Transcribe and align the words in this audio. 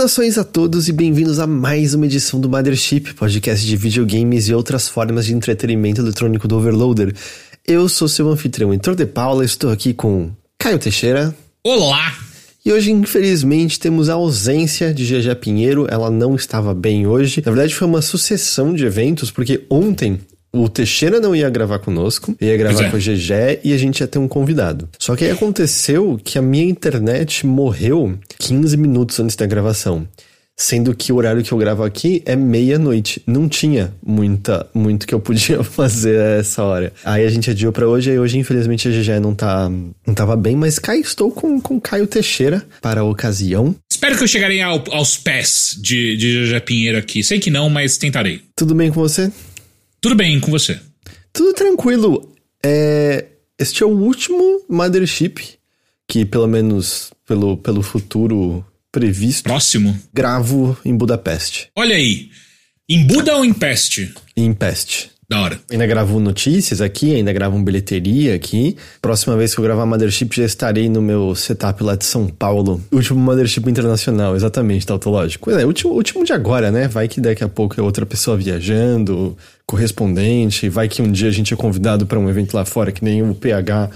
Saudações 0.00 0.38
a 0.38 0.44
todos 0.44 0.88
e 0.88 0.94
bem-vindos 0.94 1.38
a 1.38 1.46
mais 1.46 1.92
uma 1.92 2.06
edição 2.06 2.40
do 2.40 2.48
Mothership, 2.48 3.12
podcast 3.12 3.66
de 3.66 3.76
videogames 3.76 4.48
e 4.48 4.54
outras 4.54 4.88
formas 4.88 5.26
de 5.26 5.34
entretenimento 5.34 6.00
eletrônico 6.00 6.48
do 6.48 6.56
Overloader. 6.56 7.14
Eu 7.68 7.86
sou 7.86 8.08
seu 8.08 8.26
anfitrião 8.30 8.72
Heitor 8.72 8.94
de 8.94 9.04
Paula, 9.04 9.44
estou 9.44 9.70
aqui 9.70 9.92
com 9.92 10.30
Caio 10.58 10.78
Teixeira. 10.78 11.36
Olá! 11.62 12.14
E 12.64 12.72
hoje, 12.72 12.90
infelizmente, 12.90 13.78
temos 13.78 14.08
a 14.08 14.14
ausência 14.14 14.94
de 14.94 15.04
GG 15.04 15.34
Pinheiro, 15.34 15.86
ela 15.90 16.10
não 16.10 16.34
estava 16.34 16.72
bem 16.72 17.06
hoje. 17.06 17.42
Na 17.44 17.52
verdade, 17.52 17.74
foi 17.74 17.86
uma 17.86 18.00
sucessão 18.00 18.72
de 18.72 18.86
eventos, 18.86 19.30
porque 19.30 19.66
ontem 19.68 20.18
o 20.52 20.68
Teixeira 20.68 21.20
não 21.20 21.34
ia 21.34 21.48
gravar 21.48 21.78
conosco, 21.78 22.34
ia 22.40 22.56
gravar 22.56 22.84
é. 22.84 22.90
com 22.90 22.96
o 22.96 23.00
GG 23.00 23.60
e 23.62 23.72
a 23.72 23.78
gente 23.78 24.00
ia 24.00 24.06
ter 24.06 24.18
um 24.18 24.26
convidado. 24.26 24.88
Só 24.98 25.14
que 25.14 25.24
aí 25.24 25.30
aconteceu 25.30 26.20
que 26.22 26.38
a 26.38 26.42
minha 26.42 26.64
internet 26.64 27.46
morreu 27.46 28.18
15 28.38 28.76
minutos 28.76 29.20
antes 29.20 29.36
da 29.36 29.46
gravação. 29.46 30.06
Sendo 30.56 30.94
que 30.94 31.10
o 31.10 31.16
horário 31.16 31.42
que 31.42 31.52
eu 31.52 31.56
gravo 31.56 31.82
aqui 31.82 32.22
é 32.26 32.36
meia-noite. 32.36 33.22
Não 33.26 33.48
tinha 33.48 33.94
muita, 34.04 34.68
muito 34.74 35.06
que 35.06 35.14
eu 35.14 35.20
podia 35.20 35.64
fazer 35.64 36.20
a 36.20 36.40
essa 36.40 36.62
hora. 36.62 36.92
Aí 37.02 37.24
a 37.24 37.30
gente 37.30 37.48
adiou 37.48 37.72
para 37.72 37.88
hoje, 37.88 38.10
e 38.10 38.18
hoje, 38.18 38.36
infelizmente, 38.36 38.86
a 38.86 38.90
GG 38.90 39.20
não 39.22 39.34
tá. 39.34 39.70
não 40.06 40.12
tava 40.14 40.36
bem, 40.36 40.54
mas 40.56 40.78
cá 40.78 40.94
estou 40.94 41.30
com, 41.30 41.58
com 41.58 41.80
Caio 41.80 42.06
Teixeira 42.06 42.62
para 42.82 43.00
a 43.00 43.04
ocasião. 43.04 43.74
Espero 43.90 44.18
que 44.18 44.24
eu 44.24 44.28
chegarei 44.28 44.60
ao, 44.60 44.84
aos 44.90 45.16
pés 45.16 45.78
de, 45.80 46.14
de 46.18 46.44
GG 46.44 46.60
Pinheiro 46.60 46.98
aqui. 46.98 47.24
Sei 47.24 47.40
que 47.40 47.50
não, 47.50 47.70
mas 47.70 47.96
tentarei. 47.96 48.42
Tudo 48.54 48.74
bem 48.74 48.90
com 48.90 49.00
você? 49.00 49.32
Tudo 50.00 50.14
bem 50.14 50.40
com 50.40 50.50
você? 50.50 50.80
Tudo 51.32 51.52
tranquilo. 51.52 52.34
É, 52.64 53.26
este 53.58 53.82
é 53.82 53.86
o 53.86 53.90
último 53.90 54.64
Mothership 54.68 55.58
que, 56.08 56.24
pelo 56.24 56.48
menos 56.48 57.12
pelo, 57.26 57.56
pelo 57.56 57.82
futuro 57.82 58.64
previsto, 58.90 59.44
próximo, 59.44 59.96
gravo 60.12 60.76
em 60.84 60.96
Budapeste. 60.96 61.70
Olha 61.76 61.94
aí. 61.94 62.30
Em 62.88 63.06
Buda 63.06 63.36
ou 63.36 63.44
em 63.44 63.52
Peste? 63.52 64.12
Em 64.36 64.52
Peste. 64.52 65.10
Da 65.30 65.42
hora. 65.42 65.60
Ainda 65.70 65.86
gravo 65.86 66.18
notícias 66.18 66.80
aqui, 66.80 67.14
ainda 67.14 67.32
gravo 67.32 67.56
um 67.56 67.62
bilheteria 67.62 68.34
aqui. 68.34 68.76
Próxima 69.00 69.36
vez 69.36 69.54
que 69.54 69.60
eu 69.60 69.64
gravar 69.64 69.86
Mothership 69.86 70.34
já 70.34 70.44
estarei 70.44 70.88
no 70.88 71.00
meu 71.00 71.36
setup 71.36 71.84
lá 71.84 71.94
de 71.94 72.04
São 72.04 72.26
Paulo. 72.26 72.82
Último 72.90 73.20
Mothership 73.20 73.70
internacional, 73.70 74.34
exatamente, 74.34 74.84
tautológico. 74.84 75.52
É, 75.52 75.64
último, 75.64 75.92
último 75.92 76.24
de 76.24 76.32
agora, 76.32 76.72
né? 76.72 76.88
Vai 76.88 77.06
que 77.06 77.20
daqui 77.20 77.44
a 77.44 77.48
pouco 77.48 77.78
é 77.78 77.82
outra 77.82 78.04
pessoa 78.04 78.36
viajando, 78.36 79.38
correspondente, 79.64 80.68
vai 80.68 80.88
que 80.88 81.00
um 81.00 81.12
dia 81.12 81.28
a 81.28 81.32
gente 81.32 81.54
é 81.54 81.56
convidado 81.56 82.06
para 82.06 82.18
um 82.18 82.28
evento 82.28 82.54
lá 82.54 82.64
fora, 82.64 82.90
que 82.90 83.04
nem 83.04 83.22
o 83.22 83.32
PH 83.32 83.88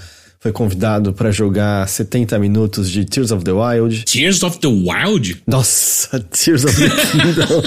foi 0.45 0.51
convidado 0.51 1.11
para 1.11 1.31
jogar 1.31 1.87
70 1.87 2.37
minutos 2.37 2.91
de 2.91 3.03
Tears 3.03 3.31
of 3.31 3.43
the 3.43 3.51
Wild. 3.51 4.03
Tears 4.03 4.43
of 4.43 4.59
the 4.59 4.67
Wild? 4.67 5.41
Nossa, 5.47 6.19
Tears 6.29 6.63
of 6.65 6.75
the 6.75 6.87
Kingdom. 6.87 7.63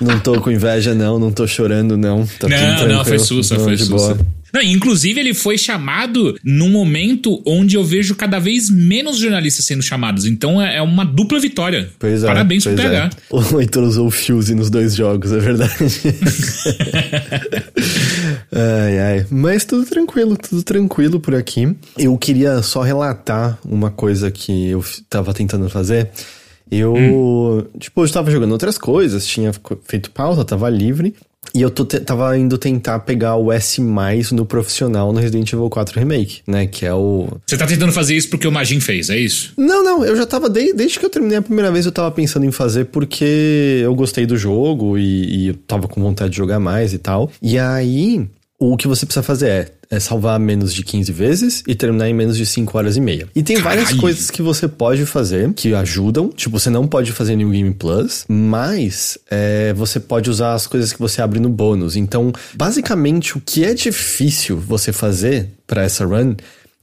não 0.00 0.18
tô 0.18 0.40
com 0.40 0.50
inveja, 0.50 0.94
não, 0.94 1.18
não 1.18 1.30
tô 1.30 1.46
chorando, 1.46 1.94
não. 1.94 2.26
Tá 2.38 2.48
não, 2.48 2.88
não, 2.88 3.04
foi 3.04 3.18
sussa, 3.18 3.58
foi 3.58 3.76
sussa. 3.76 4.16
Não, 4.52 4.62
inclusive, 4.62 5.20
ele 5.20 5.34
foi 5.34 5.58
chamado 5.58 6.38
num 6.42 6.70
momento 6.70 7.42
onde 7.46 7.76
eu 7.76 7.84
vejo 7.84 8.14
cada 8.14 8.38
vez 8.38 8.70
menos 8.70 9.18
jornalistas 9.18 9.64
sendo 9.64 9.82
chamados. 9.82 10.24
Então 10.24 10.60
é, 10.60 10.76
é 10.76 10.82
uma 10.82 11.04
dupla 11.04 11.38
vitória. 11.38 11.90
Pois 11.98 12.22
é. 12.22 12.26
Parabéns 12.26 12.64
pois 12.64 12.74
pro 12.76 12.84
PH. 12.84 13.10
É. 13.14 13.28
O 13.38 13.56
Leitor 13.56 13.84
usou 13.84 14.06
o 14.06 14.10
Fuse 14.10 14.54
nos 14.54 14.70
dois 14.70 14.94
jogos, 14.94 15.32
é 15.32 15.38
verdade. 15.38 15.72
ai, 18.52 18.98
ai. 18.98 19.26
Mas 19.30 19.64
tudo 19.64 19.84
tranquilo, 19.86 20.36
tudo 20.36 20.62
tranquilo 20.62 21.20
por 21.20 21.34
aqui. 21.34 21.74
Eu 21.96 22.16
queria 22.16 22.62
só 22.62 22.82
relatar 22.82 23.58
uma 23.64 23.90
coisa 23.90 24.30
que 24.30 24.68
eu 24.68 24.84
tava 25.08 25.32
tentando 25.34 25.68
fazer. 25.68 26.10
Eu, 26.70 26.94
hum. 26.94 27.64
tipo, 27.78 28.00
eu 28.00 28.04
estava 28.04 28.30
jogando 28.30 28.52
outras 28.52 28.76
coisas, 28.76 29.26
tinha 29.26 29.52
feito 29.84 30.10
pausa, 30.10 30.44
tava 30.44 30.68
livre. 30.68 31.14
E 31.54 31.62
eu 31.62 31.70
tô 31.70 31.84
tava 31.84 32.36
indo 32.36 32.58
tentar 32.58 32.98
pegar 33.00 33.36
o 33.36 33.50
S 33.52 33.80
no 34.32 34.44
profissional 34.44 35.12
no 35.12 35.20
Resident 35.20 35.52
Evil 35.52 35.70
4 35.70 35.98
Remake, 35.98 36.40
né? 36.46 36.66
Que 36.66 36.84
é 36.84 36.92
o. 36.92 37.28
Você 37.46 37.56
tá 37.56 37.66
tentando 37.66 37.92
fazer 37.92 38.16
isso 38.16 38.28
porque 38.28 38.46
o 38.46 38.52
Magin 38.52 38.80
fez, 38.80 39.08
é 39.08 39.18
isso? 39.18 39.54
Não, 39.56 39.82
não, 39.82 40.04
eu 40.04 40.16
já 40.16 40.26
tava. 40.26 40.48
Desde, 40.48 40.74
desde 40.74 40.98
que 40.98 41.04
eu 41.04 41.10
terminei 41.10 41.38
a 41.38 41.42
primeira 41.42 41.70
vez, 41.70 41.86
eu 41.86 41.92
tava 41.92 42.10
pensando 42.10 42.44
em 42.44 42.52
fazer 42.52 42.86
porque 42.86 43.80
eu 43.82 43.94
gostei 43.94 44.26
do 44.26 44.36
jogo 44.36 44.98
e, 44.98 45.44
e 45.44 45.48
eu 45.48 45.54
tava 45.54 45.88
com 45.88 46.02
vontade 46.02 46.30
de 46.30 46.36
jogar 46.36 46.60
mais 46.60 46.92
e 46.92 46.98
tal. 46.98 47.30
E 47.40 47.58
aí, 47.58 48.28
o 48.58 48.76
que 48.76 48.88
você 48.88 49.06
precisa 49.06 49.22
fazer 49.22 49.48
é 49.48 49.78
é 49.90 49.98
salvar 49.98 50.38
menos 50.38 50.74
de 50.74 50.82
15 50.82 51.12
vezes 51.12 51.62
e 51.66 51.74
terminar 51.74 52.08
em 52.08 52.14
menos 52.14 52.36
de 52.36 52.44
5 52.44 52.76
horas 52.76 52.96
e 52.96 53.00
meia. 53.00 53.26
E 53.34 53.42
tem 53.42 53.56
Caralho. 53.56 53.80
várias 53.80 53.98
coisas 53.98 54.30
que 54.30 54.42
você 54.42 54.68
pode 54.68 55.06
fazer 55.06 55.52
que 55.54 55.74
ajudam. 55.74 56.28
Tipo, 56.28 56.58
você 56.58 56.68
não 56.68 56.86
pode 56.86 57.12
fazer 57.12 57.36
New 57.36 57.50
Game 57.50 57.72
Plus, 57.72 58.24
mas 58.28 59.18
é, 59.30 59.72
você 59.72 59.98
pode 59.98 60.28
usar 60.28 60.52
as 60.52 60.66
coisas 60.66 60.92
que 60.92 60.98
você 60.98 61.22
abre 61.22 61.40
no 61.40 61.48
bônus. 61.48 61.96
Então, 61.96 62.32
basicamente, 62.54 63.36
o 63.36 63.40
que 63.40 63.64
é 63.64 63.72
difícil 63.72 64.58
você 64.58 64.92
fazer 64.92 65.48
para 65.66 65.82
essa 65.82 66.04
run 66.04 66.34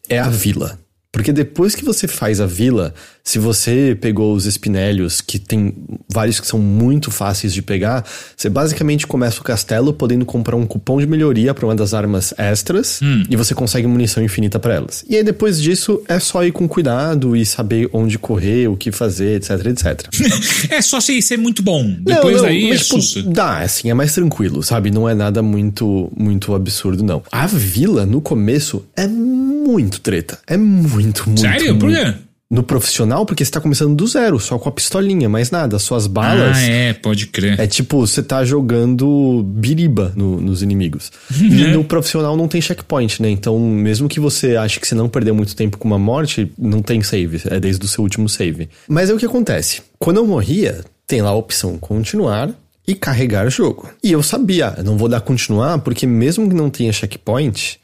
é 0.09 0.19
a 0.19 0.29
vila. 0.29 0.79
Porque 1.11 1.31
depois 1.31 1.75
que 1.75 1.85
você 1.85 2.07
faz 2.07 2.41
a 2.41 2.45
vila, 2.45 2.93
se 3.25 3.39
você 3.39 3.97
pegou 3.99 4.35
os 4.35 4.45
espinélios, 4.45 5.19
que 5.19 5.39
tem 5.39 5.73
vários 6.07 6.39
que 6.39 6.45
são 6.45 6.59
muito 6.59 7.09
fáceis 7.09 7.51
de 7.51 7.61
pegar, 7.63 8.05
você 8.37 8.47
basicamente 8.47 9.07
começa 9.07 9.41
o 9.41 9.43
castelo 9.43 9.91
podendo 9.91 10.23
comprar 10.27 10.55
um 10.55 10.65
cupom 10.65 10.99
de 10.99 11.07
melhoria 11.07 11.51
para 11.51 11.65
uma 11.65 11.75
das 11.75 11.95
armas 11.95 12.35
extras 12.37 12.99
hum. 13.01 13.23
e 13.27 13.35
você 13.35 13.55
consegue 13.55 13.87
munição 13.87 14.23
infinita 14.23 14.59
para 14.59 14.75
elas. 14.75 15.03
E 15.09 15.15
aí 15.15 15.23
depois 15.23 15.59
disso 15.59 16.03
é 16.07 16.19
só 16.19 16.45
ir 16.45 16.51
com 16.51 16.67
cuidado 16.67 17.35
e 17.35 17.43
saber 17.47 17.89
onde 17.91 18.19
correr, 18.19 18.67
o 18.67 18.77
que 18.77 18.91
fazer, 18.91 19.37
etc, 19.37 19.65
etc. 19.65 20.07
é 20.69 20.81
só 20.83 21.01
ser, 21.01 21.19
ser 21.23 21.37
muito 21.37 21.63
bom. 21.63 21.83
Depois 22.01 22.35
não, 22.35 22.43
não, 22.43 22.47
daí 22.49 22.69
mas, 22.69 22.91
é 22.91 22.99
tipo, 22.99 23.33
Dá, 23.33 23.57
assim, 23.61 23.89
é 23.89 23.93
mais 23.95 24.13
tranquilo, 24.13 24.61
sabe? 24.61 24.91
Não 24.91 25.09
é 25.09 25.15
nada 25.15 25.41
muito, 25.41 26.11
muito 26.15 26.53
absurdo, 26.53 27.03
não. 27.03 27.23
A 27.31 27.47
vila, 27.47 28.05
no 28.05 28.21
começo, 28.21 28.85
é 28.95 29.07
muito 29.07 29.99
treta. 29.99 30.37
É 30.45 30.55
muito, 30.57 31.23
muito. 31.25 31.41
Sério? 31.41 31.75
Muito, 31.75 31.79
Por 31.79 31.89
quê? 31.89 32.24
No 32.49 32.61
profissional, 32.61 33.25
porque 33.25 33.43
você 33.43 33.49
tá 33.49 33.59
começando 33.59 33.95
do 33.95 34.05
zero, 34.05 34.39
só 34.39 34.59
com 34.59 34.69
a 34.69 34.71
pistolinha, 34.71 35.27
mais 35.27 35.49
nada. 35.49 35.79
Suas 35.79 36.05
balas. 36.05 36.57
Ah, 36.57 36.61
é, 36.61 36.93
pode 36.93 37.25
crer. 37.27 37.59
É 37.59 37.65
tipo, 37.65 38.05
você 38.05 38.21
tá 38.21 38.45
jogando 38.45 39.43
biriba 39.43 40.13
no, 40.15 40.39
nos 40.39 40.61
inimigos. 40.61 41.11
e 41.33 41.67
no 41.67 41.83
profissional 41.83 42.37
não 42.37 42.47
tem 42.47 42.61
checkpoint, 42.61 43.19
né? 43.19 43.29
Então, 43.31 43.59
mesmo 43.59 44.07
que 44.07 44.19
você 44.19 44.55
ache 44.55 44.79
que 44.79 44.87
você 44.87 44.93
não 44.93 45.09
perdeu 45.09 45.33
muito 45.33 45.55
tempo 45.55 45.79
com 45.79 45.87
uma 45.87 45.97
morte, 45.97 46.51
não 46.55 46.83
tem 46.83 47.01
save. 47.01 47.41
É 47.45 47.59
desde 47.59 47.83
o 47.83 47.87
seu 47.87 48.03
último 48.03 48.29
save. 48.29 48.69
Mas 48.87 49.09
é 49.09 49.13
o 49.13 49.17
que 49.17 49.25
acontece. 49.25 49.81
Quando 49.97 50.17
eu 50.17 50.27
morria, 50.27 50.85
tem 51.07 51.23
lá 51.23 51.29
a 51.29 51.35
opção 51.35 51.79
continuar 51.79 52.51
e 52.87 52.93
carregar 52.93 53.47
o 53.47 53.49
jogo. 53.49 53.89
E 54.03 54.11
eu 54.11 54.21
sabia, 54.21 54.75
eu 54.77 54.83
não 54.83 54.97
vou 54.97 55.09
dar 55.09 55.21
continuar, 55.21 55.79
porque 55.79 56.05
mesmo 56.05 56.47
que 56.47 56.55
não 56.55 56.69
tenha 56.69 56.93
checkpoint, 56.93 57.79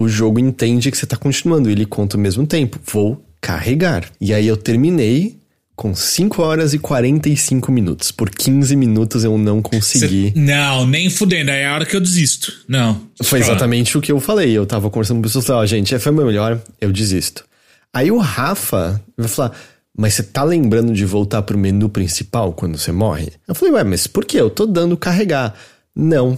o 0.00 0.08
jogo 0.08 0.38
entende 0.38 0.90
que 0.90 0.96
você 0.96 1.06
tá 1.06 1.16
continuando, 1.16 1.68
ele 1.68 1.84
conta 1.84 2.16
o 2.16 2.20
mesmo 2.20 2.46
tempo. 2.46 2.80
Vou 2.90 3.22
carregar. 3.40 4.10
E 4.20 4.32
aí 4.32 4.46
eu 4.46 4.56
terminei 4.56 5.38
com 5.78 5.94
5 5.94 6.42
horas 6.42 6.74
e 6.74 6.78
45 6.78 7.70
minutos. 7.70 8.10
Por 8.10 8.28
15 8.28 8.74
minutos 8.74 9.22
eu 9.22 9.38
não 9.38 9.62
consegui. 9.62 10.32
Cê, 10.34 10.40
não, 10.40 10.84
nem 10.84 11.08
fudendo. 11.08 11.52
É 11.52 11.66
a 11.66 11.74
hora 11.74 11.86
que 11.86 11.94
eu 11.94 12.00
desisto. 12.00 12.52
Não. 12.66 13.00
Foi 13.22 13.38
exatamente 13.38 13.96
o 13.96 14.00
que 14.00 14.10
eu 14.10 14.18
falei. 14.18 14.50
Eu 14.50 14.66
tava 14.66 14.90
conversando 14.90 15.18
com 15.18 15.22
pessoas, 15.22 15.48
ó, 15.48 15.60
oh, 15.60 15.66
gente, 15.66 15.96
foi 16.00 16.10
meu 16.10 16.26
melhor, 16.26 16.60
eu 16.80 16.92
desisto. 16.92 17.44
Aí 17.94 18.10
o 18.10 18.18
Rafa 18.18 19.00
vai 19.16 19.28
falar, 19.28 19.52
mas 19.96 20.14
você 20.14 20.24
tá 20.24 20.42
lembrando 20.42 20.92
de 20.92 21.04
voltar 21.04 21.42
pro 21.42 21.56
menu 21.56 21.88
principal 21.88 22.52
quando 22.52 22.76
você 22.76 22.90
morre? 22.90 23.32
Eu 23.46 23.54
falei, 23.54 23.74
ué, 23.74 23.84
mas 23.84 24.08
por 24.08 24.24
que? 24.24 24.36
Eu 24.36 24.50
tô 24.50 24.66
dando 24.66 24.96
carregar. 24.96 25.54
Não, 25.94 26.36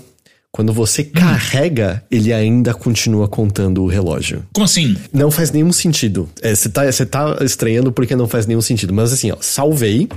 quando 0.52 0.72
você 0.72 1.02
hum. 1.02 1.10
carrega, 1.14 2.02
ele 2.10 2.32
ainda 2.32 2.74
continua 2.74 3.28
contando 3.28 3.82
o 3.82 3.86
relógio. 3.86 4.44
Como 4.52 4.64
assim? 4.64 4.96
Não 5.12 5.30
faz 5.30 5.50
nenhum 5.50 5.72
sentido. 5.72 6.28
É, 6.42 6.54
você 6.54 6.68
é, 6.68 7.06
tá, 7.06 7.34
tá 7.36 7.44
estranhando 7.44 7.92
porque 7.92 8.16
não 8.16 8.26
faz 8.26 8.46
nenhum 8.46 8.60
sentido. 8.60 8.92
Mas 8.92 9.12
assim, 9.12 9.30
ó, 9.30 9.36
salvei, 9.40 10.08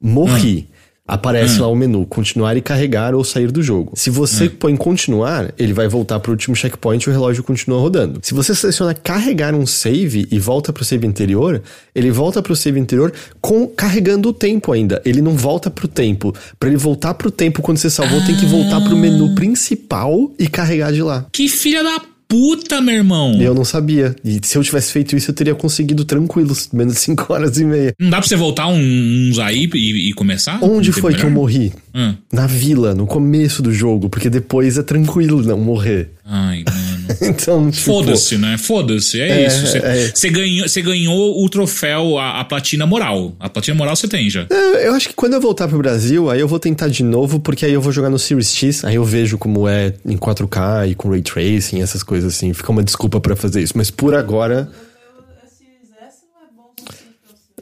morri. 0.00 0.68
Hum. 0.70 0.75
Aparece 1.06 1.58
hum. 1.58 1.62
lá 1.62 1.68
o 1.68 1.76
menu 1.76 2.04
continuar 2.06 2.56
e 2.56 2.60
carregar 2.60 3.14
ou 3.14 3.22
sair 3.22 3.50
do 3.52 3.62
jogo. 3.62 3.92
Se 3.94 4.10
você 4.10 4.46
hum. 4.46 4.50
põe 4.58 4.76
continuar, 4.76 5.52
ele 5.56 5.72
vai 5.72 5.86
voltar 5.86 6.18
para 6.18 6.30
o 6.30 6.32
último 6.32 6.56
checkpoint 6.56 7.04
e 7.04 7.10
o 7.10 7.12
relógio 7.12 7.44
continua 7.44 7.78
rodando. 7.78 8.18
Se 8.22 8.34
você 8.34 8.54
seleciona 8.54 8.92
carregar 8.92 9.54
um 9.54 9.66
save 9.66 10.26
e 10.30 10.38
volta 10.38 10.72
para 10.72 10.82
o 10.82 10.84
save 10.84 11.06
anterior, 11.06 11.62
ele 11.94 12.10
volta 12.10 12.42
para 12.42 12.52
o 12.52 12.56
save 12.56 12.80
anterior 12.80 13.12
com 13.40 13.66
carregando 13.68 14.30
o 14.30 14.32
tempo 14.32 14.72
ainda. 14.72 15.00
Ele 15.04 15.22
não 15.22 15.36
volta 15.36 15.70
para 15.70 15.84
o 15.84 15.88
tempo. 15.88 16.34
Para 16.58 16.68
ele 16.68 16.78
voltar 16.78 17.14
para 17.14 17.28
o 17.28 17.30
tempo 17.30 17.62
quando 17.62 17.78
você 17.78 17.90
salvou, 17.90 18.18
ah. 18.18 18.26
tem 18.26 18.36
que 18.36 18.46
voltar 18.46 18.80
para 18.80 18.94
o 18.94 18.96
menu 18.96 19.34
principal 19.34 20.32
e 20.38 20.48
carregar 20.48 20.92
de 20.92 21.02
lá. 21.02 21.26
Que 21.30 21.48
filha 21.48 21.84
da 21.84 22.15
puta, 22.28 22.80
meu 22.80 22.94
irmão. 22.94 23.40
Eu 23.40 23.54
não 23.54 23.64
sabia. 23.64 24.14
E 24.24 24.40
se 24.42 24.56
eu 24.56 24.62
tivesse 24.62 24.92
feito 24.92 25.16
isso, 25.16 25.30
eu 25.30 25.34
teria 25.34 25.54
conseguido 25.54 26.04
tranquilos, 26.04 26.68
menos 26.72 26.94
de 26.94 27.00
5 27.00 27.32
horas 27.32 27.58
e 27.58 27.64
meia. 27.64 27.94
Não 27.98 28.10
dá 28.10 28.18
pra 28.18 28.26
você 28.26 28.36
voltar 28.36 28.68
uns 28.68 29.38
aí 29.38 29.68
e, 29.74 30.10
e 30.10 30.12
começar? 30.12 30.58
Onde 30.62 30.92
foi 30.92 31.12
melhor? 31.12 31.20
que 31.20 31.26
eu 31.26 31.30
morri? 31.30 31.72
Hum. 31.94 32.14
Na 32.32 32.46
vila, 32.46 32.94
no 32.94 33.06
começo 33.06 33.62
do 33.62 33.72
jogo, 33.72 34.08
porque 34.08 34.28
depois 34.30 34.76
é 34.78 34.82
tranquilo 34.82 35.42
não 35.42 35.58
morrer. 35.58 36.10
Ai, 36.24 36.64
mano. 36.64 36.95
então, 37.22 37.70
tipo, 37.70 37.84
Foda-se, 37.84 38.38
né? 38.38 38.58
Foda-se, 38.58 39.20
é, 39.20 39.28
é, 39.28 39.46
isso. 39.46 39.66
Você 39.66 40.28
é... 40.28 40.30
ganhou, 40.30 40.66
ganhou 40.84 41.44
o 41.44 41.48
troféu, 41.48 42.18
a, 42.18 42.40
a, 42.40 42.44
platina 42.44 42.86
moral. 42.86 43.34
A 43.40 43.48
platina 43.48 43.76
moral 43.76 43.96
você 43.96 44.08
tem 44.08 44.28
já. 44.28 44.46
É, 44.50 44.88
eu 44.88 44.94
acho 44.94 45.08
que 45.08 45.14
quando 45.14 45.34
eu 45.34 45.40
voltar 45.40 45.68
pro 45.68 45.78
Brasil, 45.78 46.30
aí 46.30 46.40
eu 46.40 46.48
vou 46.48 46.58
tentar 46.58 46.88
de 46.88 47.02
novo, 47.02 47.40
porque 47.40 47.66
aí 47.66 47.72
eu 47.72 47.80
vou 47.80 47.92
jogar 47.92 48.10
no 48.10 48.18
Series 48.18 48.54
X, 48.54 48.84
aí 48.84 48.96
eu 48.96 49.04
vejo 49.04 49.38
como 49.38 49.68
é 49.68 49.92
em 50.04 50.16
4K 50.16 50.90
e 50.90 50.94
com 50.94 51.10
Ray 51.10 51.22
Tracing, 51.22 51.80
essas 51.80 52.02
coisas 52.02 52.34
assim. 52.34 52.52
Fica 52.52 52.70
uma 52.70 52.82
desculpa 52.82 53.20
para 53.20 53.36
fazer 53.36 53.62
isso. 53.62 53.74
Mas 53.76 53.90
por 53.90 54.14
agora 54.14 54.68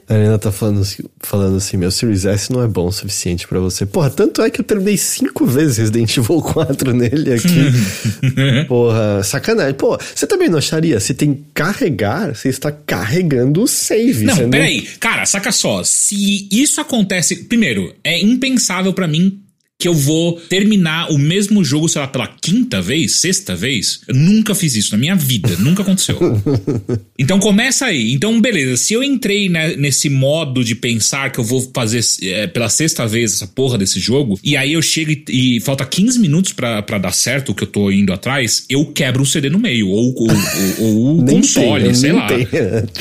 a 0.07 0.13
Arena 0.13 0.37
tá 0.37 0.51
falando, 0.51 0.81
assim, 0.81 1.03
falando 1.19 1.57
assim: 1.57 1.77
meu 1.77 1.89
Series 1.89 2.25
S 2.25 2.51
não 2.51 2.63
é 2.63 2.67
bom 2.67 2.87
o 2.87 2.91
suficiente 2.91 3.47
para 3.47 3.59
você. 3.59 3.85
Porra, 3.85 4.09
tanto 4.09 4.41
é 4.41 4.49
que 4.49 4.61
eu 4.61 4.65
terminei 4.65 4.97
cinco 4.97 5.45
vezes 5.45 5.77
Resident 5.77 6.17
Evil 6.17 6.41
4 6.41 6.93
nele 6.93 7.33
aqui. 7.33 8.65
Porra, 8.67 9.23
sacanagem. 9.23 9.73
Pô, 9.73 9.97
você 9.97 10.27
também 10.27 10.47
não 10.47 10.59
acharia? 10.59 10.99
Se 10.99 11.13
tem 11.13 11.45
carregar, 11.53 12.35
você 12.35 12.49
está 12.49 12.71
carregando 12.71 13.63
o 13.63 13.67
save. 13.67 14.25
Não, 14.25 14.49
peraí. 14.49 14.81
Não... 14.81 14.87
Cara, 14.99 15.25
saca 15.25 15.51
só. 15.51 15.83
Se 15.83 16.47
isso 16.51 16.79
acontece. 16.79 17.45
Primeiro, 17.45 17.93
é 18.03 18.19
impensável 18.19 18.93
para 18.93 19.07
mim 19.07 19.44
que 19.77 19.87
eu 19.87 19.93
vou 19.93 20.39
terminar 20.49 21.11
o 21.11 21.17
mesmo 21.17 21.63
jogo, 21.63 21.89
sei 21.89 22.01
lá, 22.01 22.07
pela 22.07 22.27
quinta 22.27 22.81
vez, 22.81 23.17
sexta 23.17 23.55
vez. 23.55 23.99
Eu 24.07 24.15
nunca 24.15 24.55
fiz 24.55 24.73
isso 24.75 24.91
na 24.93 24.97
minha 24.97 25.15
vida, 25.15 25.49
nunca 25.59 25.83
aconteceu. 25.83 26.17
Então 27.19 27.39
começa 27.39 27.85
aí. 27.85 28.13
Então, 28.13 28.39
beleza, 28.39 28.77
se 28.77 28.93
eu 28.93 29.03
entrei 29.03 29.49
né, 29.49 29.75
nesse 29.75 30.09
modo 30.09 30.63
de 30.63 30.75
pensar 30.75 31.29
que 31.29 31.39
eu 31.39 31.43
vou 31.43 31.69
fazer 31.73 31.99
é, 32.23 32.47
pela 32.47 32.69
sexta 32.69 33.05
vez 33.05 33.33
essa 33.33 33.47
porra 33.47 33.77
desse 33.77 33.99
jogo, 33.99 34.39
e 34.41 34.55
aí 34.55 34.73
eu 34.73 34.81
chego 34.81 35.11
e, 35.11 35.57
e 35.57 35.59
falta 35.59 35.85
15 35.85 36.19
minutos 36.19 36.53
para 36.53 36.97
dar 36.97 37.11
certo 37.11 37.51
o 37.51 37.55
que 37.55 37.63
eu 37.63 37.67
tô 37.67 37.91
indo 37.91 38.13
atrás, 38.13 38.65
eu 38.69 38.85
quebro 38.85 39.23
o 39.23 39.25
CD 39.25 39.49
no 39.49 39.59
meio, 39.59 39.89
ou, 39.89 40.13
ou, 40.15 40.27
ou, 40.79 40.95
ou 40.95 41.19
o 41.19 41.25
console, 41.27 41.85
tem, 41.85 41.93
sei 41.93 42.11
lá. 42.13 42.27
Tem. 42.27 42.47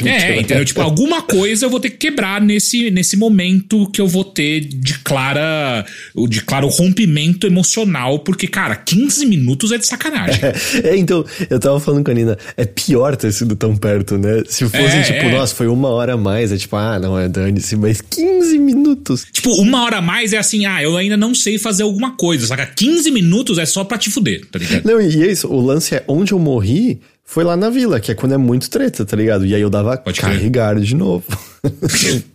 É, 0.05 0.41
entendeu? 0.41 0.65
Tipo, 0.65 0.83
alguma 0.83 1.23
coisa 1.23 1.65
eu 1.65 1.71
vou 1.71 1.81
ter 1.81 1.91
que 1.91 1.97
quebrar 1.97 2.41
nesse, 2.41 2.91
nesse 2.91 3.17
momento 3.17 3.89
que 3.91 4.01
eu 4.01 4.07
vou 4.07 4.25
ter 4.25 4.61
de 4.61 4.99
clara. 4.99 5.85
De 6.29 6.41
claro 6.43 6.64
rompimento 6.69 7.47
emocional, 7.47 8.19
porque, 8.21 8.47
cara, 8.47 8.77
15 8.77 9.27
minutos 9.27 9.73
é 9.73 9.79
de 9.79 9.87
sacanagem. 9.87 10.41
É, 10.43 10.89
é, 10.91 10.97
então, 10.97 11.25
eu 11.49 11.59
tava 11.59 11.79
falando 11.81 12.05
com 12.05 12.11
a 12.11 12.15
Nina, 12.15 12.39
é 12.57 12.65
pior 12.65 13.17
ter 13.17 13.33
sido 13.33 13.57
tão 13.57 13.77
perto, 13.77 14.19
né? 14.19 14.43
Se 14.47 14.65
fosse, 14.65 14.97
é, 14.97 15.03
tipo, 15.03 15.27
é. 15.27 15.33
nossa, 15.33 15.55
foi 15.55 15.67
uma 15.67 15.89
hora 15.89 16.15
a 16.15 16.17
mais, 16.17 16.53
é 16.53 16.57
tipo, 16.57 16.77
ah, 16.77 16.99
não, 16.99 17.19
é 17.19 17.29
dane-se, 17.29 17.77
mas 17.77 18.01
15 18.01 18.59
minutos. 18.59 19.27
Tipo, 19.33 19.51
uma 19.55 19.83
hora 19.85 19.99
a 19.99 20.03
mais 20.03 20.33
é 20.33 20.39
assim, 20.39 20.67
ah, 20.67 20.83
eu 20.83 20.97
ainda 20.97 21.17
não 21.17 21.35
sei 21.35 21.59
fazer 21.59 21.83
alguma 21.83 22.17
coisa, 22.17 22.47
saca? 22.47 22.67
15 22.67 23.11
minutos 23.11 23.59
é 23.59 23.67
só 23.67 23.85
pra 23.85 23.99
te 23.99 24.11
fuder, 24.11 24.45
tá 24.51 24.59
ligado? 24.59 24.85
Não, 24.85 25.01
e 25.01 25.23
é 25.23 25.31
isso, 25.31 25.49
o 25.49 25.61
lance 25.61 25.95
é 25.95 26.05
onde 26.09 26.33
eu 26.33 26.39
morri 26.39 27.01
foi 27.25 27.43
lá 27.43 27.57
na 27.57 27.71
vila, 27.71 27.99
que 27.99 28.13
é 28.13 28.15
quando 28.15 28.33
é 28.33 28.37
muito 28.39 28.69
treta, 28.69 29.05
tá 29.05 29.17
ligado? 29.17 29.47
E 29.47 29.55
aí 29.55 29.61
eu 29.61 29.71
dava 29.71 29.97
Pode 29.97 30.21
carregar 30.21 30.75
crer. 30.75 30.85
de 30.85 30.95
novo. 30.95 31.25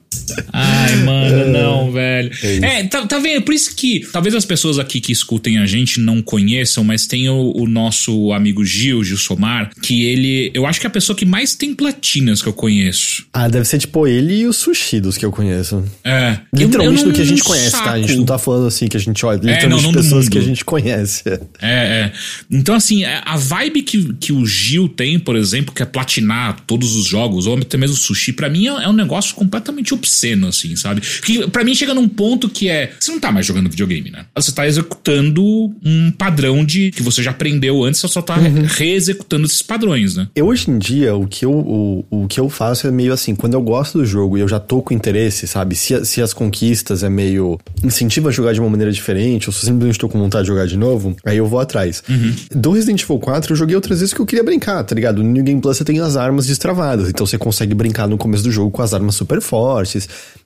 Ai, 0.52 0.96
mano, 0.98 1.42
é. 1.42 1.52
não, 1.52 1.92
velho. 1.92 2.32
É, 2.42 2.80
é, 2.80 2.84
tá, 2.84 3.06
tá 3.06 3.20
vendo? 3.20 3.42
Por 3.44 3.54
isso 3.54 3.76
que 3.76 4.08
talvez 4.12 4.36
as 4.36 4.46
pessoas 4.46 4.80
aqui 4.80 5.00
que 5.00 5.12
escutem 5.12 5.58
a 5.58 5.66
gente 5.66 6.00
não 6.00 6.22
conheçam, 6.22 6.84
mas 6.84 7.08
tem 7.08 7.30
o, 7.30 7.54
o 7.56 7.68
nosso 7.68 8.32
amigo 8.34 8.64
Gil, 8.64 9.04
Gil 9.04 9.18
Somar, 9.18 9.72
que 9.82 10.06
ele. 10.06 10.52
Eu 10.54 10.66
acho 10.66 10.80
que 10.80 10.86
é 10.86 10.90
a 10.90 10.92
pessoa 10.92 11.16
que 11.16 11.26
mais 11.26 11.56
tem 11.56 11.74
platinas 11.74 12.42
que 12.42 12.48
eu 12.48 12.54
conheço. 12.54 13.26
Ah, 13.34 13.48
deve 13.48 13.66
ser 13.66 13.80
tipo 13.80 14.08
ele 14.08 14.40
e 14.42 14.48
os 14.48 14.58
sushi 14.58 15.00
dos 15.00 15.18
que 15.18 15.26
eu 15.26 15.32
conheço. 15.32 15.84
É. 16.04 16.40
Literalmente 16.54 17.04
do 17.04 17.14
que 17.14 17.22
a 17.22 17.26
gente 17.26 17.44
conhece, 17.44 17.72
saco. 17.72 17.84
tá? 17.86 17.92
A 17.92 18.00
gente 18.00 18.16
não 18.16 18.26
tá 18.26 18.38
falando 18.38 18.68
assim 18.68 18.88
que 18.88 18.98
a 18.98 19.00
gente 19.00 19.26
olha. 19.26 19.38
Literalmente 19.38 19.66
é, 19.66 19.70
não, 19.70 19.82
não 19.82 19.92
pessoas 19.92 20.30
que 20.30 20.38
a 20.38 20.42
gente 20.42 20.66
conhece. 20.66 21.24
É, 21.30 21.40
é. 21.62 22.12
Então, 22.50 22.76
assim, 22.76 23.04
é, 23.04 23.22
a 23.26 23.38
vibe 23.38 23.82
que, 23.84 24.14
que 24.14 24.34
o 24.34 24.46
Gil 24.46 24.88
tem, 24.88 25.20
por 25.20 25.36
exemplo, 25.36 25.74
que 25.74 25.82
é 25.82 25.86
platinar 25.86 26.62
todos 26.66 26.96
os 26.96 27.06
jogos, 27.06 27.48
ou 27.48 27.58
até 27.58 27.78
mesmo 27.78 27.96
sushi, 27.96 28.34
para 28.34 28.50
mim 28.50 28.68
é, 28.68 28.84
é 28.84 28.90
um 28.90 28.94
negócio 28.94 29.36
completamente 29.36 29.94
obsceno, 30.00 30.48
assim, 30.48 30.76
sabe? 30.76 31.02
Que 31.02 31.48
para 31.48 31.64
mim 31.64 31.76
chega 31.76 31.94
num 31.94 32.08
ponto 32.08 32.50
que 32.50 32.70
é. 32.70 32.92
Você 33.00 33.12
não 33.12 33.20
tá 33.20 33.32
mais 33.32 33.46
jogando 33.46 33.70
videogame, 33.70 34.10
né? 34.10 34.26
Você 34.36 34.52
tá 34.52 34.68
executando 34.68 35.44
um 35.84 36.12
padrão 36.12 36.66
de 36.66 36.92
que 36.92 37.04
você 37.04 37.22
já 37.22 37.32
aprendeu 37.32 37.84
antes, 37.84 38.00
você 38.00 38.08
só 38.08 38.22
tá 38.22 38.38
uhum. 38.38 38.66
reexecutando 38.68 39.46
esses 39.46 39.62
padrões, 39.62 40.16
né? 40.16 40.28
Eu 40.36 40.48
hoje 40.48 40.70
em 40.70 40.78
dia, 40.78 41.16
o 41.16 41.28
que 41.28 41.46
eu, 41.46 41.52
o, 41.52 42.06
o 42.10 42.28
que 42.28 42.40
eu 42.40 42.50
faço 42.50 42.88
é 42.88 42.92
meio 42.92 43.14
assim, 43.14 43.36
quando 43.36 43.54
eu 43.54 43.62
gosto 43.62 44.00
do 44.00 44.06
jogo 44.06 44.38
e 44.38 44.42
eu 44.42 44.48
já 44.48 44.60
tô 44.60 44.82
com 44.82 44.94
interesse, 44.94 45.48
sabe? 45.48 45.76
Se, 45.76 46.06
se 46.06 46.22
as 46.22 46.34
conquistas 46.34 47.04
é 47.04 47.10
meio 47.10 47.60
incentiva 47.84 48.30
a 48.30 48.32
jogar 48.32 48.54
de 48.54 48.60
uma 48.60 48.70
maneira 48.70 48.92
diferente, 48.92 49.50
ou 49.50 49.54
se 49.54 49.66
simplesmente 49.66 50.00
tô 50.00 50.10
com 50.10 50.20
vontade 50.20 50.44
de 50.44 50.48
jogar 50.48 50.66
de 50.66 50.78
novo, 50.78 51.16
aí 51.26 51.38
eu 51.38 51.46
vou 51.46 51.60
atrás. 51.60 52.04
Uhum. 52.10 52.36
Do 52.56 52.72
Resident 52.72 53.04
Evil 53.04 53.20
4, 53.20 53.54
eu 53.54 53.56
joguei 53.56 53.76
outras 53.76 54.00
vezes 54.00 54.14
que 54.14 54.20
eu 54.20 54.26
queria 54.26 54.44
brincar, 54.44 54.84
tá 54.84 54.96
ligado? 54.96 55.24
No 55.24 55.30
New 55.30 55.44
Game 55.44 55.62
Plus 55.62 55.78
você 55.78 55.84
tem 55.84 56.00
as 56.00 56.16
armas 56.16 56.48
destravadas, 56.48 57.10
então 57.10 57.26
você 57.26 57.38
consegue 57.38 57.74
brincar 57.74 58.08
no 58.08 58.18
começo 58.18 58.44
do 58.44 58.52
jogo 58.52 58.72
com 58.72 58.82
as 58.82 58.94
armas 58.94 59.16
super 59.16 59.42
fortes 59.42 59.89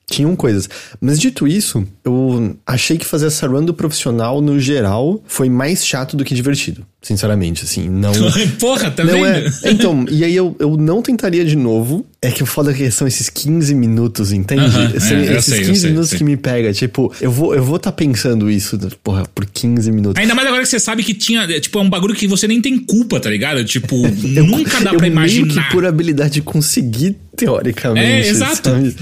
tinham 0.06 0.36
coisas. 0.36 0.68
Mas 1.00 1.18
dito 1.18 1.46
isso, 1.46 1.86
eu 2.04 2.56
achei 2.66 2.98
que 2.98 3.06
fazer 3.06 3.26
essa 3.26 3.46
run 3.46 3.64
do 3.64 3.72
profissional, 3.72 4.40
no 4.40 4.60
geral, 4.60 5.22
foi 5.26 5.48
mais 5.48 5.84
chato 5.84 6.16
do 6.16 6.24
que 6.24 6.34
divertido. 6.34 6.84
Sinceramente, 7.00 7.64
assim, 7.64 7.88
não. 7.88 8.12
Porra, 8.58 8.90
tá 8.90 9.04
não? 9.04 9.24
É. 9.24 9.44
Então, 9.64 10.06
e 10.10 10.24
aí 10.24 10.34
eu, 10.34 10.56
eu 10.58 10.76
não 10.76 11.02
tentaria 11.02 11.44
de 11.44 11.56
novo. 11.56 12.06
É 12.22 12.30
que 12.30 12.42
o 12.42 12.46
foda 12.46 12.70
é 12.70 12.74
que 12.74 12.90
são 12.90 13.06
esses 13.06 13.28
15 13.28 13.74
minutos, 13.74 14.32
entende? 14.32 14.64
Uh 14.64 14.68
-huh, 14.68 14.94
é, 14.94 15.36
esses 15.36 15.44
sei, 15.44 15.64
15 15.64 15.80
sei, 15.80 15.90
minutos 15.90 16.10
sei. 16.10 16.18
que 16.18 16.24
me 16.24 16.36
pega. 16.36 16.72
Tipo, 16.72 17.12
eu 17.20 17.30
vou 17.30 17.54
eu 17.54 17.62
vou 17.62 17.78
tá 17.78 17.92
pensando 17.92 18.50
isso, 18.50 18.78
porra, 19.02 19.24
por 19.34 19.44
15 19.44 19.90
minutos. 19.90 20.20
Ainda 20.20 20.34
mais 20.34 20.46
agora 20.46 20.62
que 20.62 20.68
você 20.68 20.80
sabe 20.80 21.02
que 21.02 21.12
tinha. 21.12 21.46
Tipo, 21.60 21.78
é 21.78 21.82
um 21.82 21.90
bagulho 21.90 22.14
que 22.14 22.26
você 22.26 22.46
nem 22.46 22.60
tem 22.60 22.78
culpa, 22.78 23.20
tá 23.20 23.28
ligado? 23.28 23.64
Tipo, 23.64 23.96
eu, 24.36 24.46
nunca 24.46 24.80
dá 24.80 24.92
eu 24.92 24.98
pra 24.98 25.06
imaginar. 25.06 25.46
Meio 25.46 25.62
que 25.62 25.70
por 25.70 25.84
habilidade 25.84 26.40
conseguir, 26.40 27.16
teoricamente. 27.36 28.06
É, 28.06 28.28
exato. 28.28 28.70
Sabe? 28.70 28.94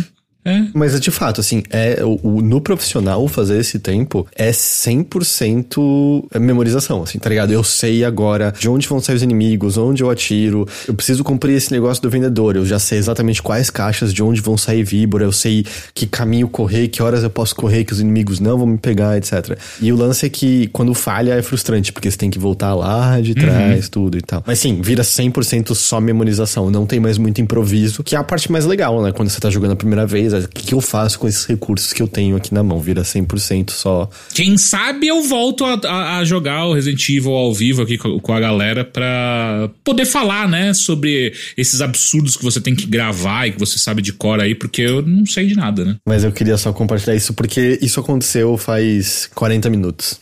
É. 0.44 0.64
Mas 0.74 0.98
de 1.00 1.10
fato, 1.10 1.40
assim, 1.40 1.62
é 1.70 2.02
o, 2.04 2.42
no 2.42 2.60
profissional 2.60 3.26
fazer 3.28 3.60
esse 3.60 3.78
tempo 3.78 4.26
é 4.34 4.50
100% 4.50 6.40
memorização, 6.40 7.02
assim, 7.02 7.18
tá 7.18 7.28
ligado? 7.28 7.52
Eu 7.52 7.62
sei 7.62 8.04
agora 8.04 8.52
de 8.58 8.68
onde 8.68 8.88
vão 8.88 9.00
sair 9.00 9.16
os 9.16 9.22
inimigos, 9.22 9.76
onde 9.76 10.02
eu 10.02 10.10
atiro, 10.10 10.66
eu 10.86 10.94
preciso 10.94 11.22
cumprir 11.22 11.56
esse 11.56 11.70
negócio 11.70 12.02
do 12.02 12.10
vendedor, 12.10 12.56
eu 12.56 12.66
já 12.66 12.78
sei 12.78 12.98
exatamente 12.98 13.42
quais 13.42 13.70
caixas, 13.70 14.12
de 14.12 14.22
onde 14.22 14.40
vão 14.40 14.58
sair 14.58 14.82
víbora, 14.82 15.24
eu 15.24 15.32
sei 15.32 15.64
que 15.94 16.06
caminho 16.06 16.48
correr, 16.48 16.88
que 16.88 17.02
horas 17.02 17.22
eu 17.22 17.30
posso 17.30 17.54
correr, 17.54 17.84
que 17.84 17.92
os 17.92 18.00
inimigos 18.00 18.40
não 18.40 18.58
vão 18.58 18.66
me 18.66 18.78
pegar, 18.78 19.16
etc. 19.16 19.56
E 19.80 19.92
o 19.92 19.96
lance 19.96 20.26
é 20.26 20.28
que 20.28 20.66
quando 20.68 20.92
falha 20.94 21.34
é 21.34 21.42
frustrante, 21.42 21.92
porque 21.92 22.10
você 22.10 22.16
tem 22.16 22.30
que 22.30 22.38
voltar 22.38 22.74
lá 22.74 23.20
de 23.20 23.34
trás, 23.34 23.84
uhum. 23.84 23.90
tudo 23.90 24.18
e 24.18 24.22
tal. 24.22 24.42
Mas 24.46 24.58
sim, 24.58 24.80
vira 24.82 25.02
100% 25.02 25.74
só 25.74 26.00
memorização, 26.00 26.70
não 26.70 26.84
tem 26.84 26.98
mais 26.98 27.16
muito 27.16 27.40
improviso, 27.40 28.02
que 28.02 28.16
é 28.16 28.18
a 28.18 28.24
parte 28.24 28.50
mais 28.50 28.66
legal, 28.66 29.00
né? 29.02 29.12
Quando 29.12 29.28
você 29.28 29.40
tá 29.40 29.48
jogando 29.48 29.72
a 29.72 29.76
primeira 29.76 30.06
vez, 30.06 30.31
o 30.38 30.48
que 30.48 30.74
eu 30.74 30.80
faço 30.80 31.18
com 31.18 31.28
esses 31.28 31.44
recursos 31.46 31.92
que 31.92 32.02
eu 32.02 32.08
tenho 32.08 32.36
aqui 32.36 32.52
na 32.52 32.62
mão? 32.62 32.80
Vira 32.80 33.02
100% 33.02 33.70
só. 33.70 34.08
Quem 34.34 34.56
sabe 34.58 35.08
eu 35.08 35.22
volto 35.22 35.64
a, 35.64 35.80
a, 35.84 36.18
a, 36.18 36.24
jogar 36.24 36.66
o 36.66 36.74
Resident 36.74 37.08
Evil 37.08 37.32
ao 37.32 37.52
vivo 37.52 37.82
aqui 37.82 37.98
com, 37.98 38.18
com 38.20 38.32
a 38.32 38.40
galera 38.40 38.84
pra 38.84 39.70
poder 39.84 40.06
falar, 40.06 40.48
né, 40.48 40.74
sobre 40.74 41.32
esses 41.56 41.80
absurdos 41.80 42.36
que 42.36 42.44
você 42.44 42.60
tem 42.60 42.74
que 42.74 42.86
gravar 42.86 43.46
e 43.46 43.52
que 43.52 43.58
você 43.58 43.78
sabe 43.78 44.02
de 44.02 44.12
cor 44.12 44.40
aí, 44.40 44.54
porque 44.54 44.82
eu 44.82 45.02
não 45.02 45.26
sei 45.26 45.46
de 45.46 45.54
nada, 45.54 45.84
né? 45.84 45.96
Mas 46.06 46.24
eu 46.24 46.32
queria 46.32 46.56
só 46.56 46.72
compartilhar 46.72 47.14
isso 47.14 47.34
porque 47.34 47.78
isso 47.80 48.00
aconteceu 48.00 48.56
faz 48.56 49.28
40 49.34 49.70
minutos. 49.70 50.20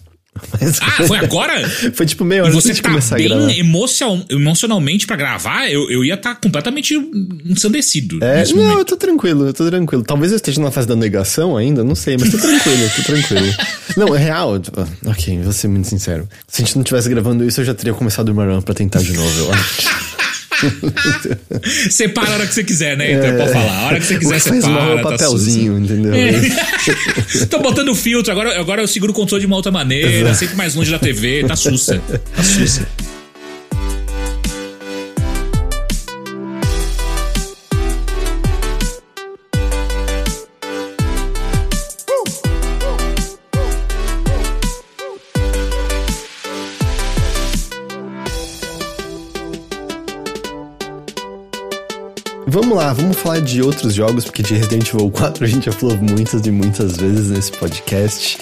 Mas 0.53 0.79
ah, 0.81 1.07
foi 1.07 1.19
agora? 1.19 1.69
foi 1.95 2.07
tipo 2.07 2.25
meia 2.25 2.43
hora 2.45 2.53
e 2.53 2.55
você 2.55 2.75
tá 2.75 2.91
bem 3.17 3.59
emocional, 3.59 4.25
emocionalmente 4.29 5.07
para 5.07 5.17
gravar, 5.17 5.71
eu, 5.71 5.91
eu 5.91 6.05
ia 6.05 6.15
estar 6.15 6.35
tá 6.35 6.41
completamente 6.41 6.95
ensandecido. 7.45 8.23
É, 8.23 8.45
não, 8.49 8.57
momento. 8.57 8.79
eu 8.79 8.85
tô 8.85 8.97
tranquilo, 8.97 9.47
eu 9.47 9.53
tô 9.53 9.67
tranquilo. 9.67 10.03
Talvez 10.03 10.33
eu 10.33 10.37
esteja 10.37 10.61
na 10.61 10.71
fase 10.71 10.87
da 10.87 10.97
negação 10.97 11.57
ainda, 11.57 11.85
não 11.85 11.95
sei, 11.95 12.17
mas 12.19 12.31
tô 12.31 12.39
tranquilo, 12.39 12.91
tô 12.97 13.03
tranquilo. 13.03 13.55
não, 13.97 14.15
é 14.15 14.19
real. 14.19 14.59
Tipo, 14.59 14.87
ok, 15.07 15.41
vou 15.43 15.53
ser 15.53 15.69
muito 15.69 15.89
sincero. 15.89 16.29
Se 16.47 16.63
a 16.63 16.65
gente 16.65 16.77
não 16.77 16.85
tivesse 16.85 17.09
gravando 17.09 17.45
isso, 17.45 17.61
eu 17.61 17.65
já 17.65 17.75
teria 17.75 17.95
começado 17.95 18.29
uma 18.31 18.45
run 18.45 18.61
pra 18.61 18.75
tentar 18.75 19.01
de 19.01 19.13
novo, 19.13 19.39
eu 19.41 19.53
acho. 19.53 20.20
separa 21.91 22.31
a 22.31 22.35
hora 22.35 22.47
que 22.47 22.55
você 22.55 22.65
quiser, 22.65 22.97
né? 22.97 23.13
Então, 23.13 23.31
é, 23.31 23.37
pode 23.37 23.53
falar. 23.53 23.79
A 23.79 23.87
hora 23.87 24.01
que 24.01 24.07
você 24.07 24.19
quiser, 24.19 24.41
separa. 24.41 24.61
Faz 24.61 24.93
um 24.93 24.97
tá 24.97 25.11
papelzinho, 25.11 25.75
tá 25.75 25.81
entendeu? 25.81 26.15
É. 26.15 27.47
Tô 27.47 27.59
botando 27.61 27.95
filtro, 27.95 28.33
agora, 28.33 28.61
agora 28.61 28.83
eu 28.83 28.89
seguro 28.89 29.13
o 29.13 29.15
controle 29.15 29.41
de 29.41 29.47
uma 29.47 29.57
outra 29.57 29.73
maneira, 29.73 30.35
sempre 30.35 30.57
mais 30.57 30.75
longe 30.75 30.91
da 30.91 30.99
TV, 30.99 31.45
tá 31.47 31.57
sussa. 31.57 32.01
Tá 32.35 32.43
sussa. 32.43 32.87
Vamos 52.53 52.77
lá, 52.77 52.93
vamos 52.93 53.17
falar 53.17 53.39
de 53.39 53.63
outros 53.63 53.95
jogos, 53.95 54.25
porque 54.25 54.43
de 54.43 54.55
Resident 54.55 54.89
Evil 54.89 55.09
4 55.09 55.45
a 55.45 55.47
gente 55.47 55.67
já 55.67 55.73
falou 55.73 55.97
muitas 55.99 56.45
e 56.45 56.51
muitas 56.51 56.97
vezes 56.97 57.31
nesse 57.31 57.53
podcast. 57.53 58.39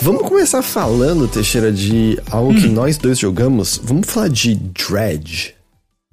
Vamos 0.00 0.22
começar 0.28 0.62
falando, 0.62 1.26
Teixeira, 1.26 1.72
de 1.72 2.16
algo 2.30 2.52
hum. 2.52 2.54
que 2.54 2.68
nós 2.68 2.96
dois 2.98 3.18
jogamos. 3.18 3.80
Vamos 3.82 4.08
falar 4.08 4.28
de 4.28 4.54
Dredge. 4.54 5.54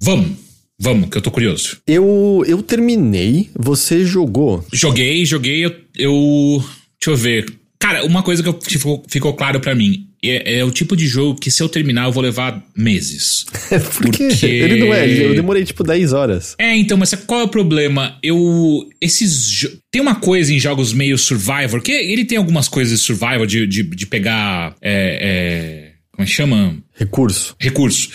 Vamos. 0.02 0.38
Vamos, 0.76 1.08
que 1.08 1.18
eu 1.18 1.22
tô 1.22 1.30
curioso. 1.30 1.76
Eu, 1.86 2.42
eu 2.48 2.64
terminei, 2.64 3.48
você 3.56 4.04
jogou? 4.04 4.64
Joguei, 4.72 5.24
joguei, 5.24 5.64
eu, 5.64 5.72
eu. 5.96 6.64
Deixa 7.00 7.10
eu 7.12 7.16
ver. 7.16 7.46
Cara, 7.78 8.04
uma 8.04 8.24
coisa 8.24 8.42
que 8.42 8.52
ficou, 8.76 9.04
ficou 9.08 9.34
claro 9.34 9.60
para 9.60 9.72
mim. 9.72 10.09
É, 10.22 10.58
é, 10.58 10.64
o 10.64 10.70
tipo 10.70 10.96
de 10.96 11.06
jogo 11.06 11.38
que 11.38 11.50
se 11.50 11.62
eu 11.62 11.68
terminar 11.68 12.04
eu 12.04 12.12
vou 12.12 12.22
levar 12.22 12.62
meses. 12.76 13.46
Por 13.96 14.10
quê? 14.10 14.28
Porque... 14.28 14.46
Ele 14.46 14.76
não 14.76 14.92
é, 14.92 15.08
eu 15.08 15.34
demorei 15.34 15.64
tipo 15.64 15.82
10 15.82 16.12
horas. 16.12 16.54
É, 16.58 16.76
então, 16.76 16.98
mas 16.98 17.14
qual 17.26 17.40
é 17.40 17.44
o 17.44 17.48
problema? 17.48 18.18
Eu. 18.22 18.88
Esses. 19.00 19.66
Tem 19.90 20.00
uma 20.00 20.14
coisa 20.14 20.52
em 20.52 20.60
jogos 20.60 20.92
meio 20.92 21.16
survival, 21.18 21.80
que 21.80 21.92
ele 21.92 22.24
tem 22.24 22.38
algumas 22.38 22.68
coisas 22.68 22.98
de 22.98 23.04
survival, 23.04 23.46
de, 23.46 23.66
de, 23.66 23.82
de 23.82 24.06
pegar. 24.06 24.74
É, 24.80 25.86
é 25.86 25.89
como 26.20 26.24
é 26.24 26.26
que 26.26 26.32
chama? 26.32 26.76
Recurso. 26.94 27.56
Recurso. 27.58 28.10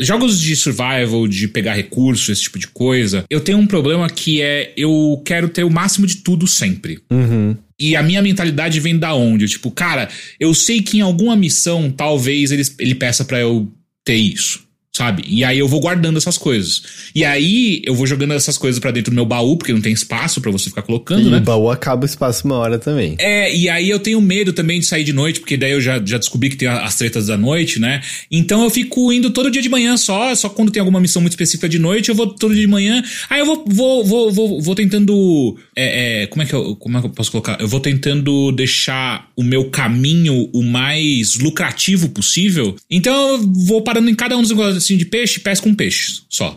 Jogos 0.00 0.40
de 0.40 0.56
survival, 0.56 1.28
de 1.28 1.46
pegar 1.46 1.74
recurso, 1.74 2.32
esse 2.32 2.42
tipo 2.42 2.58
de 2.58 2.68
coisa. 2.68 3.24
Eu 3.28 3.38
tenho 3.38 3.58
um 3.58 3.66
problema 3.66 4.08
que 4.08 4.40
é 4.40 4.72
eu 4.78 5.20
quero 5.26 5.48
ter 5.50 5.62
o 5.62 5.70
máximo 5.70 6.06
de 6.06 6.16
tudo 6.16 6.46
sempre. 6.46 7.00
Uhum. 7.10 7.54
E 7.78 7.94
a 7.96 8.02
minha 8.02 8.22
mentalidade 8.22 8.80
vem 8.80 8.98
da 8.98 9.14
onde? 9.14 9.46
Tipo, 9.46 9.70
cara, 9.70 10.08
eu 10.40 10.54
sei 10.54 10.80
que 10.80 10.98
em 10.98 11.00
alguma 11.02 11.36
missão 11.36 11.90
talvez 11.90 12.50
ele, 12.50 12.62
ele 12.78 12.94
peça 12.94 13.24
para 13.26 13.40
eu 13.40 13.70
ter 14.02 14.16
isso 14.16 14.63
sabe? 14.96 15.24
E 15.26 15.42
aí 15.42 15.58
eu 15.58 15.66
vou 15.66 15.80
guardando 15.80 16.16
essas 16.16 16.38
coisas. 16.38 16.82
E 17.14 17.24
aí 17.24 17.82
eu 17.84 17.94
vou 17.94 18.06
jogando 18.06 18.32
essas 18.32 18.56
coisas 18.56 18.78
para 18.78 18.92
dentro 18.92 19.10
do 19.10 19.14
meu 19.14 19.26
baú, 19.26 19.56
porque 19.56 19.72
não 19.72 19.80
tem 19.80 19.92
espaço 19.92 20.40
para 20.40 20.52
você 20.52 20.70
ficar 20.70 20.82
colocando, 20.82 21.26
e 21.26 21.30
né? 21.30 21.38
o 21.38 21.40
baú 21.40 21.68
acaba 21.68 22.04
o 22.04 22.06
espaço 22.06 22.46
uma 22.46 22.56
hora 22.56 22.78
também. 22.78 23.16
É, 23.18 23.54
e 23.54 23.68
aí 23.68 23.90
eu 23.90 23.98
tenho 23.98 24.20
medo 24.20 24.52
também 24.52 24.78
de 24.78 24.86
sair 24.86 25.02
de 25.02 25.12
noite, 25.12 25.40
porque 25.40 25.56
daí 25.56 25.72
eu 25.72 25.80
já, 25.80 26.00
já 26.04 26.16
descobri 26.16 26.48
que 26.48 26.56
tem 26.56 26.68
as 26.68 26.94
tretas 26.94 27.26
da 27.26 27.36
noite, 27.36 27.80
né? 27.80 28.00
Então 28.30 28.62
eu 28.62 28.70
fico 28.70 29.12
indo 29.12 29.30
todo 29.30 29.50
dia 29.50 29.60
de 29.60 29.68
manhã 29.68 29.96
só, 29.96 30.32
só 30.36 30.48
quando 30.48 30.70
tem 30.70 30.78
alguma 30.78 31.00
missão 31.00 31.20
muito 31.20 31.32
específica 31.32 31.68
de 31.68 31.80
noite, 31.80 32.10
eu 32.10 32.14
vou 32.14 32.28
todo 32.28 32.52
dia 32.52 32.62
de 32.62 32.68
manhã. 32.68 33.02
Aí 33.28 33.40
eu 33.40 33.46
vou, 33.46 33.64
vou, 33.66 34.04
vou, 34.04 34.30
vou, 34.30 34.62
vou 34.62 34.74
tentando. 34.76 35.56
É, 35.74 36.22
é, 36.22 36.26
como, 36.28 36.42
é 36.42 36.46
que 36.46 36.54
eu, 36.54 36.76
como 36.76 36.96
é 36.96 37.00
que 37.00 37.06
eu 37.06 37.10
posso 37.10 37.32
colocar? 37.32 37.60
Eu 37.60 37.66
vou 37.66 37.80
tentando 37.80 38.52
deixar 38.52 39.28
o 39.34 39.42
meu 39.42 39.70
caminho 39.70 40.48
o 40.52 40.62
mais 40.62 41.34
lucrativo 41.34 42.10
possível. 42.10 42.76
Então 42.88 43.30
eu 43.30 43.52
vou 43.66 43.82
parando 43.82 44.08
em 44.08 44.14
cada 44.14 44.36
um 44.36 44.40
dos 44.40 44.50
negócios 44.50 44.83
assim 44.84 44.96
de 44.96 45.04
peixe, 45.04 45.40
pesco 45.40 45.68
com 45.68 45.74
peixe 45.74 46.22
só. 46.28 46.56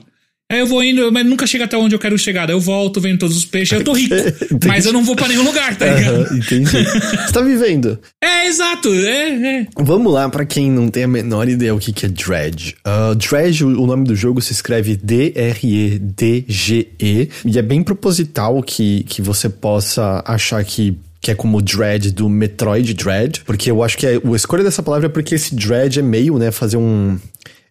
Aí 0.49 0.59
eu 0.59 0.67
vou 0.67 0.81
indo, 0.81 1.11
mas 1.11 1.25
nunca 1.25 1.45
chega 1.45 1.65
até 1.65 1.77
onde 1.77 1.93
eu 1.93 1.99
quero 1.99 2.17
chegar. 2.17 2.45
Daí 2.45 2.55
eu 2.55 2.59
volto, 2.59 3.01
vendo 3.01 3.19
todos 3.19 3.35
os 3.35 3.43
peixes, 3.43 3.77
eu 3.77 3.83
tô 3.83 3.91
rico. 3.91 4.15
mas 4.65 4.85
eu 4.85 4.93
não 4.93 5.03
vou 5.03 5.13
pra 5.13 5.27
nenhum 5.27 5.43
lugar, 5.43 5.75
tá 5.75 5.85
ligado? 5.85 6.31
Uhum, 6.31 6.37
entendi. 6.37 6.85
Você 6.85 7.33
tá 7.33 7.41
vivendo. 7.41 7.99
É, 8.23 8.47
exato. 8.47 8.87
É, 8.93 9.59
é. 9.59 9.67
Vamos 9.75 10.13
lá, 10.13 10.29
para 10.29 10.45
quem 10.45 10.71
não 10.71 10.87
tem 10.87 11.03
a 11.03 11.07
menor 11.07 11.49
ideia 11.49 11.75
o 11.75 11.79
que, 11.79 11.91
que 11.91 12.05
é 12.05 12.09
Dredge. 12.09 12.77
Uh, 12.87 13.13
Dredge, 13.15 13.65
o 13.65 13.85
nome 13.85 14.05
do 14.05 14.15
jogo 14.15 14.41
se 14.41 14.53
escreve 14.53 14.95
D-R-E-D-G-E. 14.95 16.45
-E, 16.97 17.29
e 17.45 17.59
é 17.59 17.61
bem 17.61 17.83
proposital 17.83 18.63
que, 18.63 19.03
que 19.03 19.21
você 19.21 19.49
possa 19.49 20.23
achar 20.25 20.63
que 20.63 20.97
que 21.19 21.31
é 21.31 21.35
como 21.35 21.57
o 21.57 21.61
Dread 21.61 22.11
do 22.11 22.29
Metroid 22.29 22.93
Dread, 22.93 23.41
porque 23.43 23.71
eu 23.71 23.83
acho 23.83 23.97
que 23.97 24.05
é, 24.05 24.15
a 24.15 24.35
escolha 24.35 24.63
dessa 24.63 24.83
palavra 24.83 25.07
é 25.07 25.09
porque 25.09 25.35
esse 25.35 25.55
Dread 25.55 25.99
é 25.99 26.01
meio, 26.01 26.37
né, 26.37 26.51
fazer 26.51 26.77
um 26.77 27.17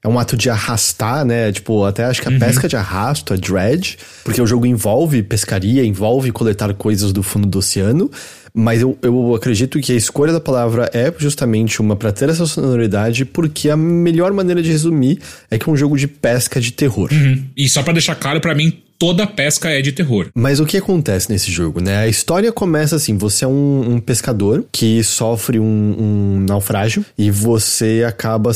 é 0.06 0.08
um 0.08 0.20
ato 0.20 0.36
de 0.36 0.48
arrastar, 0.48 1.24
né? 1.24 1.50
Tipo, 1.50 1.84
até 1.84 2.04
acho 2.04 2.22
que 2.22 2.28
a 2.28 2.30
uhum. 2.30 2.38
pesca 2.38 2.68
de 2.68 2.76
arrasto 2.76 3.34
é 3.34 3.36
dredge, 3.36 3.98
porque 4.22 4.40
o 4.40 4.46
jogo 4.46 4.64
envolve 4.64 5.20
pescaria, 5.24 5.84
envolve 5.84 6.30
coletar 6.30 6.72
coisas 6.74 7.12
do 7.12 7.24
fundo 7.24 7.48
do 7.48 7.58
oceano. 7.58 8.08
Mas 8.54 8.80
eu, 8.80 8.96
eu 9.02 9.34
acredito 9.34 9.78
que 9.80 9.92
a 9.92 9.96
escolha 9.96 10.32
da 10.32 10.40
palavra 10.40 10.88
é 10.94 11.12
justamente 11.18 11.80
uma 11.80 11.96
para 11.96 12.12
ter 12.12 12.30
essa 12.30 12.46
sonoridade, 12.46 13.24
porque 13.24 13.68
a 13.68 13.76
melhor 13.76 14.32
maneira 14.32 14.62
de 14.62 14.70
resumir 14.70 15.18
é 15.50 15.58
que 15.58 15.68
é 15.68 15.72
um 15.72 15.76
jogo 15.76 15.98
de 15.98 16.06
pesca 16.06 16.60
de 16.60 16.72
terror. 16.72 17.10
Uhum. 17.12 17.44
E 17.56 17.68
só 17.68 17.82
para 17.82 17.94
deixar 17.94 18.14
claro 18.14 18.40
para 18.40 18.54
mim, 18.54 18.80
toda 18.98 19.26
pesca 19.26 19.70
é 19.70 19.80
de 19.80 19.92
terror. 19.92 20.28
Mas 20.34 20.60
o 20.60 20.66
que 20.66 20.76
acontece 20.76 21.30
nesse 21.30 21.50
jogo, 21.50 21.80
né? 21.80 21.98
A 21.98 22.08
história 22.08 22.52
começa 22.52 22.96
assim: 22.96 23.16
você 23.16 23.44
é 23.44 23.48
um, 23.48 23.94
um 23.94 24.00
pescador 24.00 24.64
que 24.72 25.02
sofre 25.02 25.58
um, 25.58 25.64
um, 25.64 26.46
naufrágio 26.48 27.04
e 27.16 27.30
você 27.30 28.04
acaba 28.06 28.50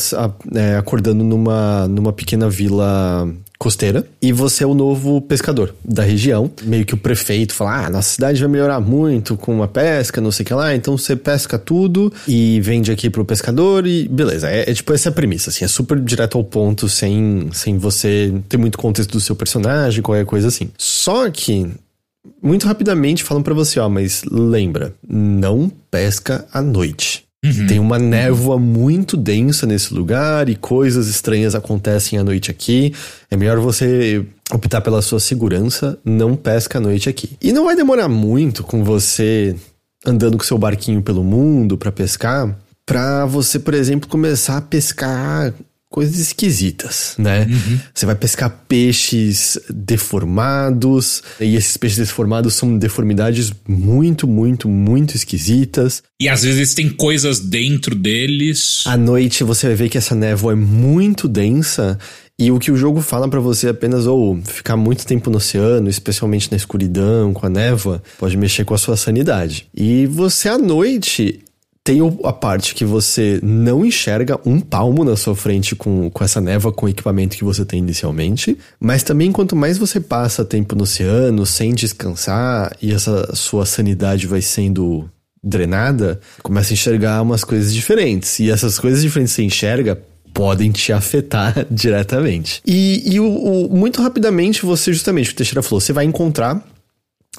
é, 0.55 0.77
acordando 0.77 1.25
numa, 1.25 1.89
numa 1.89 2.13
pequena 2.13 2.49
vila 2.49 3.29
costeira 3.61 4.07
e 4.23 4.33
você 4.33 4.65
é 4.65 4.67
o 4.67 4.73
novo 4.73 5.21
pescador 5.21 5.75
da 5.85 6.03
região. 6.03 6.51
Meio 6.63 6.87
que 6.87 6.95
o 6.95 6.97
prefeito 6.97 7.53
fala: 7.53 7.85
ah, 7.85 7.91
nossa 7.91 8.09
cidade 8.09 8.41
vai 8.41 8.49
melhorar 8.49 8.81
muito 8.81 9.37
com 9.37 9.63
a 9.63 9.69
pesca, 9.69 10.21
não 10.21 10.33
sei 10.33 10.45
o 10.45 10.47
que 10.47 10.55
lá, 10.55 10.75
então 10.75 10.97
você 10.97 11.15
pesca 11.15 11.59
tudo 11.59 12.11
e 12.27 12.59
vende 12.63 12.91
aqui 12.91 13.11
pro 13.11 13.25
pescador 13.25 13.87
e 13.87 14.09
beleza. 14.09 14.49
É, 14.51 14.71
é 14.71 14.75
tipo 14.75 14.93
essa 14.95 15.09
é 15.09 15.11
a 15.11 15.13
premissa, 15.13 15.51
assim, 15.51 15.65
é 15.65 15.69
super 15.69 16.01
direto 16.01 16.39
ao 16.39 16.45
ponto, 16.45 16.89
sem, 16.89 17.51
sem 17.53 17.77
você 17.77 18.33
ter 18.49 18.57
muito 18.57 18.79
contexto 18.79 19.13
do 19.13 19.21
seu 19.21 19.37
personagem, 19.37 20.03
qualquer 20.03 20.25
coisa 20.25 20.49
assim. 20.49 20.71
Só 20.79 21.29
que 21.31 21.71
muito 22.43 22.67
rapidamente 22.67 23.23
falam 23.23 23.43
para 23.43 23.53
você, 23.53 23.79
ó, 23.79 23.89
mas 23.91 24.23
lembra, 24.25 24.95
não 25.07 25.71
pesca 25.91 26.47
à 26.51 26.63
noite. 26.63 27.30
Uhum. 27.43 27.67
Tem 27.67 27.79
uma 27.79 27.99
névoa 27.99 28.59
muito 28.59 29.17
densa 29.17 29.67
nesse 29.67 29.95
lugar 29.95 30.49
e 30.49 30.55
coisas 30.55 31.09
estranhas 31.09 31.55
acontecem 31.55 32.19
à 32.19 32.25
noite 32.25 32.51
aqui. 32.51 32.95
É 33.31 33.37
melhor 33.37 33.59
você 33.59 34.25
optar 34.53 34.83
pela 34.83 35.01
sua 35.01 35.19
segurança, 35.19 35.99
não 36.05 36.37
pesca 36.37 36.79
à 36.79 36.81
noite 36.81 37.09
aqui. 37.09 37.31
E 37.41 37.53
não 37.53 37.65
vai 37.65 37.75
demorar 37.75 38.09
muito 38.09 38.63
com 38.63 38.85
você 38.85 39.57
andando 40.05 40.37
com 40.37 40.45
seu 40.45 40.59
barquinho 40.59 41.03
pelo 41.03 41.25
mundo 41.25 41.79
para 41.79 41.93
pescar, 41.93 42.57
para 42.85 43.25
você, 43.25 43.59
por 43.59 43.75
exemplo, 43.75 44.09
começar 44.09 44.57
a 44.57 44.63
pescar 44.63 45.55
coisas 45.91 46.21
esquisitas, 46.21 47.17
né? 47.19 47.49
Uhum. 47.51 47.79
Você 47.93 48.07
vai 48.07 48.15
pescar 48.15 48.65
peixes 48.69 49.59
deformados, 49.69 51.21
e 51.41 51.57
esses 51.57 51.77
peixes 51.77 51.99
deformados 51.99 52.55
são 52.55 52.79
deformidades 52.79 53.53
muito, 53.67 54.27
muito, 54.27 54.69
muito 54.69 55.17
esquisitas. 55.17 56.01
E 56.21 56.29
às 56.29 56.43
vezes 56.43 56.75
tem 56.75 56.89
coisas 56.89 57.41
dentro 57.41 57.97
deles. 57.97 58.85
À 58.87 58.97
noite 58.97 59.43
você 59.43 59.67
vai 59.67 59.77
ver 59.77 59.89
que 59.89 59.99
essa 59.99 60.15
névoa 60.15 60.53
é 60.53 60.57
muito 60.57 61.27
densa 61.27 61.99
e 62.39 62.53
o 62.53 62.59
que 62.59 62.71
o 62.71 62.77
jogo 62.77 63.03
fala 63.03 63.29
para 63.29 63.41
você 63.41 63.67
é 63.67 63.71
apenas 63.71 64.07
ou 64.07 64.41
ficar 64.43 64.77
muito 64.77 65.05
tempo 65.05 65.29
no 65.29 65.39
oceano, 65.39 65.91
especialmente 65.91 66.51
na 66.51 66.57
escuridão, 66.57 67.35
com 67.35 67.45
a 67.45 67.51
névoa, 67.51 68.03
pode 68.17 68.37
mexer 68.37 68.65
com 68.65 68.73
a 68.73 68.79
sua 68.79 68.97
sanidade. 68.97 69.67
E 69.75 70.07
você 70.07 70.49
à 70.49 70.57
noite 70.57 71.41
tem 71.83 72.01
a 72.25 72.33
parte 72.33 72.75
que 72.75 72.85
você 72.85 73.41
não 73.43 73.85
enxerga 73.85 74.39
um 74.45 74.61
palmo 74.61 75.03
na 75.03 75.17
sua 75.17 75.35
frente 75.35 75.75
com, 75.75 76.11
com 76.11 76.25
essa 76.25 76.41
névoa, 76.41 76.73
com 76.73 76.87
o 76.87 76.89
equipamento 76.89 77.37
que 77.37 77.45
você 77.45 77.65
tem 77.65 77.79
inicialmente. 77.79 78.57
Mas 78.79 79.03
também, 79.03 79.33
quanto 79.33 79.57
mais 79.57 79.79
você 79.79 79.99
passa 79.99 80.45
tempo 80.45 80.77
no 80.77 80.83
oceano, 80.83 81.47
sem 81.47 81.75
descansar, 81.75 82.77
e 82.83 82.93
essa 82.93 83.35
sua 83.35 83.65
sanidade 83.65 84.27
vai 84.27 84.43
sendo 84.43 85.09
drenada, 85.43 86.21
começa 86.43 86.73
a 86.73 86.75
enxergar 86.75 87.23
umas 87.23 87.45
coisas 87.45 87.73
diferentes. 87.73 88.39
E 88.41 88.51
essas 88.51 88.79
coisas 88.79 89.01
diferentes 89.01 89.35
que 89.35 89.41
você 89.41 89.47
enxerga 89.47 89.99
podem 90.35 90.71
te 90.71 90.93
afetar 90.93 91.67
diretamente. 91.71 92.61
E, 92.67 93.15
e 93.15 93.19
o, 93.19 93.27
o, 93.27 93.77
muito 93.77 94.03
rapidamente, 94.03 94.67
você, 94.67 94.93
justamente, 94.93 95.31
o 95.31 95.35
Teixeira 95.35 95.63
falou, 95.63 95.81
você 95.81 95.93
vai 95.93 96.05
encontrar 96.05 96.63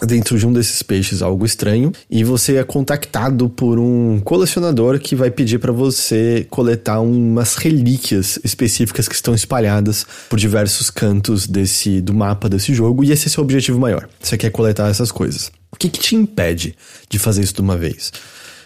dentro 0.05 0.37
de 0.37 0.47
um 0.47 0.53
desses 0.53 0.81
peixes 0.81 1.21
algo 1.21 1.45
estranho 1.45 1.91
e 2.09 2.23
você 2.23 2.55
é 2.55 2.63
contactado 2.63 3.49
por 3.49 3.77
um 3.77 4.19
colecionador 4.21 4.99
que 4.99 5.15
vai 5.15 5.29
pedir 5.29 5.59
para 5.59 5.71
você 5.71 6.45
coletar 6.49 7.01
umas 7.01 7.55
relíquias 7.55 8.39
específicas 8.43 9.07
que 9.07 9.15
estão 9.15 9.35
espalhadas 9.35 10.05
por 10.29 10.39
diversos 10.39 10.89
cantos 10.89 11.45
desse 11.45 12.01
do 12.01 12.13
mapa 12.13 12.47
desse 12.47 12.73
jogo 12.73 13.03
e 13.03 13.11
esse 13.11 13.27
é 13.27 13.29
seu 13.29 13.43
objetivo 13.43 13.79
maior. 13.79 14.07
Você 14.19 14.37
quer 14.37 14.49
coletar 14.49 14.89
essas 14.89 15.11
coisas. 15.11 15.51
O 15.71 15.75
que, 15.75 15.89
que 15.89 15.99
te 15.99 16.15
impede 16.15 16.75
de 17.09 17.19
fazer 17.19 17.41
isso 17.43 17.53
de 17.53 17.61
uma 17.61 17.77
vez? 17.77 18.11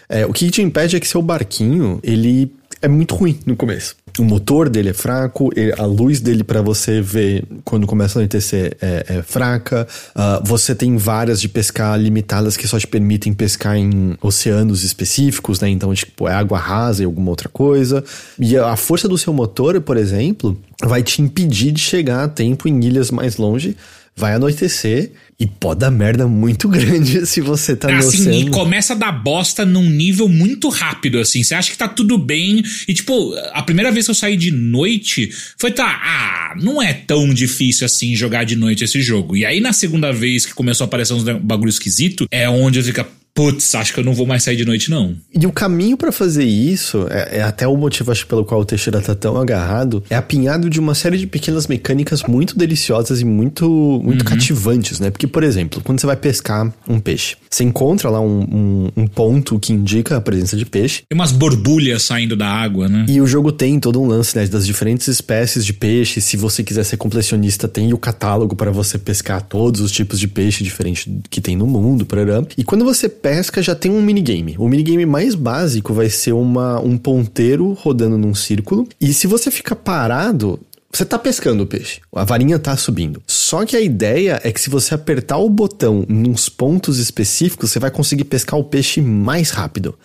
É, 0.08 0.24
o 0.24 0.32
que 0.32 0.50
te 0.50 0.62
impede 0.62 0.96
é 0.96 1.00
que 1.00 1.08
seu 1.08 1.20
barquinho 1.20 1.98
ele 2.02 2.52
é 2.80 2.88
muito 2.88 3.14
ruim 3.14 3.38
no 3.46 3.56
começo. 3.56 3.96
O 4.18 4.24
motor 4.24 4.70
dele 4.70 4.90
é 4.90 4.94
fraco, 4.94 5.50
a 5.76 5.84
luz 5.84 6.20
dele 6.20 6.42
para 6.42 6.62
você 6.62 7.02
ver 7.02 7.44
quando 7.64 7.86
começa 7.86 8.18
a 8.18 8.20
anoitecer 8.20 8.76
é, 8.80 9.04
é 9.08 9.22
fraca. 9.22 9.86
Uh, 10.14 10.42
você 10.42 10.74
tem 10.74 10.96
várias 10.96 11.38
de 11.40 11.48
pescar 11.48 11.98
limitadas 11.98 12.56
que 12.56 12.66
só 12.66 12.78
te 12.78 12.86
permitem 12.86 13.34
pescar 13.34 13.76
em 13.76 14.16
oceanos 14.22 14.84
específicos, 14.84 15.60
né? 15.60 15.68
Então, 15.68 15.92
tipo, 15.92 16.26
é 16.28 16.32
água 16.32 16.58
rasa 16.58 17.02
e 17.02 17.04
alguma 17.04 17.28
outra 17.28 17.50
coisa. 17.50 18.02
E 18.38 18.56
a 18.56 18.76
força 18.76 19.06
do 19.06 19.18
seu 19.18 19.34
motor, 19.34 19.78
por 19.82 19.98
exemplo, 19.98 20.58
vai 20.82 21.02
te 21.02 21.20
impedir 21.20 21.72
de 21.72 21.80
chegar 21.80 22.24
a 22.24 22.28
tempo 22.28 22.68
em 22.68 22.84
ilhas 22.84 23.10
mais 23.10 23.36
longe 23.36 23.76
vai 24.16 24.32
anoitecer 24.32 25.12
e 25.38 25.46
pode 25.46 25.80
dar 25.80 25.90
merda 25.90 26.26
muito 26.26 26.68
grande 26.70 27.26
se 27.26 27.40
você 27.40 27.76
tá 27.76 27.88
no 27.88 27.98
assim, 27.98 28.20
oceano. 28.20 28.48
E 28.48 28.50
começa 28.50 28.94
a 28.94 28.96
dar 28.96 29.12
bosta 29.12 29.66
num 29.66 29.88
nível 29.88 30.28
muito 30.28 30.68
rápido, 30.68 31.18
assim. 31.18 31.42
Você 31.42 31.54
acha 31.54 31.70
que 31.70 31.76
tá 31.76 31.86
tudo 31.86 32.16
bem. 32.16 32.62
E, 32.88 32.94
tipo, 32.94 33.34
a 33.52 33.62
primeira 33.62 33.92
vez 33.92 34.06
que 34.06 34.10
eu 34.10 34.14
saí 34.14 34.36
de 34.36 34.50
noite 34.50 35.30
foi, 35.58 35.70
tá, 35.70 35.84
ah, 35.84 36.54
não 36.60 36.82
é 36.82 36.94
tão 36.94 37.32
difícil 37.32 37.84
assim 37.84 38.16
jogar 38.16 38.44
de 38.44 38.56
noite 38.56 38.84
esse 38.84 39.02
jogo. 39.02 39.36
E 39.36 39.44
aí, 39.44 39.60
na 39.60 39.72
segunda 39.72 40.12
vez 40.12 40.46
que 40.46 40.54
começou 40.54 40.84
a 40.84 40.86
aparecer 40.86 41.12
uns 41.12 41.22
bagulho 41.22 41.68
esquisito, 41.68 42.26
é 42.30 42.48
onde 42.48 42.78
eu 42.78 42.84
fico, 42.84 43.04
putz, 43.36 43.74
acho 43.74 43.92
que 43.92 44.00
eu 44.00 44.04
não 44.04 44.14
vou 44.14 44.26
mais 44.26 44.42
sair 44.42 44.56
de 44.56 44.64
noite, 44.64 44.90
não. 44.90 45.14
E 45.32 45.46
o 45.46 45.52
caminho 45.52 45.94
para 45.94 46.10
fazer 46.10 46.44
isso, 46.44 47.06
é, 47.10 47.38
é, 47.38 47.42
até 47.42 47.68
o 47.68 47.76
motivo 47.76 48.10
acho 48.10 48.26
pelo 48.26 48.46
qual 48.46 48.62
o 48.62 48.64
Teixeira 48.64 48.98
tá 49.02 49.14
tão 49.14 49.36
agarrado, 49.36 50.02
é 50.08 50.16
apinhado 50.16 50.70
de 50.70 50.80
uma 50.80 50.94
série 50.94 51.18
de 51.18 51.26
pequenas 51.26 51.66
mecânicas 51.66 52.22
muito 52.22 52.56
deliciosas 52.56 53.20
e 53.20 53.26
muito, 53.26 53.68
muito 54.02 54.22
uhum. 54.22 54.28
cativantes, 54.28 54.98
né? 54.98 55.10
Porque, 55.10 55.26
por 55.26 55.42
exemplo, 55.44 55.82
quando 55.84 56.00
você 56.00 56.06
vai 56.06 56.16
pescar 56.16 56.72
um 56.88 56.98
peixe, 56.98 57.36
você 57.50 57.62
encontra 57.62 58.08
lá 58.08 58.20
um, 58.20 58.40
um, 58.40 59.02
um, 59.02 59.06
ponto 59.06 59.58
que 59.58 59.72
indica 59.72 60.16
a 60.16 60.20
presença 60.20 60.56
de 60.56 60.64
peixe. 60.64 61.02
Tem 61.06 61.18
umas 61.18 61.32
borbulhas 61.32 62.04
saindo 62.04 62.36
da 62.36 62.48
água, 62.48 62.88
né? 62.88 63.04
E 63.06 63.20
o 63.20 63.26
jogo 63.26 63.52
tem 63.52 63.78
todo 63.78 64.00
um 64.00 64.06
lance, 64.06 64.34
né? 64.36 64.46
Das 64.46 64.66
diferentes 64.66 65.08
espécies 65.08 65.64
de 65.64 65.74
peixe. 65.74 66.22
Se 66.22 66.38
você 66.38 66.62
quiser 66.62 66.84
ser 66.84 66.96
completionista, 66.96 67.68
tem 67.68 67.92
o 67.92 67.98
catálogo 67.98 68.56
para 68.56 68.70
você 68.70 68.98
pescar 68.98 69.42
todos 69.42 69.82
os 69.82 69.92
tipos 69.92 70.18
de 70.18 70.26
peixe 70.26 70.64
diferentes 70.64 71.06
que 71.28 71.40
tem 71.42 71.54
no 71.54 71.66
mundo, 71.66 72.06
parará. 72.06 72.42
E 72.56 72.64
quando 72.64 72.84
você 72.84 73.08
pesca, 73.26 73.60
já 73.60 73.74
tem 73.74 73.90
um 73.90 74.00
minigame. 74.00 74.54
O 74.56 74.68
minigame 74.68 75.04
mais 75.04 75.34
básico 75.34 75.92
vai 75.92 76.08
ser 76.08 76.30
uma, 76.30 76.78
um 76.78 76.96
ponteiro 76.96 77.72
rodando 77.72 78.16
num 78.16 78.36
círculo. 78.36 78.86
E 79.00 79.12
se 79.12 79.26
você 79.26 79.50
fica 79.50 79.74
parado, 79.74 80.60
você 80.92 81.04
tá 81.04 81.18
pescando 81.18 81.64
o 81.64 81.66
peixe, 81.66 82.00
a 82.14 82.22
varinha 82.22 82.56
tá 82.56 82.76
subindo. 82.76 83.20
Só 83.26 83.66
que 83.66 83.76
a 83.76 83.80
ideia 83.80 84.40
é 84.44 84.52
que 84.52 84.60
se 84.60 84.70
você 84.70 84.94
apertar 84.94 85.38
o 85.38 85.50
botão 85.50 86.06
nos 86.08 86.48
pontos 86.48 87.00
específicos, 87.00 87.72
você 87.72 87.80
vai 87.80 87.90
conseguir 87.90 88.24
pescar 88.26 88.60
o 88.60 88.64
peixe 88.64 89.00
mais 89.00 89.50
rápido. 89.50 89.98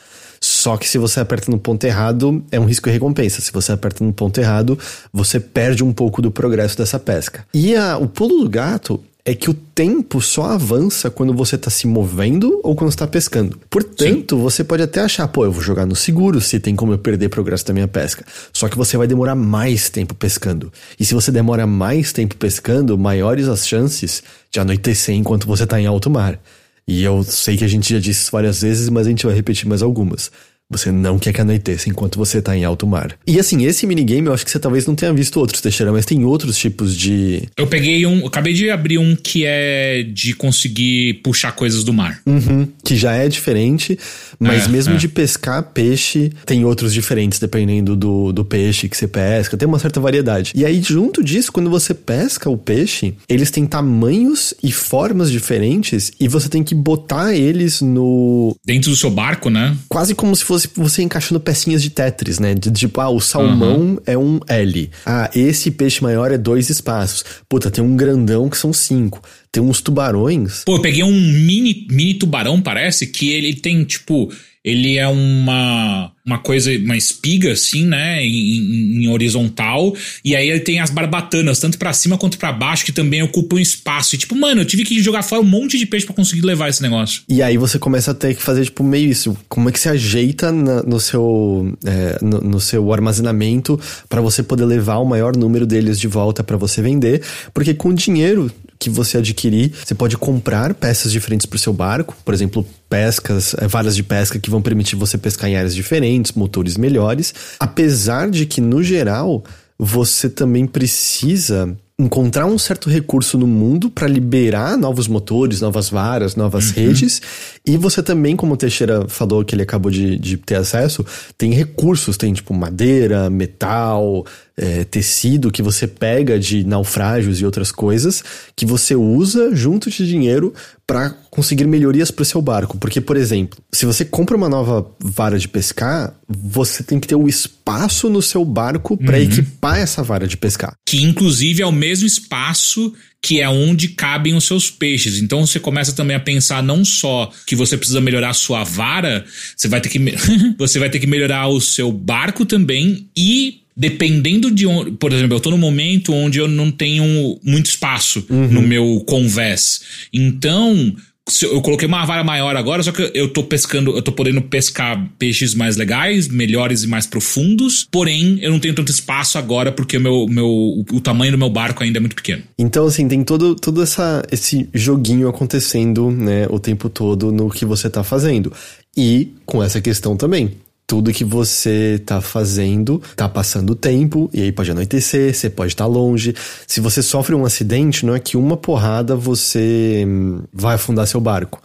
Só 0.44 0.76
que 0.76 0.90
se 0.90 0.98
você 0.98 1.20
aperta 1.20 1.52
no 1.52 1.60
ponto 1.60 1.84
errado, 1.84 2.44
é 2.52 2.60
um 2.60 2.66
risco 2.66 2.90
e 2.90 2.92
recompensa. 2.92 3.40
Se 3.40 3.52
você 3.52 3.72
aperta 3.72 4.04
no 4.04 4.12
ponto 4.12 4.40
errado, 4.40 4.80
você 5.14 5.40
perde 5.40 5.84
um 5.84 5.94
pouco 5.94 6.24
do 6.24 6.32
progresso 6.32 6.76
dessa 6.76 6.98
pesca. 6.98 7.46
E 7.54 7.76
a, 7.76 8.00
o 8.00 8.08
pulo 8.08 8.44
do 8.44 8.50
gato 8.50 9.00
é 9.24 9.36
que 9.36 9.50
o 9.50 9.54
tempo 9.54 10.20
só 10.20 10.46
avança 10.46 11.10
quando 11.10 11.34
você 11.34 11.56
está 11.56 11.70
se 11.70 11.86
movendo 11.86 12.60
ou 12.64 12.76
quando 12.76 12.90
está 12.90 13.06
pescando. 13.06 13.60
Portanto, 13.70 14.36
Sim. 14.36 14.42
você 14.42 14.64
pode 14.64 14.82
até 14.82 15.02
achar, 15.02 15.28
pô, 15.28 15.46
eu 15.46 15.52
vou 15.52 15.62
jogar 15.62 15.86
no 15.86 15.96
seguro 15.96 16.42
se 16.42 16.60
tem 16.60 16.76
como 16.76 16.94
eu 16.94 16.98
perder 16.98 17.30
progresso 17.30 17.66
da 17.66 17.74
minha 17.74 17.88
pesca. 17.88 18.26
Só 18.52 18.68
que 18.68 18.78
você 18.78 18.98
vai 18.98 19.08
demorar 19.08 19.36
mais 19.36 19.90
tempo 19.90 20.16
pescando. 20.16 20.74
E 21.00 21.06
se 21.06 21.14
você 21.14 21.32
demora 21.32 21.68
mais 21.68 22.12
tempo 22.12 22.36
pescando, 22.36 22.98
maiores 22.98 23.48
as 23.48 23.68
chances 23.68 24.24
de 24.50 24.60
anoitecer 24.60 25.16
enquanto 25.16 25.46
você 25.46 25.64
está 25.64 25.80
em 25.80 25.86
alto 25.86 26.10
mar. 26.10 26.40
E 26.88 27.04
eu 27.04 27.24
sei 27.24 27.56
que 27.56 27.64
a 27.64 27.68
gente 27.68 27.94
já 27.94 28.00
disse 28.00 28.24
isso 28.24 28.32
várias 28.32 28.62
vezes, 28.62 28.90
mas 28.90 29.06
a 29.06 29.10
gente 29.10 29.26
vai 29.26 29.36
repetir 29.36 29.68
mais 29.68 29.84
algumas. 29.84 30.32
Você 30.72 30.92
não 30.92 31.20
quer 31.20 31.34
que 31.34 31.42
anoiteça 31.42 31.90
enquanto 31.90 32.18
você 32.18 32.40
está 32.40 32.56
em 32.56 32.64
alto 32.64 32.88
mar. 32.88 33.16
E 33.28 33.40
assim, 33.40 33.66
esse 33.66 33.86
minigame 33.86 34.28
eu 34.28 34.34
acho 34.34 34.46
que 34.46 34.52
você 34.52 34.60
talvez 34.60 34.86
não 34.86 34.96
tenha 34.96 35.14
visto 35.14 35.40
outros, 35.40 35.62
Teixeira, 35.62 35.92
mas 35.92 36.06
tem 36.06 36.24
outros 36.24 36.58
tipos 36.58 36.96
de. 36.96 37.44
Eu 37.58 37.68
peguei 37.68 38.06
um. 38.06 38.22
Eu 38.22 38.28
acabei 38.28 38.54
de 38.54 38.70
abrir 38.70 38.98
um 38.98 39.16
que 39.16 39.44
é 39.46 40.04
de 40.04 40.34
conseguir 40.34 41.16
puxar 41.24 41.52
coisas 41.52 41.84
do 41.84 41.94
mar. 41.94 42.22
Uhum, 42.26 42.68
que 42.84 42.96
já 42.96 43.14
é 43.14 43.28
diferente, 43.28 43.98
mas 44.40 44.66
é, 44.66 44.70
mesmo 44.70 44.94
é. 44.94 44.98
de 44.98 45.08
pescar 45.08 45.62
peixe, 45.64 46.32
tem 46.46 46.64
outros 46.66 46.94
diferentes, 46.94 47.40
dependendo 47.40 47.96
do, 47.96 48.32
do 48.32 48.46
peixe 48.46 48.88
que 48.88 48.98
você 48.98 49.08
pesca. 49.08 49.58
Tem 49.58 49.68
uma 49.68 49.80
certa 49.80 50.00
variedade. 50.00 50.54
E 50.56 50.66
aí, 50.66 50.82
junto 50.82 51.24
disso, 51.24 51.52
quando 51.52 51.70
você 51.70 51.94
pesca 51.94 52.50
o 52.50 52.58
peixe, 52.58 53.14
eles 53.28 53.52
têm 53.52 53.66
tamanhos 53.66 54.54
e 54.64 54.72
formas 54.72 55.32
diferentes 55.32 56.12
e 56.20 56.28
você 56.28 56.50
tem 56.50 56.64
que 56.64 56.74
botar 56.74 57.34
eles 57.34 57.82
no. 57.82 58.56
Dentro 58.66 58.90
do 58.90 58.96
seu 58.96 59.10
barco, 59.10 59.50
né? 59.50 59.76
Quase 59.90 60.16
como 60.16 60.36
se 60.36 60.44
fosse 60.44 60.61
fosse 60.68 60.92
você 60.92 61.04
encaixando 61.04 61.40
pecinhas 61.40 61.82
de 61.82 61.90
Tetris, 61.90 62.40
né? 62.40 62.54
De, 62.54 62.72
tipo, 62.72 63.00
ah, 63.00 63.10
o 63.10 63.20
salmão 63.20 63.80
uhum. 63.80 63.98
é 64.06 64.18
um 64.18 64.40
L. 64.48 64.90
Ah, 65.06 65.30
esse 65.34 65.72
peixe 65.72 66.04
maior 66.04 66.32
é 66.32 66.38
dois 66.38 66.70
espaços. 66.70 67.24
Puta, 67.48 67.72
tem 67.72 67.84
um 67.84 67.96
grandão 67.96 68.50
que 68.50 68.58
são 68.58 68.74
cinco. 68.74 69.22
Tem 69.52 69.62
uns 69.62 69.82
tubarões. 69.82 70.64
Pô, 70.66 70.78
eu 70.78 70.82
peguei 70.82 71.04
um 71.04 71.12
mini, 71.12 71.86
mini 71.90 72.14
tubarão, 72.14 72.62
parece, 72.62 73.08
que 73.08 73.32
ele 73.32 73.54
tem, 73.54 73.84
tipo 73.84 74.32
ele 74.64 74.98
é 74.98 75.08
uma, 75.08 76.12
uma 76.26 76.38
coisa, 76.38 76.72
uma 76.78 76.96
espiga 76.96 77.52
assim, 77.52 77.86
né, 77.86 78.24
em, 78.24 79.04
em, 79.04 79.08
horizontal, 79.10 79.96
e 80.24 80.36
aí 80.36 80.50
ele 80.50 80.60
tem 80.60 80.80
as 80.80 80.92
barbatanas, 80.92 81.60
tanto 81.60 81.80
para 81.80 81.92
cima 81.94 82.18
quanto 82.18 82.38
para 82.38 82.52
baixo, 82.52 82.86
que 82.86 82.92
também 82.92 83.24
ocupam 83.24 83.60
espaço. 83.60 84.16
E 84.16 84.18
tipo, 84.20 84.36
mano, 84.36 84.62
eu 84.62 84.66
tive 84.66 84.84
que 84.84 85.02
jogar 85.02 85.24
fora 85.24 85.42
um 85.42 85.46
monte 85.46 85.80
de 85.80 85.86
peixe 85.86 86.06
para 86.06 86.16
conseguir 86.16 86.42
levar 86.42 86.70
esse 86.70 86.82
negócio. 86.82 87.24
E 87.28 87.42
aí 87.42 87.58
você 87.58 87.80
começa 87.80 88.12
a 88.12 88.14
ter 88.14 88.36
que 88.36 88.42
fazer, 88.42 88.66
tipo, 88.66 88.84
meio 88.84 89.10
isso. 89.10 89.36
Como 89.50 89.68
é 89.68 89.72
que 89.72 89.80
se 89.80 89.90
ajeita 89.90 90.52
na, 90.52 90.84
no, 90.84 91.00
seu, 91.00 91.76
é, 91.84 92.20
no, 92.22 92.42
no, 92.42 92.60
seu 92.60 92.94
armazenamento 92.94 93.80
para 94.08 94.22
você 94.22 94.44
poder 94.44 94.66
levar 94.66 94.98
o 94.98 95.06
maior 95.06 95.36
número 95.36 95.66
deles 95.66 96.00
de 96.00 96.08
volta 96.08 96.44
para 96.44 96.58
você 96.58 96.82
vender? 96.82 97.24
Porque 97.54 97.74
com 97.74 97.94
dinheiro 97.94 98.52
que 98.82 98.90
você 98.90 99.20
adquirir, 99.20 99.72
você 99.86 99.94
pode 99.94 100.18
comprar 100.18 100.74
peças 100.74 101.12
diferentes 101.12 101.46
para 101.46 101.56
o 101.56 101.60
seu 101.60 101.72
barco, 101.72 102.18
por 102.26 102.34
exemplo, 102.34 102.66
pescas, 102.90 103.54
é, 103.60 103.68
varas 103.68 103.96
de 103.96 104.02
pesca 104.02 104.40
que 104.40 104.50
vão 104.50 104.60
permitir 104.60 104.96
você 104.96 105.20
pescar 105.20 105.48
em 105.48 105.56
áreas 105.56 105.76
diferentes, 105.76 106.32
motores 106.32 106.78
melhores, 106.78 107.32
apesar 107.60 108.32
de 108.32 108.48
que 108.48 108.60
no 108.60 108.82
geral 108.82 109.44
você 109.78 110.28
também 110.28 110.66
precisa 110.66 111.78
encontrar 112.02 112.48
um 112.48 112.58
certo 112.58 112.90
recurso 112.90 113.38
no 113.38 113.46
mundo 113.46 113.90
para 113.92 114.08
liberar 114.08 114.76
novos 114.76 115.08
motores, 115.08 115.62
novas 115.62 115.90
varas, 115.90 116.36
novas 116.36 116.70
uhum. 116.70 116.84
redes. 116.84 117.22
E 117.64 117.78
você 117.78 118.02
também, 118.02 118.36
como 118.36 118.56
o 118.56 118.58
Teixeira 118.58 119.08
falou 119.08 119.46
que 119.46 119.54
ele 119.54 119.62
acabou 119.62 119.92
de, 119.92 120.18
de 120.18 120.38
ter 120.38 120.56
acesso, 120.56 121.06
tem 121.38 121.54
recursos, 121.54 122.18
tem 122.18 122.34
tipo 122.34 122.54
madeira, 122.54 123.30
metal, 123.30 124.26
é, 124.62 124.84
tecido 124.84 125.52
que 125.52 125.64
você 125.64 125.88
pega 125.88 126.40
de 126.40 126.64
naufrágios 126.64 127.42
e 127.42 127.46
outras 127.46 127.72
coisas 127.72 128.24
que 128.56 128.66
você 128.66 128.96
usa 128.96 129.56
junto 129.56 129.90
de 129.90 130.08
dinheiro 130.08 130.54
para 130.86 131.10
conseguir 131.32 131.66
melhorias 131.66 132.12
para 132.12 132.22
o 132.22 132.26
seu 132.26 132.42
barco. 132.42 132.78
Porque, 132.78 133.02
por 133.02 133.18
exemplo, 133.18 133.58
se 133.74 133.86
você 133.86 134.06
compra 134.06 134.38
uma 134.38 134.48
nova 134.48 134.86
vara 135.00 135.40
de 135.40 135.48
pescar, 135.48 136.14
você 136.28 136.84
tem 136.84 137.00
que 137.00 137.08
ter 137.08 137.16
o 137.16 137.28
espaço 137.28 138.10
no 138.10 138.22
seu 138.22 138.46
barco 138.46 138.96
para 138.96 139.18
uhum. 139.18 139.24
equipar 139.24 139.80
essa 139.80 140.04
vara 140.04 140.28
de 140.28 140.38
pescar. 140.38 140.74
Que 140.86 141.02
inclusive 141.02 141.64
é 141.64 141.66
o 141.66 141.72
mesmo 141.72 142.06
espaço 142.06 142.94
que 143.22 143.40
é 143.40 143.48
onde 143.48 143.90
cabem 143.90 144.34
os 144.36 144.46
seus 144.46 144.70
peixes. 144.72 145.22
Então 145.22 145.46
você 145.46 145.60
começa 145.60 145.94
também 145.94 146.16
a 146.16 146.20
pensar 146.20 146.64
não 146.64 146.84
só 146.84 147.32
que 147.46 147.56
você 147.56 147.78
precisa 147.78 148.02
melhorar 148.02 148.32
a 148.32 148.34
sua 148.34 148.64
vara, 148.64 149.24
você 149.56 149.68
vai 149.68 149.80
ter 149.80 149.90
que 149.90 150.00
você 150.58 150.80
vai 150.80 150.90
ter 150.90 151.00
que 151.00 151.08
melhorar 151.08 151.48
o 151.48 151.62
seu 151.62 151.92
barco 151.92 152.46
também 152.46 153.10
e 153.16 153.61
dependendo 153.76 154.52
de 154.52 154.66
onde, 154.68 154.92
por 154.92 155.12
exemplo, 155.12 155.36
eu 155.36 155.40
tô 155.40 155.50
num 155.50 155.58
momento 155.58 156.14
onde 156.14 156.40
eu 156.40 156.48
não 156.48 156.72
tenho 156.72 157.40
muito 157.44 157.68
espaço 157.68 158.26
uhum. 158.30 158.48
no 158.48 158.62
meu 158.62 159.04
convés. 159.06 159.82
Então, 160.14 160.96
eu 161.44 161.62
coloquei 161.62 161.88
uma 161.88 162.04
vara 162.04 162.24
maior 162.24 162.56
agora, 162.56 162.82
só 162.82 162.92
que 162.92 163.12
eu 163.14 163.30
tô 163.30 163.44
pescando, 163.44 163.96
eu 163.96 164.02
tô 164.02 164.12
podendo 164.12 164.42
pescar 164.42 165.08
peixes 165.20 165.54
mais 165.54 165.78
legais, 165.78 166.28
melhores 166.28 166.84
e 166.84 166.88
mais 166.88 167.06
profundos, 167.06 167.88
porém 167.90 168.40
eu 168.42 168.52
não 168.52 168.60
tenho 168.60 168.74
tanto 168.74 168.92
espaço 168.92 169.38
agora 169.38 169.72
porque 169.72 169.98
o 169.98 170.02
meu, 170.02 170.28
meu 170.28 170.84
o 170.92 171.00
tamanho 171.00 171.32
do 171.32 171.38
meu 171.38 171.50
barco 171.50 171.84
ainda 171.84 172.00
é 172.00 172.02
muito 172.02 172.16
pequeno. 172.16 172.44
Então 172.58 172.86
assim, 172.86 173.08
tem 173.08 173.24
todo, 173.24 173.56
todo 173.56 173.82
essa, 173.82 174.24
esse 174.32 174.68
joguinho 174.74 175.30
acontecendo, 175.30 176.10
né, 176.12 176.48
o 176.50 176.60
tempo 176.60 176.90
todo 176.90 177.32
no 177.32 177.50
que 177.50 177.66
você 177.66 177.90
tá 177.90 178.04
fazendo. 178.04 178.52
E 178.98 179.30
com 179.46 179.64
essa 179.64 179.80
questão 179.80 180.18
também, 180.18 180.52
tudo 180.92 181.14
que 181.14 181.24
você 181.24 182.02
tá 182.06 182.20
fazendo, 182.20 183.02
tá 183.16 183.30
passando 183.30 183.74
tempo, 183.76 184.30
e 184.34 184.42
aí 184.42 184.52
pode 184.52 184.72
anoitecer, 184.72 185.34
você 185.34 185.50
pode 185.50 185.72
estar 185.72 185.86
tá 185.86 185.90
longe. 185.90 186.36
Se 186.68 186.82
você 186.82 187.02
sofre 187.02 187.34
um 187.34 187.46
acidente, 187.46 188.06
não 188.06 188.14
é 188.14 188.20
que 188.20 188.36
uma 188.36 188.58
porrada 188.58 189.16
você 189.16 190.04
hum, 190.06 190.42
vai 190.52 190.76
afundar 190.76 191.08
seu 191.08 191.22
barco. 191.22 191.62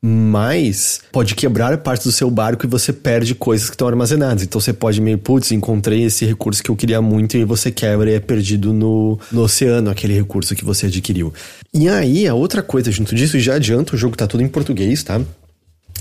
Mas 0.00 1.02
pode 1.12 1.34
quebrar 1.34 1.76
parte 1.76 2.04
do 2.04 2.10
seu 2.10 2.30
barco 2.30 2.64
e 2.64 2.66
você 2.66 2.90
perde 2.90 3.34
coisas 3.34 3.68
que 3.68 3.74
estão 3.74 3.86
armazenadas. 3.86 4.44
Então 4.44 4.58
você 4.58 4.72
pode 4.72 4.98
meio, 4.98 5.18
putz, 5.18 5.52
encontrei 5.52 6.04
esse 6.04 6.24
recurso 6.24 6.62
que 6.62 6.70
eu 6.70 6.76
queria 6.76 7.02
muito 7.02 7.36
e 7.36 7.44
você 7.44 7.70
quebra 7.70 8.10
e 8.10 8.14
é 8.14 8.18
perdido 8.18 8.72
no, 8.72 9.18
no 9.30 9.42
oceano 9.42 9.90
aquele 9.90 10.14
recurso 10.14 10.56
que 10.56 10.64
você 10.64 10.86
adquiriu. 10.86 11.34
E 11.74 11.86
aí, 11.86 12.26
a 12.26 12.32
outra 12.32 12.62
coisa 12.62 12.90
junto 12.90 13.14
disso, 13.14 13.38
já 13.38 13.56
adianto, 13.56 13.94
o 13.94 13.98
jogo 13.98 14.16
tá 14.16 14.26
tudo 14.26 14.42
em 14.42 14.48
português, 14.48 15.02
tá? 15.02 15.20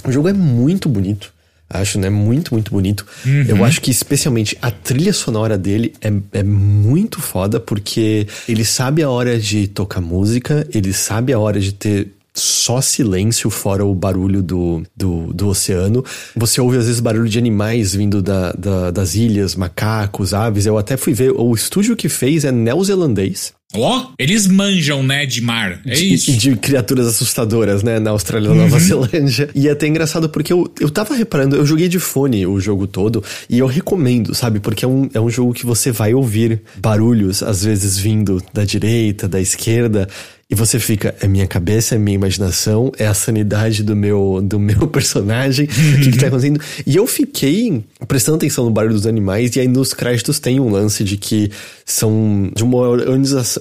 O 0.06 0.12
jogo 0.14 0.30
é 0.30 0.34
muito 0.34 0.88
bonito. 0.88 1.38
Acho, 1.70 2.00
né? 2.00 2.10
Muito, 2.10 2.54
muito 2.54 2.72
bonito. 2.72 3.06
Uhum. 3.26 3.46
Eu 3.48 3.64
acho 3.64 3.80
que 3.80 3.92
especialmente 3.92 4.58
a 4.60 4.72
trilha 4.72 5.14
sonora 5.14 5.58
dele 5.58 5.94
é, 6.02 6.40
é 6.40 6.44
muito 6.44 7.22
foda, 7.22 7.60
porque 7.60 8.28
ele 8.48 8.66
sabe 8.66 9.04
a 9.04 9.10
hora 9.10 9.38
de 9.38 9.68
tocar 9.68 10.02
música, 10.02 10.68
ele 10.74 10.92
sabe 10.92 11.32
a 11.32 11.40
hora 11.40 11.60
de 11.60 11.72
ter 11.74 12.08
só 12.40 12.82
silêncio, 12.82 13.50
fora 13.50 13.86
o 13.86 13.94
barulho 13.94 14.42
do, 14.42 14.84
do, 14.96 15.34
do, 15.34 15.48
oceano. 15.48 16.04
Você 16.36 16.62
ouve 16.62 16.78
às 16.78 16.86
vezes 16.86 17.00
barulho 17.00 17.30
de 17.30 17.38
animais 17.38 17.94
vindo 17.94 18.22
da, 18.22 18.52
da, 18.54 18.92
das 18.92 19.16
ilhas, 19.16 19.56
macacos, 19.56 20.34
aves. 20.34 20.66
Eu 20.66 20.78
até 20.78 20.98
fui 20.98 21.14
ver, 21.14 21.32
o 21.32 21.54
estúdio 21.54 21.96
que 21.96 22.10
fez 22.10 22.46
é 22.46 22.52
neozelandês. 22.52 23.54
Ó, 23.76 24.00
oh, 24.00 24.14
eles 24.18 24.48
manjam, 24.48 25.04
né, 25.04 25.28
de 25.28 25.42
mar. 25.42 25.80
É 25.86 25.94
de, 25.94 26.14
isso. 26.14 26.32
E 26.32 26.38
de 26.38 26.56
criaturas 26.56 27.06
assustadoras, 27.06 27.84
né, 27.84 28.00
na 28.00 28.10
Austrália 28.10 28.48
e 28.48 28.50
na 28.50 28.64
Nova 28.64 28.78
uhum. 28.78 28.80
Zelândia. 28.80 29.50
E 29.54 29.68
é 29.68 29.72
até 29.72 29.86
engraçado 29.86 30.28
porque 30.28 30.52
eu, 30.52 30.72
eu 30.80 30.90
tava 30.90 31.14
reparando, 31.14 31.56
eu 31.56 31.64
joguei 31.64 31.88
de 31.88 32.00
fone 32.00 32.48
o 32.48 32.60
jogo 32.60 32.88
todo 32.88 33.24
e 33.48 33.60
eu 33.60 33.68
recomendo, 33.68 34.34
sabe? 34.34 34.60
Porque 34.60 34.84
é 34.84 34.88
um, 34.88 35.08
é 35.14 35.22
um 35.22 35.30
jogo 35.30 35.54
que 35.54 35.68
você 35.68 35.92
vai 35.92 36.16
ouvir 36.16 36.64
barulhos, 36.78 37.44
às 37.44 37.64
vezes 37.64 37.96
vindo 37.96 38.42
da 38.52 38.66
direita, 38.66 39.28
da 39.28 39.40
esquerda. 39.40 40.10
E 40.52 40.56
você 40.56 40.80
fica, 40.80 41.16
é 41.22 41.28
minha 41.28 41.46
cabeça, 41.46 41.94
é 41.94 41.98
minha 42.00 42.16
imaginação, 42.16 42.92
é 42.98 43.06
a 43.06 43.14
sanidade 43.14 43.84
do 43.84 43.96
meu, 43.96 44.42
do 44.42 44.60
meu 44.60 44.88
personagem, 44.90 45.66
o 45.68 46.02
que, 46.02 46.12
que 46.12 46.18
tá 46.18 46.26
acontecendo? 46.26 46.60
E 46.88 46.96
eu 46.96 47.06
fiquei 47.06 47.84
prestando 48.08 48.38
atenção 48.38 48.66
no 48.66 48.72
barulho 48.72 48.96
dos 48.96 49.06
animais, 49.06 49.56
e 49.56 49.60
aí 49.60 49.68
nos 49.68 49.94
créditos 49.94 50.40
tem 50.40 50.60
um 50.60 50.72
lance 50.72 51.04
de 51.04 51.18
que 51.18 51.52
são 51.86 52.50
de 52.56 52.64
uma 52.64 52.78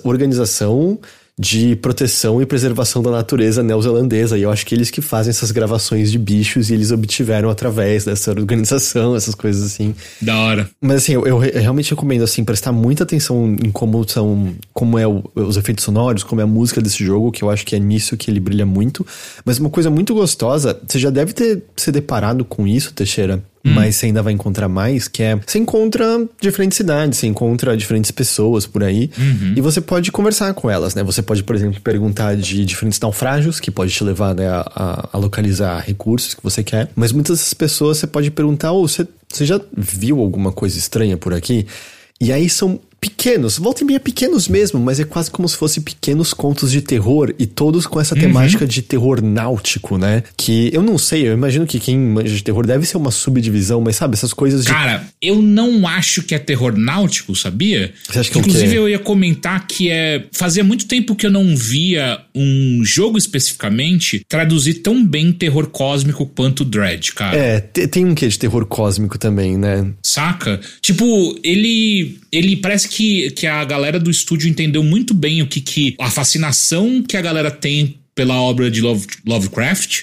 organização 0.03 0.99
de 1.39 1.77
proteção 1.77 2.43
e 2.43 2.47
preservação 2.47 3.03
da 3.03 3.11
natureza 3.11 3.63
neozelandesa. 3.63 4.37
E 4.37 4.43
eu 4.43 4.51
acho 4.51 4.67
que 4.67 4.75
eles 4.75 4.91
que 4.91 5.01
fazem 5.01 5.31
essas 5.31 5.53
gravações 5.53 6.11
de 6.11 6.19
bichos 6.19 6.69
e 6.69 6.75
eles 6.75 6.91
obtiveram 6.91 7.49
através 7.49 8.05
dessa 8.05 8.31
organização, 8.31 9.15
essas 9.17 9.35
coisas 9.35 9.63
assim. 9.63 9.95
Da 10.21 10.37
hora. 10.39 10.69
Mas 10.81 10.97
assim, 10.99 11.13
eu, 11.13 11.27
eu 11.27 11.39
realmente 11.39 11.91
recomendo 11.91 12.25
assim 12.25 12.45
prestar 12.45 12.73
muita 12.73 13.05
atenção 13.05 13.57
em 13.65 13.71
como 13.71 14.09
são, 14.09 14.55
como 14.73 14.99
é 14.99 15.07
o, 15.07 15.23
os 15.35 15.57
efeitos 15.57 15.85
sonoros, 15.85 16.25
como 16.25 16.41
é 16.41 16.45
a 16.45 16.47
música 16.47 16.81
desse 16.81 17.05
jogo, 17.05 17.31
que 17.31 17.43
eu 17.43 17.51
acho 17.51 17.65
que 17.65 17.77
é 17.77 17.79
nisso 17.79 18.17
que 18.17 18.31
ele 18.31 18.41
brilha 18.41 18.67
muito. 18.67 19.07
Mas 19.45 19.59
uma 19.59 19.71
coisa 19.71 19.91
muito 19.91 20.15
gostosa, 20.15 20.79
você 20.87 20.99
já 20.99 21.11
deve 21.11 21.33
ter 21.33 21.63
se 21.77 21.93
deparado 21.93 22.45
com 22.45 22.67
isso, 22.67 22.93
Teixeira, 22.93 23.43
Hum. 23.69 23.75
mas 23.75 23.97
você 23.97 24.07
ainda 24.07 24.23
vai 24.23 24.33
encontrar 24.33 24.69
mais, 24.69 25.09
que 25.09 25.23
é 25.23 25.37
você 25.37 25.59
encontra 25.59 26.27
diferentes 26.41 26.77
cidades, 26.77 27.19
você 27.19 27.27
encontra 27.27 27.77
diferentes 27.77 28.11
pessoas 28.11 28.67
por 28.67 28.83
aí 28.83 29.11
uhum. 29.19 29.55
e 29.57 29.61
você 29.61 29.81
pode 29.81 30.11
conversar 30.11 30.53
com 30.55 30.71
elas, 30.71 30.95
né? 30.95 31.03
Você 31.03 31.23
pode, 31.23 31.43
por 31.43 31.55
exemplo, 31.55 31.81
perguntar 31.81 32.37
de 32.37 32.65
diferentes 32.65 32.99
naufrágios, 33.01 33.61
que 33.61 33.71
pode 33.71 33.93
te 33.93 34.03
levar 34.05 34.35
né, 34.35 34.49
a, 34.49 35.09
a, 35.13 35.19
localizar 35.19 35.79
recursos 35.81 36.35
que 36.35 36.43
você 36.43 36.63
quer, 36.63 36.91
mas 36.95 37.13
muitas 37.13 37.39
dessas 37.39 37.55
pessoas 37.55 37.99
você 37.99 38.07
pode 38.07 38.31
perguntar, 38.31 38.73
oh, 38.73 38.87
você, 38.87 39.07
você 39.29 39.45
já 39.47 39.61
viu 39.77 40.21
alguma 40.21 40.53
coisa 40.53 40.79
estranha 40.79 41.17
por 41.17 41.35
aqui? 41.35 41.67
E 42.21 42.33
aí 42.33 42.49
são 42.49 42.81
pequenos, 43.01 43.59
volta 43.59 43.83
e 43.83 43.87
meia 43.87 44.01
pequenos 44.01 44.49
mesmo, 44.49 44.81
mas 44.81 44.99
é 44.99 45.05
quase 45.05 45.31
como 45.31 45.49
se 45.49 45.57
fossem 45.57 45.83
pequenos 45.83 46.33
contos 46.33 46.71
de 46.71 46.81
terror 46.81 47.35
e 47.39 47.47
todos 47.47 47.87
com 47.87 48.01
essa 48.01 48.15
uhum. 48.15 48.21
temática 48.21 48.67
de 48.67 48.83
terror 48.83 49.23
náutico, 49.23 49.97
né? 49.97 50.23
Que 50.37 50.71
eu 50.73 50.83
não 50.83 50.99
sei, 50.99 51.29
eu 51.29 51.33
imagino 51.33 51.67
que 51.67 51.79
quem 51.79 51.99
manja 51.99 52.35
de 52.35 52.43
terror 52.43 52.67
deve 52.67 52.87
ser 52.87 52.97
uma 52.97 53.11
subdivisão, 53.11 53.81
mas 53.81 53.97
sabe, 53.97 54.15
essas 54.15 54.33
coisas 54.33 54.65
de. 54.65 54.71
Cara, 54.71 55.07
eu 55.21 55.41
não 55.41 55.87
acho 55.87 56.23
que 56.23 56.35
é 56.35 56.39
terror 56.39 56.77
náutico, 56.77 57.35
sabia? 57.35 57.93
Você 58.09 58.19
acha 58.19 58.31
que 58.31 58.39
Inclusive, 58.39 58.75
é 58.75 58.79
eu 58.79 58.89
ia 58.89 58.99
comentar 58.99 59.67
que 59.67 59.91
é. 59.91 60.27
Fazia 60.33 60.65
muito 60.65 60.87
tempo 60.87 61.15
que 61.15 61.27
eu 61.27 61.31
não 61.31 61.57
via 61.57 62.21
um 62.35 62.83
jogo 62.85 63.19
especificamente 63.19 64.23
traduzir 64.29 64.75
tão 64.75 65.05
bem 65.05 65.33
terror 65.33 65.67
cósmico 65.69 66.27
quanto 66.27 66.65
Dread, 66.65 67.13
cara. 67.13 67.37
É, 67.37 67.61
tem 67.61 68.05
um 68.05 68.15
quê 68.15 68.29
de 68.29 68.39
terror 68.39 68.67
cósmico 68.67 69.19
também, 69.19 69.57
né? 69.57 69.87
Saca? 70.03 70.61
Tipo, 70.81 71.39
ele. 71.43 72.19
Ele 72.31 72.57
parece 72.57 72.88
que, 72.89 73.31
que 73.33 73.47
a 73.47 73.65
galera 73.65 74.01
do 74.01 74.11
estúdio 74.11 74.49
entendeu 74.49 74.83
muito 74.83 75.15
bem 75.15 75.43
o 75.43 75.47
que, 75.47 75.61
que 75.61 75.95
a 76.01 76.11
fascinação 76.11 77.03
que 77.03 77.17
a 77.17 77.23
galera 77.23 77.51
tem 77.51 77.99
pela 78.15 78.41
obra 78.41 78.71
de 78.71 78.81
Love, 78.81 79.07
Lovecraft, 79.25 80.03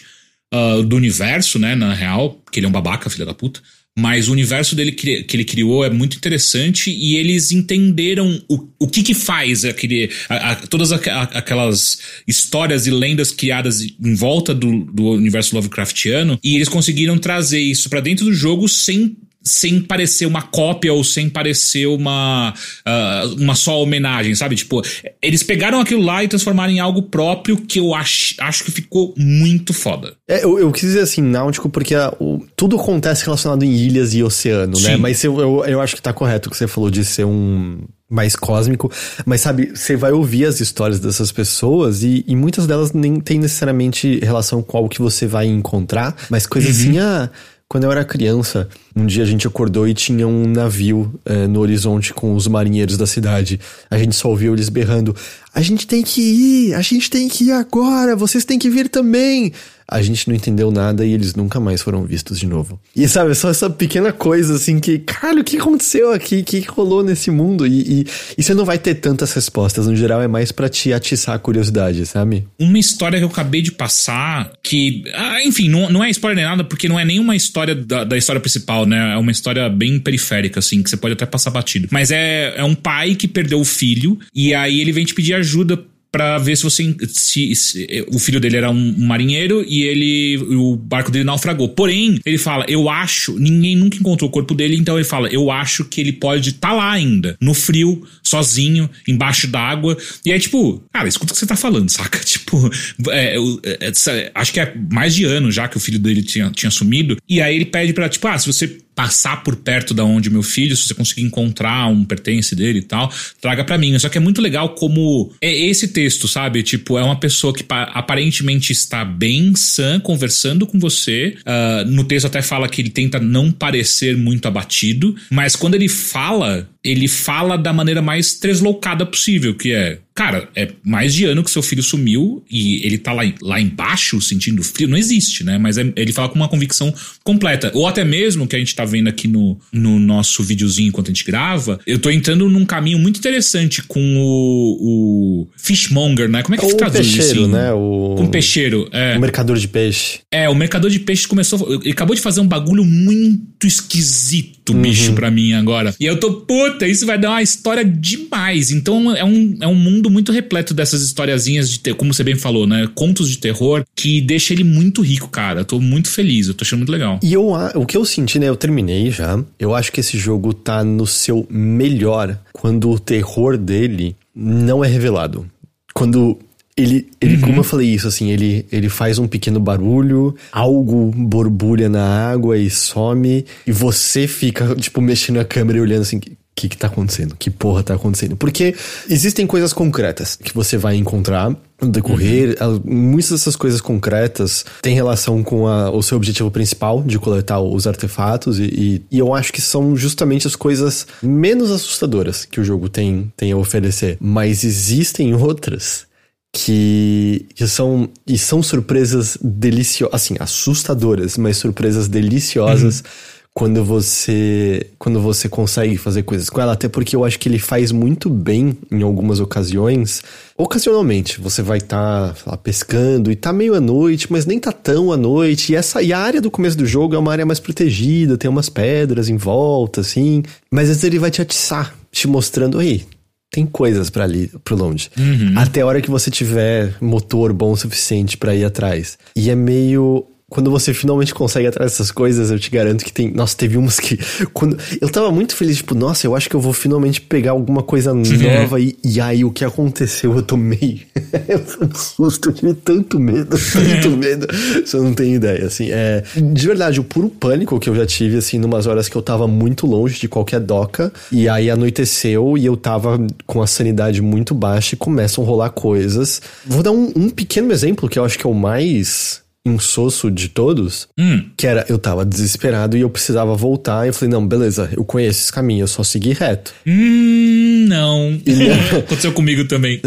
uh, 0.53 0.83
do 0.83 0.95
universo, 0.95 1.59
né, 1.59 1.75
na 1.75 1.93
real, 1.93 2.41
que 2.51 2.59
ele 2.59 2.65
é 2.65 2.69
um 2.69 2.71
babaca, 2.71 3.09
filha 3.09 3.25
da 3.25 3.33
puta. 3.33 3.61
Mas 3.97 4.27
o 4.27 4.33
universo 4.33 4.75
dele 4.75 4.91
que, 4.91 5.25
ele 5.33 5.45
criou 5.45 5.85
é 5.85 5.89
muito 5.89 6.17
interessante 6.17 6.91
e 6.91 7.15
eles 7.15 7.53
entenderam 7.53 8.41
o, 8.49 8.67
o 8.77 8.87
que 8.89 9.01
que 9.01 9.13
faz 9.13 9.63
aquele, 9.63 10.09
a, 10.27 10.51
a, 10.51 10.55
todas 10.55 10.91
aquelas 10.91 11.99
histórias 12.27 12.87
e 12.87 12.91
lendas 12.91 13.31
criadas 13.31 13.81
em 13.81 14.13
volta 14.13 14.53
do, 14.53 14.83
do 14.85 15.11
universo 15.11 15.55
Lovecraftiano 15.55 16.37
e 16.43 16.55
eles 16.55 16.67
conseguiram 16.67 17.17
trazer 17.17 17.61
isso 17.61 17.89
para 17.89 18.01
dentro 18.01 18.25
do 18.25 18.33
jogo 18.33 18.67
sem 18.67 19.15
sem 19.45 19.79
parecer 19.79 20.25
uma 20.25 20.41
cópia 20.41 20.91
ou 20.91 21.03
sem 21.03 21.29
parecer 21.29 21.86
uma, 21.86 22.53
uh, 22.86 23.36
uma 23.39 23.53
só 23.53 23.81
homenagem, 23.81 24.34
sabe? 24.34 24.55
Tipo, 24.55 24.81
eles 25.21 25.43
pegaram 25.43 25.79
aquilo 25.79 26.01
lá 26.01 26.23
e 26.23 26.27
transformaram 26.27 26.73
em 26.73 26.79
algo 26.79 27.03
próprio 27.03 27.58
que 27.58 27.79
eu 27.79 27.93
acho, 27.93 28.36
acho 28.39 28.63
que 28.63 28.71
ficou 28.71 29.13
muito 29.15 29.73
foda. 29.73 30.13
É, 30.27 30.43
eu, 30.43 30.58
eu 30.58 30.71
quis 30.71 30.81
dizer 30.81 31.01
assim, 31.01 31.21
náutico, 31.21 31.69
porque 31.69 31.93
a, 31.93 32.12
o, 32.19 32.43
tudo 32.55 32.75
acontece 32.79 33.23
relacionado 33.23 33.63
em 33.63 33.71
ilhas 33.71 34.13
e 34.15 34.23
oceano, 34.23 34.73
né? 34.73 34.79
Sim. 34.79 34.88
né? 34.88 34.97
Mas 34.97 35.23
eu, 35.23 35.39
eu, 35.39 35.65
eu 35.65 35.81
acho 35.81 35.95
que 35.95 36.01
tá 36.01 36.12
correto 36.12 36.49
o 36.49 36.51
que 36.51 36.58
você 36.58 36.67
falou 36.67 36.89
de 36.89 37.05
ser 37.05 37.25
um 37.25 37.84
mais 38.10 38.36
cósmico, 38.36 38.91
mas 39.25 39.41
sabe, 39.41 39.71
você 39.73 39.95
vai 39.95 40.12
ouvir 40.12 40.45
as 40.45 40.60
histórias 40.60 40.99
dessas 40.99 41.31
pessoas 41.31 42.03
e, 42.03 42.23
e, 42.27 42.36
muitas 42.36 42.67
delas 42.67 42.93
nem 42.93 43.19
tem 43.19 43.39
necessariamente 43.39 44.19
relação 44.19 44.62
com 44.62 44.77
algo 44.77 44.89
que 44.89 45.01
você 45.01 45.25
vai 45.25 45.47
encontrar, 45.47 46.15
mas 46.29 46.45
coisa 46.45 46.67
uhum. 46.67 46.73
assim, 46.73 46.99
ah, 46.99 47.29
quando 47.67 47.86
eu 47.86 47.91
era 47.91 48.05
criança, 48.05 48.69
um 48.95 49.05
dia 49.05 49.23
a 49.23 49.25
gente 49.25 49.45
acordou 49.45 49.88
e 49.88 49.93
tinha 49.93 50.25
um 50.27 50.47
navio 50.47 51.13
é, 51.25 51.47
no 51.47 51.60
horizonte 51.60 52.13
com 52.13 52.34
os 52.34 52.47
marinheiros 52.47 52.97
da 52.97 53.05
cidade. 53.05 53.60
A 53.91 53.97
gente 53.97 54.15
só 54.15 54.29
ouviu 54.29 54.53
eles 54.53 54.69
berrando: 54.69 55.13
A 55.53 55.62
gente 55.62 55.86
tem 55.86 56.01
que 56.01 56.21
ir, 56.21 56.73
a 56.73 56.81
gente 56.81 57.10
tem 57.10 57.27
que 57.27 57.45
ir 57.45 57.51
agora, 57.51 58.15
vocês 58.15 58.45
têm 58.45 58.58
que 58.58 58.69
vir 58.69 58.88
também 58.88 59.51
a 59.88 60.01
gente 60.01 60.27
não 60.27 60.36
entendeu 60.36 60.71
nada 60.71 61.05
e 61.05 61.13
eles 61.13 61.36
nunca 61.36 61.60
mais 61.60 61.81
foram 61.81 62.03
vistos 62.05 62.39
de 62.39 62.47
novo. 62.47 62.79
E 62.95 63.08
sabe, 63.08 63.36
só 63.36 63.49
essa 63.49 63.69
pequena 63.69 64.12
coisa 64.12 64.55
assim 64.55 64.79
que, 64.79 64.97
caralho, 64.99 65.41
o 65.41 65.43
que 65.43 65.58
aconteceu 65.58 66.12
aqui? 66.12 66.39
O 66.39 66.43
que 66.43 66.60
rolou 66.62 67.03
nesse 67.03 67.29
mundo? 67.29 67.67
E, 67.67 68.01
e, 68.01 68.08
e, 68.38 68.43
você 68.43 68.53
não 68.53 68.65
vai 68.65 68.79
ter 68.79 68.95
tantas 68.95 69.31
respostas. 69.34 69.86
No 69.86 69.95
geral, 69.95 70.21
é 70.21 70.27
mais 70.27 70.51
para 70.51 70.67
te 70.67 70.91
atiçar 70.91 71.36
a 71.36 71.39
curiosidade, 71.39 72.05
sabe? 72.08 72.47
Uma 72.58 72.79
história 72.79 73.19
que 73.19 73.25
eu 73.25 73.29
acabei 73.29 73.62
de 73.62 73.71
passar, 73.71 74.51
que. 74.63 75.03
Ah, 75.13 75.43
enfim, 75.43 75.69
não, 75.69 75.89
não 75.89 76.03
é 76.03 76.10
spoiler 76.10 76.38
nem 76.38 76.45
nada, 76.45 76.63
porque 76.63 76.89
não 76.89 76.99
é 76.99 77.05
nenhuma 77.05 77.36
história 77.36 77.75
da, 77.75 78.03
da 78.03 78.17
história 78.17 78.41
principal, 78.41 78.84
né? 78.85 79.13
É 79.13 79.17
uma 79.17 79.31
história 79.31 79.67
bem 79.69 79.99
periférica, 79.99 80.59
assim, 80.59 80.81
que 80.81 80.89
você 80.89 80.97
pode 80.97 81.13
até 81.13 81.25
passar 81.25 81.51
batido. 81.51 81.87
Mas 81.91 82.11
é, 82.11 82.53
é 82.57 82.63
um 82.63 82.75
pai 82.75 83.15
que 83.15 83.27
perdeu 83.27 83.59
o 83.59 83.65
filho, 83.65 84.19
e 84.33 84.53
aí 84.53 84.81
ele 84.81 84.91
vem 84.91 85.05
te 85.05 85.13
pedir 85.13 85.33
ajuda 85.33 85.83
para 86.15 86.38
ver 86.38 86.56
se 86.56 86.63
você 86.63 86.95
se, 87.10 87.54
se, 87.56 88.06
o 88.08 88.17
filho 88.17 88.39
dele 88.39 88.56
era 88.56 88.69
um 88.69 88.95
marinheiro 88.97 89.65
e 89.67 89.84
ele 89.84 90.38
o 90.56 90.78
barco 90.78 91.12
dele 91.12 91.25
naufragou. 91.25 91.67
Porém, 91.67 92.17
ele 92.25 92.38
fala: 92.38 92.65
"Eu 92.69 92.89
acho, 92.89 93.38
ninguém 93.38 93.75
nunca 93.75 93.97
encontrou 93.97 94.30
o 94.30 94.32
corpo 94.32 94.56
dele, 94.56 94.78
então 94.78 94.95
ele 94.95 95.04
fala: 95.04 95.28
"Eu 95.28 95.51
acho 95.51 95.84
que 95.84 95.99
ele 95.99 96.13
pode 96.13 96.51
estar 96.51 96.69
tá 96.69 96.73
lá 96.73 96.89
ainda, 96.89 97.36
no 97.41 97.54
frio, 97.54 98.01
sozinho, 98.23 98.89
embaixo 99.06 99.45
d'água". 99.45 99.97
E 100.25 100.32
é 100.32 100.39
tipo, 100.39 100.82
cara, 100.93 101.10
escuta 101.10 101.34
o 101.34 101.34
que 101.34 101.39
você 101.39 101.45
tá 101.45 101.58
falando, 101.58 101.89
saca? 101.89 102.19
Tipo, 102.36 102.69
é, 103.10 103.36
é, 103.63 103.91
é, 103.91 104.32
acho 104.34 104.54
que 104.54 104.60
é 104.60 104.73
mais 104.91 105.15
de 105.15 105.25
ano 105.25 105.51
já 105.51 105.67
que 105.67 105.78
o 105.78 105.80
filho 105.80 105.97
dele 105.99 106.21
tinha, 106.21 106.49
tinha 106.51 106.69
sumido. 106.69 107.17
E 107.28 107.41
aí 107.41 107.56
ele 107.56 107.65
pede 107.65 107.93
para 107.93 108.10
tipo, 108.10 108.28
ah, 108.28 108.38
se 108.38 108.47
você 108.47 108.78
passar 108.95 109.43
por 109.43 109.58
perto 109.58 109.93
da 109.93 110.05
onde 110.05 110.29
meu 110.29 110.41
filho, 110.41 110.75
se 110.75 110.88
você 110.88 110.93
conseguir 110.93 111.23
encontrar 111.23 111.88
um 111.88 112.05
pertence 112.05 112.55
dele 112.55 112.79
e 112.79 112.84
tal, 112.84 113.12
traga 113.41 113.63
para 113.63 113.77
mim. 113.77 113.99
Só 113.99 114.08
que 114.08 114.17
é 114.17 114.21
muito 114.21 114.41
legal 114.41 114.69
como 114.69 115.34
é 115.41 115.53
esse 115.53 115.89
texto, 115.89 116.27
sabe? 116.27 116.63
Tipo, 116.63 116.97
é 116.97 117.03
uma 117.03 117.19
pessoa 117.19 117.53
que 117.53 117.65
aparentemente 117.69 118.71
está 118.71 119.03
bem 119.03 119.53
sã 119.55 119.99
conversando 119.99 120.65
com 120.65 120.79
você. 120.79 121.36
Uh, 121.41 121.91
no 121.91 122.05
texto 122.05 122.27
até 122.27 122.41
fala 122.41 122.69
que 122.69 122.81
ele 122.81 122.89
tenta 122.89 123.19
não 123.19 123.51
parecer 123.51 124.15
muito 124.15 124.47
abatido, 124.47 125.15
mas 125.29 125.55
quando 125.55 125.75
ele 125.75 125.89
fala, 125.89 126.69
ele 126.84 127.08
fala 127.08 127.58
da 127.58 127.73
maneira 127.73 128.01
mais 128.01 128.36
tresloucada 128.36 129.05
possível, 129.05 129.53
que 129.55 129.73
é 129.73 129.99
Cara, 130.15 130.47
é 130.56 130.69
mais 130.82 131.13
de 131.13 131.25
ano 131.25 131.43
que 131.43 131.51
seu 131.51 131.62
filho 131.62 131.84
sumiu 131.84 132.41
e 132.49 132.86
ele 132.86 132.97
tá 132.97 133.12
lá, 133.12 133.23
lá 133.41 133.60
embaixo 133.60 134.21
sentindo 134.21 134.63
frio. 134.63 134.88
Não 134.88 134.97
existe, 134.97 135.43
né? 135.43 135.58
Mas 135.58 135.78
é, 135.78 135.91
ele 135.93 136.13
fala 136.13 136.30
com 136.30 136.36
uma 136.36 136.47
convicção 136.47 136.93
completa. 137.21 137.69
Ou 137.73 137.86
até 137.86 138.06
mesmo 138.06 138.47
que 138.47 138.56
a 138.56 138.60
gente 138.60 138.73
tá 138.73 138.86
vendo 138.86 139.10
aqui 139.10 139.28
no, 139.28 139.60
no 139.73 139.99
nosso 139.99 140.41
videozinho 140.41 140.88
enquanto 140.88 141.08
a 141.08 141.13
gente 141.13 141.25
grava, 141.25 141.82
eu 141.86 141.99
tô 141.99 142.10
entrando 142.10 142.47
num 142.47 142.65
caminho 142.65 142.97
muito 142.97 143.17
interessante 143.17 143.84
com 143.84 143.99
o, 144.17 144.78
o 144.82 145.47
fishmonger, 145.58 146.30
né? 146.30 146.43
Como 146.43 146.56
é 146.56 146.58
que 146.58 146.65
o 146.65 146.78
traduz 146.78 147.06
peixeiro, 147.06 147.41
assim? 147.41 147.51
né? 147.51 147.73
O... 147.73 148.15
Com 148.17 148.23
o 148.23 148.30
peixeiro, 148.30 148.88
é. 148.93 149.17
O 149.17 149.19
mercador 149.19 149.58
de 149.58 149.67
peixe. 149.67 150.19
É, 150.32 150.47
o 150.47 150.56
mercador 150.56 150.89
de 150.89 150.99
peixe 150.99 151.28
começou. 151.28 151.82
Ele 151.84 151.91
acabou 151.91 152.15
de 152.15 152.21
fazer 152.21 152.39
um 152.39 152.47
bagulho 152.47 152.86
muito 152.86 153.67
esquisito, 153.67 154.71
uhum. 154.71 154.82
bicho, 154.82 155.12
pra 155.12 155.30
mim 155.30 155.51
agora. 155.51 155.93
E 155.99 156.06
eu 156.06 156.17
tô, 156.17 156.36
puta, 156.36 156.88
isso 156.88 157.06
vai 157.06 157.19
dar 157.19 157.32
uma 157.32 157.41
história 157.41 157.84
demais. 157.84 158.71
Então 158.71 159.13
é 159.13 159.25
um, 159.25 159.58
é 159.60 159.67
um 159.67 159.75
mundo 159.75 160.04
mundo 160.09 160.15
muito 160.15 160.31
repleto 160.31 160.73
dessas 160.73 161.01
historiazinhas 161.01 161.69
de 161.69 161.79
ter, 161.79 161.93
como 161.93 162.13
você 162.13 162.23
bem 162.23 162.35
falou, 162.35 162.65
né? 162.65 162.89
Contos 162.95 163.29
de 163.29 163.37
terror 163.37 163.83
que 163.95 164.21
deixa 164.21 164.53
ele 164.53 164.63
muito 164.63 165.01
rico, 165.01 165.27
cara. 165.27 165.61
Eu 165.61 165.65
tô 165.65 165.79
muito 165.79 166.09
feliz, 166.09 166.47
eu 166.47 166.53
tô 166.53 166.63
achando 166.63 166.79
muito 166.79 166.91
legal. 166.91 167.19
E 167.21 167.33
eu, 167.33 167.49
o 167.75 167.85
que 167.85 167.97
eu 167.97 168.05
senti, 168.05 168.39
né? 168.39 168.47
Eu 168.47 168.55
terminei 168.55 169.11
já. 169.11 169.43
Eu 169.59 169.75
acho 169.75 169.91
que 169.91 169.99
esse 169.99 170.17
jogo 170.17 170.53
tá 170.53 170.83
no 170.83 171.05
seu 171.05 171.45
melhor 171.49 172.37
quando 172.53 172.89
o 172.89 172.99
terror 172.99 173.57
dele 173.57 174.15
não 174.33 174.83
é 174.83 174.87
revelado. 174.87 175.45
Quando 175.93 176.37
ele, 176.77 177.07
ele 177.21 177.35
uhum. 177.35 177.41
como 177.41 177.59
eu 177.59 177.63
falei 177.63 177.89
isso, 177.89 178.07
assim, 178.07 178.31
ele, 178.31 178.65
ele 178.69 178.89
faz 178.89 179.17
um 179.17 179.27
pequeno 179.27 179.59
barulho, 179.59 180.35
algo 180.51 181.11
borbulha 181.15 181.87
na 181.87 182.29
água 182.29 182.57
e 182.57 182.69
some, 182.69 183.45
e 183.65 183.71
você 183.71 184.27
fica, 184.27 184.75
tipo, 184.75 184.99
mexendo 184.99 185.39
a 185.39 185.45
câmera 185.45 185.77
e 185.77 185.81
olhando 185.81 186.01
assim, 186.01 186.19
o 186.57 186.61
que, 186.61 186.69
que 186.69 186.77
tá 186.77 186.87
acontecendo? 186.87 187.35
Que 187.37 187.51
porra 187.51 187.83
tá 187.83 187.95
acontecendo? 187.95 188.37
Porque 188.37 188.73
existem 189.09 189.45
coisas 189.45 189.73
concretas 189.73 190.37
que 190.37 190.53
você 190.53 190.77
vai 190.77 190.95
encontrar 190.95 191.53
no 191.81 191.89
decorrer. 191.89 192.55
Uhum. 192.61 192.81
Muitas 192.85 193.31
dessas 193.31 193.57
coisas 193.57 193.81
concretas 193.81 194.65
têm 194.81 194.95
relação 194.95 195.43
com 195.43 195.67
a, 195.67 195.91
o 195.91 196.01
seu 196.01 196.15
objetivo 196.15 196.49
principal 196.49 197.03
de 197.03 197.19
coletar 197.19 197.59
os 197.59 197.85
artefatos, 197.85 198.57
e, 198.57 198.63
e, 198.63 199.05
e, 199.11 199.19
eu 199.19 199.33
acho 199.33 199.51
que 199.51 199.61
são 199.61 199.97
justamente 199.97 200.47
as 200.47 200.55
coisas 200.55 201.05
menos 201.21 201.69
assustadoras 201.69 202.45
que 202.45 202.61
o 202.61 202.63
jogo 202.63 202.87
tem, 202.87 203.29
tem 203.35 203.51
a 203.51 203.57
oferecer. 203.57 204.17
Mas 204.21 204.63
existem 204.63 205.35
outras 205.35 206.07
que, 206.53 207.47
que 207.53 207.67
são 207.67 208.07
e 208.25 208.37
são 208.37 208.63
surpresas 208.63 209.37
deliciosas, 209.41 210.15
assim, 210.15 210.35
assustadoras, 210.39 211.37
mas 211.37 211.57
surpresas 211.57 212.07
deliciosas. 212.07 212.99
Uhum 213.01 213.34
quando 213.55 213.85
você 213.85 214.85
quando 214.99 215.21
você 215.21 215.47
consegue 215.47 215.97
fazer 215.97 216.23
coisas 216.23 216.49
com 216.49 216.59
ela, 216.59 216.73
até 216.73 216.89
porque 216.89 217.15
eu 217.15 217.23
acho 217.23 217.39
que 217.39 217.47
ele 217.47 217.57
faz 217.57 217.89
muito 217.89 218.29
bem 218.29 218.77
em 218.91 219.01
algumas 219.01 219.39
ocasiões. 219.39 220.21
Ocasionalmente, 220.57 221.39
você 221.39 221.61
vai 221.61 221.77
estar 221.77 222.33
tá, 222.33 222.57
pescando 222.57 223.31
e 223.31 223.35
tá 223.35 223.53
meio 223.53 223.73
à 223.73 223.79
noite, 223.79 224.29
mas 224.29 224.45
nem 224.45 224.59
tá 224.59 224.73
tão 224.73 225.09
à 225.09 225.15
noite. 225.15 225.71
E 225.71 225.75
essa 225.75 226.01
e 226.01 226.11
a 226.11 226.19
área 226.19 226.41
do 226.41 226.51
começo 226.51 226.77
do 226.77 226.85
jogo 226.85 227.15
é 227.15 227.17
uma 227.17 227.31
área 227.31 227.45
mais 227.45 227.59
protegida, 227.61 228.37
tem 228.37 228.49
umas 228.49 228.67
pedras 228.67 229.29
em 229.29 229.37
volta, 229.37 230.01
assim. 230.01 230.43
Mas 230.69 230.89
às 230.89 230.97
vezes 230.97 231.03
ele 231.05 231.19
vai 231.19 231.31
te 231.31 231.41
atiçar, 231.41 231.95
te 232.11 232.27
mostrando, 232.27 232.77
aí, 232.77 233.05
tem 233.49 233.65
coisas 233.65 234.09
para 234.09 234.25
ali 234.25 234.51
pro 234.65 234.75
longe. 234.75 235.09
Uhum. 235.17 235.53
Até 235.55 235.79
a 235.79 235.85
hora 235.85 236.01
que 236.01 236.11
você 236.11 236.29
tiver 236.29 236.93
motor 236.99 237.53
bom 237.53 237.71
o 237.71 237.77
suficiente 237.77 238.37
para 238.37 238.53
ir 238.53 238.65
atrás. 238.65 239.17
E 239.33 239.49
é 239.49 239.55
meio 239.55 240.27
quando 240.47 240.69
você 240.69 240.93
finalmente 240.93 241.34
consegue 241.34 241.67
atrás 241.67 241.91
dessas 241.91 242.12
coisas, 242.12 242.51
eu 242.51 242.60
te 242.60 242.69
garanto 242.69 243.03
que 243.03 243.12
tem. 243.12 243.31
Nossa, 243.31 243.58
teve 243.58 243.77
umas 243.77 243.99
que. 243.99 244.17
Quando... 244.53 244.77
Eu 245.01 245.10
tava 245.10 245.31
muito 245.31 245.55
feliz, 245.55 245.77
tipo, 245.77 245.95
nossa, 245.95 246.27
eu 246.27 246.36
acho 246.36 246.47
que 246.47 246.55
eu 246.55 246.60
vou 246.60 246.71
finalmente 246.71 247.19
pegar 247.19 247.51
alguma 247.51 247.81
coisa 247.81 248.13
nova. 248.13 248.79
e, 248.79 248.95
e 249.03 249.19
aí 249.19 249.43
o 249.43 249.49
que 249.49 249.65
aconteceu? 249.65 250.36
Eu 250.36 250.43
tomei. 250.43 251.01
eu 251.49 251.60
um 251.81 251.95
susto, 251.95 252.49
eu 252.49 252.53
tive 252.53 252.73
tanto 252.75 253.19
medo, 253.19 253.58
tanto 253.73 254.12
medo. 254.12 254.47
Você 254.86 254.97
não 254.97 255.13
tem 255.15 255.34
ideia, 255.34 255.65
assim. 255.65 255.89
É, 255.89 256.23
de 256.36 256.67
verdade, 256.67 256.99
o 256.99 257.03
puro 257.03 257.27
pânico 257.29 257.79
que 257.79 257.89
eu 257.89 257.95
já 257.95 258.05
tive, 258.05 258.38
assim, 258.38 258.60
numas 258.60 258.86
horas 258.86 259.10
que 259.10 259.15
eu 259.15 259.23
tava 259.23 259.47
muito 259.47 259.88
longe 259.88 260.19
de 260.19 260.27
qualquer 260.27 260.60
doca. 260.60 261.12
E 261.31 261.49
aí 261.49 261.71
anoiteceu 261.71 262.55
e 262.55 262.65
eu 262.65 262.77
tava 262.77 263.19
com 263.47 263.63
a 263.63 263.67
sanidade 263.67 264.21
muito 264.21 264.53
baixa 264.53 264.93
e 264.93 264.97
começam 264.97 265.43
a 265.43 265.47
rolar 265.47 265.71
coisas. 265.71 266.39
Vou 266.63 266.84
dar 266.84 266.91
um, 266.91 267.12
um 267.15 267.29
pequeno 267.31 267.71
exemplo 267.71 268.08
que 268.08 268.19
eu 268.19 268.23
acho 268.23 268.38
que 268.38 268.45
é 268.45 268.49
o 268.49 268.53
mais 268.53 269.43
insosso 269.65 270.30
de 270.30 270.49
todos, 270.49 271.08
hum. 271.17 271.43
que 271.58 271.65
era 271.65 271.86
eu 271.89 271.97
tava 271.97 272.23
desesperado 272.23 272.95
e 272.95 273.01
eu 273.01 273.10
precisava 273.10 273.56
voltar. 273.56 274.06
E 274.06 274.10
eu 274.10 274.13
falei, 274.13 274.32
não, 274.32 274.47
beleza, 274.47 274.89
eu 274.95 275.04
conheço 275.04 275.41
esse 275.41 275.51
caminho, 275.51 275.84
eu 275.84 275.88
só 275.88 276.04
segui 276.04 276.34
reto. 276.34 276.73
Hum, 276.86 277.86
não. 277.88 278.39
Aconteceu 278.99 279.34
comigo 279.34 279.65
também. 279.65 279.99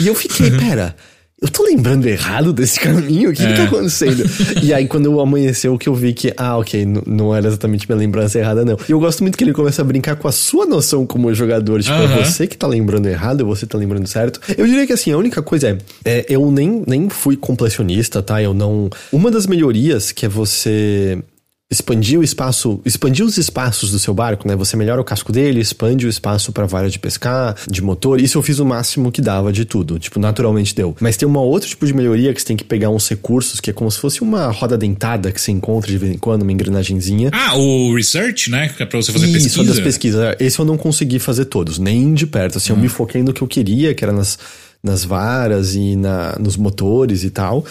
e 0.00 0.06
eu 0.06 0.14
fiquei, 0.14 0.50
pera 0.58 0.94
eu 1.40 1.50
tô 1.50 1.64
lembrando 1.64 2.06
errado 2.06 2.52
desse 2.52 2.80
caminho? 2.80 3.30
O 3.30 3.32
que, 3.32 3.42
é. 3.42 3.48
que 3.48 3.54
tá 3.54 3.62
é. 3.62 3.66
acontecendo? 3.66 4.24
e 4.62 4.72
aí, 4.72 4.88
quando 4.88 5.20
amanheceu, 5.20 5.76
que 5.76 5.88
eu 5.88 5.94
vi 5.94 6.14
que, 6.14 6.32
ah, 6.36 6.56
ok, 6.56 6.86
não 7.06 7.34
era 7.34 7.46
exatamente 7.46 7.86
minha 7.86 7.98
lembrança 7.98 8.38
errada, 8.38 8.64
não. 8.64 8.76
E 8.88 8.92
eu 8.92 8.98
gosto 8.98 9.22
muito 9.22 9.36
que 9.36 9.44
ele 9.44 9.52
começa 9.52 9.82
a 9.82 9.84
brincar 9.84 10.16
com 10.16 10.26
a 10.28 10.32
sua 10.32 10.64
noção 10.64 11.06
como 11.06 11.32
jogador. 11.34 11.82
Tipo, 11.82 11.94
é 11.94 12.24
você 12.24 12.46
que 12.46 12.56
tá 12.56 12.66
lembrando 12.66 13.06
errado, 13.06 13.44
você 13.44 13.66
tá 13.66 13.76
lembrando 13.76 14.06
certo. 14.06 14.40
Eu 14.56 14.66
diria 14.66 14.86
que, 14.86 14.92
assim, 14.92 15.12
a 15.12 15.18
única 15.18 15.42
coisa 15.42 15.68
é, 15.68 15.78
é 16.04 16.26
eu 16.28 16.50
nem, 16.50 16.82
nem 16.86 17.08
fui 17.10 17.36
completionista, 17.36 18.22
tá? 18.22 18.42
Eu 18.42 18.54
não. 18.54 18.88
Uma 19.12 19.30
das 19.30 19.46
melhorias 19.46 20.12
que 20.12 20.24
é 20.24 20.28
você 20.28 21.22
expandir 21.68 22.18
o 22.20 22.22
espaço, 22.22 22.80
expandir 22.84 23.24
os 23.24 23.36
espaços 23.38 23.90
do 23.90 23.98
seu 23.98 24.14
barco, 24.14 24.46
né? 24.46 24.54
Você 24.54 24.76
melhora 24.76 25.00
o 25.00 25.04
casco 25.04 25.32
dele, 25.32 25.60
expande 25.60 26.06
o 26.06 26.08
espaço 26.08 26.52
para 26.52 26.64
vara 26.64 26.88
de 26.88 26.98
pescar, 26.98 27.56
de 27.68 27.82
motor. 27.82 28.20
Isso 28.20 28.38
eu 28.38 28.42
fiz 28.42 28.60
o 28.60 28.64
máximo 28.64 29.10
que 29.10 29.20
dava 29.20 29.52
de 29.52 29.64
tudo, 29.64 29.98
tipo, 29.98 30.20
naturalmente 30.20 30.74
deu. 30.74 30.96
Mas 31.00 31.16
tem 31.16 31.26
uma 31.26 31.40
outra 31.40 31.68
tipo 31.68 31.84
de 31.84 31.92
melhoria 31.92 32.32
que 32.32 32.40
você 32.40 32.46
tem 32.46 32.56
que 32.56 32.64
pegar 32.64 32.90
uns 32.90 33.08
recursos 33.08 33.58
que 33.58 33.70
é 33.70 33.72
como 33.72 33.90
se 33.90 33.98
fosse 33.98 34.22
uma 34.22 34.50
roda 34.50 34.78
dentada 34.78 35.32
que 35.32 35.40
você 35.40 35.50
encontra 35.50 35.90
de 35.90 35.98
vez 35.98 36.12
em 36.12 36.18
quando, 36.18 36.42
uma 36.42 36.52
engrenagemzinha. 36.52 37.30
Ah, 37.32 37.56
o 37.56 37.94
research, 37.94 38.48
né? 38.48 38.68
Que 38.68 38.84
é 38.84 38.86
para 38.86 39.02
você 39.02 39.12
fazer 39.12 39.26
Isso, 39.26 39.34
pesquisa. 39.34 39.62
Isso, 39.62 39.64
das 39.64 39.80
pesquisas. 39.80 40.36
Esse 40.38 40.58
eu 40.60 40.64
não 40.64 40.76
consegui 40.76 41.18
fazer 41.18 41.46
todos, 41.46 41.78
nem 41.78 42.14
de 42.14 42.28
perto. 42.28 42.58
Assim, 42.58 42.70
eu 42.70 42.76
me 42.76 42.86
ah. 42.86 42.90
foquei 42.90 43.24
no 43.24 43.32
que 43.32 43.42
eu 43.42 43.48
queria, 43.48 43.92
que 43.92 44.04
era 44.04 44.12
nas 44.12 44.38
nas 44.86 45.04
varas 45.04 45.74
e 45.74 45.96
na, 45.96 46.36
nos 46.38 46.56
motores 46.56 47.24
e 47.24 47.30
tal. 47.30 47.64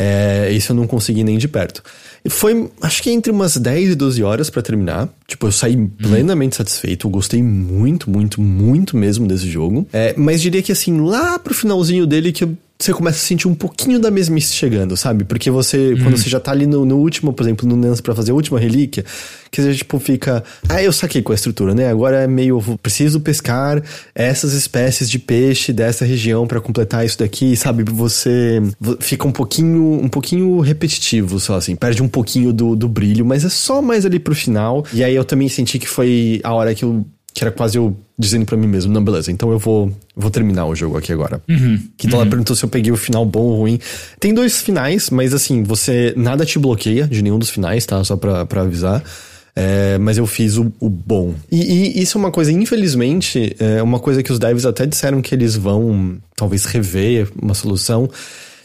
É, 0.00 0.52
isso 0.52 0.70
eu 0.70 0.76
não 0.76 0.86
consegui 0.86 1.24
nem 1.24 1.36
de 1.36 1.48
perto. 1.48 1.82
Foi, 2.28 2.70
acho 2.80 3.02
que 3.02 3.10
entre 3.10 3.32
umas 3.32 3.56
10 3.56 3.90
e 3.90 3.94
12 3.96 4.22
horas 4.22 4.48
para 4.48 4.62
terminar. 4.62 5.08
Tipo, 5.26 5.48
eu 5.48 5.52
saí 5.52 5.74
uhum. 5.74 5.88
plenamente 5.88 6.54
satisfeito. 6.54 7.08
Eu 7.08 7.10
gostei 7.10 7.42
muito, 7.42 8.08
muito, 8.08 8.40
muito 8.40 8.96
mesmo 8.96 9.26
desse 9.26 9.48
jogo. 9.50 9.88
É, 9.92 10.14
mas 10.16 10.40
diria 10.40 10.62
que 10.62 10.70
assim, 10.70 11.00
lá 11.00 11.36
pro 11.36 11.52
finalzinho 11.52 12.06
dele 12.06 12.30
que 12.30 12.44
eu 12.44 12.56
você 12.80 12.92
começa 12.92 13.18
a 13.18 13.20
sentir 13.20 13.48
um 13.48 13.54
pouquinho 13.54 13.98
da 13.98 14.08
mesmice 14.08 14.54
chegando, 14.54 14.96
sabe? 14.96 15.24
Porque 15.24 15.50
você, 15.50 15.94
hum. 15.94 16.02
quando 16.02 16.16
você 16.16 16.30
já 16.30 16.38
tá 16.38 16.52
ali 16.52 16.64
no, 16.64 16.84
no 16.84 16.96
último, 16.96 17.32
por 17.32 17.42
exemplo, 17.42 17.68
no 17.68 17.74
Nance 17.74 18.00
pra 18.00 18.14
fazer 18.14 18.30
a 18.30 18.34
última 18.34 18.58
relíquia, 18.58 19.04
que 19.50 19.60
você, 19.60 19.74
tipo, 19.74 19.98
fica. 19.98 20.44
Ah, 20.68 20.80
eu 20.80 20.92
saquei 20.92 21.20
com 21.20 21.32
a 21.32 21.34
estrutura, 21.34 21.74
né? 21.74 21.90
Agora 21.90 22.22
é 22.22 22.26
meio. 22.28 22.62
Preciso 22.80 23.20
pescar 23.20 23.82
essas 24.14 24.52
espécies 24.52 25.10
de 25.10 25.18
peixe 25.18 25.72
dessa 25.72 26.04
região 26.04 26.46
para 26.46 26.60
completar 26.60 27.04
isso 27.04 27.18
daqui, 27.18 27.56
sabe? 27.56 27.82
Você 27.82 28.62
fica 29.00 29.26
um 29.26 29.32
pouquinho, 29.32 30.00
um 30.00 30.08
pouquinho 30.08 30.60
repetitivo, 30.60 31.40
só 31.40 31.56
assim. 31.56 31.74
Perde 31.74 32.00
um 32.00 32.08
pouquinho 32.08 32.52
do, 32.52 32.76
do 32.76 32.88
brilho, 32.88 33.26
mas 33.26 33.44
é 33.44 33.48
só 33.48 33.82
mais 33.82 34.06
ali 34.06 34.20
pro 34.20 34.36
final. 34.36 34.84
E 34.92 35.02
aí 35.02 35.16
eu 35.16 35.24
também 35.24 35.48
senti 35.48 35.80
que 35.80 35.88
foi 35.88 36.40
a 36.44 36.52
hora 36.52 36.72
que 36.76 36.84
eu 36.84 37.04
que 37.38 37.44
era 37.44 37.52
quase 37.52 37.78
eu 37.78 37.96
dizendo 38.18 38.44
para 38.44 38.56
mim 38.56 38.66
mesmo, 38.66 38.92
não, 38.92 39.04
beleza, 39.04 39.30
então 39.30 39.52
eu 39.52 39.60
vou, 39.60 39.92
vou 40.16 40.28
terminar 40.28 40.66
o 40.66 40.74
jogo 40.74 40.98
aqui 40.98 41.12
agora. 41.12 41.40
Uhum, 41.48 41.78
que 41.96 42.08
então 42.08 42.18
uhum. 42.18 42.22
ela 42.22 42.28
perguntou 42.28 42.56
se 42.56 42.64
eu 42.64 42.68
peguei 42.68 42.90
o 42.90 42.96
final 42.96 43.24
bom 43.24 43.42
ou 43.42 43.58
ruim. 43.60 43.78
Tem 44.18 44.34
dois 44.34 44.60
finais, 44.60 45.08
mas 45.08 45.32
assim, 45.32 45.62
você 45.62 46.12
nada 46.16 46.44
te 46.44 46.58
bloqueia 46.58 47.06
de 47.06 47.22
nenhum 47.22 47.38
dos 47.38 47.48
finais, 47.48 47.86
tá? 47.86 48.02
Só 48.02 48.16
pra, 48.16 48.44
pra 48.44 48.62
avisar. 48.62 49.04
É, 49.54 49.98
mas 49.98 50.18
eu 50.18 50.26
fiz 50.26 50.56
o, 50.56 50.72
o 50.80 50.88
bom. 50.88 51.32
E, 51.48 51.60
e, 51.60 52.02
isso 52.02 52.18
é 52.18 52.20
uma 52.20 52.32
coisa, 52.32 52.50
infelizmente, 52.50 53.54
é 53.60 53.80
uma 53.84 54.00
coisa 54.00 54.20
que 54.20 54.32
os 54.32 54.40
devs 54.40 54.66
até 54.66 54.84
disseram 54.84 55.22
que 55.22 55.32
eles 55.32 55.54
vão 55.54 56.16
talvez 56.34 56.64
rever 56.64 57.28
uma 57.40 57.54
solução. 57.54 58.10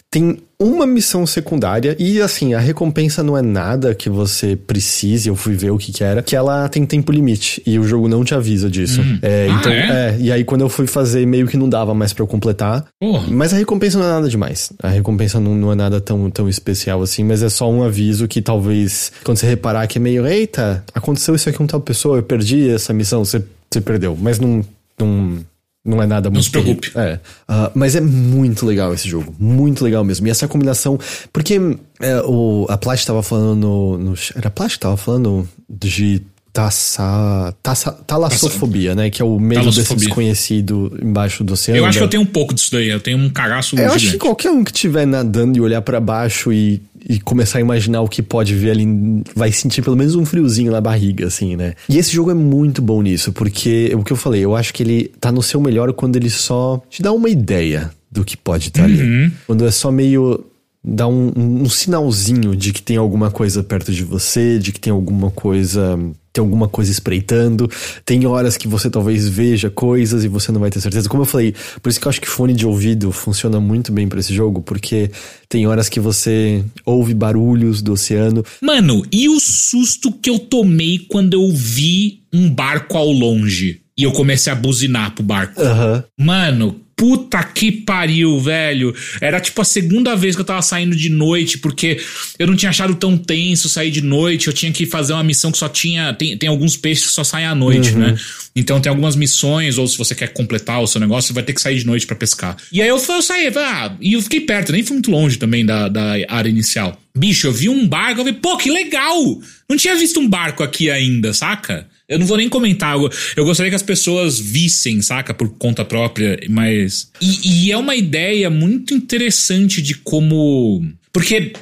Tem 0.10 0.40
uma 0.64 0.88
missão 0.88 1.26
secundária 1.26 1.96
e 2.00 2.22
assim, 2.22 2.54
a 2.54 2.60
recompensa 2.60 3.22
não 3.22 3.38
é 3.38 3.42
nada 3.42 3.94
que 3.94 4.10
você 4.10 4.56
precise, 4.56 5.30
eu 5.30 5.36
fui 5.36 5.56
ver 5.56 5.72
o 5.72 5.78
que 5.78 5.92
que 5.92 6.04
era, 6.04 6.22
que 6.22 6.36
ela 6.36 6.68
tem 6.70 6.86
tempo 6.86 7.12
limite 7.12 7.62
e 7.66 7.78
o 7.78 7.84
jogo 7.84 8.08
não 8.08 8.24
te 8.24 8.34
avisa 8.34 8.70
disso. 8.70 9.02
Hum. 9.02 9.20
É, 9.22 9.48
ah, 9.50 9.54
então, 9.60 9.72
é? 9.72 9.78
é? 9.78 10.18
e 10.20 10.32
aí 10.32 10.44
quando 10.44 10.62
eu 10.62 10.70
fui 10.70 10.88
fazer, 10.88 11.26
meio 11.26 11.48
que 11.48 11.58
não 11.58 11.68
dava 11.68 11.94
mais 11.94 12.14
para 12.14 12.24
eu 12.24 12.28
completar. 12.28 12.86
Mas 13.30 13.54
a 13.54 13.58
recompensa 13.58 13.98
não 13.98 14.06
é 14.06 14.10
nada 14.10 14.30
demais. 14.30 14.72
A 14.82 14.90
recompensa 14.90 15.40
não, 15.40 15.56
não 15.56 15.72
é 15.72 15.76
nada 15.76 16.00
tão, 16.00 16.30
tão 16.30 16.48
especial 16.48 17.02
assim, 17.02 17.24
mas 17.24 17.44
é 17.44 17.50
só 17.50 17.70
um 17.70 17.84
aviso 17.84 18.28
que 18.28 18.42
talvez, 18.42 19.12
quando 19.24 19.38
você 19.38 19.48
reparar 19.48 19.88
que 19.88 19.98
é 19.98 20.02
meio, 20.02 20.26
eita, 20.26 20.84
aconteceu 20.94 21.36
isso 21.36 21.50
aqui 21.50 21.58
com 21.58 21.68
tal 21.68 21.82
pessoa, 21.82 22.18
eu 22.18 22.24
perdi 22.24 22.70
essa 22.70 22.94
missão, 22.94 23.24
você, 23.24 23.44
você 23.70 23.82
perdeu. 23.82 24.18
Mas 24.20 24.40
não, 24.40 24.64
não 25.00 25.40
não 25.86 26.02
é 26.02 26.08
nada 26.08 26.30
muito. 26.30 26.38
Não 26.38 26.44
se 26.44 26.50
preocupe. 26.50 26.92
É. 26.96 27.20
Uh, 27.50 27.72
mas 27.76 27.96
é 27.96 28.02
muito 28.02 28.66
legal 28.66 28.94
esse 28.94 29.08
jogo. 29.08 29.36
Muito 29.38 29.84
legal 29.84 30.04
mesmo. 30.04 30.26
E 30.28 30.30
essa 30.30 30.48
combinação. 30.48 30.98
Porque 31.32 31.60
é, 32.00 32.22
o, 32.22 32.66
a 32.70 32.78
Plat 32.78 33.04
tava 33.04 33.22
falando. 33.22 33.60
No, 33.60 33.98
no, 33.98 34.14
era 34.36 34.48
a 34.48 34.52
Plat 34.52 34.72
que 34.72 34.80
tava 34.80 34.96
falando 34.96 35.48
de 35.70 36.22
taça, 36.54 37.54
taça, 37.64 37.92
talassofobia, 37.92 38.94
né? 38.94 39.10
Que 39.10 39.22
é 39.22 39.26
o 39.26 39.40
medo 39.40 39.72
desse 39.72 39.96
desconhecido 39.96 40.96
embaixo 41.02 41.44
do 41.44 41.54
oceano. 41.54 41.80
Eu 41.80 41.86
acho 41.86 41.98
que 41.98 42.04
eu 42.04 42.10
tenho 42.10 42.22
um 42.24 42.28
pouco 42.28 42.54
disso 42.54 42.72
daí. 42.72 42.90
Eu 42.90 43.00
tenho 43.00 43.18
um 43.18 43.30
cagaço 43.30 43.76
Eu 43.76 43.80
gigante. 43.80 43.96
acho 43.96 44.12
que 44.12 44.18
qualquer 44.20 44.52
um 44.52 44.64
que 44.64 44.72
estiver 44.72 45.08
nadando 45.08 45.58
e 45.58 45.62
olhar 45.62 45.82
para 45.82 46.00
baixo 46.00 46.54
e 46.54 46.82
e 47.08 47.20
começar 47.20 47.58
a 47.58 47.62
imaginar 47.62 48.02
o 48.02 48.08
que 48.08 48.22
pode 48.22 48.56
ver 48.56 48.72
ali, 48.72 49.24
vai 49.36 49.52
sentir 49.52 49.82
pelo 49.82 49.96
menos 49.96 50.16
um 50.16 50.26
friozinho 50.26 50.72
na 50.72 50.82
barriga, 50.82 51.28
assim, 51.28 51.56
né? 51.56 51.74
E 51.90 51.98
esse 51.98 52.12
jogo 52.12 52.32
é 52.32 52.34
muito 52.34 52.82
bom 52.82 53.02
nisso, 53.02 53.34
porque 53.34 53.92
o 53.96 54.04
que 54.04 54.14
eu 54.14 54.18
falei, 54.18 54.44
eu 54.44 54.56
acho 54.56 54.74
que 54.74 54.84
ele 54.84 55.12
tá 55.20 55.32
no 55.32 55.42
seu 55.42 55.60
melhor 55.60 55.92
quando 55.94 56.16
ele 56.16 56.30
só 56.30 56.82
te 56.90 57.02
dá 57.02 57.12
uma 57.12 57.30
ideia 57.30 57.92
do 58.12 58.24
que 58.24 58.38
pode 58.38 58.68
estar 58.68 58.84
tá 58.84 58.88
uhum. 58.88 58.94
ali. 58.94 59.32
Quando 59.46 59.66
é 59.66 59.72
só 59.72 59.92
meio 59.92 60.46
dá 60.84 61.08
um, 61.08 61.32
um, 61.36 61.70
sinalzinho 61.70 62.56
de 62.56 62.74
que 62.74 62.82
tem 62.82 62.98
alguma 62.98 63.32
coisa 63.32 63.64
perto 63.64 63.92
de 63.92 64.04
você, 64.04 64.60
de 64.60 64.72
que 64.74 64.80
tem 64.80 64.92
alguma 64.92 65.32
coisa 65.32 65.98
tem 66.34 66.42
alguma 66.42 66.68
coisa 66.68 66.92
espreitando. 66.92 67.70
Tem 68.04 68.26
horas 68.26 68.58
que 68.58 68.68
você 68.68 68.90
talvez 68.90 69.28
veja 69.28 69.70
coisas 69.70 70.24
e 70.24 70.28
você 70.28 70.52
não 70.52 70.60
vai 70.60 70.72
ter 70.72 70.82
certeza. 70.82 71.08
Como 71.08 71.22
eu 71.22 71.28
falei, 71.28 71.54
por 71.80 71.90
isso 71.90 72.00
que 72.00 72.08
eu 72.08 72.10
acho 72.10 72.20
que 72.20 72.28
fone 72.28 72.56
de 72.56 72.66
ouvido 72.66 73.12
funciona 73.12 73.60
muito 73.60 73.92
bem 73.92 74.08
para 74.08 74.20
esse 74.20 74.34
jogo, 74.34 74.60
porque 74.60 75.12
tem 75.48 75.68
horas 75.68 75.88
que 75.88 76.00
você 76.00 76.66
ouve 76.84 77.14
barulhos 77.14 77.84
do 77.84 77.94
oceano. 77.94 78.44
Mano, 78.60 79.06
e 79.12 79.30
o 79.30 79.40
susto 79.40 80.12
que 80.12 80.30
eu 80.30 80.40
tomei 80.40 80.98
quando 81.08 81.36
eu 81.36 81.52
vi 81.54 82.24
um 82.34 82.50
barco 82.50 82.98
ao 82.98 83.12
longe? 83.12 83.82
E 83.96 84.02
eu 84.02 84.12
comecei 84.12 84.52
a 84.52 84.56
buzinar 84.56 85.14
pro 85.14 85.24
barco. 85.24 85.62
Uhum. 85.62 86.04
Mano, 86.20 86.83
Puta 86.96 87.44
que 87.44 87.72
pariu, 87.72 88.40
velho. 88.40 88.96
Era 89.20 89.40
tipo 89.40 89.62
a 89.62 89.66
segunda 89.66 90.16
vez 90.16 90.36
que 90.36 90.42
eu 90.42 90.46
tava 90.46 90.62
saindo 90.62 90.96
de 90.96 91.10
noite, 91.10 91.58
porque 91.58 92.00
eu 92.38 92.48
não 92.48 92.56
tinha 92.56 92.70
achado 92.70 92.96
tão 92.96 93.18
tenso 93.18 93.68
sair 93.68 93.92
de 93.92 94.02
noite. 94.02 94.48
Eu 94.48 94.54
tinha 94.54 94.72
que 94.72 94.86
fazer 94.86 95.14
uma 95.14 95.24
missão 95.24 95.52
que 95.52 95.58
só 95.58 95.68
tinha. 95.68 96.14
Tem, 96.14 96.38
tem 96.38 96.50
alguns 96.50 96.78
peixes 96.78 97.08
que 97.08 97.12
só 97.12 97.24
saem 97.24 97.48
à 97.48 97.56
noite, 97.56 97.92
uhum. 97.92 98.00
né? 98.00 98.18
Então 98.56 98.80
tem 98.80 98.90
algumas 98.90 99.16
missões, 99.16 99.78
ou 99.78 99.88
se 99.88 99.98
você 99.98 100.14
quer 100.14 100.28
completar 100.28 100.82
o 100.82 100.88
seu 100.88 101.02
negócio, 101.02 101.30
você 101.30 101.34
vai 101.34 101.44
ter 101.44 101.54
que 101.54 101.62
sair 101.62 101.80
de 101.80 101.86
noite 101.86 102.06
para 102.06 102.16
pescar. 102.16 102.56
E 102.72 102.82
aí 102.82 102.88
eu, 102.88 102.98
eu 102.98 103.22
saí, 103.22 103.52
ah, 103.56 103.96
e 104.00 104.14
eu 104.14 104.22
fiquei 104.22 104.42
perto, 104.42 104.72
nem 104.72 104.84
fui 104.84 104.94
muito 104.94 105.10
longe 105.10 105.38
também 105.38 105.66
da, 105.66 105.90
da 105.90 106.14
área 106.30 106.50
inicial. 106.50 107.00
Bicho, 107.16 107.48
eu 107.48 107.52
vi 107.52 107.70
um 107.70 107.88
barco, 107.88 108.22
eu 108.22 108.26
falei, 108.26 108.34
pô, 108.34 108.58
que 108.58 108.70
legal! 108.70 109.42
Não 109.68 109.78
tinha 109.78 109.96
visto 109.96 110.20
um 110.20 110.28
barco 110.28 110.62
aqui 110.62 110.90
ainda, 110.90 111.34
saca? 111.34 111.88
Eu 112.14 112.20
não 112.20 112.26
vou 112.26 112.38
nem 112.38 112.48
comentar. 112.50 112.96
Eu, 112.96 113.10
eu 113.36 113.46
gostaria 113.46 113.70
que 113.70 113.76
as 113.76 113.84
pessoas 113.84 114.40
vissem, 114.40 115.02
saca? 115.02 115.34
Por 115.34 115.50
conta 115.58 115.84
própria, 115.84 116.40
mas. 116.50 117.10
E, 117.22 117.66
e 117.68 117.72
é 117.72 117.78
uma 117.78 117.96
ideia 117.96 118.50
muito 118.50 118.94
interessante 118.94 119.82
de 119.82 119.96
como. 119.96 120.86
Porque. 121.12 121.54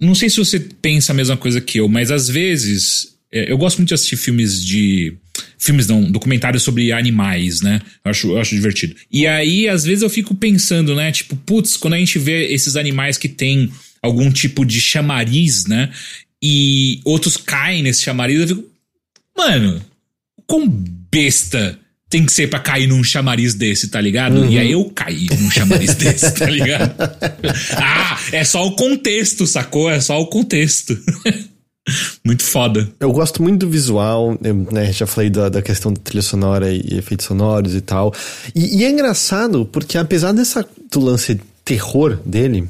Não 0.00 0.14
sei 0.14 0.28
se 0.28 0.36
você 0.36 0.58
pensa 0.60 1.12
a 1.12 1.14
mesma 1.14 1.36
coisa 1.36 1.60
que 1.60 1.78
eu, 1.78 1.88
mas 1.88 2.10
às 2.10 2.28
vezes. 2.28 3.14
é, 3.32 3.50
Eu 3.50 3.56
gosto 3.56 3.78
muito 3.78 3.88
de 3.88 3.94
assistir 3.94 4.16
filmes 4.16 4.64
de. 4.64 5.14
Filmes 5.58 5.86
não, 5.86 6.02
documentários 6.10 6.62
sobre 6.62 6.92
animais, 6.92 7.60
né? 7.60 7.80
Eu 8.04 8.10
acho, 8.10 8.28
eu 8.28 8.38
acho 8.38 8.54
divertido. 8.54 8.94
E 9.10 9.26
aí, 9.26 9.66
às 9.68 9.84
vezes, 9.84 10.02
eu 10.02 10.10
fico 10.10 10.34
pensando, 10.34 10.94
né? 10.94 11.10
Tipo, 11.10 11.34
putz, 11.36 11.76
quando 11.76 11.94
a 11.94 11.98
gente 11.98 12.18
vê 12.18 12.52
esses 12.52 12.76
animais 12.76 13.16
que 13.16 13.28
tem 13.28 13.70
algum 14.02 14.30
tipo 14.30 14.64
de 14.64 14.80
chamariz, 14.80 15.64
né? 15.66 15.90
E 16.42 17.00
outros 17.04 17.38
caem 17.38 17.82
nesse 17.82 18.02
chamariz, 18.02 18.38
eu 18.40 18.48
fico. 18.48 18.64
Mano, 19.36 19.80
quão 20.46 20.66
besta 20.68 21.78
tem 22.08 22.24
que 22.24 22.32
ser 22.32 22.48
pra 22.48 22.60
cair 22.60 22.86
num 22.86 23.02
chamariz 23.02 23.54
desse, 23.54 23.88
tá 23.88 24.00
ligado? 24.00 24.44
E 24.46 24.58
aí 24.58 24.70
eu 24.70 24.84
caí 24.94 25.26
num 25.40 25.50
chamariz 25.50 25.94
desse, 25.96 26.32
tá 26.32 26.46
ligado? 26.46 26.94
ah, 27.76 28.20
é 28.30 28.44
só 28.44 28.64
o 28.66 28.76
contexto, 28.76 29.46
sacou? 29.46 29.90
É 29.90 30.00
só 30.00 30.20
o 30.20 30.26
contexto. 30.26 30.96
Muito 32.24 32.44
foda. 32.44 32.88
Eu 32.98 33.12
gosto 33.12 33.42
muito 33.42 33.66
do 33.66 33.70
visual, 33.70 34.38
eu, 34.42 34.54
né, 34.72 34.90
já 34.90 35.06
falei 35.06 35.28
da, 35.28 35.50
da 35.50 35.60
questão 35.60 35.92
da 35.92 36.00
trilha 36.00 36.22
sonora 36.22 36.72
e, 36.72 36.80
e 36.80 36.96
efeitos 36.96 37.26
sonoros 37.26 37.74
e 37.74 37.82
tal. 37.82 38.10
E, 38.54 38.78
e 38.78 38.84
é 38.84 38.90
engraçado, 38.90 39.68
porque 39.70 39.98
apesar 39.98 40.32
dessa 40.32 40.66
do 40.90 41.00
lance 41.00 41.38
terror 41.62 42.18
dele, 42.24 42.66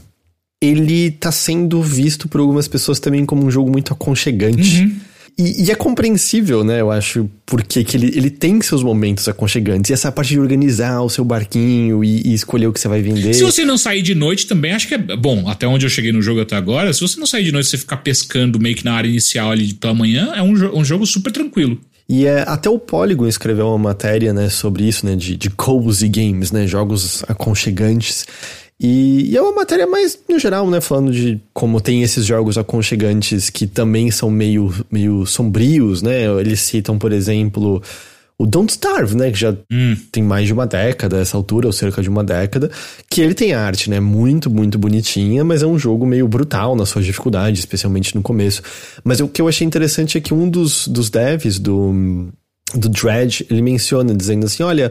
ele 0.60 1.12
tá 1.12 1.30
sendo 1.30 1.80
visto 1.80 2.28
por 2.28 2.40
algumas 2.40 2.66
pessoas 2.66 2.98
também 2.98 3.24
como 3.24 3.44
um 3.44 3.50
jogo 3.52 3.70
muito 3.70 3.92
aconchegante. 3.92 4.90
E, 5.36 5.64
e 5.64 5.70
é 5.70 5.74
compreensível, 5.74 6.62
né? 6.62 6.80
Eu 6.80 6.90
acho, 6.90 7.28
porque 7.44 7.82
que 7.82 7.96
ele, 7.96 8.06
ele 8.16 8.30
tem 8.30 8.60
seus 8.62 8.82
momentos 8.82 9.26
aconchegantes. 9.28 9.90
E 9.90 9.92
essa 9.92 10.12
parte 10.12 10.30
de 10.30 10.38
organizar 10.38 11.00
o 11.02 11.10
seu 11.10 11.24
barquinho 11.24 12.04
e, 12.04 12.28
e 12.28 12.34
escolher 12.34 12.68
o 12.68 12.72
que 12.72 12.78
você 12.78 12.86
vai 12.86 13.02
vender. 13.02 13.34
Se 13.34 13.42
você 13.42 13.64
não 13.64 13.76
sair 13.76 14.02
de 14.02 14.14
noite 14.14 14.46
também, 14.46 14.72
acho 14.72 14.86
que 14.86 14.94
é 14.94 14.98
bom. 14.98 15.48
Até 15.48 15.66
onde 15.66 15.84
eu 15.86 15.90
cheguei 15.90 16.12
no 16.12 16.22
jogo 16.22 16.40
até 16.40 16.54
agora, 16.54 16.92
se 16.92 17.00
você 17.00 17.18
não 17.18 17.26
sair 17.26 17.44
de 17.44 17.50
noite, 17.50 17.68
você 17.68 17.78
ficar 17.78 17.96
pescando 17.98 18.60
meio 18.60 18.76
que 18.76 18.84
na 18.84 18.94
área 18.94 19.08
inicial 19.08 19.50
ali 19.50 19.74
pela 19.74 19.94
manhã, 19.94 20.32
é 20.36 20.42
um, 20.42 20.52
um 20.78 20.84
jogo 20.84 21.04
super 21.04 21.32
tranquilo. 21.32 21.80
E 22.08 22.26
é, 22.26 22.44
até 22.46 22.68
o 22.68 22.78
Polygon 22.78 23.26
escreveu 23.26 23.68
uma 23.68 23.78
matéria, 23.78 24.32
né, 24.32 24.50
sobre 24.50 24.84
isso, 24.84 25.06
né, 25.06 25.16
de, 25.16 25.36
de 25.36 25.50
cozy 25.50 26.08
games, 26.08 26.52
né, 26.52 26.66
jogos 26.66 27.24
aconchegantes. 27.26 28.26
E, 28.80 29.30
e 29.30 29.36
é 29.36 29.40
uma 29.40 29.52
matéria 29.52 29.86
mais, 29.86 30.18
no 30.28 30.38
geral, 30.38 30.68
né, 30.68 30.80
falando 30.80 31.12
de 31.12 31.40
como 31.52 31.80
tem 31.80 32.02
esses 32.02 32.26
jogos 32.26 32.58
aconchegantes 32.58 33.48
que 33.48 33.66
também 33.66 34.10
são 34.10 34.30
meio, 34.30 34.72
meio 34.90 35.24
sombrios, 35.26 36.02
né, 36.02 36.24
eles 36.40 36.60
citam, 36.60 36.98
por 36.98 37.12
exemplo, 37.12 37.80
o 38.36 38.44
Don't 38.44 38.70
Starve, 38.72 39.16
né, 39.16 39.30
que 39.30 39.38
já 39.38 39.56
tem 40.10 40.22
mais 40.22 40.46
de 40.46 40.52
uma 40.52 40.66
década, 40.66 41.18
essa 41.18 41.36
altura, 41.36 41.68
ou 41.68 41.72
cerca 41.72 42.02
de 42.02 42.08
uma 42.08 42.24
década, 42.24 42.68
que 43.08 43.20
ele 43.20 43.32
tem 43.32 43.54
arte, 43.54 43.88
né, 43.88 44.00
muito, 44.00 44.50
muito 44.50 44.76
bonitinha, 44.76 45.44
mas 45.44 45.62
é 45.62 45.66
um 45.66 45.78
jogo 45.78 46.04
meio 46.04 46.26
brutal 46.26 46.74
na 46.74 46.84
sua 46.84 47.00
dificuldade, 47.00 47.60
especialmente 47.60 48.14
no 48.14 48.22
começo. 48.22 48.60
Mas 49.04 49.20
o 49.20 49.28
que 49.28 49.40
eu 49.40 49.46
achei 49.46 49.64
interessante 49.64 50.18
é 50.18 50.20
que 50.20 50.34
um 50.34 50.50
dos, 50.50 50.88
dos 50.88 51.10
devs 51.10 51.60
do, 51.60 52.28
do 52.74 52.88
Dredge, 52.88 53.46
ele 53.48 53.62
menciona, 53.62 54.12
dizendo 54.12 54.46
assim, 54.46 54.64
olha, 54.64 54.90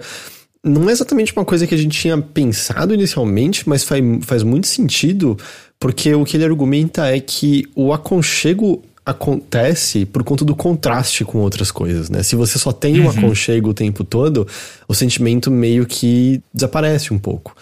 não 0.63 0.89
é 0.89 0.93
exatamente 0.93 1.33
uma 1.35 1.43
coisa 1.43 1.67
que 1.67 1.75
a 1.75 1.77
gente 1.77 1.99
tinha 1.99 2.17
pensado 2.17 2.93
inicialmente, 2.93 3.67
mas 3.67 3.83
faz, 3.83 4.01
faz 4.21 4.43
muito 4.43 4.67
sentido, 4.67 5.37
porque 5.77 6.13
o 6.15 6.23
que 6.23 6.37
ele 6.37 6.45
argumenta 6.45 7.07
é 7.07 7.19
que 7.19 7.65
o 7.75 7.91
aconchego 7.91 8.81
acontece 9.05 10.05
por 10.05 10.23
conta 10.23 10.45
do 10.45 10.55
contraste 10.55 11.25
com 11.25 11.39
outras 11.39 11.69
coisas, 11.69 12.09
né? 12.09 12.23
Se 12.23 12.37
você 12.37 12.57
só 12.57 12.71
tem 12.71 13.01
um 13.01 13.09
aconchego 13.09 13.71
o 13.71 13.73
tempo 13.73 14.03
todo, 14.03 14.47
o 14.87 14.93
sentimento 14.93 15.51
meio 15.51 15.85
que 15.85 16.41
desaparece 16.53 17.13
um 17.13 17.19
pouco. 17.19 17.53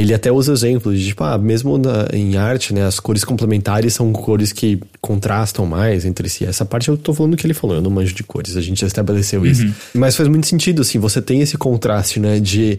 Ele 0.00 0.14
até 0.14 0.30
usa 0.32 0.52
exemplos 0.52 0.98
de, 0.98 1.06
tipo, 1.08 1.22
ah, 1.24 1.36
mesmo 1.38 1.76
na- 1.78 2.08
em 2.12 2.36
arte, 2.36 2.72
né, 2.72 2.84
as 2.86 2.98
cores 3.00 3.24
complementares 3.24 3.94
são 3.94 4.12
cores 4.12 4.52
que 4.52 4.80
contrastam 5.00 5.66
mais 5.66 6.04
entre 6.04 6.28
si. 6.28 6.44
Essa 6.44 6.64
parte 6.64 6.88
eu 6.88 6.96
tô 6.96 7.12
falando 7.14 7.36
que 7.36 7.46
ele 7.46 7.54
falou, 7.54 7.76
eu 7.76 7.82
não 7.82 7.90
manjo 7.90 8.14
de 8.14 8.22
cores, 8.22 8.56
a 8.56 8.60
gente 8.60 8.80
já 8.80 8.86
estabeleceu 8.86 9.44
isso. 9.44 9.62
Mas 9.94 10.16
faz 10.16 10.28
muito 10.28 10.46
sentido, 10.46 10.82
assim, 10.82 10.98
você 10.98 11.20
tem 11.22 11.40
esse 11.40 11.56
contraste, 11.58 12.18
né, 12.20 12.38
de, 12.40 12.78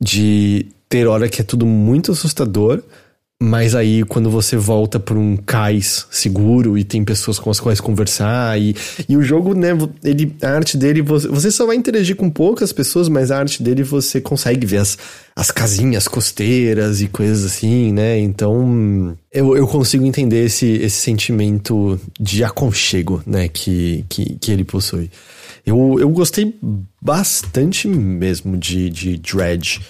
de 0.00 0.66
ter 0.88 1.06
hora 1.06 1.28
que 1.28 1.40
é 1.40 1.44
tudo 1.44 1.66
muito 1.66 2.12
assustador, 2.12 2.82
mas 3.42 3.74
aí 3.74 4.04
quando 4.04 4.30
você 4.30 4.56
volta 4.56 4.98
pra 4.98 5.18
um 5.18 5.36
cais 5.36 6.06
seguro 6.10 6.78
e 6.78 6.84
tem 6.84 7.04
pessoas 7.04 7.38
com 7.38 7.50
as 7.50 7.60
quais 7.60 7.80
conversar 7.80 8.58
e, 8.60 8.74
e 9.08 9.16
o 9.16 9.22
jogo, 9.22 9.54
né, 9.54 9.70
ele, 10.02 10.34
a 10.40 10.50
arte 10.50 10.76
dele, 10.76 11.02
você, 11.02 11.28
você 11.28 11.50
só 11.50 11.66
vai 11.66 11.76
interagir 11.76 12.16
com 12.16 12.30
poucas 12.30 12.72
pessoas, 12.72 13.08
mas 13.08 13.30
a 13.30 13.38
arte 13.38 13.62
dele 13.62 13.82
você 13.82 14.20
consegue 14.20 14.66
ver 14.66 14.78
as, 14.78 14.96
as 15.34 15.50
casinhas 15.50 16.06
costeiras 16.08 17.02
e 17.02 17.08
coisas 17.08 17.44
assim, 17.44 17.92
né? 17.92 18.18
Então 18.18 19.16
eu, 19.32 19.56
eu 19.56 19.66
consigo 19.66 20.04
entender 20.04 20.46
esse, 20.46 20.66
esse 20.66 20.96
sentimento 20.96 22.00
de 22.18 22.44
aconchego, 22.44 23.22
né, 23.26 23.48
que, 23.48 24.04
que, 24.08 24.36
que 24.36 24.52
ele 24.52 24.64
possui. 24.64 25.10
Eu, 25.66 25.96
eu 25.98 26.08
gostei 26.10 26.54
bastante 27.00 27.88
mesmo 27.88 28.56
de, 28.56 28.90
de 28.90 29.16
Dredge. 29.16 29.80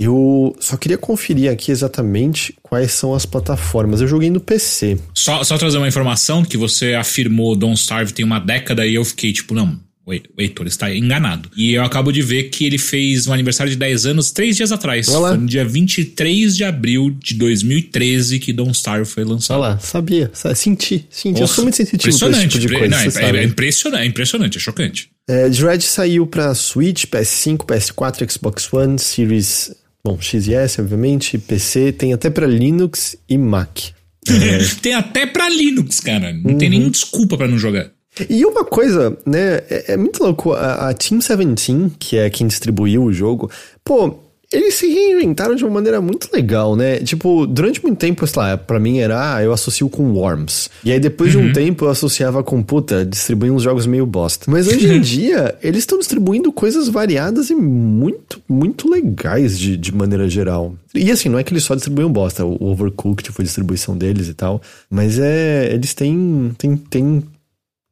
Eu 0.00 0.56
só 0.58 0.78
queria 0.78 0.96
conferir 0.96 1.50
aqui 1.50 1.70
exatamente 1.70 2.54
quais 2.62 2.90
são 2.92 3.14
as 3.14 3.26
plataformas. 3.26 4.00
Eu 4.00 4.08
joguei 4.08 4.30
no 4.30 4.40
PC. 4.40 4.98
Só, 5.14 5.44
só 5.44 5.58
trazer 5.58 5.76
uma 5.76 5.86
informação 5.88 6.42
que 6.42 6.56
você 6.56 6.94
afirmou 6.94 7.54
Don't 7.54 7.78
Starve 7.78 8.14
tem 8.14 8.24
uma 8.24 8.38
década 8.38 8.86
e 8.86 8.94
eu 8.94 9.04
fiquei 9.04 9.30
tipo, 9.30 9.52
não, 9.54 9.78
o 10.06 10.12
Heitor 10.40 10.66
está 10.66 10.92
enganado. 10.94 11.50
E 11.56 11.74
eu 11.74 11.84
acabo 11.84 12.10
de 12.10 12.22
ver 12.22 12.44
que 12.44 12.64
ele 12.64 12.78
fez 12.78 13.26
um 13.26 13.32
aniversário 13.32 13.70
de 13.70 13.76
10 13.76 14.06
anos 14.06 14.30
três 14.30 14.56
dias 14.56 14.72
atrás. 14.72 15.06
Olha 15.08 15.18
lá. 15.18 15.28
Foi 15.30 15.38
no 15.38 15.46
dia 15.46 15.64
23 15.64 16.56
de 16.56 16.64
abril 16.64 17.10
de 17.22 17.34
2013 17.34 18.38
que 18.38 18.52
Don't 18.52 18.72
Starve 18.72 19.04
foi 19.04 19.22
lançado. 19.22 19.60
Olha 19.60 19.74
lá, 19.74 19.78
sabia, 19.78 20.30
sa- 20.32 20.54
senti, 20.54 21.06
senti. 21.10 21.36
eu 21.36 21.42
Nossa, 21.42 21.54
sou 21.54 21.64
muito 21.64 21.76
sensitivo 21.76 22.08
esse 22.08 22.48
tipo 22.48 22.58
de 22.58 22.68
coisa, 22.68 22.88
não, 22.88 22.98
é, 22.98 23.06
é 23.06 23.10
sabe. 23.10 23.44
impressionante, 23.44 24.02
é 24.02 24.06
impressionante, 24.06 24.56
é 24.56 24.60
chocante. 24.60 25.10
É, 25.28 25.48
Dread 25.48 25.84
saiu 25.84 26.26
pra 26.26 26.54
Switch, 26.54 27.04
PS5, 27.04 27.58
PS4, 27.58 28.28
Xbox 28.32 28.72
One, 28.72 28.98
Series, 28.98 29.70
bom, 30.04 30.18
X 30.20 30.46
e 30.48 30.54
S, 30.54 30.80
obviamente, 30.80 31.38
PC, 31.38 31.92
tem 31.92 32.12
até 32.12 32.30
pra 32.30 32.46
Linux 32.46 33.16
e 33.28 33.36
Mac. 33.38 33.78
tem 34.82 34.94
até 34.94 35.26
pra 35.26 35.48
Linux, 35.48 36.00
cara. 36.00 36.32
Não 36.32 36.56
tem 36.56 36.68
Uhum. 36.68 36.70
nenhuma 36.74 36.90
desculpa 36.90 37.36
pra 37.36 37.48
não 37.48 37.58
jogar. 37.58 37.90
E 38.28 38.44
uma 38.44 38.64
coisa, 38.64 39.16
né, 39.24 39.60
é, 39.70 39.92
é 39.92 39.96
muito 39.96 40.22
louco, 40.22 40.52
a, 40.52 40.90
a 40.90 40.94
Team 40.94 41.18
17, 41.20 41.92
que 41.98 42.16
é 42.16 42.28
quem 42.28 42.46
distribuiu 42.46 43.04
o 43.04 43.12
jogo, 43.12 43.50
pô, 43.84 44.18
eles 44.52 44.74
se 44.74 44.86
reinventaram 44.88 45.54
de 45.54 45.64
uma 45.64 45.74
maneira 45.74 46.00
muito 46.00 46.28
legal, 46.32 46.74
né? 46.74 46.98
Tipo, 46.98 47.46
durante 47.46 47.80
muito 47.82 47.98
tempo, 47.98 48.26
sei 48.26 48.42
lá, 48.42 48.56
pra 48.56 48.80
mim 48.80 48.98
era, 48.98 49.36
ah, 49.36 49.42
eu 49.42 49.52
associo 49.52 49.88
com 49.88 50.12
Worms. 50.12 50.68
E 50.84 50.90
aí 50.90 50.98
depois 50.98 51.30
de 51.30 51.38
um 51.38 51.52
tempo 51.52 51.84
eu 51.84 51.88
associava 51.88 52.42
com, 52.42 52.60
puta, 52.62 53.04
distribuindo 53.04 53.54
uns 53.54 53.62
jogos 53.62 53.86
meio 53.86 54.04
bosta. 54.04 54.50
Mas 54.50 54.66
hoje 54.66 54.92
em 54.92 54.98
dia, 55.00 55.56
eles 55.62 55.80
estão 55.80 55.98
distribuindo 55.98 56.52
coisas 56.52 56.88
variadas 56.88 57.48
e 57.48 57.54
muito, 57.54 58.42
muito 58.48 58.90
legais 58.90 59.58
de, 59.58 59.76
de 59.76 59.94
maneira 59.94 60.28
geral. 60.28 60.74
E 60.94 61.12
assim, 61.12 61.28
não 61.28 61.38
é 61.38 61.44
que 61.44 61.52
eles 61.52 61.62
só 61.62 61.76
distribuem 61.76 62.10
bosta, 62.10 62.44
o 62.44 62.64
Overcooked 62.64 63.30
foi 63.30 63.44
a 63.44 63.46
distribuição 63.46 63.96
deles 63.96 64.26
e 64.26 64.34
tal, 64.34 64.60
mas 64.90 65.18
é, 65.20 65.72
eles 65.72 65.94
têm, 65.94 66.52
têm, 66.58 66.76
têm 66.76 67.22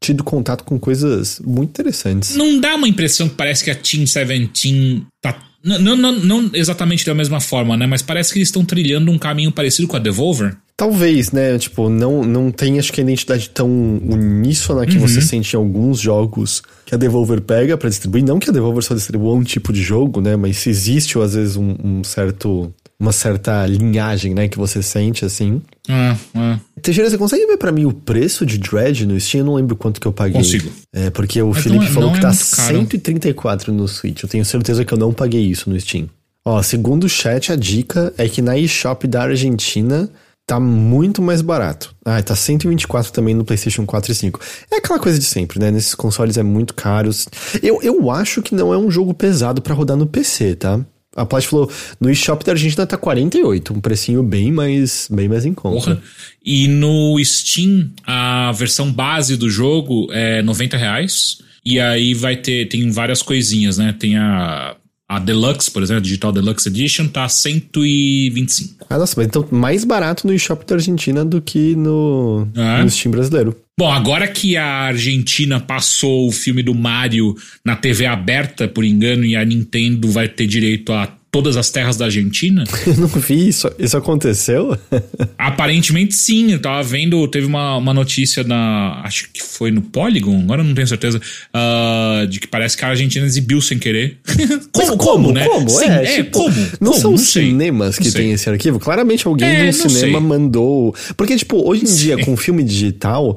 tido 0.01 0.25
contato 0.25 0.65
com 0.65 0.79
coisas 0.79 1.41
muito 1.45 1.71
interessantes. 1.71 2.35
Não 2.35 2.61
dá 2.61 2.75
uma 2.75 2.89
impressão 2.89 3.29
que 3.29 3.35
parece 3.37 3.65
que 3.65 3.71
a 3.71 3.75
Team 3.75 4.05
17 4.05 5.07
tá. 5.21 5.48
Não, 5.69 5.97
não, 5.97 6.13
não, 6.13 6.51
exatamente 6.55 7.05
da 7.05 7.15
mesma 7.15 7.41
forma, 7.41 7.77
né? 7.77 7.87
Mas 7.87 8.01
parece 8.01 8.33
que 8.33 8.39
eles 8.39 8.49
estão 8.49 8.65
trilhando 8.65 9.11
um 9.11 9.19
caminho 9.19 9.53
parecido 9.53 9.87
com 9.87 9.97
a 9.97 9.99
Devolver. 9.99 10.57
Talvez, 10.77 11.33
né? 11.33 11.59
Tipo, 11.59 11.89
não, 11.89 12.23
não 12.23 12.51
tem, 12.53 12.79
acho 12.79 12.93
que 12.93 13.01
a 13.01 13.05
identidade 13.05 13.51
tão 13.51 13.69
uníssona 13.69 14.87
que 14.87 14.97
você 14.97 15.21
sente 15.21 15.55
em 15.55 15.57
alguns 15.57 16.01
jogos 16.01 16.63
que 16.87 16.95
a 16.95 16.99
Devolver 16.99 17.41
pega 17.41 17.77
pra 17.77 17.89
distribuir. 17.89 18.25
Não 18.25 18.39
que 18.39 18.49
a 18.49 18.53
Devolver 18.53 18.83
só 18.83 18.95
distribua 18.95 19.35
um 19.35 19.43
tipo 19.43 19.73
de 19.73 19.83
jogo, 19.83 20.21
né? 20.21 20.37
Mas 20.37 20.59
se 20.59 20.71
existe, 20.71 21.19
ou 21.19 21.25
às 21.25 21.35
vezes, 21.35 21.57
um, 21.57 21.75
um 21.83 22.05
certo. 22.05 22.73
Uma 23.01 23.13
certa 23.13 23.65
linhagem, 23.67 24.35
né? 24.35 24.49
Que 24.49 24.59
você 24.59 24.83
sente, 24.83 25.25
assim. 25.25 25.63
Ah, 25.89 26.17
ah. 26.35 26.59
Teixeira, 26.83 27.09
você 27.11 27.19
consegue 27.19 27.47
ver 27.47 27.57
pra 27.57 27.73
mim 27.73 27.85
o 27.85 27.93
preço 27.93 28.45
de 28.47 28.59
Dredge 28.59 29.07
no 29.07 29.19
Steam? 29.21 29.41
Eu 29.41 29.47
não 29.47 29.55
lembro 29.55 29.75
quanto 29.77 30.01
que 30.01 30.07
eu 30.07 30.13
paguei. 30.13 30.35
Consigo. 30.41 30.71
É, 30.95 31.11
porque 31.11 31.41
o 31.43 31.49
Mas 31.49 31.63
Felipe 31.63 31.85
não 31.85 31.91
é- 31.91 31.95
falou 31.95 32.11
não 32.11 32.19
que 32.21 32.27
é 32.27 32.31
tá 32.31 32.37
caro. 32.57 32.77
134 32.79 33.73
no 33.73 33.89
Switch. 33.89 34.23
Eu 34.23 34.29
tenho 34.29 34.45
certeza 34.45 34.85
que 34.85 34.93
eu 34.93 34.99
não 34.99 35.13
paguei 35.13 35.43
isso 35.45 35.69
no 35.71 35.79
Steam. 35.81 36.09
Ó, 36.45 36.63
segundo 36.63 37.05
o 37.05 37.09
chat, 37.09 37.53
a 37.53 37.57
dica 37.57 38.13
é 38.17 38.29
que 38.29 38.41
na 38.41 38.57
eShop 38.57 39.07
da 39.07 39.23
Argentina 39.25 40.09
tá 40.47 40.59
muito 40.59 41.21
mais 41.21 41.43
barato. 41.43 41.95
Ah, 42.05 42.23
tá 42.23 42.35
124 42.35 43.13
também 43.13 43.35
no 43.35 43.45
PlayStation 43.45 43.85
4 43.85 44.13
e 44.13 44.15
5. 44.15 44.41
É 44.71 44.77
aquela 44.77 44.99
coisa 44.99 45.19
de 45.19 45.25
sempre, 45.27 45.59
né? 45.61 45.71
Nesses 45.71 45.95
consoles 45.95 46.39
é 46.39 46.43
muito 46.43 46.73
caros. 46.73 47.29
Eu, 47.63 47.83
eu 47.83 48.11
acho 48.11 48.41
que 48.41 48.55
não 48.55 48.73
é 48.73 48.79
um 48.79 48.91
jogo 48.91 49.13
pesado 49.13 49.61
pra 49.61 49.75
rodar 49.75 49.97
no 49.97 50.07
PC, 50.07 50.55
tá? 50.55 50.81
A 51.19 51.27
Plat 51.27 51.45
falou, 51.45 51.71
no 52.01 52.11
eShop 52.11 52.45
da 52.45 52.53
Argentina 52.53 52.87
tá 52.87 52.97
48, 52.97 53.75
um 53.75 53.81
precinho 53.81 54.23
bem 54.23 54.53
mais, 54.53 55.09
bem 55.11 55.29
mais 55.29 55.45
em 55.45 55.53
conta. 55.53 55.97
Porra. 55.97 56.03
E 56.45 56.69
no 56.69 57.19
Steam, 57.25 57.91
a 58.07 58.53
versão 58.53 58.93
base 58.93 59.37
do 59.37 59.51
jogo 59.51 60.09
é 60.13 60.43
90 60.43 60.77
reais. 60.77 61.39
E 61.65 61.79
aí 61.81 62.15
vai 62.15 62.37
ter, 62.37 62.69
tem 62.69 62.91
várias 62.91 63.21
coisinhas, 63.21 63.77
né? 63.79 63.95
Tem 63.99 64.17
a 64.17 64.77
a 65.09 65.19
Deluxe, 65.19 65.71
por 65.71 65.83
exemplo, 65.83 66.01
a 66.01 66.03
Digital 66.03 66.33
Deluxe 66.33 66.69
Edition, 66.69 67.09
tá 67.09 67.27
125. 67.27 68.87
Ah, 68.91 68.99
nossa, 68.99 69.15
mas 69.17 69.27
então 69.27 69.47
mais 69.51 69.83
barato 69.83 70.27
no 70.27 70.35
eShop 70.35 70.67
da 70.67 70.75
Argentina 70.75 71.25
do 71.25 71.41
que 71.41 71.75
no, 71.75 72.47
é. 72.55 72.83
no 72.83 72.91
Steam 72.91 73.11
brasileiro. 73.11 73.57
Bom, 73.79 73.93
agora 73.93 74.27
que 74.27 74.57
a 74.57 74.67
Argentina 74.67 75.61
passou 75.61 76.27
o 76.27 76.33
filme 76.33 76.65
do 76.65 76.75
Mario 76.75 77.37
na 77.65 77.77
TV 77.77 78.07
aberta, 78.07 78.67
por 78.67 78.85
engano, 78.85 79.25
e 79.25 79.37
a 79.37 79.45
Nintendo 79.45 80.11
vai 80.11 80.27
ter 80.27 80.49
direito 80.49 80.93
a 80.93 81.07
todas 81.31 81.57
as 81.57 81.71
terras 81.71 81.97
da 81.97 82.07
Argentina? 82.07 82.65
Eu 82.87 82.97
não 82.97 83.09
vi 83.09 83.49
isso. 83.49 83.71
Isso 83.79 83.97
aconteceu? 83.97 84.77
Aparentemente 85.37 86.15
sim. 86.15 86.53
Eu 86.53 86.61
tava 86.61 86.83
vendo, 86.83 87.27
teve 87.29 87.47
uma, 87.47 87.77
uma 87.77 87.95
notícia 87.95 88.43
na. 88.45 89.01
Acho 89.05 89.29
que 89.33 89.43
foi 89.43 89.71
no 89.71 89.83
Polygon, 89.83 90.41
agora 90.41 90.63
não 90.63 90.75
tenho 90.75 90.87
certeza. 90.87 91.21
Uh, 91.55 92.27
de 92.27 92.41
que 92.41 92.47
parece 92.47 92.77
que 92.77 92.85
a 92.85 92.89
Argentina 92.89 93.25
exibiu 93.25 93.61
sem 93.61 93.79
querer. 93.79 94.19
como, 94.73 94.97
como, 94.97 94.99
como, 94.99 95.33
né? 95.33 95.47
Como? 95.47 95.69
Sim, 95.69 95.91
é, 95.91 96.05
é 96.05 96.17
tipo, 96.17 96.39
como? 96.39 96.57
Não 96.81 96.93
como? 96.93 97.01
são 97.01 97.11
não 97.13 97.19
cinemas 97.19 97.99
que 97.99 98.11
tem 98.11 98.33
esse 98.33 98.49
arquivo? 98.49 98.79
Claramente 98.79 99.27
alguém 99.27 99.49
é, 99.49 99.67
no 99.67 99.73
cinema 99.73 100.19
sei. 100.19 100.29
mandou. 100.29 100.95
Porque, 101.17 101.37
tipo, 101.37 101.69
hoje 101.69 101.83
em 101.83 101.95
dia, 101.95 102.25
com 102.25 102.37
filme 102.37 102.63
digital, 102.63 103.37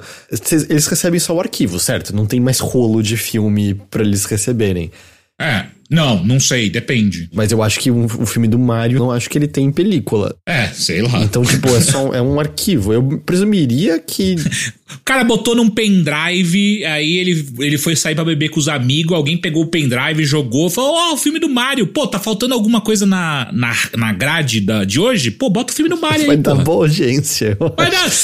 eles 0.69 0.87
recebem 0.87 1.19
só 1.19 1.35
o 1.35 1.39
arquivo, 1.39 1.79
certo? 1.79 2.15
Não 2.15 2.25
tem 2.25 2.39
mais 2.39 2.59
rolo 2.59 3.01
de 3.01 3.17
filme 3.17 3.75
para 3.89 4.03
eles 4.03 4.25
receberem. 4.25 4.91
É. 5.39 5.65
Não, 5.91 6.23
não 6.23 6.39
sei, 6.39 6.69
depende. 6.69 7.29
Mas 7.33 7.51
eu 7.51 7.61
acho 7.61 7.77
que 7.77 7.91
um, 7.91 8.05
o 8.05 8.25
filme 8.25 8.47
do 8.47 8.57
Mario, 8.57 8.97
não 8.97 9.11
acho 9.11 9.29
que 9.29 9.37
ele 9.37 9.47
tem 9.47 9.69
película. 9.69 10.33
É, 10.47 10.67
sei 10.67 11.01
lá. 11.01 11.21
Então, 11.21 11.43
tipo, 11.43 11.67
é 11.75 11.81
só 11.81 12.13
é 12.13 12.21
um 12.21 12.39
arquivo. 12.39 12.93
Eu 12.93 13.03
presumiria 13.25 13.99
que. 13.99 14.35
o 14.95 14.99
cara 15.03 15.25
botou 15.25 15.53
num 15.53 15.69
pendrive, 15.69 16.85
aí 16.85 17.17
ele, 17.17 17.45
ele 17.59 17.77
foi 17.77 17.97
sair 17.97 18.15
para 18.15 18.23
beber 18.23 18.47
com 18.47 18.59
os 18.59 18.69
amigos, 18.69 19.13
alguém 19.13 19.35
pegou 19.35 19.63
o 19.63 19.67
pendrive, 19.67 20.23
jogou, 20.23 20.69
falou: 20.69 20.93
Ó, 20.93 21.09
oh, 21.09 21.13
o 21.15 21.17
filme 21.17 21.39
do 21.39 21.49
Mario. 21.49 21.85
Pô, 21.87 22.07
tá 22.07 22.19
faltando 22.19 22.53
alguma 22.53 22.79
coisa 22.79 23.05
na, 23.05 23.49
na, 23.51 23.75
na 23.97 24.13
grade 24.13 24.61
da, 24.61 24.85
de 24.85 24.97
hoje? 24.97 25.29
Pô, 25.29 25.49
bota 25.49 25.73
o 25.73 25.75
filme 25.75 25.89
do 25.89 25.99
Mario 25.99 26.25
Vai 26.25 26.37
aí. 26.37 26.41
Vai 26.41 26.55
dar 26.55 26.63
boa 26.63 26.85
audiência. 26.85 27.57
Vai 27.75 27.91
dar. 27.91 28.09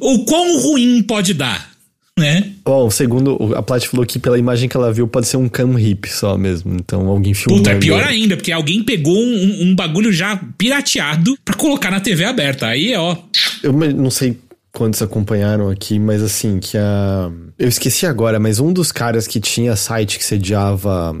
O 0.00 0.24
quão 0.24 0.60
ruim 0.60 1.02
pode 1.02 1.34
dar? 1.34 1.77
Né? 2.18 2.52
Bom, 2.64 2.90
segundo 2.90 3.54
a 3.54 3.62
Plat 3.62 3.86
falou 3.86 4.04
que 4.04 4.18
pela 4.18 4.38
imagem 4.38 4.68
que 4.68 4.76
ela 4.76 4.92
viu 4.92 5.08
pode 5.08 5.26
ser 5.26 5.36
um 5.36 5.48
cam 5.48 5.78
hip 5.78 6.08
só 6.08 6.36
mesmo. 6.36 6.74
Então 6.74 7.06
alguém 7.08 7.32
filmou. 7.32 7.58
Puta, 7.58 7.70
é 7.70 7.76
pior 7.76 8.02
ainda, 8.02 8.36
porque 8.36 8.52
alguém 8.52 8.82
pegou 8.82 9.16
um, 9.16 9.62
um 9.62 9.74
bagulho 9.74 10.12
já 10.12 10.36
pirateado 10.58 11.36
pra 11.44 11.54
colocar 11.54 11.90
na 11.90 12.00
TV 12.00 12.24
aberta. 12.24 12.66
Aí, 12.66 12.94
ó. 12.94 13.16
Eu 13.62 13.72
não 13.72 14.10
sei 14.10 14.36
quantos 14.72 15.00
acompanharam 15.00 15.70
aqui, 15.70 15.98
mas 15.98 16.22
assim, 16.22 16.58
que 16.58 16.76
a. 16.76 17.30
Eu 17.58 17.68
esqueci 17.68 18.06
agora, 18.06 18.38
mas 18.38 18.60
um 18.60 18.72
dos 18.72 18.92
caras 18.92 19.26
que 19.26 19.40
tinha 19.40 19.74
site 19.74 20.18
que 20.18 20.24
sediava 20.24 21.16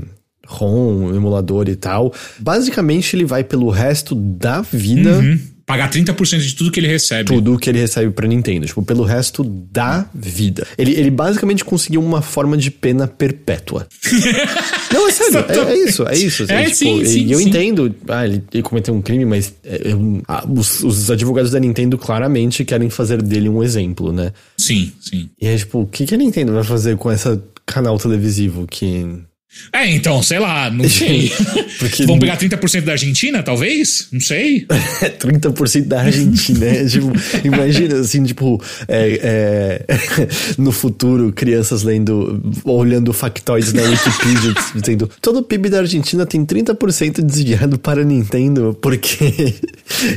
ROM, 0.46 1.14
emulador 1.14 1.68
e 1.68 1.76
tal, 1.76 2.12
basicamente 2.38 3.14
ele 3.14 3.24
vai 3.24 3.44
pelo 3.44 3.70
resto 3.70 4.14
da 4.14 4.60
vida. 4.60 5.18
Uhum 5.18 5.57
pagar 5.68 5.90
30% 5.90 6.38
de 6.38 6.54
tudo 6.54 6.70
que 6.70 6.80
ele 6.80 6.88
recebe. 6.88 7.26
Tudo 7.26 7.58
que 7.58 7.68
ele 7.68 7.78
recebe 7.78 8.10
pra 8.10 8.26
Nintendo, 8.26 8.66
tipo, 8.66 8.82
pelo 8.82 9.04
resto 9.04 9.44
da 9.44 10.08
vida. 10.14 10.66
Ele, 10.78 10.92
ele 10.92 11.10
basicamente 11.10 11.62
conseguiu 11.62 12.02
uma 12.02 12.22
forma 12.22 12.56
de 12.56 12.70
pena 12.70 13.06
perpétua. 13.06 13.86
Não, 14.90 15.06
é 15.06 15.12
sério, 15.12 15.44
é, 15.46 15.72
é, 15.72 15.76
isso, 15.84 16.08
é 16.08 16.16
isso. 16.16 16.42
Assim, 16.44 16.52
é, 16.54 16.62
tipo, 16.62 16.74
sim, 16.74 17.04
sim, 17.04 17.26
e 17.26 17.32
eu 17.32 17.38
sim. 17.38 17.50
entendo, 17.50 17.94
ah, 18.08 18.24
ele, 18.24 18.42
ele, 18.50 18.62
cometeu 18.62 18.94
um 18.94 19.02
crime, 19.02 19.26
mas 19.26 19.52
é, 19.62 19.78
ah, 20.26 20.42
os, 20.48 20.82
os, 20.82 21.10
advogados 21.10 21.50
da 21.50 21.60
Nintendo 21.60 21.98
claramente 21.98 22.64
querem 22.64 22.88
fazer 22.88 23.20
dele 23.20 23.50
um 23.50 23.62
exemplo, 23.62 24.10
né? 24.10 24.32
Sim, 24.56 24.90
sim. 24.98 25.28
E 25.38 25.46
é 25.46 25.54
tipo, 25.54 25.82
o 25.82 25.86
que, 25.86 26.06
que 26.06 26.14
a 26.14 26.18
Nintendo 26.18 26.54
vai 26.54 26.64
fazer 26.64 26.96
com 26.96 27.12
esse 27.12 27.38
canal 27.66 27.98
televisivo 27.98 28.66
que 28.66 29.06
é, 29.72 29.90
então, 29.90 30.22
sei 30.22 30.38
lá, 30.38 30.70
não 30.70 30.86
sei. 30.88 31.32
Porque... 31.78 32.06
Vão 32.06 32.18
pegar 32.18 32.36
30% 32.38 32.82
da 32.82 32.92
Argentina, 32.92 33.42
talvez? 33.42 34.08
Não 34.12 34.20
sei. 34.20 34.66
30% 35.18 35.86
da 35.86 36.02
Argentina, 36.02 36.66
é, 36.66 36.84
tipo, 36.86 37.12
imagina 37.44 38.00
assim, 38.00 38.24
tipo, 38.24 38.62
é, 38.86 39.84
é, 39.88 39.98
no 40.58 40.72
futuro, 40.72 41.32
crianças 41.32 41.82
lendo, 41.82 42.42
olhando 42.64 43.12
factoides 43.12 43.72
na 43.72 43.82
Wikipedia, 43.82 44.54
dizendo, 44.74 45.10
todo 45.20 45.40
o 45.40 45.42
PIB 45.42 45.70
da 45.70 45.78
Argentina 45.78 46.26
tem 46.26 46.44
30% 46.44 47.22
desviado 47.22 47.78
para 47.78 48.02
a 48.02 48.04
Nintendo, 48.04 48.76
porque 48.80 49.54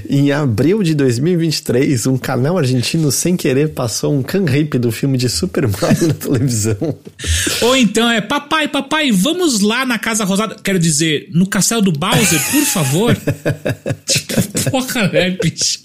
em 0.09 0.31
abril 0.31 0.83
de 0.83 0.93
2023, 0.93 2.07
um 2.07 2.17
canal 2.17 2.57
argentino 2.57 3.11
sem 3.11 3.35
querer 3.35 3.69
passou 3.69 4.13
um 4.13 4.21
can 4.21 4.41
do 4.79 4.91
filme 4.91 5.17
de 5.17 5.29
Super 5.29 5.67
Mario 5.67 6.07
na 6.07 6.13
televisão. 6.13 6.95
Ou 7.61 7.75
então 7.75 8.09
é, 8.09 8.19
papai, 8.19 8.67
papai, 8.67 9.11
vamos 9.21 9.61
lá 9.61 9.85
na 9.85 9.97
Casa 9.97 10.23
Rosada. 10.25 10.55
Quero 10.61 10.79
dizer, 10.79 11.29
no 11.31 11.47
castelo 11.47 11.81
do 11.81 11.91
Bowser, 11.91 12.41
por 12.51 12.65
favor. 12.65 13.17
tipo, 14.05 14.33
porra, 14.71 15.07
né, 15.07 15.37
bicho? 15.41 15.79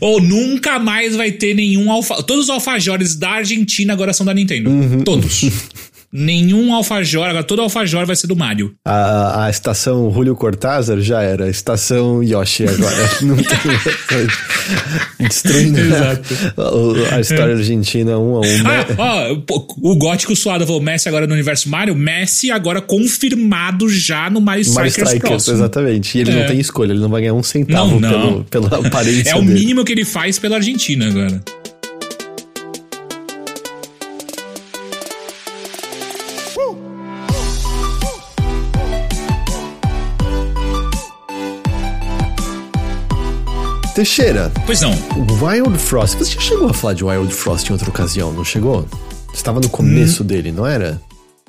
Ou 0.00 0.20
nunca 0.20 0.78
mais 0.78 1.14
vai 1.16 1.32
ter 1.32 1.54
nenhum 1.54 1.90
alfa. 1.90 2.22
Todos 2.22 2.44
os 2.44 2.50
alfajores 2.50 3.14
da 3.14 3.30
Argentina 3.30 3.92
agora 3.92 4.12
são 4.12 4.26
da 4.26 4.34
Nintendo. 4.34 4.68
Uhum. 4.70 5.04
Todos. 5.04 5.44
Nenhum 6.16 6.72
alfajor, 6.72 7.26
agora 7.26 7.42
todo 7.42 7.60
alfajor 7.60 8.06
vai 8.06 8.14
ser 8.14 8.28
do 8.28 8.36
Mario. 8.36 8.72
A, 8.84 9.46
a 9.46 9.50
estação 9.50 10.12
Julio 10.14 10.36
Cortázar 10.36 11.00
já 11.00 11.20
era, 11.20 11.50
estação 11.50 12.22
Yoshi 12.22 12.68
agora. 12.68 13.10
Não 13.20 13.34
tem. 13.34 15.26
Destruindo 15.26 15.80
a, 17.10 17.16
a, 17.16 17.20
história 17.20 17.56
argentina 17.56 18.16
um 18.16 18.36
a 18.36 18.40
um. 18.42 18.44
Ah, 18.64 18.86
ó, 18.96 19.36
o 19.82 19.96
gótico 19.96 20.36
suado 20.36 20.64
falou: 20.64 20.80
Messi 20.80 21.08
agora 21.08 21.26
no 21.26 21.34
universo 21.34 21.68
Mario, 21.68 21.96
Messi 21.96 22.48
agora 22.48 22.80
confirmado 22.80 23.88
já 23.88 24.30
no 24.30 24.40
Mario 24.40 24.62
Strikers, 24.62 24.96
Mario 24.96 25.16
Strikers 25.18 25.48
Exatamente. 25.48 26.16
E 26.16 26.20
ele 26.20 26.30
é. 26.30 26.34
não 26.36 26.46
tem 26.46 26.60
escolha, 26.60 26.92
ele 26.92 27.00
não 27.00 27.08
vai 27.08 27.22
ganhar 27.22 27.34
um 27.34 27.42
centavo 27.42 27.98
não, 27.98 28.10
não. 28.10 28.44
Pelo, 28.44 28.68
pela 28.68 28.78
aparência. 28.86 29.30
É 29.30 29.34
o 29.34 29.40
dele. 29.40 29.54
mínimo 29.54 29.84
que 29.84 29.90
ele 29.90 30.04
faz 30.04 30.38
pela 30.38 30.54
Argentina 30.54 31.08
agora. 31.08 31.42
Teixeira. 43.94 44.50
Pois 44.66 44.80
não. 44.80 44.92
Wild 45.40 45.78
Frost. 45.78 46.18
Você 46.18 46.34
já 46.34 46.40
chegou 46.40 46.68
a 46.68 46.74
falar 46.74 46.94
de 46.94 47.04
Wild 47.04 47.32
Frost 47.32 47.68
em 47.68 47.72
outra 47.72 47.88
ocasião, 47.88 48.32
não 48.32 48.44
chegou? 48.44 48.88
Estava 49.32 49.60
no 49.60 49.68
começo 49.68 50.24
hum. 50.24 50.26
dele, 50.26 50.50
não 50.50 50.66
era? 50.66 51.00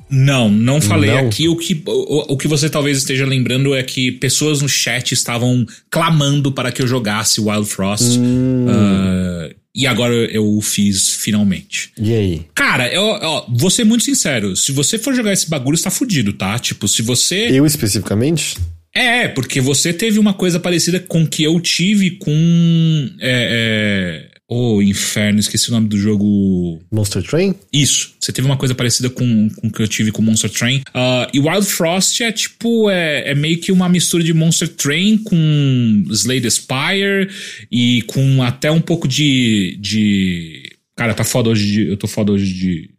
Não, 0.08 0.48
não 0.48 0.80
falei 0.80 1.10
não. 1.10 1.26
aqui. 1.26 1.48
O 1.48 1.56
que, 1.56 1.82
o, 1.84 2.34
o, 2.34 2.36
que 2.36 2.46
você 2.46 2.70
talvez 2.70 2.98
esteja 2.98 3.26
lembrando 3.26 3.74
é 3.74 3.82
que 3.82 4.12
pessoas 4.12 4.62
no 4.62 4.68
chat 4.68 5.10
estavam 5.10 5.66
clamando 5.90 6.52
para 6.52 6.70
que 6.70 6.80
eu 6.80 6.86
jogasse 6.86 7.40
Wild 7.40 7.66
Frost. 7.66 8.16
Hum. 8.16 8.66
Uh, 8.68 9.54
e 9.74 9.84
agora 9.84 10.14
eu 10.14 10.46
o 10.46 10.62
fiz 10.62 11.10
finalmente. 11.10 11.90
E 11.98 12.14
aí? 12.14 12.46
Cara, 12.54 12.88
eu, 12.92 13.02
ó, 13.02 13.46
vou 13.48 13.70
ser 13.70 13.82
muito 13.82 14.04
sincero. 14.04 14.54
Se 14.54 14.70
você 14.70 14.98
for 14.98 15.12
jogar 15.12 15.32
esse 15.32 15.50
bagulho, 15.50 15.74
está 15.74 15.90
fudido, 15.90 16.32
tá? 16.32 16.56
Tipo, 16.60 16.86
se 16.86 17.02
você. 17.02 17.48
Eu 17.50 17.66
especificamente? 17.66 18.56
É, 18.96 19.28
porque 19.28 19.60
você 19.60 19.92
teve 19.92 20.18
uma 20.18 20.32
coisa 20.32 20.58
parecida 20.58 20.98
com 20.98 21.26
que 21.26 21.44
eu 21.44 21.60
tive 21.60 22.12
com. 22.12 23.10
É, 23.20 24.30
é... 24.32 24.36
Oh, 24.48 24.80
inferno, 24.80 25.40
esqueci 25.40 25.68
o 25.68 25.72
nome 25.72 25.88
do 25.88 25.98
jogo. 25.98 26.80
Monster 26.90 27.22
Train? 27.22 27.54
Isso. 27.72 28.14
Você 28.18 28.32
teve 28.32 28.46
uma 28.46 28.56
coisa 28.56 28.74
parecida 28.74 29.10
com 29.10 29.50
o 29.62 29.70
que 29.70 29.82
eu 29.82 29.88
tive 29.88 30.12
com 30.12 30.22
Monster 30.22 30.48
Train. 30.48 30.78
Uh, 30.94 31.28
e 31.34 31.40
Wild 31.40 31.66
Frost 31.66 32.20
é 32.22 32.32
tipo. 32.32 32.88
É, 32.88 33.32
é, 33.32 33.34
meio 33.34 33.58
que 33.58 33.70
uma 33.70 33.88
mistura 33.88 34.24
de 34.24 34.32
Monster 34.32 34.68
Train 34.68 35.18
com 35.18 36.04
Slade 36.10 36.50
Spire 36.50 37.28
e 37.70 38.02
com 38.06 38.42
até 38.42 38.70
um 38.70 38.80
pouco 38.80 39.06
de. 39.06 39.76
de... 39.78 40.70
Cara, 40.96 41.12
tá 41.12 41.24
foda 41.24 41.50
hoje 41.50 41.66
de. 41.66 41.88
Eu 41.88 41.96
tô 41.96 42.06
foda 42.06 42.32
hoje 42.32 42.50
de. 42.54 42.90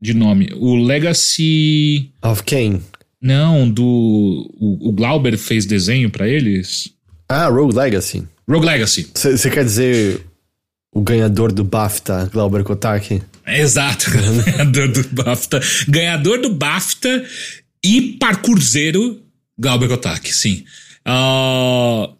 De 0.00 0.14
nome. 0.14 0.48
O 0.54 0.76
Legacy. 0.76 2.10
Of 2.22 2.42
Kane. 2.44 2.80
Não, 3.22 3.70
do. 3.70 3.84
O, 3.84 4.88
o 4.88 4.92
Glauber 4.92 5.36
fez 5.38 5.64
desenho 5.64 6.10
para 6.10 6.28
eles. 6.28 6.92
Ah, 7.28 7.46
Rogue 7.46 7.74
Legacy. 7.74 8.26
Rogue 8.48 8.66
Legacy. 8.66 9.08
Você 9.14 9.48
quer 9.48 9.64
dizer 9.64 10.20
o 10.92 11.00
ganhador 11.00 11.52
do 11.52 11.62
BAFTA, 11.62 12.28
Glauber 12.32 12.64
Kotaki? 12.64 13.22
Exato, 13.46 14.10
ganhador 14.44 14.88
do 14.88 15.04
BAFTA. 15.22 15.60
Ganhador 15.88 16.40
do 16.40 16.52
BAFTA 16.52 17.24
e 17.84 18.16
parkourzeiro, 18.18 19.20
Glauber 19.58 19.88
Kotaki, 19.88 20.34
sim. 20.34 20.64
Uh, 21.06 22.14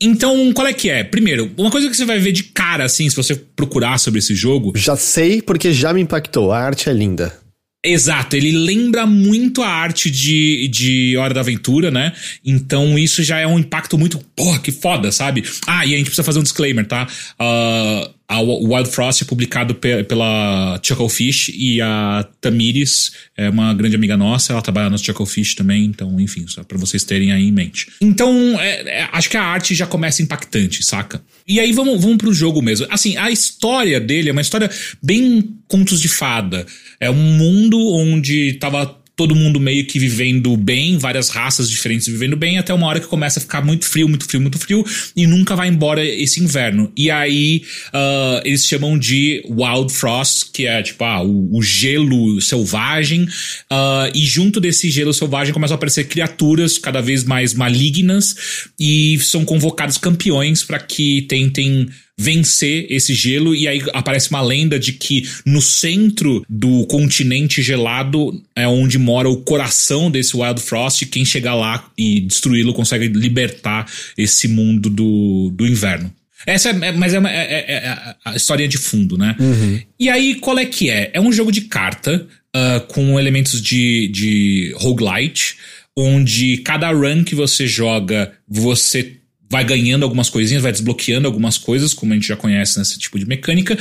então, 0.00 0.52
qual 0.52 0.66
é 0.66 0.72
que 0.72 0.90
é? 0.90 1.02
Primeiro, 1.04 1.50
uma 1.56 1.70
coisa 1.70 1.88
que 1.88 1.96
você 1.96 2.04
vai 2.04 2.18
ver 2.18 2.32
de 2.32 2.44
cara, 2.44 2.84
assim, 2.84 3.08
se 3.08 3.16
você 3.16 3.34
procurar 3.34 3.98
sobre 3.98 4.18
esse 4.18 4.34
jogo. 4.34 4.72
Já 4.76 4.96
sei 4.96 5.40
porque 5.40 5.72
já 5.72 5.92
me 5.92 6.00
impactou. 6.00 6.52
A 6.52 6.58
arte 6.58 6.88
é 6.88 6.92
linda. 6.92 7.41
Exato, 7.84 8.36
ele 8.36 8.52
lembra 8.52 9.04
muito 9.06 9.60
a 9.60 9.68
arte 9.68 10.08
de, 10.08 10.68
de 10.68 11.16
Hora 11.16 11.34
da 11.34 11.40
Aventura, 11.40 11.90
né? 11.90 12.12
Então 12.44 12.96
isso 12.96 13.24
já 13.24 13.40
é 13.40 13.46
um 13.46 13.58
impacto 13.58 13.98
muito. 13.98 14.20
Porra, 14.36 14.60
que 14.60 14.70
foda, 14.70 15.10
sabe? 15.10 15.42
Ah, 15.66 15.84
e 15.84 15.92
a 15.92 15.96
gente 15.96 16.06
precisa 16.06 16.22
fazer 16.22 16.38
um 16.38 16.44
disclaimer, 16.44 16.86
tá? 16.86 17.08
Uh, 17.40 18.11
a 18.32 18.40
Wild 18.40 18.90
Frost 18.90 19.22
é 19.22 19.26
publicado 19.26 19.74
pe 19.74 20.02
pela 20.04 20.80
Chucklefish 20.82 21.52
e 21.54 21.82
a 21.82 22.26
Tamires 22.40 23.12
é 23.36 23.50
uma 23.50 23.74
grande 23.74 23.94
amiga 23.94 24.16
nossa, 24.16 24.54
ela 24.54 24.62
trabalha 24.62 24.88
no 24.88 24.98
Chucklefish 24.98 25.54
também, 25.54 25.84
então, 25.84 26.18
enfim, 26.18 26.46
só 26.46 26.64
pra 26.64 26.78
vocês 26.78 27.04
terem 27.04 27.30
aí 27.30 27.48
em 27.48 27.52
mente. 27.52 27.88
Então, 28.00 28.58
é, 28.58 29.00
é, 29.00 29.08
acho 29.12 29.28
que 29.28 29.36
a 29.36 29.42
arte 29.42 29.74
já 29.74 29.86
começa 29.86 30.22
impactante, 30.22 30.82
saca? 30.82 31.22
E 31.46 31.60
aí 31.60 31.72
vamos, 31.72 32.00
vamos 32.00 32.16
pro 32.16 32.32
jogo 32.32 32.62
mesmo. 32.62 32.86
Assim, 32.88 33.18
a 33.18 33.30
história 33.30 34.00
dele 34.00 34.30
é 34.30 34.32
uma 34.32 34.40
história 34.40 34.70
bem 35.02 35.54
contos 35.68 36.00
de 36.00 36.08
fada. 36.08 36.64
É 36.98 37.10
um 37.10 37.36
mundo 37.36 37.78
onde 37.94 38.54
tava 38.54 39.01
todo 39.14 39.34
mundo 39.34 39.60
meio 39.60 39.86
que 39.86 39.98
vivendo 39.98 40.56
bem, 40.56 40.96
várias 40.96 41.28
raças 41.28 41.68
diferentes 41.68 42.06
vivendo 42.06 42.36
bem, 42.36 42.58
até 42.58 42.72
uma 42.72 42.86
hora 42.86 43.00
que 43.00 43.06
começa 43.06 43.38
a 43.38 43.42
ficar 43.42 43.62
muito 43.64 43.84
frio, 43.84 44.08
muito 44.08 44.24
frio, 44.24 44.40
muito 44.40 44.58
frio, 44.58 44.84
e 45.14 45.26
nunca 45.26 45.54
vai 45.54 45.68
embora 45.68 46.04
esse 46.04 46.42
inverno. 46.42 46.90
E 46.96 47.10
aí 47.10 47.62
uh, 47.88 48.42
eles 48.44 48.66
chamam 48.66 48.98
de 48.98 49.44
Wild 49.48 49.92
Frost, 49.92 50.50
que 50.52 50.66
é 50.66 50.82
tipo 50.82 51.04
ah, 51.04 51.22
o, 51.22 51.56
o 51.56 51.62
gelo 51.62 52.40
selvagem, 52.40 53.24
uh, 53.24 54.10
e 54.14 54.24
junto 54.24 54.60
desse 54.60 54.90
gelo 54.90 55.12
selvagem 55.12 55.52
começam 55.52 55.74
a 55.74 55.76
aparecer 55.76 56.04
criaturas 56.04 56.78
cada 56.78 57.00
vez 57.00 57.24
mais 57.24 57.54
malignas 57.54 58.34
e 58.78 59.18
são 59.20 59.44
convocados 59.44 59.98
campeões 59.98 60.64
para 60.64 60.78
que 60.78 61.22
tentem 61.22 61.88
vencer 62.18 62.86
esse 62.90 63.14
gelo 63.14 63.54
e 63.54 63.66
aí 63.66 63.82
aparece 63.92 64.30
uma 64.30 64.42
lenda 64.42 64.78
de 64.78 64.92
que 64.92 65.28
no 65.44 65.62
centro 65.62 66.44
do 66.48 66.86
continente 66.86 67.62
gelado 67.62 68.40
é 68.54 68.68
onde 68.68 68.98
mora 68.98 69.28
o 69.28 69.38
coração 69.38 70.10
desse 70.10 70.36
Wild 70.36 70.60
Frost 70.60 71.02
e 71.02 71.06
quem 71.06 71.24
chegar 71.24 71.54
lá 71.54 71.90
e 71.96 72.20
destruí-lo 72.20 72.74
consegue 72.74 73.08
libertar 73.08 73.90
esse 74.16 74.46
mundo 74.46 74.90
do, 74.90 75.50
do 75.54 75.66
inverno. 75.66 76.12
Essa 76.46 76.70
é, 76.70 76.88
é 76.88 76.92
mas 76.92 77.14
é, 77.14 77.18
é, 77.18 77.20
é, 77.20 77.74
é, 77.76 78.14
a 78.24 78.36
história 78.36 78.66
de 78.66 78.76
fundo, 78.76 79.16
né? 79.16 79.36
Uhum. 79.38 79.80
E 79.98 80.08
aí, 80.08 80.34
qual 80.36 80.58
é 80.58 80.66
que 80.66 80.90
é? 80.90 81.10
É 81.12 81.20
um 81.20 81.32
jogo 81.32 81.52
de 81.52 81.62
carta 81.62 82.26
uh, 82.54 82.80
com 82.88 83.18
elementos 83.18 83.62
de, 83.62 84.08
de 84.08 84.74
roguelite, 84.76 85.56
onde 85.96 86.58
cada 86.58 86.90
run 86.90 87.22
que 87.22 87.34
você 87.34 87.66
joga, 87.66 88.32
você 88.48 89.18
vai 89.52 89.64
ganhando 89.66 90.02
algumas 90.02 90.30
coisinhas, 90.30 90.62
vai 90.62 90.72
desbloqueando 90.72 91.28
algumas 91.28 91.58
coisas, 91.58 91.92
como 91.92 92.14
a 92.14 92.16
gente 92.16 92.26
já 92.26 92.36
conhece 92.36 92.78
nesse 92.78 92.98
tipo 92.98 93.18
de 93.18 93.26
mecânica, 93.26 93.78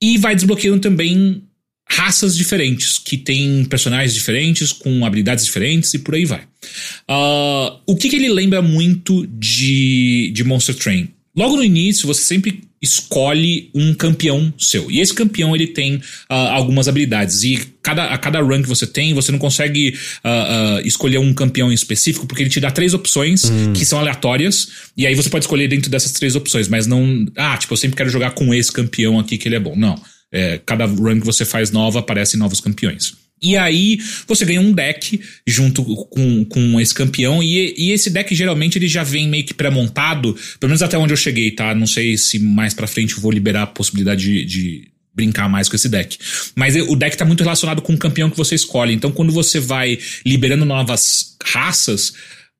e 0.00 0.16
vai 0.16 0.32
desbloqueando 0.36 0.78
também 0.78 1.42
raças 1.90 2.36
diferentes, 2.36 2.98
que 2.98 3.16
têm 3.16 3.64
personagens 3.64 4.14
diferentes, 4.14 4.70
com 4.70 5.04
habilidades 5.04 5.44
diferentes 5.44 5.92
e 5.92 5.98
por 5.98 6.14
aí 6.14 6.24
vai. 6.24 6.42
Uh, 7.10 7.80
o 7.84 7.96
que, 7.96 8.08
que, 8.08 8.14
ele 8.14 8.28
lembra 8.28 8.62
muito 8.62 9.26
de, 9.26 10.30
de 10.32 10.44
Monster 10.44 10.76
Train? 10.76 11.08
Logo 11.34 11.56
no 11.56 11.64
início, 11.64 12.06
você 12.06 12.22
sempre 12.22 12.60
escolhe 12.80 13.70
um 13.74 13.92
campeão 13.92 14.52
seu. 14.58 14.90
E 14.90 15.00
esse 15.00 15.12
campeão 15.12 15.54
ele 15.54 15.68
tem 15.68 15.96
uh, 15.96 16.02
algumas 16.28 16.88
habilidades. 16.88 17.42
E 17.42 17.58
cada, 17.82 18.06
a 18.06 18.18
cada 18.18 18.40
run 18.40 18.62
que 18.62 18.68
você 18.68 18.86
tem, 18.86 19.14
você 19.14 19.32
não 19.32 19.38
consegue 19.38 19.96
uh, 20.24 20.78
uh, 20.78 20.86
escolher 20.86 21.18
um 21.18 21.34
campeão 21.34 21.70
em 21.70 21.74
específico, 21.74 22.26
porque 22.26 22.42
ele 22.42 22.50
te 22.50 22.60
dá 22.60 22.70
três 22.70 22.94
opções 22.94 23.44
hum. 23.46 23.72
que 23.72 23.84
são 23.84 23.98
aleatórias. 23.98 24.68
E 24.96 25.06
aí 25.06 25.14
você 25.14 25.28
pode 25.28 25.44
escolher 25.44 25.68
dentro 25.68 25.90
dessas 25.90 26.12
três 26.12 26.36
opções, 26.36 26.68
mas 26.68 26.86
não. 26.86 27.26
Ah, 27.36 27.56
tipo, 27.56 27.72
eu 27.72 27.76
sempre 27.76 27.96
quero 27.96 28.10
jogar 28.10 28.30
com 28.32 28.54
esse 28.54 28.70
campeão 28.70 29.18
aqui 29.18 29.36
que 29.36 29.48
ele 29.48 29.56
é 29.56 29.60
bom. 29.60 29.74
Não. 29.76 30.00
É, 30.30 30.60
cada 30.64 30.84
run 30.84 31.20
que 31.20 31.26
você 31.26 31.44
faz 31.44 31.70
nova 31.70 32.00
aparecem 32.00 32.38
novos 32.38 32.60
campeões. 32.60 33.14
E 33.42 33.56
aí 33.56 33.98
você 34.26 34.44
ganha 34.44 34.60
um 34.60 34.72
deck 34.72 35.20
junto 35.46 35.84
com, 35.84 36.44
com 36.44 36.80
esse 36.80 36.94
campeão. 36.94 37.42
E, 37.42 37.74
e 37.76 37.92
esse 37.92 38.10
deck 38.10 38.34
geralmente 38.34 38.78
ele 38.78 38.88
já 38.88 39.02
vem 39.02 39.28
meio 39.28 39.44
que 39.44 39.54
pré-montado, 39.54 40.36
pelo 40.58 40.70
menos 40.70 40.82
até 40.82 40.98
onde 40.98 41.12
eu 41.12 41.16
cheguei, 41.16 41.50
tá? 41.50 41.74
Não 41.74 41.86
sei 41.86 42.16
se 42.16 42.38
mais 42.38 42.74
pra 42.74 42.86
frente 42.86 43.14
eu 43.14 43.20
vou 43.20 43.30
liberar 43.30 43.62
a 43.62 43.66
possibilidade 43.66 44.24
de, 44.24 44.44
de 44.44 44.88
brincar 45.14 45.48
mais 45.48 45.68
com 45.68 45.76
esse 45.76 45.88
deck. 45.88 46.18
Mas 46.54 46.76
o 46.76 46.94
deck 46.94 47.16
tá 47.16 47.24
muito 47.24 47.42
relacionado 47.42 47.82
com 47.82 47.92
o 47.92 47.98
campeão 47.98 48.30
que 48.30 48.36
você 48.36 48.54
escolhe. 48.54 48.94
Então 48.94 49.10
quando 49.10 49.32
você 49.32 49.58
vai 49.58 49.98
liberando 50.24 50.64
novas 50.64 51.36
raças, 51.44 52.12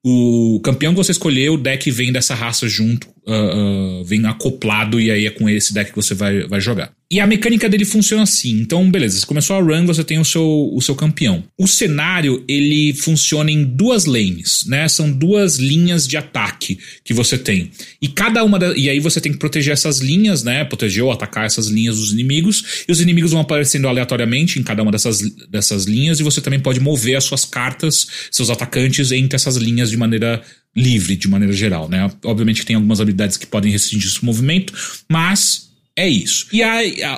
o 0.05 0.61
campeão 0.63 0.93
que 0.93 0.99
você 0.99 1.13
escolheu, 1.13 1.55
o 1.55 1.59
deck 1.59 1.91
vem 1.91 2.13
dessa 2.13 2.35
raça 2.35 2.69
junto, 2.69 3.09
uh, 3.29 4.01
uh, 4.01 4.05
vem 4.05 4.25
acoplado 4.27 5.01
e 5.01 5.11
aí 5.11 5.27
é 5.27 5.31
com 5.31 5.49
esse 5.49 5.75
deck 5.75 5.91
que 5.91 5.97
você 5.97 6.15
vai, 6.15 6.47
vai 6.49 6.61
jogar. 6.61 6.91
E 7.11 7.21
a 7.21 7.27
mecânica 7.27 7.71
dele 7.71 7.87
funciona 7.87 8.23
assim. 8.23 8.61
Então, 8.61 8.91
beleza, 8.91 9.19
você 9.19 9.25
começou 9.25 9.57
a 9.57 9.61
run, 9.61 9.87
você 9.87 10.05
tem 10.05 10.19
o 10.19 10.25
seu, 10.27 10.71
o 10.75 10.81
seu 10.83 10.95
campeão. 10.95 11.43
O 11.57 11.67
cenário, 11.67 12.45
ele 12.47 12.93
funciona 12.93 13.51
em 13.51 13.65
duas 13.65 14.05
lanes, 14.05 14.65
né? 14.67 14.87
São 14.89 15.11
duas 15.11 15.57
linhas 15.57 16.07
de 16.07 16.19
ataque 16.19 16.79
que 17.03 17.15
você 17.15 17.39
tem. 17.39 17.71
E 18.03 18.09
cada 18.09 18.45
uma 18.45 18.59
da, 18.59 18.77
E 18.77 18.91
aí 18.91 19.01
você 19.01 19.23
tem 19.23 19.33
que 19.33 19.39
proteger 19.39 19.73
essas 19.73 20.01
linhas, 20.01 20.45
né? 20.45 20.65
Proteger 20.65 21.03
ou 21.03 21.11
atacar 21.11 21.47
essas 21.47 21.69
linhas 21.69 21.97
dos 21.97 22.13
inimigos. 22.13 22.85
E 22.87 22.93
os 22.93 23.01
inimigos 23.01 23.31
vão 23.31 23.41
aparecendo 23.41 23.89
aleatoriamente 23.89 24.59
em 24.59 24.63
cada 24.63 24.83
uma 24.83 24.93
dessas, 24.93 25.23
dessas 25.49 25.87
linhas. 25.87 26.21
E 26.21 26.23
você 26.23 26.43
também 26.43 26.61
pode 26.61 26.79
mover 26.79 27.17
as 27.17 27.25
suas 27.25 27.43
cartas, 27.43 28.07
seus 28.31 28.51
atacantes, 28.51 29.13
entre 29.13 29.35
essas 29.35 29.57
linhas 29.57 29.89
de 29.89 29.97
maneira 29.97 30.43
livre, 30.79 31.17
de 31.17 31.29
maneira 31.29 31.53
geral, 31.53 31.89
né? 31.89 32.11
Obviamente 32.25 32.61
que 32.61 32.67
tem 32.67 32.77
algumas 32.77 33.01
habilidades 33.01 33.37
que 33.37 33.47
podem 33.47 33.73
restringir 33.73 34.09
esse 34.09 34.25
movimento, 34.25 34.73
mas 35.09 35.69
é 35.99 36.09
isso. 36.09 36.47
E 36.53 36.63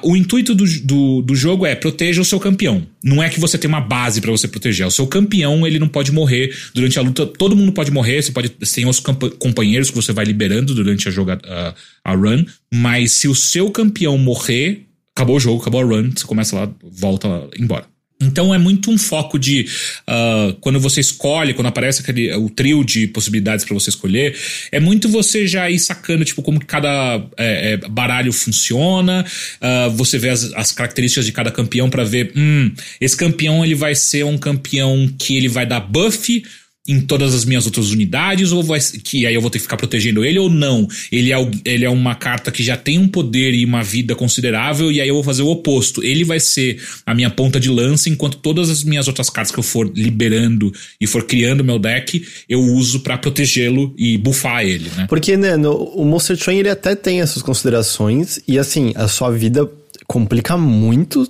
o 0.03 0.17
intuito 0.17 0.55
do, 0.55 0.65
do, 0.81 1.21
do, 1.21 1.37
jogo 1.37 1.67
é 1.67 1.75
proteja 1.75 2.23
o 2.23 2.25
seu 2.25 2.41
campeão. 2.41 2.87
Não 3.05 3.23
é 3.23 3.29
que 3.29 3.39
você 3.39 3.59
tem 3.59 3.69
uma 3.69 3.81
base 3.81 4.23
para 4.23 4.31
você 4.31 4.49
proteger. 4.49 4.87
O 4.87 4.91
seu 4.91 5.07
campeão, 5.07 5.67
ele 5.67 5.79
não 5.79 5.87
pode 5.87 6.11
morrer 6.11 6.57
durante 6.73 6.99
a 6.99 7.03
luta. 7.03 7.27
Todo 7.27 7.55
mundo 7.55 7.73
pode 7.73 7.91
morrer. 7.91 8.23
Você 8.23 8.33
pode 8.33 8.49
tem 8.49 8.87
os 8.87 8.99
companheiros 8.99 9.91
que 9.91 9.97
você 9.97 10.15
vai 10.15 10.25
liberando 10.25 10.75
durante 10.75 11.07
a, 11.09 11.11
joga, 11.11 11.39
a, 11.45 11.75
a 12.03 12.15
run. 12.15 12.43
Mas 12.73 13.13
se 13.13 13.29
o 13.29 13.35
seu 13.35 13.71
campeão 13.71 14.17
morrer, 14.17 14.87
acabou 15.15 15.37
o 15.37 15.41
jogo, 15.41 15.61
acabou 15.61 15.83
a 15.83 15.85
run. 15.85 16.13
Você 16.17 16.25
começa 16.25 16.57
lá, 16.57 16.73
volta 16.83 17.29
embora. 17.59 17.89
Então 18.21 18.55
é 18.55 18.59
muito 18.59 18.91
um 18.91 18.99
foco 18.99 19.39
de 19.39 19.66
uh, 20.07 20.53
quando 20.61 20.79
você 20.79 21.01
escolhe, 21.01 21.55
quando 21.55 21.68
aparece 21.68 22.03
aquele 22.03 22.33
o 22.35 22.51
trio 22.51 22.85
de 22.85 23.07
possibilidades 23.07 23.64
para 23.64 23.73
você 23.73 23.89
escolher, 23.89 24.37
é 24.71 24.79
muito 24.79 25.09
você 25.09 25.47
já 25.47 25.71
ir 25.71 25.79
sacando 25.79 26.25
tipo 26.25 26.43
como 26.43 26.64
cada 26.64 27.25
é, 27.37 27.73
é, 27.73 27.77
baralho 27.89 28.33
funciona, 28.33 29.25
uh, 29.61 29.91
você 29.93 30.18
vê 30.18 30.29
as, 30.29 30.53
as, 30.53 30.71
características 30.71 31.25
de 31.25 31.33
cada 31.33 31.51
campeão 31.51 31.89
para 31.89 32.05
ver, 32.05 32.33
hum, 32.37 32.71
esse 33.01 33.16
campeão 33.16 33.64
ele 33.64 33.75
vai 33.75 33.95
ser 33.95 34.25
um 34.25 34.37
campeão 34.37 35.11
que 35.18 35.37
ele 35.37 35.49
vai 35.49 35.64
dar 35.64 35.81
buff 35.81 36.43
em 36.91 37.01
todas 37.01 37.34
as 37.34 37.45
minhas 37.45 37.66
outras 37.66 37.91
unidades, 37.91 38.51
ou 38.53 38.62
vai 38.62 38.80
que 38.80 39.26
aí 39.26 39.34
eu 39.34 39.41
vou 39.41 39.51
ter 39.51 39.59
que 39.59 39.62
ficar 39.62 39.76
protegendo 39.76 40.24
ele, 40.24 40.38
ou 40.38 40.51
não. 40.51 40.88
Ele 41.12 41.32
é, 41.32 41.51
ele 41.64 41.84
é 41.84 41.91
uma 41.91 42.14
carta 42.14 42.51
que 42.51 42.62
já 42.62 42.76
tem 42.76 42.99
um 42.99 43.07
poder 43.07 43.55
e 43.55 43.64
uma 43.64 43.82
vida 43.82 44.14
considerável, 44.14 44.91
e 44.91 45.01
aí 45.01 45.09
eu 45.09 45.14
vou 45.14 45.22
fazer 45.22 45.43
o 45.43 45.49
oposto. 45.49 46.03
Ele 46.03 46.24
vai 46.24 46.41
ser 46.41 46.82
a 47.07 47.14
minha 47.14 47.30
ponta 47.30 47.61
de 47.61 47.70
lança, 47.70 48.09
enquanto 48.09 48.38
todas 48.38 48.68
as 48.68 48.82
minhas 48.82 49.07
outras 49.07 49.30
cartas 49.30 49.53
que 49.53 49.59
eu 49.59 49.62
for 49.62 49.91
liberando 49.95 50.72
e 51.01 51.07
for 51.07 51.24
criando 51.24 51.62
meu 51.62 51.78
deck, 51.78 52.26
eu 52.49 52.61
uso 52.61 53.01
para 53.01 53.16
protegê-lo 53.16 53.95
e 53.97 54.18
buffar 54.18 54.64
ele, 54.64 54.91
né? 54.97 55.07
Porque, 55.09 55.36
né, 55.36 55.57
no, 55.57 55.72
o 55.72 56.05
Monster 56.05 56.36
Train 56.36 56.59
ele 56.59 56.70
até 56.70 56.95
tem 56.95 57.20
essas 57.20 57.43
considerações, 57.43 58.41
e 58.49 58.59
assim, 58.59 58.93
a 58.97 59.07
sua 59.07 59.30
vida 59.30 59.70
complica 60.07 60.57
muito 60.57 61.24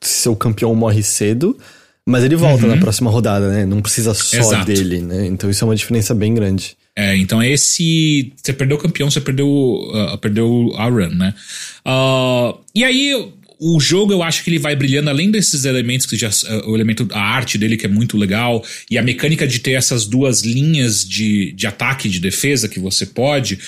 se 0.00 0.22
seu 0.22 0.34
campeão 0.34 0.74
morre 0.74 1.02
cedo. 1.02 1.56
Mas 2.06 2.24
ele 2.24 2.34
volta 2.34 2.64
uhum. 2.64 2.74
na 2.74 2.80
próxima 2.80 3.10
rodada, 3.10 3.48
né? 3.48 3.64
Não 3.64 3.80
precisa 3.80 4.12
só 4.12 4.36
Exato. 4.36 4.66
dele, 4.66 5.00
né? 5.00 5.26
Então 5.26 5.48
isso 5.48 5.64
é 5.64 5.66
uma 5.66 5.76
diferença 5.76 6.14
bem 6.14 6.34
grande. 6.34 6.76
É, 6.96 7.16
então 7.16 7.42
esse. 7.42 8.32
Você 8.36 8.52
perdeu 8.52 8.76
o 8.76 8.80
campeão, 8.80 9.10
você 9.10 9.20
perdeu, 9.20 9.48
uh, 9.48 10.18
perdeu 10.18 10.72
a 10.76 10.88
run, 10.88 11.14
né? 11.14 11.32
Uh, 11.86 12.58
e 12.74 12.84
aí, 12.84 13.14
o 13.64 13.78
jogo 13.78 14.12
eu 14.12 14.22
acho 14.24 14.42
que 14.42 14.50
ele 14.50 14.58
vai 14.58 14.74
brilhando 14.74 15.08
além 15.08 15.30
desses 15.30 15.64
elementos 15.64 16.04
que 16.04 16.16
já 16.16 16.28
uh, 16.28 16.70
o 16.70 16.74
elemento 16.74 17.06
a 17.12 17.20
arte 17.20 17.56
dele 17.56 17.76
que 17.76 17.86
é 17.86 17.88
muito 17.88 18.18
legal 18.18 18.64
e 18.90 18.98
a 18.98 19.02
mecânica 19.02 19.46
de 19.46 19.60
ter 19.60 19.72
essas 19.72 20.04
duas 20.04 20.42
linhas 20.42 21.08
de, 21.08 21.52
de 21.52 21.66
ataque 21.68 22.08
e 22.08 22.10
de 22.10 22.18
defesa 22.18 22.68
que 22.68 22.80
você 22.80 23.06
pode 23.06 23.60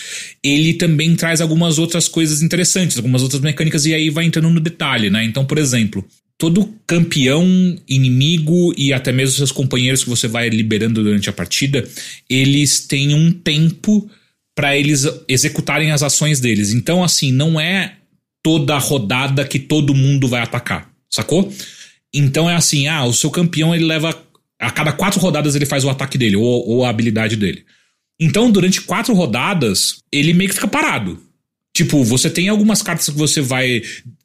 ele 0.43 0.75
também 0.75 1.15
traz 1.15 1.41
algumas 1.41 1.79
outras 1.79 2.09
coisas 2.09 2.43
interessantes 2.43 2.97
algumas 2.97 3.23
outras 3.23 3.41
mecânicas 3.41 3.87
e 3.87 3.95
aí 3.95 4.11
vai 4.11 4.25
entrando 4.25 4.51
no 4.51 4.59
detalhe 4.59 5.11
né 5.11 5.23
então 5.25 5.45
por 5.47 5.59
exemplo 5.59 6.05
todo 6.39 6.73
campeão, 6.87 7.45
inimigo 7.89 8.75
e 8.77 8.93
até 8.93 9.13
mesmo 9.13 9.37
seus 9.37 9.53
companheiros 9.53 10.03
que 10.03 10.11
você 10.11 10.27
vai 10.27 10.49
liberando 10.49 11.03
durante 11.03 11.31
a 11.31 11.33
partida, 11.33 11.87
eles 12.29 12.81
têm 12.81 13.15
um 13.15 13.33
tempo 13.33 14.09
para 14.55 14.77
eles 14.77 15.07
executarem 15.29 15.91
as 15.91 16.03
ações 16.03 16.41
deles. 16.41 16.73
Então, 16.73 17.03
assim, 17.03 17.33
não 17.33 17.61
é 17.61 17.97
toda 18.43 18.79
rodada 18.79 19.45
que 19.45 19.59
todo 19.59 19.95
mundo 19.95 20.29
vai 20.29 20.43
atacar, 20.43 20.91
sacou? 21.11 21.53
Então 22.13 22.49
é 22.49 22.55
assim, 22.55 22.87
ah, 22.87 23.05
o 23.05 23.13
seu 23.13 23.31
campeão 23.31 23.75
ele 23.75 23.85
leva 23.85 24.17
a 24.61 24.71
cada 24.71 24.93
quatro 24.93 25.21
rodadas 25.21 25.55
ele 25.55 25.67
faz 25.67 25.85
o 25.85 25.91
ataque 25.91 26.17
dele 26.17 26.37
ou, 26.37 26.69
ou 26.69 26.85
a 26.85 26.91
habilidade 26.91 27.37
dele. 27.37 27.65
Então, 28.19 28.51
durante 28.51 28.81
quatro 28.81 29.13
rodadas, 29.13 29.97
ele 30.13 30.33
meio 30.33 30.49
que 30.49 30.55
fica 30.55 30.69
parado. 30.69 31.21
Tipo, 31.77 32.05
você 32.05 32.31
tem 32.31 32.49
algumas 32.49 32.81
cartas 32.81 33.09
que 33.09 33.17
você 33.17 33.41
vai 33.41 33.83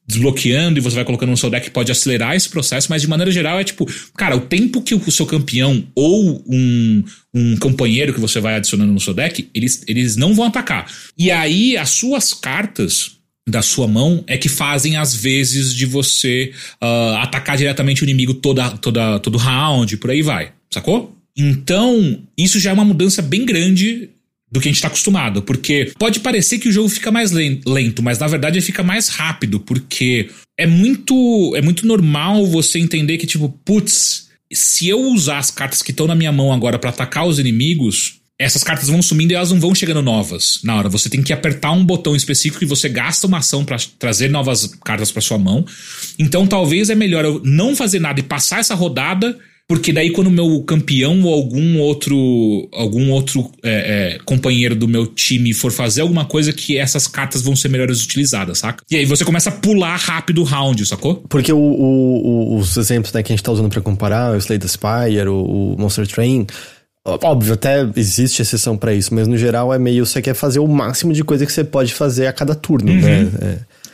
desbloqueando 0.10 0.80
e 0.80 0.82
você 0.82 0.96
vai 0.96 1.06
colocando 1.06 1.30
no 1.30 1.38
seu 1.38 1.52
deck 1.52 1.70
pode 1.70 1.92
acelerar 1.92 2.36
esse 2.36 2.50
processo, 2.50 2.88
mas 2.90 3.00
de 3.00 3.08
maneira 3.08 3.32
geral 3.32 3.60
é 3.60 3.64
tipo, 3.64 3.86
cara, 4.18 4.36
o 4.36 4.42
tempo 4.42 4.82
que 4.82 4.96
o 4.96 5.12
seu 5.12 5.28
campeão 5.28 5.86
ou 5.94 6.44
um, 6.48 7.04
um 7.32 7.56
companheiro 7.58 8.12
que 8.12 8.20
você 8.20 8.40
vai 8.40 8.56
adicionando 8.56 8.92
no 8.92 9.00
seu 9.00 9.14
deck, 9.14 9.48
eles, 9.54 9.84
eles 9.88 10.16
não 10.16 10.34
vão 10.34 10.46
atacar. 10.46 10.92
E 11.16 11.30
aí 11.30 11.78
as 11.78 11.92
suas 11.92 12.34
cartas 12.34 13.18
da 13.48 13.62
sua 13.62 13.88
mão 13.88 14.24
é 14.26 14.36
que 14.36 14.50
fazem 14.50 14.98
às 14.98 15.14
vezes 15.14 15.76
de 15.76 15.86
você 15.86 16.54
uh, 16.82 17.18
atacar 17.18 17.56
diretamente 17.56 18.02
o 18.02 18.06
inimigo 18.06 18.34
toda, 18.34 18.72
toda, 18.78 19.20
todo 19.20 19.38
round, 19.38 19.96
por 19.98 20.10
aí 20.10 20.24
vai, 20.24 20.54
sacou? 20.72 21.16
Então, 21.38 22.20
isso 22.36 22.60
já 22.60 22.72
é 22.72 22.74
uma 22.74 22.84
mudança 22.84 23.22
bem 23.22 23.46
grande 23.46 24.10
do 24.52 24.60
que 24.60 24.68
a 24.68 24.72
gente 24.72 24.78
está 24.78 24.88
acostumado, 24.88 25.42
porque 25.42 25.92
pode 25.98 26.20
parecer 26.20 26.58
que 26.60 26.70
o 26.70 26.72
jogo 26.72 26.90
fica 26.90 27.12
mais 27.12 27.32
lento, 27.32 28.02
mas 28.02 28.18
na 28.18 28.28
verdade 28.28 28.58
ele 28.58 28.66
fica 28.66 28.82
mais 28.82 29.08
rápido, 29.08 29.60
porque 29.60 30.30
é 30.58 30.66
muito 30.66 31.54
é 31.56 31.62
muito 31.62 31.86
normal 31.86 32.46
você 32.48 32.80
entender 32.80 33.18
que 33.18 33.28
tipo, 33.28 33.50
putz, 33.64 34.28
se 34.52 34.88
eu 34.88 35.00
usar 35.00 35.38
as 35.38 35.52
cartas 35.52 35.82
que 35.82 35.92
estão 35.92 36.08
na 36.08 36.16
minha 36.16 36.32
mão 36.32 36.52
agora 36.52 36.80
para 36.80 36.90
atacar 36.90 37.28
os 37.28 37.38
inimigos, 37.38 38.20
essas 38.40 38.64
cartas 38.64 38.88
vão 38.88 39.02
sumindo 39.02 39.34
e 39.34 39.36
elas 39.36 39.52
não 39.52 39.60
vão 39.60 39.76
chegando 39.76 40.02
novas 40.02 40.62
na 40.64 40.78
hora. 40.78 40.88
Você 40.88 41.10
tem 41.10 41.22
que 41.22 41.34
apertar 41.34 41.72
um 41.72 41.86
botão 41.86 42.16
específico 42.16 42.64
e 42.64 42.68
você 42.68 42.88
gasta 42.88 43.28
uma 43.28 43.40
ação 43.40 43.66
para 43.66 43.78
trazer 44.00 44.30
novas 44.30 44.66
cartas 44.84 45.12
para 45.12 45.22
sua 45.22 45.38
mão. 45.38 45.66
Então 46.18 46.48
talvez 46.48 46.90
é 46.90 46.96
melhor 46.96 47.26
eu 47.26 47.42
não 47.44 47.76
fazer 47.76 48.00
nada 48.00 48.20
e 48.22 48.24
passar 48.24 48.62
essa 48.62 48.74
rodada, 48.74 49.38
porque 49.70 49.94
daí 49.94 50.10
quando 50.10 50.28
o 50.28 50.32
meu 50.32 50.64
campeão 50.64 51.22
ou 51.22 51.32
algum 51.32 51.80
outro 51.80 52.68
algum 52.74 53.12
outro 53.12 53.52
é, 53.64 54.16
é, 54.16 54.20
companheiro 54.26 54.76
do 54.76 54.88
meu 54.88 55.06
time 55.06 55.54
for 55.54 55.72
fazer 55.72 56.02
alguma 56.02 56.26
coisa 56.26 56.52
que 56.52 56.76
essas 56.76 57.06
cartas 57.06 57.44
vão 57.44 57.56
ser 57.56 57.70
melhores 57.70 58.04
utilizadas, 58.04 58.58
saca? 58.58 58.84
E 58.90 58.96
aí 58.96 59.06
você 59.06 59.24
começa 59.24 59.50
a 59.50 59.54
pular 59.54 59.96
rápido 59.96 60.42
o 60.42 60.44
round, 60.44 60.84
sacou? 60.88 61.24
Porque 61.30 61.54
o, 61.54 61.60
o, 61.60 62.58
os 62.58 62.76
exemplos 62.78 63.14
né, 63.14 63.22
que 63.22 63.32
a 63.32 63.36
gente 63.36 63.44
tá 63.44 63.52
usando 63.52 63.70
para 63.70 63.80
comparar, 63.80 64.34
o 64.34 64.38
Slay 64.38 64.58
the 64.58 64.68
Spire, 64.68 65.28
o, 65.28 65.76
o 65.76 65.76
Monster 65.80 66.08
Train 66.08 66.48
Óbvio, 67.06 67.54
até 67.54 67.88
existe 67.96 68.42
exceção 68.42 68.78
para 68.78 68.94
isso, 68.94 69.14
mas 69.14 69.28
no 69.28 69.38
geral 69.38 69.74
é 69.74 69.80
meio 69.80 70.06
você 70.06 70.22
quer 70.22 70.34
fazer 70.34 70.60
o 70.60 70.68
máximo 70.68 71.14
de 71.14 71.24
coisa 71.24 71.46
que 71.46 71.52
você 71.52 71.64
pode 71.64 71.94
fazer 71.94 72.28
a 72.28 72.34
cada 72.34 72.54
turno, 72.54 72.92
uhum. 72.92 73.00
né? 73.00 73.32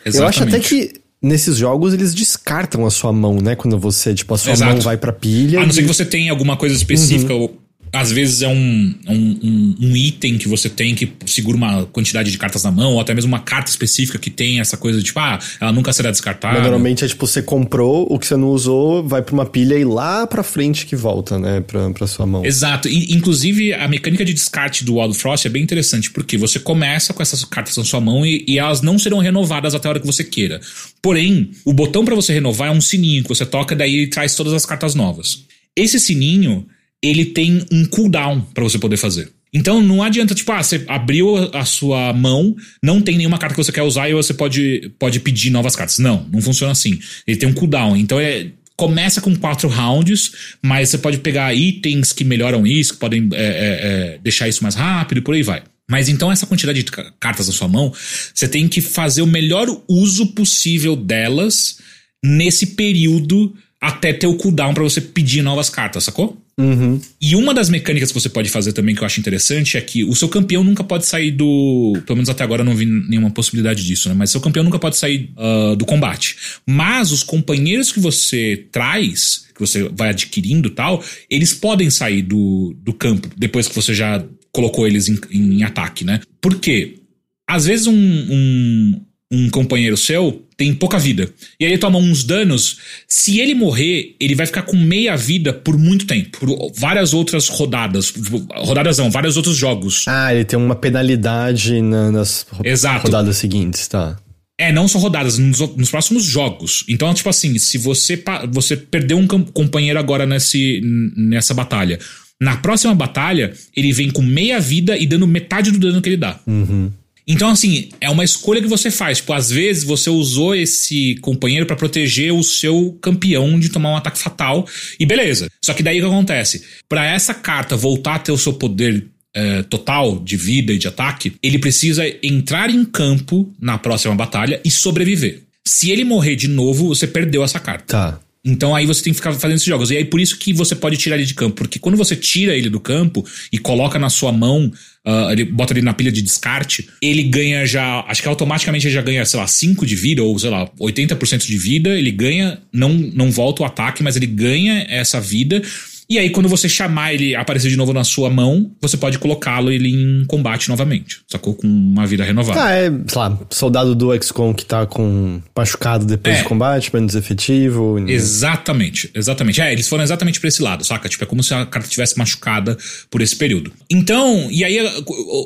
É. 0.06 0.10
Eu 0.18 0.26
acho 0.26 0.44
até 0.44 0.60
que 0.60 0.94
nesses 1.22 1.58
jogos 1.58 1.94
eles 1.94 2.14
descartam 2.14 2.86
a 2.86 2.92
sua 2.92 3.12
mão, 3.12 3.36
né? 3.42 3.56
Quando 3.56 3.78
você, 3.78 4.14
tipo, 4.14 4.34
a 4.34 4.38
sua 4.38 4.54
Exato. 4.54 4.72
mão 4.72 4.82
vai 4.82 4.98
pra 4.98 5.12
pilha. 5.12 5.60
A 5.60 5.64
não 5.64 5.70
e... 5.70 5.74
ser 5.74 5.82
que 5.82 5.88
você 5.88 6.06
tenha 6.06 6.32
alguma 6.32 6.58
coisa 6.58 6.76
específica 6.76 7.34
uhum 7.34 7.65
às 7.96 8.12
vezes 8.12 8.42
é 8.42 8.48
um, 8.48 8.94
um, 9.08 9.40
um, 9.44 9.76
um, 9.80 9.96
item 9.96 10.38
que 10.38 10.48
você 10.48 10.70
tem 10.70 10.94
que 10.94 11.12
segura 11.26 11.56
uma 11.56 11.86
quantidade 11.86 12.32
de 12.32 12.38
cartas 12.38 12.64
na 12.64 12.72
mão, 12.72 12.94
ou 12.94 13.00
até 13.00 13.14
mesmo 13.14 13.30
uma 13.30 13.40
carta 13.40 13.70
específica 13.70 14.20
que 14.20 14.30
tem 14.30 14.60
essa 14.60 14.76
coisa 14.76 15.00
de 15.00 15.06
tipo, 15.06 15.20
ah, 15.20 15.40
ela 15.60 15.72
nunca 15.72 15.94
será 15.94 16.12
descartada. 16.12 16.56
Mas 16.56 16.64
normalmente 16.64 17.06
é 17.06 17.08
tipo, 17.08 17.26
você 17.26 17.42
comprou, 17.42 18.06
o 18.10 18.20
que 18.20 18.28
você 18.28 18.36
não 18.36 18.50
usou, 18.50 19.08
vai 19.08 19.22
pra 19.22 19.34
uma 19.34 19.46
pilha 19.46 19.76
e 19.76 19.86
lá 19.86 20.28
pra 20.28 20.44
frente 20.44 20.86
que 20.86 20.96
volta, 20.96 21.40
né, 21.40 21.62
pra, 21.62 21.90
pra 21.92 22.06
sua 22.06 22.26
mão. 22.26 22.46
Exato. 22.46 22.88
E, 22.88 23.14
inclusive, 23.14 23.74
a 23.74 23.88
mecânica 23.88 24.26
de 24.26 24.34
descarte 24.34 24.84
do 24.84 24.98
Wild 24.98 25.18
Frost 25.18 25.46
é 25.46 25.50
bem 25.50 25.64
interessante, 25.64 26.12
porque 26.12 26.38
você 26.38 26.60
começa 26.60 27.14
com 27.14 27.22
essas 27.22 27.44
cartas 27.46 27.78
na 27.78 27.84
sua 27.84 28.02
mão 28.02 28.26
e, 28.26 28.44
e 28.48 28.60
elas 28.60 28.82
não 28.82 29.00
serão 29.00 29.20
renovadas 29.20 29.74
até 29.74 29.88
a 29.88 29.92
hora 29.92 30.00
que 30.00 30.06
você 30.06 30.24
queira. 30.24 30.60
Porém, 31.02 31.52
o 31.64 31.74
botão 31.74 32.04
para 32.04 32.16
você 32.16 32.34
renovar 32.34 32.68
é 32.68 32.72
um 32.72 32.82
sininho 32.82 33.24
que 33.24 33.30
você 33.30 33.46
toca, 33.46 33.76
daí 33.76 33.96
ele 33.96 34.08
traz 34.08 34.36
todas 34.36 34.54
as 34.54 34.66
cartas 34.66 34.96
novas. 34.96 35.44
Esse 35.76 36.00
sininho 36.00 36.66
ele 37.10 37.26
tem 37.26 37.66
um 37.72 37.86
cooldown 37.86 38.42
para 38.54 38.64
você 38.64 38.80
poder 38.80 38.98
fazer. 38.98 39.32
Então 39.54 39.82
não 39.82 40.04
adianta, 40.04 40.36
tipo, 40.36 40.52
ah, 40.52 40.62
você 40.62 40.84
abriu 40.88 41.38
a 41.54 41.64
sua 41.64 42.12
mão, 42.12 42.56
não 42.84 43.02
tem 43.02 43.18
nenhuma 43.18 43.38
carta 43.38 43.56
que 43.56 43.64
você 43.64 43.72
quer 43.72 43.84
usar 43.84 44.10
e 44.10 44.14
você 44.14 44.34
pode, 44.34 44.92
pode 45.00 45.20
pedir 45.22 45.50
novas 45.50 45.76
cartas. 45.76 45.98
Não, 45.98 46.28
não 46.32 46.42
funciona 46.42 46.74
assim. 46.74 47.00
Ele 47.26 47.38
tem 47.38 47.48
um 47.48 47.54
cooldown. 47.54 47.96
Então 47.96 48.20
é. 48.20 48.52
Começa 48.78 49.22
com 49.22 49.34
quatro 49.34 49.70
rounds, 49.70 50.34
mas 50.62 50.90
você 50.90 50.98
pode 50.98 51.20
pegar 51.20 51.56
itens 51.56 52.12
que 52.12 52.26
melhoram 52.26 52.68
isso, 52.68 52.96
que 52.96 53.00
podem 53.00 53.30
é, 53.32 53.38
é, 53.38 53.46
é, 53.46 54.20
deixar 54.22 54.50
isso 54.50 54.62
mais 54.64 54.76
rápido 54.76 55.20
e 55.20 55.22
por 55.22 55.34
aí 55.34 55.42
vai. 55.42 55.64
Mas 55.90 56.10
então 56.10 56.30
essa 56.30 56.46
quantidade 56.46 56.84
de 56.84 56.92
cartas 57.18 57.48
na 57.48 57.54
sua 57.54 57.70
mão, 57.70 57.94
você 58.34 58.50
tem 58.50 58.68
que 58.68 58.82
fazer 58.82 59.22
o 59.22 59.28
melhor 59.28 59.68
uso 59.88 60.28
possível 60.34 60.94
delas 60.94 61.78
nesse 62.22 62.68
período 62.76 63.56
até 63.80 64.12
ter 64.12 64.28
o 64.28 64.36
cooldown 64.36 64.74
para 64.74 64.84
você 64.84 65.00
pedir 65.00 65.42
novas 65.42 65.70
cartas, 65.70 66.04
sacou? 66.04 66.45
Uhum. 66.58 67.02
E 67.20 67.36
uma 67.36 67.54
das 67.54 67.70
mecânicas 67.70 68.12
que 68.12 68.20
você 68.20 68.30
pode 68.30 68.50
fazer 68.50 68.72
também 68.72 68.96
que 68.96 69.02
eu 69.02 69.06
acho 69.06 69.20
interessante 69.20 69.76
é 69.76 69.82
que 69.82 70.06
o 70.06 70.16
seu 70.16 70.30
campeão 70.30 70.64
nunca 70.64 70.84
pode 70.84 71.06
sair 71.06 71.32
do. 71.32 71.94
Pelo 72.06 72.16
menos 72.16 72.30
até 72.30 72.44
agora 72.44 72.62
eu 72.62 72.66
não 72.66 72.76
vi 72.76 72.86
nenhuma 72.86 73.30
possibilidade 73.30 73.86
disso, 73.86 74.08
né? 74.08 74.16
Mas 74.16 74.32
seu 74.32 74.40
campeão 74.40 74.64
nunca 74.64 74.80
pode 74.80 74.96
sair 74.96 75.34
uh, 75.38 75.76
do 75.76 75.86
combate. 75.86 76.38
Mas 76.66 77.12
os 77.12 77.24
companheiros 77.24 77.92
que 77.92 78.00
você 78.00 78.68
traz, 78.72 79.48
que 79.54 79.60
você 79.60 79.90
vai 79.90 80.10
adquirindo 80.10 80.70
tal, 80.70 81.04
eles 81.30 81.54
podem 81.54 81.90
sair 81.90 82.22
do, 82.22 82.74
do 82.80 82.94
campo 82.94 83.30
depois 83.36 83.68
que 83.68 83.76
você 83.76 83.94
já 83.94 84.24
colocou 84.54 84.88
eles 84.88 85.10
em, 85.10 85.20
em 85.32 85.64
ataque, 85.64 86.06
né? 86.06 86.22
Por 86.40 86.56
quê? 86.60 87.00
Às 87.46 87.66
vezes 87.66 87.86
um, 87.86 87.94
um, 87.94 89.05
um 89.32 89.50
companheiro 89.50 89.98
seu 89.98 90.44
tem 90.58 90.74
pouca 90.74 90.98
vida. 90.98 91.30
E 91.60 91.66
aí 91.66 91.72
ele 91.72 91.78
toma 91.78 92.00
uns 92.00 92.24
danos. 92.24 92.78
Se 93.08 93.40
ele 93.40 93.54
morrer, 93.54 94.16
ele 94.20 94.36
vai 94.36 94.46
ficar 94.46 94.62
com 94.62 94.78
meia 94.78 95.16
vida 95.18 95.52
por 95.52 95.78
muito 95.78 96.06
tempo. 96.06 96.40
Por 96.40 96.72
várias 96.78 97.14
outras 97.14 97.50
rodadas. 97.50 98.14
Rodadas 98.56 98.98
não, 98.98 99.12
vários 99.12 99.36
outros 99.36 99.58
jogos. 99.58 100.06
Ah, 100.08 100.34
ele 100.34 100.46
tem 100.46 100.58
uma 100.58 100.76
penalidade 100.76 101.82
na, 101.82 102.12
nas 102.12 102.46
Exato. 102.64 103.04
rodadas 103.08 103.38
seguintes, 103.38 103.88
tá. 103.88 104.18
É, 104.58 104.72
não 104.72 104.88
só 104.88 105.00
rodadas, 105.00 105.38
nos, 105.38 105.60
nos, 105.76 105.92
próximos 105.92 106.24
jogos. 106.24 106.86
Então, 106.88 107.14
tipo 107.14 107.28
assim, 107.28 107.58
se 107.58 107.78
você, 107.78 108.24
você 108.54 108.78
perdeu 108.78 109.18
um 109.18 109.28
companheiro 109.28 110.00
agora 110.00 110.26
nesse, 110.26 110.82
nessa 111.18 111.54
batalha. 111.54 112.00
Na 112.40 112.56
próxima 112.58 112.96
batalha, 112.96 113.54
ele 113.76 113.92
vem 113.92 114.10
com 114.10 114.22
meia 114.22 114.60
vida 114.60 114.98
e 114.98 115.06
dando 115.06 115.28
metade 115.28 115.72
do 115.72 115.80
dano 115.80 116.02
que 116.02 116.08
ele 116.08 116.18
dá. 116.18 116.40
Uhum. 116.48 116.90
Então, 117.28 117.50
assim, 117.50 117.90
é 118.00 118.10
uma 118.10 118.24
escolha 118.24 118.62
que 118.62 118.68
você 118.68 118.92
faz. 118.92 119.18
Tipo, 119.18 119.34
às 119.34 119.50
vezes 119.50 119.84
você 119.84 120.10
usou 120.10 120.56
esse 120.56 121.16
companheiro 121.22 121.66
para 121.66 121.76
proteger 121.76 122.32
o 122.34 122.44
seu 122.44 122.98
campeão 123.02 123.60
de 123.60 123.70
tomar 123.70 123.92
um 123.92 123.98
ataque 123.98 124.20
fatal. 124.20 124.68
E 125.00 125.06
beleza. 125.06 125.50
Só 125.64 125.74
que 125.74 125.82
daí 125.82 126.00
o 126.00 126.04
que 126.04 126.08
acontece? 126.08 126.64
Para 126.88 127.06
essa 127.06 127.34
carta 127.34 127.76
voltar 127.76 128.16
a 128.16 128.20
ter 128.20 128.32
o 128.32 128.38
seu 128.38 128.54
poder 128.54 129.08
é, 129.34 129.64
total 129.64 130.20
de 130.20 130.38
vida 130.38 130.72
e 130.72 130.78
de 130.78 130.88
ataque, 130.88 131.36
ele 131.42 131.60
precisa 131.60 132.04
entrar 132.24 132.70
em 132.70 132.86
campo 132.86 133.54
na 133.60 133.78
próxima 133.78 134.16
batalha 134.16 134.62
e 134.64 134.72
sobreviver. 134.72 135.42
Se 135.68 135.90
ele 135.90 136.04
morrer 136.04 136.36
de 136.36 136.48
novo, 136.48 136.88
você 136.88 137.08
perdeu 137.08 137.44
essa 137.44 137.60
carta. 137.60 137.86
Tá. 137.86 138.20
Então 138.46 138.76
aí 138.76 138.86
você 138.86 139.04
tem 139.04 139.12
que 139.12 139.18
ficar 139.18 139.34
fazendo 139.34 139.56
esses 139.56 139.68
jogos. 139.68 139.90
E 139.90 139.98
aí 139.98 140.06
por 140.06 140.22
isso 140.22 140.38
que 140.38 140.54
você 140.54 140.76
pode 140.76 140.96
tirar 140.98 141.16
ele 141.16 141.26
de 141.26 141.34
campo. 141.34 141.56
Porque 141.56 141.80
quando 141.80 141.98
você 141.98 142.16
tira 142.16 142.56
ele 142.56 142.70
do 142.70 142.80
campo 142.80 143.26
e 143.52 143.58
coloca 143.58 143.98
na 143.98 144.08
sua 144.08 144.32
mão, 144.32 144.72
uh, 145.04 145.32
ele 145.32 145.46
bota 145.46 145.74
ele 145.74 145.82
na 145.82 145.94
pilha 145.94 146.12
de 146.12 146.22
descarte, 146.22 146.88
ele 147.02 147.24
ganha 147.24 147.66
já. 147.66 148.06
Acho 148.08 148.22
que 148.22 148.28
automaticamente 148.28 148.86
ele 148.86 148.94
já 148.94 149.02
ganha, 149.02 149.26
sei 149.26 149.40
lá, 149.40 149.48
5 149.48 149.84
de 149.84 149.96
vida, 149.96 150.22
ou 150.22 150.38
sei 150.38 150.52
lá, 150.52 150.68
80% 150.80 151.46
de 151.48 151.58
vida. 151.58 151.98
Ele 151.98 152.12
ganha, 152.12 152.60
não, 152.72 152.90
não 152.94 153.32
volta 153.32 153.64
o 153.64 153.66
ataque, 153.66 154.04
mas 154.04 154.16
ele 154.16 154.28
ganha 154.28 154.86
essa 154.90 155.20
vida. 155.20 155.64
E 156.10 156.20
aí, 156.20 156.30
quando 156.30 156.48
você 156.48 156.70
chamar 156.70 157.14
ele 157.14 157.36
aparecer 157.36 157.70
de 157.70 157.76
novo 157.76 157.94
na 157.94 158.04
sua 158.04 158.30
mão, 158.30 158.72
você 158.82 158.96
pode 158.96 159.18
colocá-lo 159.18 159.72
ele 159.72 159.90
em 159.90 160.26
combate 160.26 160.70
novamente. 160.70 161.22
Sacou? 161.28 161.56
Com 161.56 161.68
uma 161.68 162.06
vida 162.06 162.24
renovada. 162.24 162.64
Ah, 162.64 162.72
é, 162.72 162.92
sei 163.08 163.18
lá, 163.18 163.40
soldado 163.50 163.96
do 163.96 164.14
XCOM 164.22 164.54
que 164.54 164.66
tá 164.66 164.86
com 164.86 165.42
machucado 165.56 166.06
depois 166.06 166.38
é. 166.38 166.44
do 166.44 166.48
combate, 166.48 166.94
menos 166.94 167.16
efetivo. 167.16 167.98
Exatamente, 168.08 169.10
exatamente. 169.16 169.62
É, 169.62 169.72
eles 169.72 169.88
foram 169.88 170.04
exatamente 170.04 170.40
pra 170.40 170.48
esse 170.48 170.62
lado, 170.62 170.86
saca? 170.86 171.10
Tipo, 171.10 171.24
é 171.24 171.28
como 171.28 171.44
se 171.44 171.54
a 171.54 171.66
carta 171.66 171.90
tivesse 171.90 172.18
machucada 172.18 172.78
por 173.10 173.22
esse 173.22 173.36
período. 173.36 173.72
Então, 173.90 174.48
e 174.52 174.64
aí, 174.64 174.78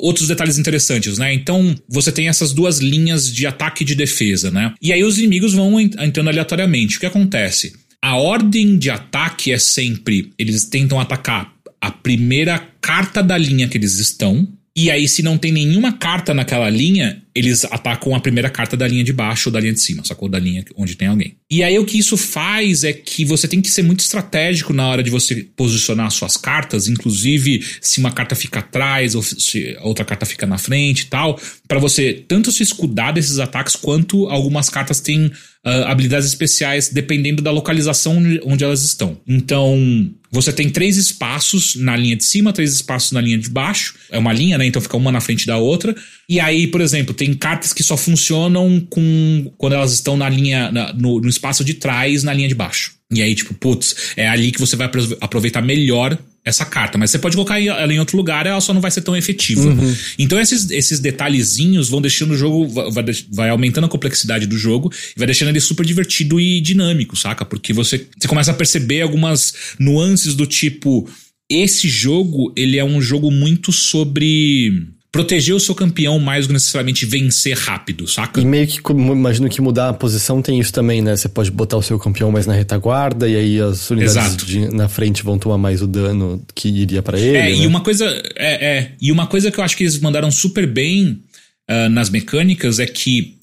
outros 0.01 0.27
detalhes 0.27 0.57
interessantes, 0.57 1.17
né? 1.17 1.33
Então, 1.33 1.75
você 1.87 2.11
tem 2.11 2.27
essas 2.27 2.53
duas 2.53 2.79
linhas 2.79 3.31
de 3.31 3.47
ataque 3.47 3.83
e 3.83 3.85
de 3.85 3.95
defesa, 3.95 4.51
né? 4.51 4.73
E 4.81 4.91
aí 4.91 5.03
os 5.03 5.17
inimigos 5.17 5.53
vão 5.53 5.79
entrando 5.79 6.29
aleatoriamente. 6.29 6.97
O 6.97 6.99
que 6.99 7.05
acontece? 7.05 7.73
A 8.01 8.15
ordem 8.15 8.77
de 8.77 8.89
ataque 8.89 9.51
é 9.51 9.59
sempre: 9.59 10.31
eles 10.37 10.65
tentam 10.65 10.99
atacar 10.99 11.53
a 11.81 11.91
primeira 11.91 12.59
carta 12.81 13.21
da 13.21 13.37
linha 13.37 13.67
que 13.67 13.77
eles 13.77 13.99
estão. 13.99 14.47
E 14.75 14.89
aí, 14.89 15.07
se 15.07 15.21
não 15.21 15.37
tem 15.37 15.51
nenhuma 15.51 15.93
carta 15.93 16.33
naquela 16.33 16.69
linha, 16.69 17.21
eles 17.39 17.63
atacam 17.65 18.13
a 18.13 18.19
primeira 18.19 18.49
carta 18.49 18.75
da 18.75 18.87
linha 18.87 19.03
de 19.03 19.13
baixo 19.13 19.49
ou 19.49 19.53
da 19.53 19.59
linha 19.59 19.73
de 19.73 19.79
cima, 19.79 20.03
sacou? 20.03 20.27
Da 20.27 20.37
linha 20.37 20.63
onde 20.75 20.95
tem 20.95 21.07
alguém. 21.07 21.37
E 21.49 21.63
aí, 21.63 21.79
o 21.79 21.85
que 21.85 21.97
isso 21.97 22.17
faz 22.17 22.83
é 22.83 22.91
que 22.91 23.23
você 23.23 23.47
tem 23.47 23.61
que 23.61 23.71
ser 23.71 23.81
muito 23.81 24.01
estratégico 24.01 24.73
na 24.73 24.87
hora 24.87 25.01
de 25.01 25.09
você 25.09 25.47
posicionar 25.55 26.11
suas 26.11 26.35
cartas, 26.35 26.87
inclusive 26.87 27.65
se 27.81 27.99
uma 27.99 28.11
carta 28.11 28.35
fica 28.35 28.59
atrás 28.59 29.15
ou 29.15 29.23
se 29.23 29.77
outra 29.81 30.03
carta 30.03 30.25
fica 30.25 30.45
na 30.45 30.57
frente 30.57 31.01
e 31.01 31.05
tal, 31.05 31.39
para 31.67 31.79
você 31.79 32.13
tanto 32.27 32.51
se 32.51 32.61
escudar 32.61 33.11
desses 33.13 33.39
ataques 33.39 33.75
quanto 33.75 34.27
algumas 34.27 34.69
cartas 34.69 34.99
têm 34.99 35.27
uh, 35.27 35.85
habilidades 35.85 36.27
especiais 36.27 36.89
dependendo 36.89 37.41
da 37.41 37.51
localização 37.51 38.21
onde 38.43 38.63
elas 38.63 38.83
estão. 38.83 39.19
Então, 39.27 40.13
você 40.31 40.53
tem 40.53 40.69
três 40.69 40.95
espaços 40.97 41.75
na 41.75 41.95
linha 41.95 42.15
de 42.15 42.23
cima, 42.23 42.53
três 42.53 42.73
espaços 42.73 43.11
na 43.11 43.21
linha 43.21 43.37
de 43.37 43.49
baixo. 43.49 43.95
É 44.11 44.17
uma 44.17 44.31
linha, 44.31 44.57
né? 44.57 44.65
Então 44.65 44.81
fica 44.81 44.95
uma 44.95 45.11
na 45.11 45.19
frente 45.19 45.47
da 45.47 45.57
outra. 45.57 45.95
E 46.27 46.39
aí, 46.39 46.67
por 46.67 46.81
exemplo, 46.81 47.13
tem 47.13 47.28
cartas 47.33 47.73
que 47.73 47.83
só 47.83 47.97
funcionam 47.97 48.79
com 48.89 49.51
quando 49.57 49.73
elas 49.73 49.93
estão 49.93 50.17
na 50.17 50.29
linha, 50.29 50.71
na, 50.71 50.93
no, 50.93 51.19
no 51.19 51.29
espaço 51.29 51.63
de 51.63 51.73
trás, 51.73 52.23
na 52.23 52.33
linha 52.33 52.47
de 52.47 52.55
baixo. 52.55 52.93
E 53.11 53.21
aí, 53.21 53.33
tipo, 53.33 53.53
putz, 53.55 54.13
é 54.15 54.27
ali 54.27 54.51
que 54.51 54.59
você 54.59 54.75
vai 54.75 54.89
aproveitar 55.19 55.61
melhor 55.61 56.17
essa 56.45 56.65
carta. 56.65 56.97
Mas 56.97 57.11
você 57.11 57.19
pode 57.19 57.35
colocar 57.35 57.59
ela 57.61 57.93
em 57.93 57.99
outro 57.99 58.15
lugar, 58.15 58.45
ela 58.45 58.61
só 58.61 58.73
não 58.73 58.81
vai 58.81 58.91
ser 58.91 59.01
tão 59.01 59.15
efetiva. 59.15 59.67
Uhum. 59.67 59.95
Então, 60.17 60.39
esses, 60.39 60.69
esses 60.69 60.99
detalhezinhos 60.99 61.89
vão 61.89 62.01
deixando 62.01 62.31
o 62.31 62.37
jogo, 62.37 62.67
vai, 62.91 63.03
vai 63.31 63.49
aumentando 63.49 63.85
a 63.85 63.89
complexidade 63.89 64.45
do 64.45 64.57
jogo 64.57 64.91
e 65.15 65.19
vai 65.19 65.25
deixando 65.25 65.49
ele 65.49 65.59
super 65.59 65.85
divertido 65.85 66.39
e 66.39 66.61
dinâmico, 66.61 67.15
saca? 67.15 67.45
Porque 67.45 67.73
você, 67.73 68.05
você 68.17 68.27
começa 68.27 68.51
a 68.51 68.55
perceber 68.55 69.01
algumas 69.01 69.53
nuances 69.79 70.35
do 70.35 70.45
tipo. 70.45 71.09
Esse 71.51 71.89
jogo, 71.89 72.53
ele 72.55 72.77
é 72.77 72.85
um 72.85 73.01
jogo 73.01 73.31
muito 73.31 73.71
sobre 73.71 74.87
proteger 75.11 75.55
o 75.55 75.59
seu 75.59 75.73
campeão 75.73 76.19
mais 76.19 76.45
do 76.45 76.49
que 76.49 76.53
necessariamente 76.53 77.05
vencer 77.05 77.57
rápido, 77.57 78.07
saca? 78.07 78.39
E 78.39 78.45
meio 78.45 78.67
que, 78.67 78.79
imagino 78.91 79.49
que 79.49 79.59
mudar 79.59 79.89
a 79.89 79.93
posição 79.93 80.41
tem 80.41 80.59
isso 80.59 80.71
também, 80.71 81.01
né? 81.01 81.15
Você 81.15 81.27
pode 81.27 81.49
botar 81.49 81.77
o 81.77 81.81
seu 81.81 81.97
campeão 81.97 82.31
mais 82.31 82.45
na 82.45 82.53
retaguarda 82.53 83.27
e 83.27 83.35
aí 83.35 83.59
as 83.59 83.89
unidades 83.89 84.37
de, 84.45 84.71
na 84.73 84.87
frente 84.87 85.23
vão 85.23 85.39
tomar 85.39 85.57
mais 85.57 85.81
o 85.81 85.87
dano 85.87 86.43
que 86.53 86.69
iria 86.69 87.01
para 87.01 87.19
ele. 87.19 87.37
É, 87.37 87.43
né? 87.43 87.55
e 87.55 87.67
uma 87.67 87.81
coisa. 87.81 88.05
É, 88.35 88.77
é, 88.77 88.91
e 89.01 89.11
uma 89.11 89.25
coisa 89.25 89.51
que 89.51 89.59
eu 89.59 89.63
acho 89.63 89.75
que 89.75 89.83
eles 89.83 89.99
mandaram 89.99 90.29
super 90.29 90.67
bem 90.67 91.23
uh, 91.69 91.89
nas 91.89 92.09
mecânicas 92.09 92.77
é 92.79 92.85
que 92.85 93.39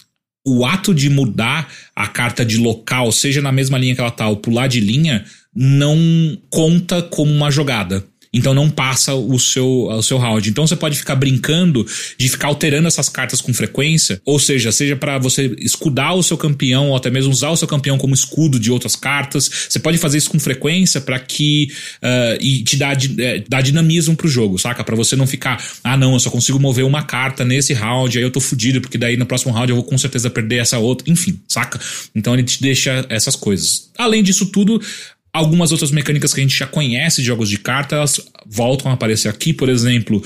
o 0.47 0.65
ato 0.65 0.95
de 0.95 1.11
mudar 1.11 1.69
a 1.95 2.07
carta 2.07 2.45
de 2.45 2.57
local, 2.57 3.11
seja 3.11 3.43
na 3.43 3.51
mesma 3.51 3.77
linha 3.77 3.97
que 3.97 4.01
ela 4.01 4.13
tá, 4.13 4.29
ou 4.29 4.37
pular 4.37 4.69
de 4.69 4.79
linha, 4.79 5.25
não 5.53 5.99
conta 6.49 7.03
como 7.03 7.33
uma 7.33 7.51
jogada. 7.51 8.05
Então 8.33 8.55
não 8.55 8.69
passa 8.69 9.15
o 9.15 9.39
seu, 9.39 9.87
o 9.89 10.03
seu 10.03 10.19
round. 10.19 10.49
Então 10.49 10.67
você 10.67 10.77
pode 10.77 10.99
ficar 10.99 11.15
brincando 11.15 11.87
de 12.19 12.29
ficar 12.29 12.49
alterando 12.49 12.89
essas 12.89 13.09
cartas 13.09 13.41
com 13.41 13.53
frequência, 13.55 14.21
ou 14.25 14.39
seja, 14.39 14.71
seja 14.73 14.97
para 14.97 15.19
você 15.19 15.55
escudar 15.59 16.15
o 16.15 16.23
seu 16.23 16.37
campeão 16.37 16.91
ou 16.91 16.97
até 16.97 17.11
mesmo 17.11 17.33
usar 17.33 17.51
o 17.51 17.57
seu 17.57 17.69
campeão 17.69 17.99
como 17.99 18.15
escudo 18.15 18.59
de 18.59 18.71
outras 18.71 18.97
cartas. 18.97 19.51
Você 19.69 19.79
pode 19.79 19.99
fazer 19.99 20.19
isso 20.19 20.31
com 20.31 20.39
frequência 20.39 21.01
para 21.01 21.19
que 21.19 21.73
uh, 22.03 22.39
e 22.41 22.63
te 22.63 22.77
uh, 22.77 23.45
dar 23.49 23.63
dinamismo 23.63 24.17
pro 24.17 24.29
jogo, 24.29 24.59
saca? 24.59 24.85
Para 24.85 24.97
você 24.97 25.17
não 25.17 25.27
ficar, 25.27 25.63
ah 25.83 25.97
não, 25.97 26.13
eu 26.13 26.21
só 26.21 26.31
consigo 26.31 26.59
mover 26.59 26.85
uma 26.85 27.03
carta 27.03 27.45
nesse 27.45 27.73
round, 27.73 28.17
aí 28.17 28.25
eu 28.25 28.31
tô 28.31 28.41
fudido 28.41 28.81
porque 28.81 28.99
daí 28.99 29.17
no 29.17 29.27
próximo 29.27 29.53
round 29.53 29.71
eu 29.71 29.77
vou 29.77 29.85
com 29.85 29.97
certeza 29.97 30.31
perder 30.31 30.57
essa 30.57 30.79
outra, 30.79 31.11
enfim, 31.11 31.41
saca? 31.49 31.81
Então 32.15 32.35
ele 32.35 32.45
te 32.45 32.61
deixa 32.61 33.05
essas 33.09 33.37
coisas. 33.37 33.91
Além 33.97 34.23
disso 34.23 34.47
tudo, 34.47 34.81
Algumas 35.37 35.71
outras 35.71 35.91
mecânicas 35.91 36.33
que 36.33 36.41
a 36.41 36.43
gente 36.43 36.57
já 36.57 36.67
conhece 36.67 37.21
de 37.21 37.27
jogos 37.27 37.51
de 37.51 37.59
cartas 37.59 37.97
elas 37.97 38.21
voltam 38.47 38.91
a 38.91 38.95
aparecer 38.95 39.29
aqui. 39.29 39.53
Por 39.53 39.69
exemplo, 39.69 40.23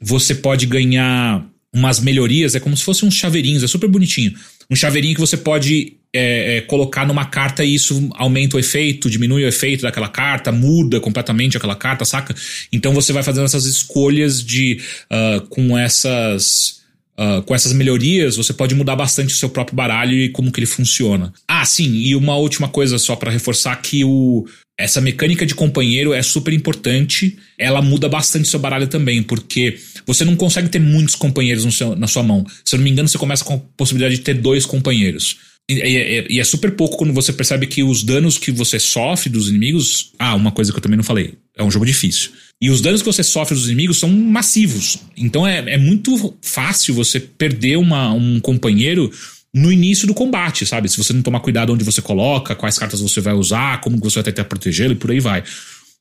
você 0.00 0.36
pode 0.36 0.66
ganhar 0.66 1.44
umas 1.74 1.98
melhorias, 1.98 2.54
é 2.54 2.60
como 2.60 2.76
se 2.76 2.84
fossem 2.84 3.08
uns 3.08 3.16
chaveirinhos, 3.16 3.62
é 3.62 3.66
super 3.66 3.88
bonitinho. 3.88 4.32
Um 4.70 4.76
chaveirinho 4.76 5.14
que 5.14 5.20
você 5.20 5.36
pode 5.36 5.96
é, 6.12 6.58
é, 6.58 6.60
colocar 6.62 7.06
numa 7.06 7.24
carta 7.24 7.64
e 7.64 7.74
isso 7.74 8.08
aumenta 8.14 8.56
o 8.56 8.60
efeito, 8.60 9.10
diminui 9.10 9.44
o 9.44 9.48
efeito 9.48 9.82
daquela 9.82 10.08
carta, 10.08 10.52
muda 10.52 11.00
completamente 11.00 11.56
aquela 11.56 11.76
carta, 11.76 12.04
saca? 12.04 12.34
Então 12.72 12.94
você 12.94 13.12
vai 13.12 13.22
fazendo 13.22 13.44
essas 13.44 13.66
escolhas 13.66 14.42
de 14.42 14.80
uh, 15.10 15.46
com 15.48 15.76
essas 15.76 16.75
Uh, 17.18 17.42
com 17.42 17.54
essas 17.54 17.72
melhorias, 17.72 18.36
você 18.36 18.52
pode 18.52 18.74
mudar 18.74 18.94
bastante 18.94 19.32
o 19.32 19.36
seu 19.36 19.48
próprio 19.48 19.74
baralho 19.74 20.12
e 20.12 20.28
como 20.28 20.52
que 20.52 20.60
ele 20.60 20.66
funciona. 20.66 21.32
Ah, 21.48 21.64
sim, 21.64 21.90
e 21.90 22.14
uma 22.14 22.36
última 22.36 22.68
coisa 22.68 22.98
só 22.98 23.16
para 23.16 23.30
reforçar 23.30 23.74
que 23.76 24.04
o 24.04 24.46
essa 24.78 25.00
mecânica 25.00 25.46
de 25.46 25.54
companheiro 25.54 26.12
é 26.12 26.22
super 26.22 26.52
importante. 26.52 27.38
Ela 27.58 27.80
muda 27.80 28.08
bastante 28.08 28.46
seu 28.46 28.60
baralho 28.60 28.86
também, 28.86 29.22
porque 29.22 29.78
você 30.06 30.24
não 30.24 30.36
consegue 30.36 30.68
ter 30.68 30.78
muitos 30.78 31.14
companheiros 31.14 31.74
seu, 31.74 31.96
na 31.96 32.06
sua 32.06 32.22
mão. 32.22 32.44
Se 32.62 32.74
eu 32.74 32.78
não 32.78 32.84
me 32.84 32.90
engano, 32.90 33.08
você 33.08 33.16
começa 33.16 33.42
com 33.42 33.54
a 33.54 33.60
possibilidade 33.76 34.16
de 34.16 34.22
ter 34.22 34.34
dois 34.34 34.66
companheiros. 34.66 35.38
E, 35.68 35.74
e, 35.74 36.26
e, 36.36 36.40
é 36.40 36.44
super 36.44 36.72
pouco 36.72 36.96
quando 36.96 37.12
você 37.12 37.32
percebe 37.32 37.66
que 37.66 37.82
os 37.82 38.04
danos 38.04 38.38
que 38.38 38.52
você 38.52 38.78
sofre 38.78 39.30
dos 39.30 39.48
inimigos. 39.48 40.12
Ah, 40.18 40.34
uma 40.34 40.52
coisa 40.52 40.70
que 40.70 40.78
eu 40.78 40.82
também 40.82 40.96
não 40.96 41.04
falei. 41.04 41.34
É 41.56 41.64
um 41.64 41.70
jogo 41.70 41.86
difícil. 41.86 42.30
E 42.60 42.70
os 42.70 42.80
danos 42.80 43.02
que 43.02 43.06
você 43.06 43.22
sofre 43.22 43.54
dos 43.54 43.66
inimigos 43.66 43.98
são 43.98 44.08
massivos. 44.08 44.98
Então 45.16 45.46
é, 45.46 45.58
é 45.74 45.76
muito 45.76 46.34
fácil 46.40 46.94
você 46.94 47.20
perder 47.20 47.76
uma, 47.76 48.12
um 48.12 48.40
companheiro 48.40 49.10
no 49.54 49.72
início 49.72 50.06
do 50.06 50.14
combate, 50.14 50.66
sabe? 50.66 50.88
Se 50.88 50.96
você 50.96 51.12
não 51.12 51.22
tomar 51.22 51.40
cuidado 51.40 51.72
onde 51.72 51.84
você 51.84 52.00
coloca, 52.00 52.54
quais 52.54 52.78
cartas 52.78 53.00
você 53.00 53.20
vai 53.20 53.34
usar, 53.34 53.80
como 53.80 53.98
você 53.98 54.16
vai 54.16 54.24
tentar 54.24 54.44
protegê-lo 54.44 54.92
e 54.92 54.96
por 54.96 55.10
aí 55.10 55.20
vai. 55.20 55.42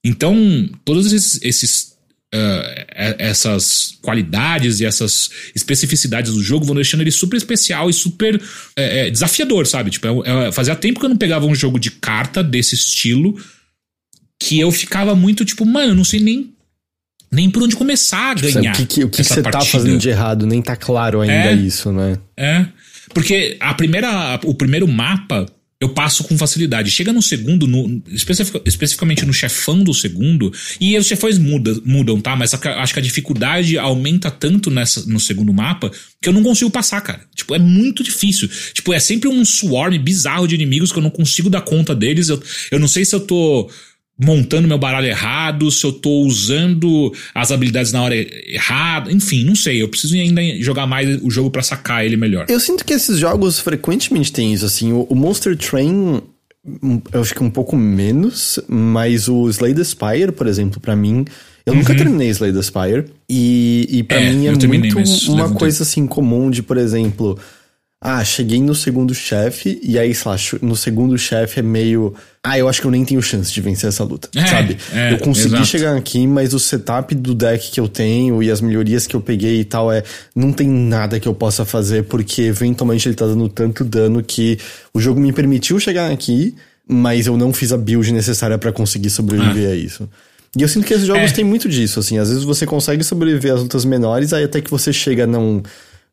Então, 0.03 0.69
todos 0.83 1.11
esses, 1.11 1.39
esses 1.41 1.95
Uh, 2.33 2.83
essas 3.17 3.97
qualidades 4.01 4.81
e 4.81 4.85
essas 4.85 5.29
especificidades 5.55 6.33
do 6.33 6.43
jogo 6.43 6.65
vão 6.65 6.75
deixando 6.75 6.99
ele 6.99 7.11
super 7.11 7.37
especial 7.37 7.89
e 7.89 7.93
super 7.93 8.41
é, 8.75 9.07
é, 9.07 9.09
desafiador, 9.09 9.65
sabe? 9.65 9.91
Tipo, 9.91 10.25
é, 10.25 10.47
é, 10.47 10.51
fazia 10.51 10.75
tempo 10.75 10.99
que 10.99 11.05
eu 11.05 11.09
não 11.09 11.15
pegava 11.15 11.45
um 11.45 11.55
jogo 11.55 11.79
de 11.79 11.91
carta 11.91 12.43
desse 12.43 12.75
estilo 12.75 13.39
que 14.45 14.59
eu 14.59 14.71
ficava 14.71 15.15
muito 15.15 15.43
tipo, 15.43 15.65
mano, 15.65 15.91
eu 15.91 15.95
não 15.95 16.03
sei 16.03 16.19
nem 16.19 16.53
nem 17.31 17.49
por 17.49 17.63
onde 17.63 17.75
começar 17.75 18.31
a 18.31 18.35
tipo, 18.35 18.53
ganhar. 18.53 18.73
O 18.73 18.77
que, 18.77 18.85
que, 18.85 19.03
o 19.03 19.09
que 19.09 19.23
você 19.23 19.41
tá 19.41 19.59
fazendo 19.61 19.97
de 19.97 20.09
errado? 20.09 20.45
Nem 20.45 20.61
tá 20.61 20.75
claro 20.75 21.21
ainda 21.21 21.33
é, 21.33 21.53
isso, 21.53 21.91
né? 21.91 22.17
É. 22.37 22.67
Porque 23.13 23.57
a 23.59 23.73
primeira, 23.73 24.39
o 24.43 24.53
primeiro 24.53 24.87
mapa 24.87 25.45
eu 25.81 25.89
passo 25.89 26.23
com 26.23 26.37
facilidade. 26.37 26.89
Chega 26.89 27.11
no 27.11 27.21
segundo, 27.21 27.67
no, 27.67 28.01
especific, 28.07 28.61
especificamente 28.65 29.25
no 29.25 29.33
chefão 29.33 29.83
do 29.83 29.93
segundo, 29.93 30.53
e 30.79 30.97
os 30.97 31.05
chefões 31.05 31.37
muda, 31.37 31.75
mudam, 31.83 32.21
tá? 32.21 32.35
Mas 32.35 32.53
acho 32.53 32.93
que 32.93 32.99
a 32.99 33.03
dificuldade 33.03 33.77
aumenta 33.77 34.31
tanto 34.31 34.71
nessa, 34.71 35.05
no 35.05 35.19
segundo 35.19 35.51
mapa 35.51 35.91
que 36.21 36.29
eu 36.29 36.33
não 36.33 36.43
consigo 36.43 36.71
passar, 36.71 37.01
cara. 37.01 37.21
Tipo, 37.35 37.55
é 37.55 37.59
muito 37.59 38.03
difícil. 38.03 38.49
Tipo, 38.73 38.93
é 38.93 38.99
sempre 38.99 39.27
um 39.27 39.43
swarm 39.43 39.97
bizarro 39.97 40.47
de 40.47 40.55
inimigos 40.55 40.91
que 40.91 40.99
eu 40.99 41.03
não 41.03 41.09
consigo 41.09 41.49
dar 41.49 41.61
conta 41.61 41.93
deles. 41.93 42.29
Eu, 42.29 42.41
eu 42.71 42.79
não 42.79 42.87
sei 42.87 43.03
se 43.03 43.13
eu 43.13 43.19
tô 43.19 43.69
montando 44.17 44.67
meu 44.67 44.77
baralho 44.77 45.07
errado, 45.07 45.69
se 45.69 45.83
eu 45.83 45.91
tô 45.91 46.21
usando 46.21 47.13
as 47.33 47.51
habilidades 47.51 47.91
na 47.91 48.01
hora 48.01 48.15
errada, 48.15 49.11
enfim, 49.11 49.43
não 49.43 49.55
sei. 49.55 49.81
Eu 49.81 49.89
preciso 49.89 50.15
ainda 50.15 50.41
jogar 50.61 50.87
mais 50.87 51.21
o 51.21 51.29
jogo 51.29 51.51
para 51.51 51.61
sacar 51.61 52.05
ele 52.05 52.15
melhor. 52.15 52.45
Eu 52.47 52.59
sinto 52.59 52.85
que 52.85 52.93
esses 52.93 53.19
jogos 53.19 53.59
frequentemente 53.59 54.31
têm 54.31 54.53
isso, 54.53 54.65
assim. 54.65 54.93
O, 54.93 55.01
o 55.09 55.15
Monster 55.15 55.57
Train, 55.57 56.21
hum, 56.65 57.01
eu 57.11 57.21
acho 57.21 57.35
que 57.35 57.43
um 57.43 57.49
pouco 57.49 57.75
menos, 57.75 58.59
mas 58.67 59.27
o 59.27 59.49
Slay 59.49 59.73
the 59.73 59.83
Spire, 59.83 60.31
por 60.31 60.47
exemplo, 60.47 60.79
para 60.79 60.95
mim. 60.95 61.25
Eu 61.65 61.73
uhum. 61.73 61.79
nunca 61.79 61.95
terminei 61.95 62.29
Slay 62.29 62.53
the 62.53 62.61
Spire. 62.61 63.05
E, 63.27 63.87
e 63.89 64.03
para 64.03 64.21
é, 64.21 64.31
mim 64.31 64.45
é 64.45 64.51
muito 64.51 64.97
uma 65.29 65.51
coisa 65.51 65.83
assim 65.83 66.07
comum 66.07 66.49
de, 66.49 66.63
por 66.63 66.77
exemplo. 66.77 67.37
Ah, 68.07 68.23
cheguei 68.23 68.61
no 68.61 68.75
segundo 68.75 69.15
chefe, 69.15 69.79
e 69.81 69.97
aí, 69.97 70.13
sei 70.13 70.31
lá, 70.31 70.37
no 70.61 70.75
segundo 70.75 71.17
chefe 71.17 71.59
é 71.59 71.63
meio. 71.63 72.13
Ah, 72.43 72.55
eu 72.55 72.69
acho 72.69 72.79
que 72.79 72.85
eu 72.85 72.91
nem 72.91 73.03
tenho 73.03 73.19
chance 73.19 73.51
de 73.51 73.59
vencer 73.59 73.89
essa 73.89 74.03
luta, 74.03 74.29
é, 74.35 74.45
sabe? 74.45 74.77
É, 74.93 75.13
eu 75.13 75.17
consegui 75.17 75.55
exato. 75.55 75.65
chegar 75.65 75.97
aqui, 75.97 76.27
mas 76.27 76.53
o 76.53 76.59
setup 76.59 77.15
do 77.15 77.33
deck 77.33 77.71
que 77.71 77.79
eu 77.79 77.87
tenho 77.87 78.43
e 78.43 78.51
as 78.51 78.61
melhorias 78.61 79.07
que 79.07 79.15
eu 79.15 79.21
peguei 79.21 79.61
e 79.61 79.65
tal 79.65 79.91
é. 79.91 80.03
Não 80.35 80.53
tem 80.53 80.69
nada 80.69 81.19
que 81.19 81.27
eu 81.27 81.33
possa 81.33 81.65
fazer, 81.65 82.03
porque 82.03 82.43
eventualmente 82.43 83.07
ele 83.09 83.15
tá 83.15 83.25
dando 83.25 83.49
tanto 83.49 83.83
dano 83.83 84.21
que 84.21 84.59
o 84.93 84.99
jogo 84.99 85.19
me 85.19 85.33
permitiu 85.33 85.79
chegar 85.79 86.11
aqui, 86.11 86.53
mas 86.87 87.25
eu 87.25 87.35
não 87.35 87.51
fiz 87.51 87.73
a 87.73 87.77
build 87.77 88.13
necessária 88.13 88.59
para 88.59 88.71
conseguir 88.71 89.09
sobreviver 89.09 89.69
ah. 89.69 89.73
a 89.73 89.75
isso. 89.75 90.07
E 90.55 90.61
eu 90.61 90.67
sinto 90.67 90.85
que 90.85 90.93
esses 90.93 91.07
jogos 91.07 91.31
é. 91.31 91.33
têm 91.33 91.43
muito 91.43 91.67
disso, 91.67 91.99
assim. 91.99 92.19
Às 92.19 92.29
vezes 92.29 92.43
você 92.43 92.67
consegue 92.67 93.03
sobreviver 93.03 93.51
às 93.51 93.61
lutas 93.61 93.83
menores, 93.83 94.31
aí 94.31 94.43
até 94.43 94.61
que 94.61 94.69
você 94.69 94.93
chega 94.93 95.25
num 95.25 95.63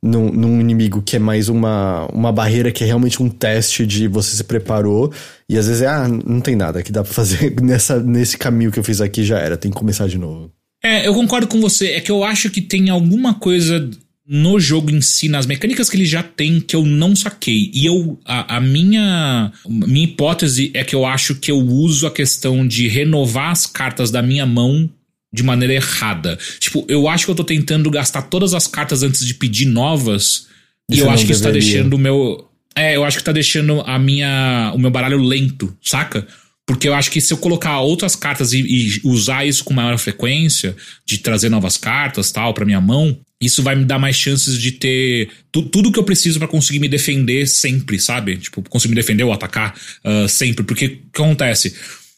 num, 0.03 0.33
num, 0.33 0.61
inimigo 0.61 1.01
que 1.01 1.17
é 1.17 1.19
mais 1.19 1.49
uma, 1.49 2.07
uma 2.13 2.33
barreira 2.33 2.73
que 2.73 2.83
é 2.83 2.87
realmente 2.87 3.23
um 3.23 3.29
teste 3.29 3.87
de 3.87 4.09
você 4.09 4.37
se 4.37 4.45
preparou. 4.45 5.13
E 5.49 5.57
às 5.57 5.67
vezes 5.67 5.83
é, 5.83 5.87
ah, 5.87 6.09
não 6.09 6.41
tem 6.41 6.57
nada 6.57 6.83
que 6.83 6.91
dá 6.91 7.05
pra 7.05 7.13
fazer 7.13 7.55
nessa, 7.63 8.01
nesse 8.01 8.37
caminho 8.37 8.73
que 8.73 8.79
eu 8.79 8.85
fiz 8.85 9.01
aqui 9.01 9.23
já 9.23 9.39
era, 9.39 9.57
tem 9.57 9.71
que 9.71 9.77
começar 9.77 10.09
de 10.09 10.19
novo. 10.19 10.51
É, 10.83 11.07
eu 11.07 11.15
concordo 11.15 11.47
com 11.47 11.61
você. 11.61 11.93
É 11.93 12.01
que 12.01 12.11
eu 12.11 12.25
acho 12.25 12.51
que 12.51 12.61
tem 12.61 12.91
alguma 12.91 13.35
coisa 13.35 13.89
no 14.27 14.59
jogo 14.59 14.91
em 14.91 15.01
si, 15.01 15.29
nas 15.29 15.47
mecânicas 15.47 15.89
que 15.89 15.97
ele 15.97 16.05
já 16.05 16.23
tem, 16.23 16.61
que 16.61 16.75
eu 16.75 16.85
não 16.85 17.15
saquei. 17.15 17.71
E 17.73 17.87
eu. 17.87 18.19
A, 18.25 18.57
a 18.57 18.61
minha. 18.61 19.53
Minha 19.69 20.05
hipótese 20.05 20.73
é 20.75 20.83
que 20.83 20.95
eu 20.95 21.07
acho 21.07 21.37
que 21.37 21.51
eu 21.53 21.59
uso 21.59 22.07
a 22.07 22.11
questão 22.11 22.67
de 22.67 22.89
renovar 22.89 23.51
as 23.51 23.67
cartas 23.67 24.11
da 24.11 24.21
minha 24.21 24.45
mão 24.45 24.91
de 25.33 25.43
maneira 25.43 25.75
errada. 25.75 26.39
Tipo, 26.59 26.85
eu 26.89 27.09
acho 27.09 27.25
que 27.25 27.31
eu 27.31 27.35
tô 27.35 27.45
tentando 27.45 27.91
gastar 27.91 28.23
todas 28.23 28.53
as 28.53 28.67
cartas 28.67 29.03
antes 29.03 29.25
de 29.25 29.35
pedir 29.35 29.67
novas. 29.67 30.47
e 30.91 30.99
eu 30.99 31.11
acho 31.11 31.25
que 31.25 31.33
isso 31.33 31.43
tá 31.43 31.51
deixando 31.51 31.95
o 31.95 31.99
meu. 31.99 32.49
É, 32.75 32.97
eu 32.97 33.05
acho 33.05 33.19
que 33.19 33.25
tá 33.25 33.33
deixando 33.33 33.81
a 33.83 33.99
minha. 33.99 34.73
o 34.75 34.79
meu 34.79 34.91
baralho 34.91 35.19
lento, 35.19 35.77
saca? 35.83 36.27
Porque 36.67 36.89
eu 36.89 36.95
acho 36.95 37.11
que 37.11 37.21
se 37.21 37.33
eu 37.33 37.39
colocar 37.39 37.81
outras 37.81 38.15
cartas 38.15 38.53
e, 38.53 38.61
e 38.61 39.01
usar 39.05 39.45
isso 39.45 39.65
com 39.65 39.75
maior 39.75 39.99
frequência, 39.99 40.77
de 41.05 41.19
trazer 41.19 41.49
novas 41.49 41.77
cartas 41.77 42.31
tal 42.31 42.55
para 42.55 42.65
minha 42.65 42.81
mão, 42.81 43.19
isso 43.41 43.63
vai 43.63 43.75
me 43.75 43.85
dar 43.85 43.99
mais 43.99 44.15
chances 44.15 44.57
de 44.57 44.71
ter 44.71 45.29
tu, 45.51 45.63
tudo 45.63 45.91
que 45.91 45.99
eu 45.99 46.05
preciso 46.05 46.39
para 46.39 46.47
conseguir 46.47 46.79
me 46.79 46.89
defender 46.89 47.47
sempre, 47.49 47.99
sabe? 47.99 48.37
Tipo, 48.37 48.63
conseguir 48.69 48.95
me 48.95 49.01
defender 49.01 49.25
ou 49.25 49.33
atacar 49.33 49.75
uh, 50.05 50.29
sempre. 50.29 50.65
Porque 50.65 50.87
o 50.87 50.89
que 50.89 51.23
acontece? 51.23 51.75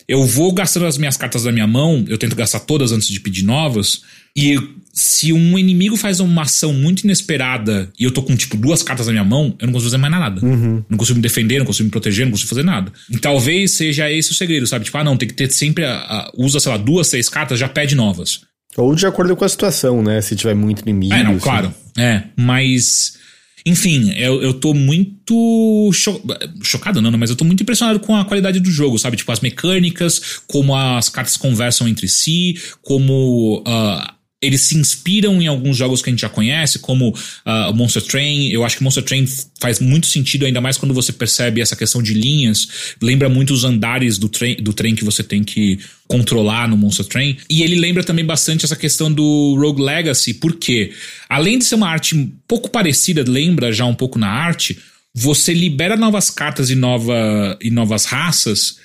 Eu 0.09 0.25
vou 0.25 0.53
gastando 0.53 0.87
as 0.87 0.99
minhas 0.99 1.17
cartas 1.17 1.45
da 1.45 1.53
minha 1.53 1.67
mão, 1.67 2.05
eu 2.09 2.19
tento 2.19 2.37
gastar 2.37 2.61
todas 2.61 2.93
antes 2.93 3.09
de 3.09 3.21
pedir 3.21 3.45
novas, 3.45 4.03
e 4.37 4.59
se 4.93 5.33
um 5.33 5.59
inimigo 5.59 5.97
faz 5.97 6.21
uma 6.21 6.43
ação 6.43 6.73
muito 6.73 7.03
inesperada 7.05 7.91
e 7.99 8.05
eu 8.05 8.13
tô 8.13 8.23
com, 8.23 8.37
tipo, 8.37 8.57
duas 8.57 8.83
cartas 8.83 9.07
na 9.07 9.13
minha 9.13 9.25
mão, 9.25 9.55
eu 9.59 9.67
não 9.67 9.73
consigo 9.73 9.91
fazer 9.91 9.97
mais 9.97 10.13
nada. 10.13 10.45
Uhum. 10.45 10.85
Não 10.89 10.99
consigo 10.99 11.17
me 11.17 11.23
defender, 11.23 11.59
não 11.59 11.67
consigo 11.67 11.87
me 11.87 11.91
proteger, 11.91 12.25
não 12.25 12.33
consigo 12.33 12.49
fazer 12.49 12.65
nada. 12.65 12.93
E 13.11 13.19
talvez 13.19 13.73
seja 13.73 14.11
esse 14.11 14.31
o 14.31 14.35
segredo, 14.35 14.67
sabe? 14.67 14.85
Tipo, 14.85 14.99
ah, 14.99 15.05
não, 15.05 15.17
tem 15.17 15.29
que 15.29 15.35
ter 15.35 15.51
sempre. 15.51 15.85
A, 15.85 15.97
a, 15.97 16.33
usa, 16.37 16.61
sei 16.61 16.71
lá, 16.71 16.79
duas, 16.79 17.09
três 17.09 17.29
cartas, 17.29 17.59
já 17.59 17.69
pede 17.69 17.95
novas. 17.95 18.43
Ou 18.77 18.95
de 18.95 19.07
acordo 19.07 19.37
com 19.37 19.45
a 19.45 19.49
situação, 19.49 20.03
né? 20.03 20.21
Se 20.21 20.37
tiver 20.37 20.55
muito 20.55 20.83
inimigo. 20.83 21.15
É, 21.15 21.23
não, 21.23 21.33
assim. 21.33 21.41
claro. 21.41 21.75
É, 21.99 22.23
mas. 22.37 23.19
Enfim, 23.67 24.13
eu, 24.19 24.43
eu 24.43 24.53
tô 24.53 24.75
muito 24.75 25.91
cho 25.95 26.21
chocado, 26.63 27.01
não, 27.01 27.11
mas 27.17 27.31
eu 27.31 27.37
tô 27.37 27.47
muito 27.47 27.63
impressionado 27.63 27.99
com 27.99 28.15
a 28.15 28.25
qualidade 28.25 28.61
do 28.61 28.71
jogo, 28.71 28.99
sabe? 28.99 29.17
Tipo, 29.17 29.33
as 29.33 29.41
mecânicas, 29.41 30.43
como 30.47 30.77
as 30.77 31.09
cartas 31.09 31.39
conversam 31.39 31.89
entre 31.89 32.07
si, 32.07 32.61
como 32.83 33.63
uh, 33.67 34.14
eles 34.45 34.61
se 34.63 34.77
inspiram 34.77 35.41
em 35.41 35.47
alguns 35.47 35.77
jogos 35.77 36.03
que 36.03 36.11
a 36.11 36.13
gente 36.13 36.21
já 36.21 36.29
conhece, 36.29 36.79
como 36.79 37.11
uh, 37.11 37.75
Monster 37.75 38.03
Train. 38.03 38.51
Eu 38.51 38.65
acho 38.65 38.77
que 38.77 38.85
Monster 38.85 39.03
Train 39.03 39.27
faz 39.61 39.81
muito 39.81 40.07
sentido, 40.07 40.45
ainda 40.45 40.61
mais 40.61 40.77
quando 40.77 40.93
você 40.93 41.13
percebe 41.13 41.61
essa 41.61 41.75
questão 41.75 42.03
de 42.03 42.15
linhas. 42.15 42.69
Lembra 43.01 43.29
muito 43.29 43.55
os 43.55 43.65
andares 43.65 44.19
do 44.19 44.29
trem, 44.29 44.57
do 44.57 44.73
trem 44.73 44.95
que 44.95 45.05
você 45.05 45.23
tem 45.23 45.43
que 45.43 45.79
controlar 46.07 46.69
no 46.69 46.77
Monster 46.77 47.07
Train. 47.07 47.39
E 47.49 47.63
ele 47.63 47.77
lembra 47.77 48.05
também 48.05 48.25
bastante 48.25 48.65
essa 48.65 48.77
questão 48.77 49.11
do 49.11 49.57
Rogue 49.59 49.83
Legacy, 49.83 50.35
porque 50.35 50.93
além 51.29 51.59
de 51.59 51.65
ser 51.65 51.77
uma 51.77 51.89
arte 51.89 52.31
pouco 52.47 52.69
parecida, 52.69 53.25
lembra 53.27 53.73
já 53.73 53.87
um 53.87 53.95
pouco 53.95 54.19
na 54.19 54.29
arte, 54.29 54.79
você 55.15 55.55
libera 55.55 55.97
novas 55.97 56.29
cartas 56.29 56.71
e, 56.71 56.75
nova, 56.75 57.57
e 57.61 57.71
novas 57.71 58.05
raças 58.05 58.77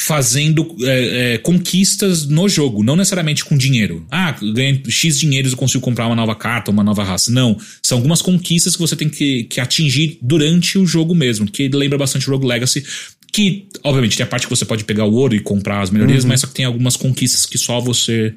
fazendo 0.00 0.76
é, 0.82 1.34
é, 1.34 1.38
conquistas 1.38 2.26
no 2.26 2.48
jogo, 2.48 2.84
não 2.84 2.94
necessariamente 2.94 3.44
com 3.44 3.56
dinheiro. 3.56 4.06
Ah, 4.10 4.34
ganhei 4.40 4.82
X 4.88 5.18
dinheiros 5.18 5.52
eu 5.52 5.58
consigo 5.58 5.82
comprar 5.82 6.06
uma 6.06 6.14
nova 6.14 6.36
carta, 6.36 6.70
uma 6.70 6.84
nova 6.84 7.02
raça. 7.02 7.32
Não. 7.32 7.58
São 7.82 7.98
algumas 7.98 8.22
conquistas 8.22 8.76
que 8.76 8.80
você 8.80 8.94
tem 8.94 9.08
que, 9.08 9.44
que 9.44 9.60
atingir 9.60 10.18
durante 10.22 10.78
o 10.78 10.86
jogo 10.86 11.14
mesmo, 11.14 11.50
que 11.50 11.68
lembra 11.68 11.98
bastante 11.98 12.28
Rogue 12.28 12.46
Legacy. 12.46 12.84
Que, 13.30 13.66
obviamente, 13.84 14.16
tem 14.16 14.24
a 14.24 14.26
parte 14.26 14.46
que 14.46 14.50
você 14.50 14.64
pode 14.64 14.84
pegar 14.84 15.04
o 15.04 15.12
ouro 15.12 15.34
e 15.34 15.40
comprar 15.40 15.82
as 15.82 15.90
melhorias, 15.90 16.22
uhum. 16.22 16.30
mas 16.30 16.40
só 16.40 16.46
que 16.46 16.54
tem 16.54 16.64
algumas 16.64 16.96
conquistas 16.96 17.44
que 17.44 17.58
só 17.58 17.80
você 17.80 18.32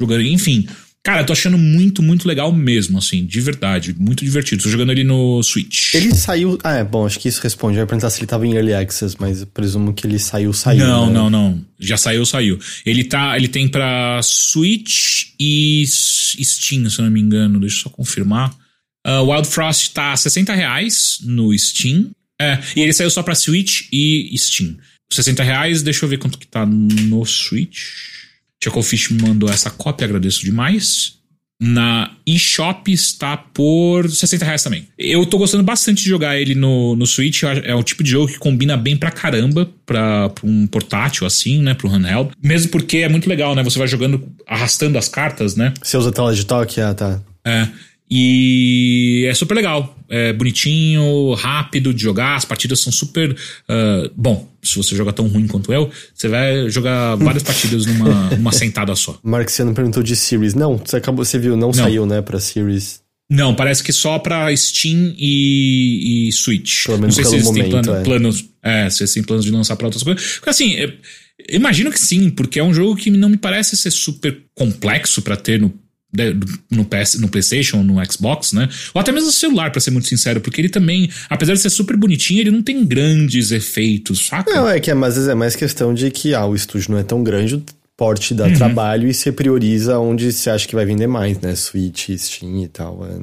jogando. 0.00 0.22
Enfim, 0.22 0.68
Cara, 1.06 1.20
eu 1.20 1.26
tô 1.26 1.32
achando 1.32 1.56
muito, 1.56 2.02
muito 2.02 2.26
legal 2.26 2.50
mesmo, 2.50 2.98
assim, 2.98 3.24
de 3.24 3.40
verdade. 3.40 3.94
Muito 3.96 4.24
divertido. 4.24 4.64
Tô 4.64 4.68
jogando 4.68 4.90
ele 4.90 5.04
no 5.04 5.40
Switch. 5.40 5.94
Ele 5.94 6.12
saiu. 6.12 6.58
Ah, 6.64 6.78
é, 6.78 6.84
bom, 6.84 7.06
acho 7.06 7.20
que 7.20 7.28
isso 7.28 7.40
responde. 7.40 7.76
Eu 7.76 7.82
ia 7.82 7.86
perguntar 7.86 8.10
se 8.10 8.18
ele 8.18 8.26
tava 8.26 8.44
em 8.44 8.54
Early 8.54 8.74
Access, 8.74 9.14
mas 9.16 9.42
eu 9.42 9.46
presumo 9.46 9.94
que 9.94 10.04
ele 10.04 10.18
saiu, 10.18 10.52
saiu. 10.52 10.84
Não, 10.84 11.06
né? 11.06 11.12
não, 11.12 11.30
não. 11.30 11.64
Já 11.78 11.96
saiu, 11.96 12.26
saiu. 12.26 12.58
Ele 12.84 13.04
tá. 13.04 13.36
Ele 13.36 13.46
tem 13.46 13.68
pra 13.68 14.18
Switch 14.20 15.26
e 15.38 15.84
Steam, 15.86 16.90
se 16.90 16.98
eu 16.98 17.04
não 17.04 17.12
me 17.12 17.20
engano. 17.20 17.60
Deixa 17.60 17.76
eu 17.76 17.82
só 17.84 17.88
confirmar. 17.88 18.52
Uh, 19.06 19.30
Wild 19.30 19.46
Frost 19.46 19.92
tá 19.92 20.10
a 20.10 20.16
60 20.16 20.52
reais 20.54 21.18
no 21.22 21.56
Steam. 21.56 22.10
É, 22.42 22.58
e 22.74 22.80
ele 22.80 22.92
saiu 22.92 23.10
só 23.10 23.22
pra 23.22 23.36
Switch 23.36 23.82
e 23.92 24.34
Steam. 24.36 24.76
60 25.12 25.40
reais, 25.44 25.82
deixa 25.82 26.04
eu 26.04 26.08
ver 26.08 26.18
quanto 26.18 26.36
que 26.36 26.48
tá 26.48 26.66
no 26.66 27.24
Switch. 27.24 28.15
Chucklefish 28.62 29.10
me 29.10 29.22
mandou 29.22 29.48
essa 29.48 29.70
cópia, 29.70 30.04
agradeço 30.04 30.44
demais. 30.44 31.14
Na 31.58 32.10
eShop 32.26 32.92
está 32.92 33.34
por 33.34 34.10
60 34.10 34.44
reais 34.44 34.62
também. 34.62 34.88
Eu 34.98 35.24
tô 35.24 35.38
gostando 35.38 35.64
bastante 35.64 36.02
de 36.02 36.08
jogar 36.10 36.38
ele 36.38 36.54
no, 36.54 36.94
no 36.94 37.06
Switch. 37.06 37.44
É 37.44 37.74
o 37.74 37.82
tipo 37.82 38.04
de 38.04 38.10
jogo 38.10 38.30
que 38.30 38.38
combina 38.38 38.76
bem 38.76 38.94
pra 38.94 39.10
caramba 39.10 39.66
pra, 39.86 40.28
pra 40.28 40.46
um 40.46 40.66
portátil 40.66 41.26
assim, 41.26 41.62
né? 41.62 41.72
Pro 41.72 41.88
handheld. 41.88 42.30
Mesmo 42.42 42.70
porque 42.70 42.98
é 42.98 43.08
muito 43.08 43.26
legal, 43.26 43.54
né? 43.54 43.62
Você 43.64 43.78
vai 43.78 43.88
jogando, 43.88 44.22
arrastando 44.46 44.98
as 44.98 45.08
cartas, 45.08 45.56
né? 45.56 45.72
Você 45.82 45.96
usa 45.96 46.12
tela 46.12 46.34
de 46.34 46.44
toque? 46.44 46.78
Ah, 46.78 46.92
tá. 46.92 47.22
É. 47.42 47.66
E 48.10 49.26
é 49.28 49.34
super 49.34 49.54
legal. 49.54 49.96
É 50.08 50.32
bonitinho, 50.32 51.34
rápido 51.34 51.92
de 51.92 52.02
jogar. 52.02 52.36
As 52.36 52.44
partidas 52.44 52.80
são 52.80 52.92
super. 52.92 53.32
Uh, 53.32 54.10
bom, 54.16 54.48
se 54.62 54.76
você 54.76 54.94
joga 54.94 55.12
tão 55.12 55.26
ruim 55.26 55.46
quanto 55.46 55.72
eu, 55.72 55.90
você 56.14 56.28
vai 56.28 56.70
jogar 56.70 57.16
várias 57.16 57.42
partidas 57.44 57.84
numa, 57.86 58.30
numa 58.30 58.52
sentada 58.52 58.94
só. 58.94 59.18
Marciano 59.22 59.74
perguntou 59.74 60.02
de 60.02 60.14
Series. 60.14 60.54
Não, 60.54 60.76
você 60.76 60.96
acabou, 60.96 61.24
você 61.24 61.38
viu, 61.38 61.56
não, 61.56 61.68
não. 61.68 61.72
saiu, 61.72 62.06
né, 62.06 62.22
pra 62.22 62.38
Series. 62.38 63.00
Não, 63.28 63.54
parece 63.56 63.82
que 63.82 63.92
só 63.92 64.20
pra 64.20 64.54
Steam 64.56 65.12
e, 65.18 66.28
e 66.28 66.32
Switch. 66.32 66.86
Pelo 66.86 66.98
menos 67.00 67.16
não 67.16 67.24
sei 67.24 67.30
se 67.30 67.36
eles 67.36 67.46
momento, 67.46 67.70
têm 67.72 67.82
plano, 67.82 67.98
é. 67.98 68.04
planos. 68.04 68.44
É, 68.62 68.88
se 68.88 69.02
eles 69.02 69.12
têm 69.12 69.22
planos 69.24 69.44
de 69.44 69.50
lançar 69.50 69.74
pra 69.74 69.86
outras 69.88 70.02
coisas. 70.02 70.36
Porque 70.36 70.50
assim. 70.50 70.76
É, 70.76 70.94
imagino 71.50 71.90
que 71.90 71.98
sim, 71.98 72.30
porque 72.30 72.60
é 72.60 72.62
um 72.62 72.72
jogo 72.72 72.94
que 72.94 73.10
não 73.10 73.28
me 73.28 73.36
parece 73.36 73.76
ser 73.76 73.90
super 73.90 74.44
complexo 74.54 75.20
para 75.22 75.36
ter 75.36 75.60
no 75.60 75.74
no, 76.70 76.84
PS, 76.84 77.18
no 77.20 77.28
PlayStation, 77.28 77.82
no 77.82 77.96
Xbox, 78.10 78.52
né? 78.52 78.68
Ou 78.94 79.00
até 79.00 79.12
mesmo 79.12 79.26
no 79.26 79.32
celular, 79.32 79.70
para 79.70 79.80
ser 79.80 79.90
muito 79.90 80.08
sincero, 80.08 80.40
porque 80.40 80.60
ele 80.60 80.68
também, 80.68 81.10
apesar 81.28 81.54
de 81.54 81.60
ser 81.60 81.70
super 81.70 81.96
bonitinho, 81.96 82.40
ele 82.40 82.50
não 82.50 82.62
tem 82.62 82.84
grandes 82.84 83.50
efeitos, 83.50 84.26
saca? 84.26 84.50
Não, 84.50 84.68
é 84.68 84.80
que 84.80 84.90
é, 84.90 84.94
às 84.94 85.14
vezes 85.14 85.28
é 85.28 85.34
mais 85.34 85.54
questão 85.56 85.92
de 85.94 86.10
que 86.10 86.34
ah, 86.34 86.46
o 86.46 86.54
estúdio 86.54 86.92
não 86.92 86.98
é 86.98 87.02
tão 87.02 87.22
grande, 87.22 87.56
o 87.56 87.62
porte 87.96 88.34
dá 88.34 88.44
Uhum. 88.46 88.54
trabalho 88.54 89.08
e 89.08 89.14
você 89.14 89.32
prioriza 89.32 89.98
onde 89.98 90.32
você 90.32 90.50
acha 90.50 90.66
que 90.68 90.74
vai 90.74 90.84
vender 90.84 91.06
mais, 91.06 91.38
né? 91.40 91.54
Switch, 91.54 92.10
Steam 92.16 92.62
e 92.62 92.68
tal. 92.68 93.06
É. 93.06 93.18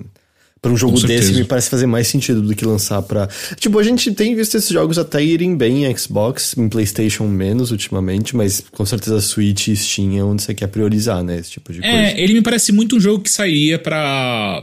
Pra 0.63 0.71
um 0.71 0.77
jogo 0.77 0.97
desse 1.01 1.33
me 1.33 1.43
parece 1.43 1.69
fazer 1.69 1.85
mais 1.85 2.07
sentido 2.07 2.41
do 2.41 2.55
que 2.55 2.63
lançar 2.63 3.01
pra. 3.01 3.27
Tipo, 3.59 3.77
a 3.79 3.83
gente 3.83 4.13
tem 4.13 4.33
visto 4.33 4.55
esses 4.55 4.69
jogos 4.69 4.97
até 4.97 5.21
irem 5.21 5.57
bem 5.57 5.83
em 5.85 5.97
Xbox, 5.97 6.55
em 6.57 6.69
PlayStation 6.69 7.27
menos 7.27 7.69
ultimamente, 7.69 8.33
mas 8.33 8.63
com 8.71 8.85
certeza 8.85 9.19
Switch 9.19 9.67
e 9.67 9.75
Steam 9.75 10.17
é 10.17 10.23
onde 10.23 10.41
você 10.41 10.53
quer 10.53 10.67
priorizar, 10.67 11.21
né? 11.21 11.37
Esse 11.37 11.51
tipo 11.51 11.73
de 11.73 11.81
coisa. 11.81 11.93
É, 11.93 12.17
ele 12.17 12.33
me 12.33 12.41
parece 12.41 12.71
muito 12.71 12.95
um 12.95 12.99
jogo 12.99 13.21
que 13.21 13.29
sairia 13.29 13.77
pra. 13.77 14.61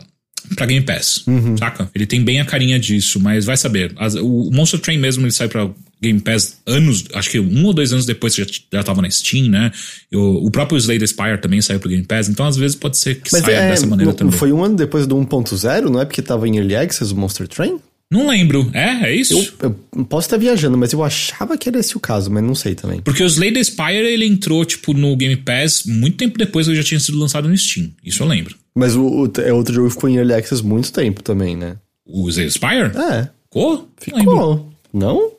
Pra 0.57 0.65
Game 0.65 0.85
Pass, 0.87 1.23
Uhum. 1.27 1.55
saca? 1.59 1.91
Ele 1.95 2.07
tem 2.07 2.25
bem 2.25 2.41
a 2.41 2.47
carinha 2.47 2.79
disso, 2.81 3.21
mas 3.21 3.45
vai 3.45 3.59
saber. 3.59 3.93
O 4.23 4.51
Monster 4.51 4.81
Train 4.81 4.97
mesmo 4.97 5.23
ele 5.25 5.31
sai 5.33 5.49
pra 5.49 5.69
Game 6.03 6.21
Pass 6.21 6.59
anos, 6.67 7.05
acho 7.15 7.31
que 7.31 7.39
um 7.39 7.65
ou 7.65 7.73
dois 7.75 7.93
anos 7.93 8.07
depois 8.07 8.35
que 8.35 8.43
já, 8.45 8.51
já 8.73 8.83
tava 8.83 9.03
na 9.03 9.11
Steam, 9.11 9.49
né? 9.49 9.71
O, 10.13 10.47
o 10.47 10.51
próprio 10.51 10.79
Slay 10.79 10.99
the 10.99 11.07
Spire 11.07 11.39
também 11.41 11.61
saiu 11.61 11.79
pro 11.79 11.89
Game 11.91 12.05
Pass, 12.05 12.29
então 12.29 12.47
às 12.47 12.57
vezes 12.57 12.75
pode 12.77 12.97
ser 12.99 13.17
que 13.21 13.31
Mas 13.33 13.43
saia 13.45 13.57
é, 13.57 13.71
dessa 13.71 13.87
maneira 13.87 14.11
não- 14.13 14.17
também. 14.17 14.39
foi 14.39 14.53
um 14.53 14.65
ano 14.65 14.77
depois 14.77 15.07
do 15.07 15.17
1.0, 15.17 15.91
não 15.91 16.01
é 16.01 16.05
porque 16.05 16.23
tava 16.23 16.49
em 16.49 16.57
Early 16.57 16.77
Access 16.77 17.13
o 17.13 17.17
Monster 17.17 17.47
Train? 17.47 17.79
Não 18.13 18.27
lembro. 18.29 18.69
É, 18.73 19.05
é 19.11 19.15
isso? 19.15 19.55
Eu, 19.61 19.77
eu 19.97 20.05
posso 20.05 20.27
estar 20.27 20.37
viajando, 20.37 20.77
mas 20.77 20.93
eu 20.93 21.05
achava 21.05 21.57
que 21.57 21.69
era 21.69 21.79
esse 21.79 21.97
o 21.97 22.01
caso, 22.01 22.29
mas 22.29 22.43
não 22.43 22.57
sei 22.57 22.75
também. 22.75 23.01
Porque 23.03 23.23
o 23.23 23.27
Slay 23.27 23.53
the 23.53 23.63
Spire 23.63 23.99
ele 24.05 24.25
entrou, 24.27 24.65
tipo, 24.65 24.93
no 24.93 25.15
Game 25.17 25.37
Pass 25.37 25.85
muito 25.87 26.17
tempo 26.17 26.37
depois 26.37 26.67
que 26.67 26.75
já 26.75 26.83
tinha 26.83 26.99
sido 26.99 27.19
lançado 27.21 27.49
no 27.49 27.57
Steam. 27.57 27.91
Isso 28.05 28.23
eu 28.23 28.27
lembro. 28.27 28.57
Mas 28.75 28.97
o, 28.97 29.05
o- 29.05 29.33
é 29.41 29.53
outro 29.53 29.73
jogo 29.73 29.87
que 29.89 29.95
ficou 29.95 30.11
em 30.11 30.17
Early 30.17 30.33
Access 30.35 30.61
muito 30.65 30.93
tempo 30.93 31.23
também, 31.23 31.55
né? 31.57 31.77
O 32.05 32.29
Slay 32.29 32.47
the 32.47 32.53
Spire? 32.53 32.91
É, 32.97 33.29
Ficou? 33.45 33.89
Não 34.09 34.19
ficou. 34.19 34.73
Não? 34.93 35.31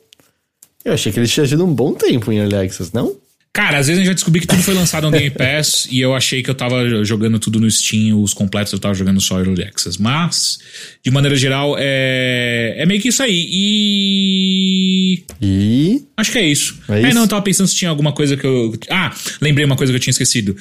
Eu 0.84 0.92
achei 0.94 1.12
que 1.12 1.18
ele 1.18 1.28
tinha 1.28 1.46
tido 1.46 1.64
um 1.64 1.72
bom 1.72 1.94
tempo 1.94 2.32
em 2.32 2.38
Early 2.38 2.56
Access, 2.56 2.92
não? 2.92 3.16
Cara, 3.52 3.78
às 3.78 3.86
vezes 3.86 4.00
eu 4.00 4.06
já 4.06 4.14
descobri 4.14 4.40
que 4.40 4.46
tudo 4.46 4.62
foi 4.62 4.72
lançado 4.72 5.04
no 5.04 5.10
Game 5.10 5.28
Pass 5.36 5.86
e 5.90 6.00
eu 6.00 6.14
achei 6.14 6.42
que 6.42 6.48
eu 6.48 6.54
tava 6.54 7.04
jogando 7.04 7.38
tudo 7.38 7.60
no 7.60 7.70
Steam, 7.70 8.22
os 8.22 8.32
completos 8.32 8.72
eu 8.72 8.78
tava 8.78 8.94
jogando 8.94 9.20
só 9.20 9.38
Early 9.38 9.64
Access. 9.64 10.00
Mas, 10.00 10.58
de 11.04 11.10
maneira 11.10 11.36
geral, 11.36 11.76
é, 11.78 12.76
é 12.78 12.86
meio 12.86 13.00
que 13.00 13.08
isso 13.08 13.22
aí. 13.22 13.46
E. 13.52 15.22
E. 15.42 16.02
Acho 16.16 16.32
que 16.32 16.38
é 16.38 16.46
isso. 16.46 16.78
É 16.88 17.02
isso? 17.02 17.14
não, 17.14 17.22
eu 17.22 17.28
tava 17.28 17.42
pensando 17.42 17.66
se 17.66 17.76
tinha 17.76 17.90
alguma 17.90 18.12
coisa 18.12 18.38
que 18.38 18.46
eu. 18.46 18.74
Ah, 18.88 19.14
lembrei 19.38 19.66
uma 19.66 19.76
coisa 19.76 19.92
que 19.92 19.96
eu 19.96 20.00
tinha 20.00 20.12
esquecido. 20.12 20.56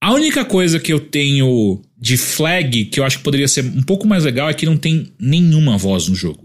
A 0.00 0.12
única 0.12 0.44
coisa 0.44 0.78
que 0.78 0.92
eu 0.92 1.00
tenho 1.00 1.82
de 2.00 2.16
flag 2.16 2.84
que 2.84 3.00
eu 3.00 3.04
acho 3.04 3.18
que 3.18 3.24
poderia 3.24 3.48
ser 3.48 3.64
um 3.64 3.82
pouco 3.82 4.06
mais 4.06 4.22
legal 4.22 4.48
é 4.48 4.54
que 4.54 4.64
não 4.64 4.76
tem 4.76 5.12
nenhuma 5.18 5.76
voz 5.76 6.06
no 6.06 6.14
jogo. 6.14 6.44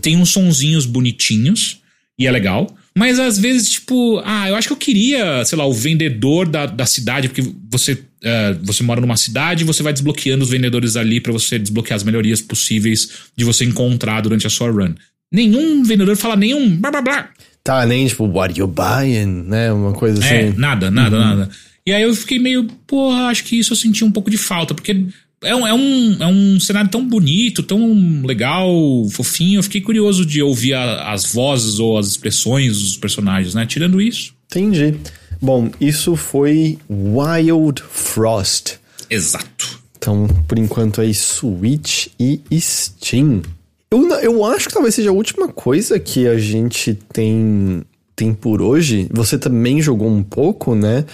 Tem 0.00 0.16
uns 0.16 0.30
sonzinhos 0.30 0.86
bonitinhos 0.86 1.83
e 2.18 2.26
é 2.26 2.30
legal. 2.30 2.66
Mas 2.96 3.18
às 3.18 3.38
vezes, 3.38 3.70
tipo, 3.70 4.22
ah, 4.24 4.48
eu 4.48 4.54
acho 4.54 4.68
que 4.68 4.72
eu 4.72 4.78
queria, 4.78 5.44
sei 5.44 5.58
lá, 5.58 5.66
o 5.66 5.72
vendedor 5.72 6.46
da, 6.48 6.64
da 6.66 6.86
cidade, 6.86 7.28
porque 7.28 7.42
você, 7.68 8.00
eh, 8.22 8.56
você 8.62 8.84
mora 8.84 9.00
numa 9.00 9.16
cidade 9.16 9.64
e 9.64 9.66
você 9.66 9.82
vai 9.82 9.92
desbloqueando 9.92 10.44
os 10.44 10.50
vendedores 10.50 10.96
ali 10.96 11.20
pra 11.20 11.32
você 11.32 11.58
desbloquear 11.58 11.96
as 11.96 12.04
melhorias 12.04 12.40
possíveis 12.40 13.08
de 13.36 13.44
você 13.44 13.64
encontrar 13.64 14.20
durante 14.20 14.46
a 14.46 14.50
sua 14.50 14.70
run. 14.70 14.94
Nenhum 15.32 15.82
vendedor 15.82 16.16
fala 16.16 16.36
nenhum 16.36 16.76
blá 16.76 16.92
blá 16.92 17.02
blá. 17.02 17.28
Tá, 17.64 17.84
nem 17.84 18.06
tipo, 18.06 18.24
what 18.26 18.52
are 18.52 18.60
you 18.60 18.68
buying, 18.68 19.26
né? 19.48 19.72
Uma 19.72 19.92
coisa 19.92 20.24
É, 20.24 20.48
assim. 20.48 20.58
nada, 20.58 20.90
nada, 20.90 21.18
nada. 21.18 21.50
E 21.84 21.92
aí 21.92 22.02
eu 22.02 22.14
fiquei 22.14 22.38
meio, 22.38 22.64
porra, 22.86 23.24
acho 23.26 23.42
que 23.44 23.58
isso 23.58 23.72
eu 23.72 23.76
senti 23.76 24.04
um 24.04 24.10
pouco 24.12 24.30
de 24.30 24.36
falta, 24.38 24.72
porque 24.72 25.04
é 25.44 25.54
um, 25.54 25.66
é 25.66 25.74
um, 25.74 26.16
é 26.20 26.26
um 26.26 26.60
cenário 26.60 26.90
tão 26.90 27.06
bonito, 27.06 27.62
tão 27.62 28.22
legal, 28.24 28.68
fofinho. 29.10 29.58
Eu 29.58 29.62
fiquei 29.62 29.80
curioso 29.80 30.24
de 30.26 30.42
ouvir 30.42 30.74
a- 30.74 31.12
as 31.12 31.32
vozes 31.32 31.78
ou 31.78 31.96
as 31.98 32.08
expressões 32.08 32.80
dos 32.80 32.96
personagens, 32.96 33.54
né? 33.54 33.64
Tirando 33.66 34.00
isso. 34.00 34.32
Entendi. 34.50 34.94
Bom, 35.40 35.70
isso 35.80 36.16
foi 36.16 36.78
Wild 36.88 37.82
Frost. 37.90 38.74
Exato. 39.10 39.78
Então, 39.96 40.26
por 40.48 40.58
enquanto 40.58 41.00
aí, 41.00 41.12
Switch 41.14 42.08
e 42.20 42.40
Steam. 42.60 43.42
Eu, 43.90 44.06
eu 44.20 44.44
acho 44.44 44.68
que 44.68 44.74
talvez 44.74 44.94
seja 44.94 45.10
a 45.10 45.12
última 45.12 45.48
coisa 45.48 45.98
que 45.98 46.26
a 46.26 46.38
gente 46.38 46.94
tem, 47.12 47.82
tem 48.16 48.34
por 48.34 48.60
hoje. 48.60 49.06
Você 49.12 49.38
também 49.38 49.80
jogou 49.80 50.08
um 50.10 50.22
pouco, 50.22 50.74
né? 50.74 51.04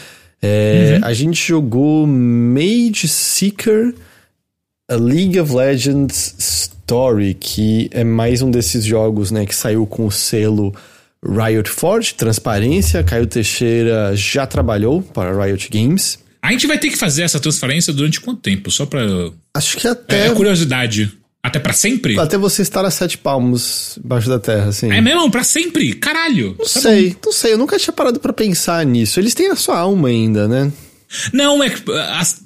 É, 0.42 0.98
A 1.02 1.12
gente 1.12 1.46
jogou 1.48 2.06
Mage 2.06 3.06
Seeker 3.08 3.94
A 4.90 4.96
League 4.96 5.38
of 5.38 5.54
Legends 5.54 6.34
Story, 6.36 7.34
que 7.34 7.88
é 7.92 8.02
mais 8.02 8.42
um 8.42 8.50
desses 8.50 8.84
jogos, 8.84 9.30
né, 9.30 9.46
que 9.46 9.54
saiu 9.54 9.86
com 9.86 10.04
o 10.04 10.10
selo 10.10 10.74
Riot 11.24 11.70
Forge, 11.70 12.12
transparência. 12.14 13.04
Caio 13.04 13.24
Teixeira 13.24 14.16
já 14.16 14.48
trabalhou 14.48 15.00
para 15.00 15.44
Riot 15.44 15.68
Games. 15.70 16.18
A 16.42 16.50
gente 16.50 16.66
vai 16.66 16.76
ter 16.76 16.90
que 16.90 16.96
fazer 16.96 17.22
essa 17.22 17.38
transferência 17.38 17.92
durante 17.92 18.20
quanto 18.20 18.40
tempo? 18.40 18.68
Só 18.68 18.84
pra. 18.84 19.00
Acho 19.54 19.76
que 19.76 19.86
até. 19.86 20.26
É, 20.26 20.30
curiosidade. 20.30 21.12
Até 21.40 21.60
para 21.60 21.72
sempre? 21.72 22.18
Até 22.18 22.36
você 22.36 22.60
estar 22.60 22.84
a 22.84 22.90
sete 22.90 23.16
palmos 23.16 23.96
embaixo 24.04 24.28
da 24.28 24.40
terra, 24.40 24.70
assim. 24.70 24.90
É 24.90 25.00
mesmo? 25.00 25.30
Pra 25.30 25.44
sempre? 25.44 25.94
Caralho. 25.94 26.56
Não 26.58 26.66
tá 26.66 26.80
sei, 26.80 27.10
bom. 27.10 27.16
não 27.26 27.32
sei. 27.32 27.52
Eu 27.52 27.58
nunca 27.58 27.78
tinha 27.78 27.94
parado 27.94 28.18
para 28.18 28.32
pensar 28.32 28.84
nisso. 28.84 29.20
Eles 29.20 29.34
têm 29.34 29.50
a 29.50 29.56
sua 29.56 29.78
alma 29.78 30.08
ainda, 30.08 30.48
né? 30.48 30.72
Não, 31.32 31.62
é. 31.62 31.72
As... 32.18 32.42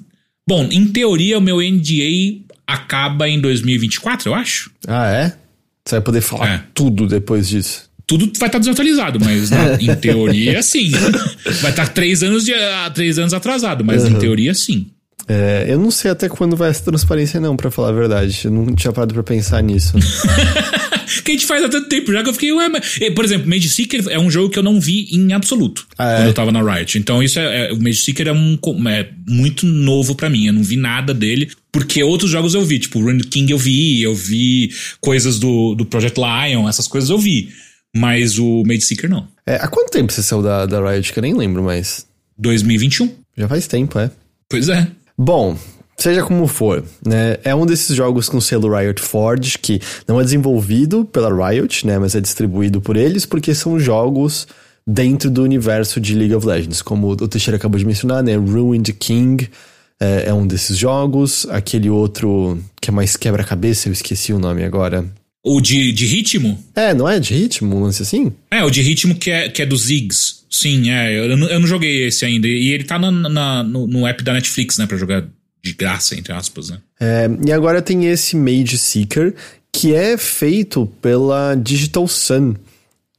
Bom, 0.47 0.67
em 0.71 0.87
teoria, 0.87 1.37
o 1.37 1.41
meu 1.41 1.57
NDA 1.57 2.43
acaba 2.67 3.27
em 3.27 3.39
2024, 3.39 4.29
eu 4.29 4.35
acho. 4.35 4.71
Ah, 4.87 5.09
é? 5.09 5.37
Você 5.83 5.95
vai 5.95 6.01
poder 6.01 6.21
falar 6.21 6.49
é. 6.49 6.63
tudo 6.73 7.07
depois 7.07 7.47
disso 7.47 7.89
tudo 8.07 8.31
vai 8.37 8.47
estar 8.47 8.59
desatualizado, 8.59 9.19
mas 9.19 9.49
na, 9.49 9.81
em 9.81 9.95
teoria 9.95 10.61
sim. 10.61 10.91
Vai 11.61 11.71
estar 11.71 11.87
três 11.87 12.21
anos, 12.21 12.45
de, 12.45 12.53
três 12.93 13.17
anos 13.17 13.33
atrasado, 13.33 13.83
mas 13.83 14.03
uhum. 14.03 14.11
em 14.11 14.19
teoria 14.19 14.53
sim. 14.53 14.87
É, 15.27 15.65
eu 15.67 15.79
não 15.79 15.89
sei 15.89 16.11
até 16.11 16.29
quando 16.29 16.55
vai 16.55 16.69
essa 16.69 16.83
transparência, 16.83 17.39
não, 17.39 17.55
para 17.55 17.71
falar 17.71 17.89
a 17.89 17.93
verdade. 17.93 18.41
Eu 18.45 18.51
não 18.51 18.75
tinha 18.75 18.93
parado 18.93 19.13
pra 19.13 19.23
pensar 19.23 19.61
nisso. 19.63 19.93
que 21.23 21.31
a 21.31 21.33
gente 21.33 21.45
faz 21.45 21.63
há 21.63 21.69
tanto 21.69 21.89
tempo 21.89 22.11
já 22.11 22.21
que 22.23 22.29
eu 22.29 22.33
fiquei, 22.33 22.51
ué, 22.51 22.69
mas... 22.69 22.99
Por 23.15 23.25
exemplo, 23.25 23.49
Mage 23.49 23.69
Seeker 23.69 24.05
é 24.09 24.19
um 24.19 24.29
jogo 24.29 24.49
que 24.49 24.59
eu 24.59 24.63
não 24.63 24.79
vi 24.79 25.07
em 25.11 25.33
absoluto 25.33 25.87
ah, 25.97 26.11
é? 26.11 26.15
quando 26.17 26.27
eu 26.27 26.33
tava 26.33 26.51
na 26.51 26.61
Riot. 26.61 26.97
Então, 26.97 27.23
isso 27.23 27.39
é, 27.39 27.69
é 27.69 27.73
o 27.73 27.81
Mage 27.81 28.03
Seeker 28.03 28.27
é, 28.27 28.31
um, 28.31 28.59
é 28.87 29.09
muito 29.27 29.65
novo 29.65 30.15
para 30.15 30.29
mim. 30.29 30.45
Eu 30.45 30.53
não 30.53 30.63
vi 30.63 30.75
nada 30.75 31.13
dele. 31.13 31.51
Porque 31.71 32.03
outros 32.03 32.31
jogos 32.31 32.53
eu 32.53 32.63
vi, 32.63 32.79
tipo, 32.79 33.01
Run 33.01 33.19
King 33.19 33.51
eu 33.51 33.57
vi, 33.57 34.01
eu 34.01 34.15
vi 34.15 34.71
coisas 35.01 35.37
do, 35.39 35.75
do 35.75 35.85
Project 35.85 36.17
Lion, 36.17 36.69
essas 36.69 36.87
coisas 36.87 37.09
eu 37.09 37.17
vi. 37.17 37.49
Mas 37.93 38.39
o 38.39 38.63
Made 38.65 38.81
Seeker 38.81 39.09
não. 39.09 39.27
É, 39.45 39.55
há 39.55 39.67
quanto 39.67 39.91
tempo 39.91 40.11
você 40.11 40.23
saiu 40.23 40.41
da, 40.41 40.65
da 40.65 40.91
Riot? 40.91 41.11
Que 41.11 41.19
eu 41.19 41.23
nem 41.23 41.33
lembro 41.33 41.63
mais. 41.63 42.05
2021. 42.37 43.13
Já 43.37 43.47
faz 43.47 43.67
tempo, 43.67 43.99
é. 43.99 44.09
Pois 44.49 44.69
é. 44.69 44.87
Bom, 45.17 45.57
seja 45.97 46.23
como 46.23 46.47
for, 46.47 46.83
né? 47.05 47.37
É 47.43 47.55
um 47.55 47.65
desses 47.65 47.95
jogos 47.95 48.27
com 48.27 48.41
selo 48.41 48.75
Riot 48.75 49.01
Forge 49.01 49.57
que 49.57 49.79
não 50.07 50.19
é 50.19 50.23
desenvolvido 50.23 51.05
pela 51.05 51.49
Riot, 51.49 51.85
né? 51.87 51.97
Mas 51.97 52.15
é 52.15 52.21
distribuído 52.21 52.81
por 52.81 52.97
eles 52.97 53.25
porque 53.25 53.55
são 53.55 53.79
jogos 53.79 54.47
dentro 54.85 55.29
do 55.29 55.43
universo 55.43 55.99
de 55.99 56.13
League 56.13 56.35
of 56.35 56.45
Legends. 56.45 56.81
Como 56.81 57.09
o 57.09 57.27
Teixeira 57.27 57.57
acabou 57.57 57.79
de 57.79 57.85
mencionar, 57.85 58.21
né? 58.21 58.35
Ruined 58.35 58.91
King 58.93 59.49
é, 59.99 60.25
é 60.27 60.33
um 60.33 60.45
desses 60.45 60.77
jogos. 60.77 61.47
Aquele 61.49 61.89
outro 61.89 62.59
que 62.81 62.89
é 62.89 62.93
mais 62.93 63.15
quebra-cabeça, 63.15 63.87
eu 63.87 63.93
esqueci 63.93 64.33
o 64.33 64.39
nome 64.39 64.63
agora. 64.63 65.05
O 65.43 65.61
de, 65.61 65.91
de 65.91 66.07
ritmo? 66.07 66.57
É, 66.75 66.93
não 66.93 67.07
é 67.07 67.19
de 67.19 67.33
ritmo, 67.33 67.75
um 67.75 67.83
lance 67.83 68.01
assim? 68.01 68.33
É, 68.49 68.63
o 68.63 68.69
de 68.69 68.81
ritmo 68.81 69.13
que 69.15 69.29
é, 69.29 69.47
que 69.47 69.61
é 69.61 69.65
dos 69.65 69.83
Ziggs. 69.83 70.34
Sim, 70.55 70.89
é. 70.89 71.11
Eu, 71.11 71.25
eu 71.25 71.59
não 71.59 71.67
joguei 71.67 72.07
esse 72.07 72.23
ainda. 72.23 72.47
E 72.47 72.69
ele 72.69 72.85
tá 72.85 72.97
na, 72.97 73.11
na, 73.11 73.61
no, 73.61 73.85
no 73.85 74.07
app 74.07 74.23
da 74.23 74.31
Netflix, 74.31 74.77
né? 74.77 74.87
Pra 74.87 74.95
jogar 74.95 75.27
de 75.61 75.73
graça, 75.73 76.15
entre 76.15 76.31
aspas, 76.31 76.69
né? 76.69 76.77
É, 76.97 77.27
e 77.45 77.51
agora 77.51 77.81
tem 77.81 78.05
esse 78.05 78.37
Mage 78.37 78.77
Seeker, 78.77 79.35
que 79.69 79.93
é 79.93 80.17
feito 80.17 80.87
pela 81.01 81.55
Digital 81.55 82.07
Sun, 82.07 82.55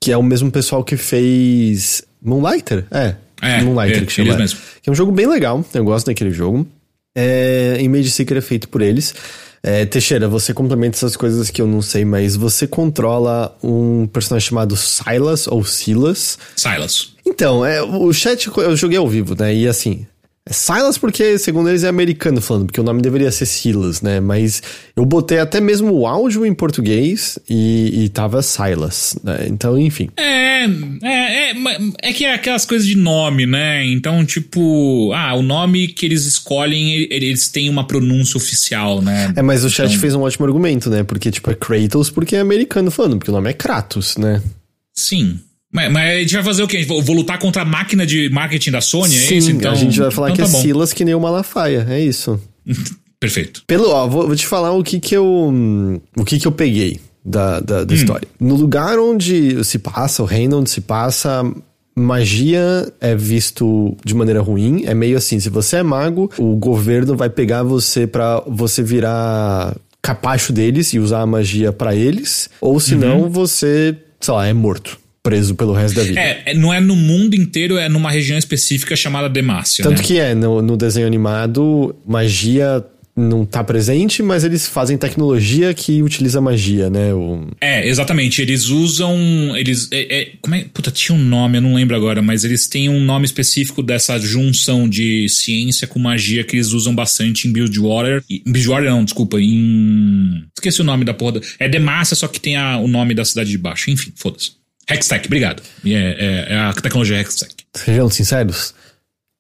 que 0.01 0.11
é 0.11 0.17
o 0.17 0.23
mesmo 0.23 0.51
pessoal 0.51 0.83
que 0.83 0.97
fez 0.97 2.05
Moonlighter. 2.23 2.87
É, 2.91 3.17
é 3.43 3.63
Moonlighter 3.63 4.05
é, 4.05 4.07
que 4.07 4.13
chama. 4.13 4.39
Mesmo. 4.39 4.59
Que 4.81 4.89
é 4.89 4.93
um 4.93 4.97
jogo 4.97 5.13
bem 5.13 5.27
legal, 5.27 5.63
eu 5.75 5.85
gosto 5.85 6.07
daquele 6.07 6.31
jogo. 6.31 6.67
É, 7.15 7.77
e 7.79 7.87
Mage 7.87 8.11
Seeker 8.11 8.39
é 8.39 8.41
feito 8.41 8.67
por 8.71 8.81
eles. 8.81 9.15
É, 9.67 9.85
Teixeira, 9.85 10.29
você 10.29 10.55
complementa 10.55 10.97
essas 10.97 11.17
coisas 11.17 11.51
que 11.51 11.61
eu 11.61 11.67
não 11.67 11.83
sei, 11.83 12.05
mas 12.05 12.37
você 12.37 12.69
controla 12.69 13.53
um 13.61 14.07
personagem 14.07 14.49
chamado 14.49 14.77
Silas 14.77 15.49
ou 15.49 15.65
Silas. 15.65 16.39
Silas. 16.55 17.17
Então, 17.27 17.67
é, 17.67 17.83
o 17.83 18.13
chat 18.13 18.49
eu 18.57 18.77
joguei 18.77 18.97
ao 18.97 19.09
vivo, 19.09 19.35
né? 19.37 19.53
E 19.53 19.67
assim, 19.67 20.07
é 20.49 20.53
Silas 20.53 20.97
porque, 20.97 21.39
segundo 21.39 21.69
eles, 21.69 21.83
é 21.83 21.89
americano 21.89 22.41
falando, 22.41 22.67
porque 22.67 22.81
o 22.81 22.85
nome 22.85 23.03
deveria 23.03 23.33
ser 23.33 23.47
Silas, 23.47 24.01
né? 24.01 24.21
Mas 24.21 24.63
eu 24.95 25.05
botei 25.05 25.41
até 25.41 25.61
mesmo 25.61 25.93
o 25.93 26.07
áudio 26.07 26.47
em 26.47 26.55
português 26.55 27.37
e, 27.51 28.05
e 28.05 28.09
tava 28.11 28.41
Silas, 28.43 29.19
né? 29.25 29.47
Então, 29.49 29.77
enfim. 29.77 30.09
É, 30.17 30.65
é, 31.03 31.51
é, 31.51 31.55
é 32.01 32.13
que 32.13 32.25
é 32.25 32.33
aquelas 32.33 32.65
coisas 32.65 32.87
de 32.87 32.97
nome, 32.97 33.45
né? 33.45 33.85
Então, 33.87 34.25
tipo, 34.25 35.13
ah, 35.15 35.35
o 35.35 35.43
nome 35.43 35.89
que 35.89 36.07
eles 36.07 36.25
escolhem, 36.25 37.09
eles 37.11 37.49
têm 37.49 37.69
uma 37.69 37.85
pronúncia 37.85 38.39
oficial, 38.39 39.03
né? 39.03 39.33
É, 39.35 39.43
mas 39.43 39.65
o 39.65 39.69
chat 39.69 39.89
então... 39.89 40.01
fez 40.01 40.15
um 40.15 40.23
ótimo 40.23 40.47
argumento, 40.47 40.89
né? 40.89 41.03
Porque, 41.03 41.29
tipo, 41.29 41.51
é 41.51 41.55
Kratos 41.55 42.09
porque 42.09 42.37
é 42.37 42.41
americano 42.41 42.93
falando, 42.93 43.19
porque 43.19 43.33
o 43.33 43.35
nome 43.35 43.51
é 43.51 43.53
Kratos, 43.53 44.17
né? 44.17 44.41
Sim. 44.95 45.41
Mas, 45.77 45.93
mas, 45.93 46.11
a 46.11 46.21
gente 46.21 46.33
vai 46.33 46.43
fazer 46.43 46.63
o 46.63 46.67
quê? 46.67 46.83
Vou 46.87 47.15
lutar 47.15 47.39
contra 47.39 47.61
a 47.61 47.65
máquina 47.67 48.07
de 48.07 48.31
marketing 48.31 48.71
da 48.71 48.81
Sony, 48.81 49.11
Sim, 49.11 49.35
é 49.35 49.37
isso? 49.37 49.51
Então, 49.51 49.73
a 49.73 49.75
gente 49.75 50.01
vai 50.01 50.11
falar 50.11 50.31
então 50.31 50.47
que 50.47 50.51
tá 50.51 50.57
é 50.57 50.61
bom. 50.63 50.67
Silas 50.67 50.93
que 50.95 51.05
nem 51.05 51.15
o 51.15 51.21
Malafaia, 51.21 51.87
é 51.91 52.01
isso. 52.01 52.41
Perfeito. 53.21 53.63
Pelo, 53.67 53.91
ó, 53.91 54.07
vou, 54.07 54.27
vou, 54.27 54.35
te 54.35 54.47
falar 54.47 54.73
o 54.73 54.83
que 54.83 54.99
que 54.99 55.15
eu, 55.15 55.53
o 56.17 56.25
que 56.25 56.39
que 56.39 56.49
eu 56.49 56.53
peguei 56.53 56.99
da, 57.23 57.61
da, 57.61 57.85
da 57.85 57.93
hum. 57.93 57.97
história. 57.97 58.27
No 58.41 58.57
lugar 58.57 58.99
onde 58.99 59.63
se 59.65 59.79
passa, 59.79 60.23
o 60.23 60.27
reino 60.27 60.61
onde 60.61 60.71
se 60.71 60.81
passa, 60.81 61.45
magia 61.95 62.91
é 62.99 63.15
visto 63.15 63.95
de 64.03 64.15
maneira 64.15 64.41
ruim. 64.41 64.85
É 64.87 64.95
meio 64.95 65.19
assim, 65.19 65.39
se 65.39 65.51
você 65.51 65.77
é 65.77 65.83
mago, 65.83 66.31
o 66.39 66.57
governo 66.57 67.15
vai 67.15 67.29
pegar 67.29 67.63
você 67.63 68.07
para 68.07 68.43
você 68.47 68.83
virar 68.83 69.77
capacho 70.01 70.55
deles 70.55 70.95
e 70.95 70.99
usar 70.99 71.21
a 71.21 71.27
magia 71.27 71.71
para 71.71 71.95
eles, 71.95 72.49
ou 72.63 72.81
senão 72.81 73.23
uhum. 73.23 73.29
você, 73.29 73.95
sei 74.21 74.33
lá, 74.33 74.47
é 74.47 74.55
morto 74.55 75.05
preso 75.29 75.55
pelo 75.55 75.73
resto 75.73 75.97
da 75.97 76.05
vida. 76.05 76.21
É, 76.21 76.43
é, 76.47 76.55
não 76.55 76.73
é 76.73 76.81
no 76.81 76.95
mundo 76.95 77.35
inteiro, 77.35 77.77
é 77.77 77.89
numa 77.89 78.11
região 78.11 78.39
específica 78.39 78.95
chamada 78.95 79.29
Demacia. 79.29 79.83
Tanto 79.85 79.99
né? 79.99 80.05
que 80.05 80.19
é, 80.19 80.35
no, 80.35 80.63
no 80.63 80.77
desenho 80.77 81.07
animado, 81.07 81.95
magia 82.07 82.85
não 83.17 83.47
tá 83.47 83.65
presente, 83.65 84.23
mas 84.23 84.45
eles 84.45 84.69
fazem 84.69 84.99
tecnologia 84.99 85.73
que 85.73 86.03
utiliza 86.03 86.39
magia, 86.39 86.91
né? 86.91 87.15
O... 87.15 87.49
É, 87.61 87.89
exatamente. 87.89 88.43
Eles 88.43 88.67
usam. 88.67 89.17
Eles. 89.57 89.89
É, 89.91 90.21
é, 90.21 90.33
como 90.41 90.55
é? 90.55 90.67
Puta, 90.73 90.91
tinha 90.91 91.17
um 91.17 91.23
nome, 91.23 91.57
eu 91.57 91.63
não 91.63 91.75
lembro 91.75 91.97
agora, 91.97 92.21
mas 92.21 92.45
eles 92.45 92.69
têm 92.69 92.91
um 92.91 93.01
nome 93.01 93.25
específico 93.25 93.83
dessa 93.83 94.19
junção 94.19 94.87
de 94.87 95.27
ciência 95.31 95.87
com 95.87 95.99
magia 95.99 96.45
que 96.45 96.57
eles 96.57 96.73
usam 96.73 96.95
bastante 96.95 97.49
em 97.49 97.53
Buildwater. 97.53 98.23
Buildwater 98.47 98.91
não, 98.91 99.03
desculpa, 99.03 99.41
em. 99.41 100.45
Esqueci 100.55 100.83
o 100.83 100.85
nome 100.85 101.05
da 101.05 101.15
porra. 101.15 101.41
É 101.59 101.69
Demacia, 101.69 102.15
só 102.15 102.29
que 102.29 102.39
tem 102.39 102.57
a, 102.57 102.77
o 102.77 102.87
nome 102.87 103.15
da 103.15 103.25
cidade 103.25 103.51
de 103.51 103.59
baixo. 103.59 103.91
Enfim, 103.91 104.13
foda-se. 104.15 104.66
Hextech, 104.89 105.27
obrigado. 105.27 105.63
É, 105.85 105.91
é, 105.91 106.53
é, 106.55 106.59
a 106.59 106.73
tecnologia 106.73 107.21
Hextech. 107.21 107.55
Sejam 107.75 108.09
sinceros, 108.09 108.75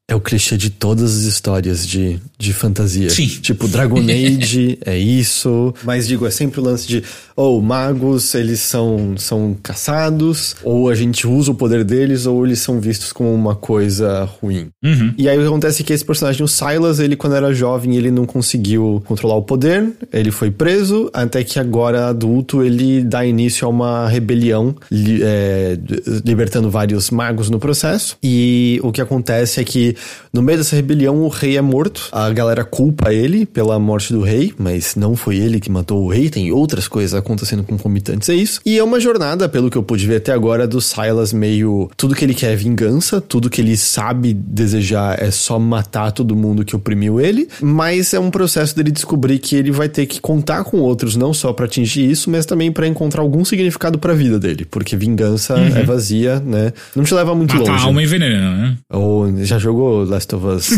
é 0.08 0.14
o 0.14 0.20
clichê 0.20 0.56
de 0.56 0.70
todas 0.70 1.16
as 1.16 1.22
histórias 1.24 1.84
de, 1.84 2.20
de 2.38 2.52
fantasia. 2.52 3.10
Sim. 3.10 3.26
Tipo, 3.26 3.66
Dragon 3.66 3.98
Age 4.06 4.78
é 4.84 4.96
isso. 4.96 5.74
Mas 5.82 6.06
digo, 6.06 6.24
é 6.24 6.30
sempre 6.30 6.60
o 6.60 6.62
lance 6.62 6.86
de, 6.86 7.02
ou 7.34 7.58
oh, 7.58 7.62
magos, 7.62 8.32
eles 8.34 8.60
são, 8.60 9.16
são 9.16 9.56
caçados, 9.60 10.54
ou 10.62 10.88
a 10.88 10.94
gente 10.94 11.26
usa 11.26 11.50
o 11.50 11.54
poder 11.54 11.82
deles, 11.82 12.24
ou 12.24 12.46
eles 12.46 12.60
são 12.60 12.80
vistos 12.80 13.12
como 13.12 13.34
uma 13.34 13.56
coisa 13.56 14.22
ruim. 14.40 14.68
Uhum. 14.84 15.12
E 15.18 15.28
aí 15.28 15.36
o 15.36 15.40
que 15.40 15.46
acontece 15.48 15.82
é 15.82 15.84
que 15.84 15.92
esse 15.92 16.04
personagem, 16.04 16.44
o 16.44 16.48
Silas, 16.48 17.00
ele 17.00 17.16
quando 17.16 17.34
era 17.34 17.52
jovem, 17.52 17.96
ele 17.96 18.12
não 18.12 18.26
conseguiu 18.26 19.02
controlar 19.06 19.34
o 19.34 19.42
poder, 19.42 19.92
ele 20.12 20.30
foi 20.30 20.52
preso, 20.52 21.10
até 21.12 21.42
que 21.42 21.58
agora 21.58 22.06
adulto 22.06 22.62
ele 22.62 23.02
dá 23.02 23.26
início 23.26 23.66
a 23.66 23.70
uma 23.70 24.08
rebelião, 24.08 24.76
li, 24.88 25.20
é, 25.20 25.76
libertando 26.24 26.70
vários 26.70 27.10
magos 27.10 27.50
no 27.50 27.58
processo. 27.58 28.16
E 28.22 28.78
o 28.84 28.92
que 28.92 29.00
acontece 29.00 29.60
é 29.60 29.64
que 29.64 29.95
no 30.32 30.42
meio 30.42 30.58
dessa 30.58 30.76
rebelião, 30.76 31.22
o 31.22 31.28
rei 31.28 31.56
é 31.56 31.62
morto. 31.62 32.08
A 32.12 32.30
galera 32.30 32.64
culpa 32.64 33.12
ele 33.12 33.46
pela 33.46 33.78
morte 33.78 34.12
do 34.12 34.22
rei, 34.22 34.52
mas 34.58 34.94
não 34.96 35.16
foi 35.16 35.36
ele 35.36 35.60
que 35.60 35.70
matou 35.70 36.04
o 36.04 36.08
rei. 36.08 36.28
Tem 36.28 36.52
outras 36.52 36.88
coisas 36.88 37.14
acontecendo 37.14 37.62
concomitantes 37.62 38.28
a 38.30 38.34
isso. 38.34 38.60
E 38.64 38.78
é 38.78 38.84
uma 38.84 39.00
jornada, 39.00 39.48
pelo 39.48 39.70
que 39.70 39.76
eu 39.76 39.82
pude 39.82 40.06
ver 40.06 40.16
até 40.16 40.32
agora, 40.32 40.66
do 40.66 40.80
Silas 40.80 41.32
meio. 41.32 41.90
Tudo 41.96 42.14
que 42.14 42.24
ele 42.24 42.34
quer 42.34 42.52
é 42.52 42.56
vingança, 42.56 43.20
tudo 43.20 43.50
que 43.50 43.60
ele 43.60 43.76
sabe 43.76 44.32
desejar 44.34 45.22
é 45.22 45.30
só 45.30 45.58
matar 45.58 46.12
todo 46.12 46.36
mundo 46.36 46.64
que 46.64 46.76
oprimiu 46.76 47.20
ele. 47.20 47.48
Mas 47.60 48.12
é 48.14 48.20
um 48.20 48.30
processo 48.30 48.76
dele 48.76 48.90
descobrir 48.90 49.38
que 49.38 49.56
ele 49.56 49.70
vai 49.70 49.88
ter 49.88 50.06
que 50.06 50.20
contar 50.20 50.64
com 50.64 50.78
outros, 50.78 51.16
não 51.16 51.32
só 51.32 51.52
para 51.52 51.66
atingir 51.66 52.10
isso, 52.10 52.30
mas 52.30 52.46
também 52.46 52.70
para 52.72 52.86
encontrar 52.86 53.22
algum 53.22 53.44
significado 53.44 53.98
para 53.98 54.12
a 54.12 54.16
vida 54.16 54.38
dele. 54.38 54.64
Porque 54.64 54.96
vingança 54.96 55.54
uhum. 55.54 55.76
é 55.76 55.82
vazia, 55.82 56.40
né? 56.40 56.72
Não 56.94 57.04
te 57.04 57.14
leva 57.14 57.34
muito 57.34 57.54
Matar 57.54 57.72
longe. 57.72 57.84
alma 57.84 58.02
e 58.02 58.06
veneno, 58.06 58.56
né? 58.56 58.76
Ou 58.90 59.44
já 59.44 59.58
jogou 59.58 59.85
Last 60.04 60.34
of 60.34 60.46
Us. 60.46 60.70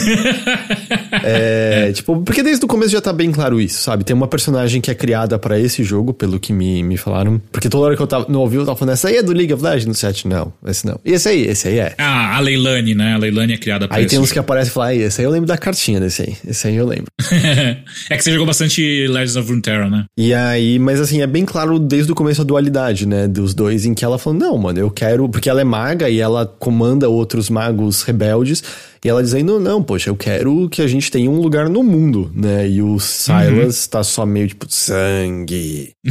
é, 1.22 1.92
tipo, 1.92 2.22
porque 2.22 2.42
desde 2.42 2.64
o 2.64 2.68
começo 2.68 2.92
já 2.92 3.00
tá 3.00 3.12
bem 3.12 3.30
claro 3.30 3.60
isso, 3.60 3.82
sabe? 3.82 4.04
Tem 4.04 4.14
uma 4.14 4.28
personagem 4.28 4.80
que 4.80 4.90
é 4.90 4.94
criada 4.94 5.38
para 5.38 5.58
esse 5.58 5.82
jogo, 5.84 6.12
pelo 6.12 6.38
que 6.40 6.52
me, 6.52 6.82
me 6.82 6.96
falaram. 6.96 7.40
Porque 7.52 7.68
toda 7.68 7.86
hora 7.86 7.96
que 7.96 8.02
eu 8.02 8.06
tava 8.06 8.26
no 8.28 8.40
ouvido, 8.40 8.62
eu 8.62 8.66
tava 8.66 8.78
falando, 8.78 8.94
essa 8.94 9.08
aí 9.08 9.16
é 9.16 9.22
do 9.22 9.32
League 9.32 9.52
of 9.52 9.62
Legends 9.62 9.86
no 9.86 9.94
set? 9.94 10.26
Não, 10.26 10.52
esse 10.66 10.86
não. 10.86 10.98
E 11.04 11.12
esse 11.12 11.28
aí, 11.28 11.42
esse 11.42 11.68
aí 11.68 11.78
é. 11.78 11.94
Ah, 11.98 12.36
a 12.36 12.40
Leilani, 12.40 12.94
né? 12.94 13.14
A 13.14 13.18
Leilani 13.18 13.54
é 13.54 13.58
criada 13.58 13.86
pra 13.86 13.96
Aí 13.96 14.06
tem 14.06 14.18
uns 14.18 14.28
jogo. 14.28 14.32
que 14.34 14.38
aparecem 14.38 14.70
e 14.70 14.74
falam, 14.74 14.88
ah, 14.90 14.94
esse 14.94 15.20
aí 15.20 15.24
eu 15.26 15.30
lembro 15.30 15.46
da 15.46 15.58
cartinha 15.58 16.00
desse 16.00 16.22
aí. 16.22 16.36
Esse 16.46 16.68
aí 16.68 16.76
eu 16.76 16.86
lembro. 16.86 17.06
é 18.10 18.16
que 18.16 18.22
você 18.22 18.30
jogou 18.30 18.46
bastante 18.46 19.06
Legends 19.06 19.36
of 19.36 19.48
Runeterra, 19.48 19.88
né? 19.88 20.04
E 20.16 20.32
aí, 20.34 20.78
mas 20.78 21.00
assim, 21.00 21.20
é 21.20 21.26
bem 21.26 21.44
claro 21.44 21.78
desde 21.78 22.10
o 22.10 22.14
começo 22.14 22.40
a 22.40 22.44
dualidade, 22.44 23.06
né, 23.06 23.26
dos 23.26 23.54
dois, 23.54 23.84
em 23.84 23.94
que 23.94 24.04
ela 24.04 24.18
falou, 24.18 24.38
não, 24.38 24.58
mano, 24.58 24.78
eu 24.78 24.90
quero, 24.90 25.28
porque 25.28 25.48
ela 25.48 25.60
é 25.60 25.64
maga 25.64 26.08
e 26.08 26.20
ela 26.20 26.46
comanda 26.46 27.08
outros 27.08 27.50
magos 27.50 28.02
rebeldes, 28.02 28.62
e 29.04 29.08
ela 29.08 29.22
dizendo, 29.22 29.60
não, 29.60 29.82
poxa, 29.82 30.10
eu 30.10 30.16
quero 30.16 30.68
que 30.68 30.82
a 30.82 30.86
gente 30.86 31.10
tenha 31.10 31.30
um 31.30 31.40
lugar 31.40 31.68
no 31.68 31.82
mundo, 31.82 32.30
né, 32.34 32.68
e 32.68 32.82
o 32.82 32.98
Silas 32.98 33.86
tá 33.86 34.02
só 34.02 34.24
meio 34.26 34.48
tipo, 34.48 34.66
sangue. 34.68 35.92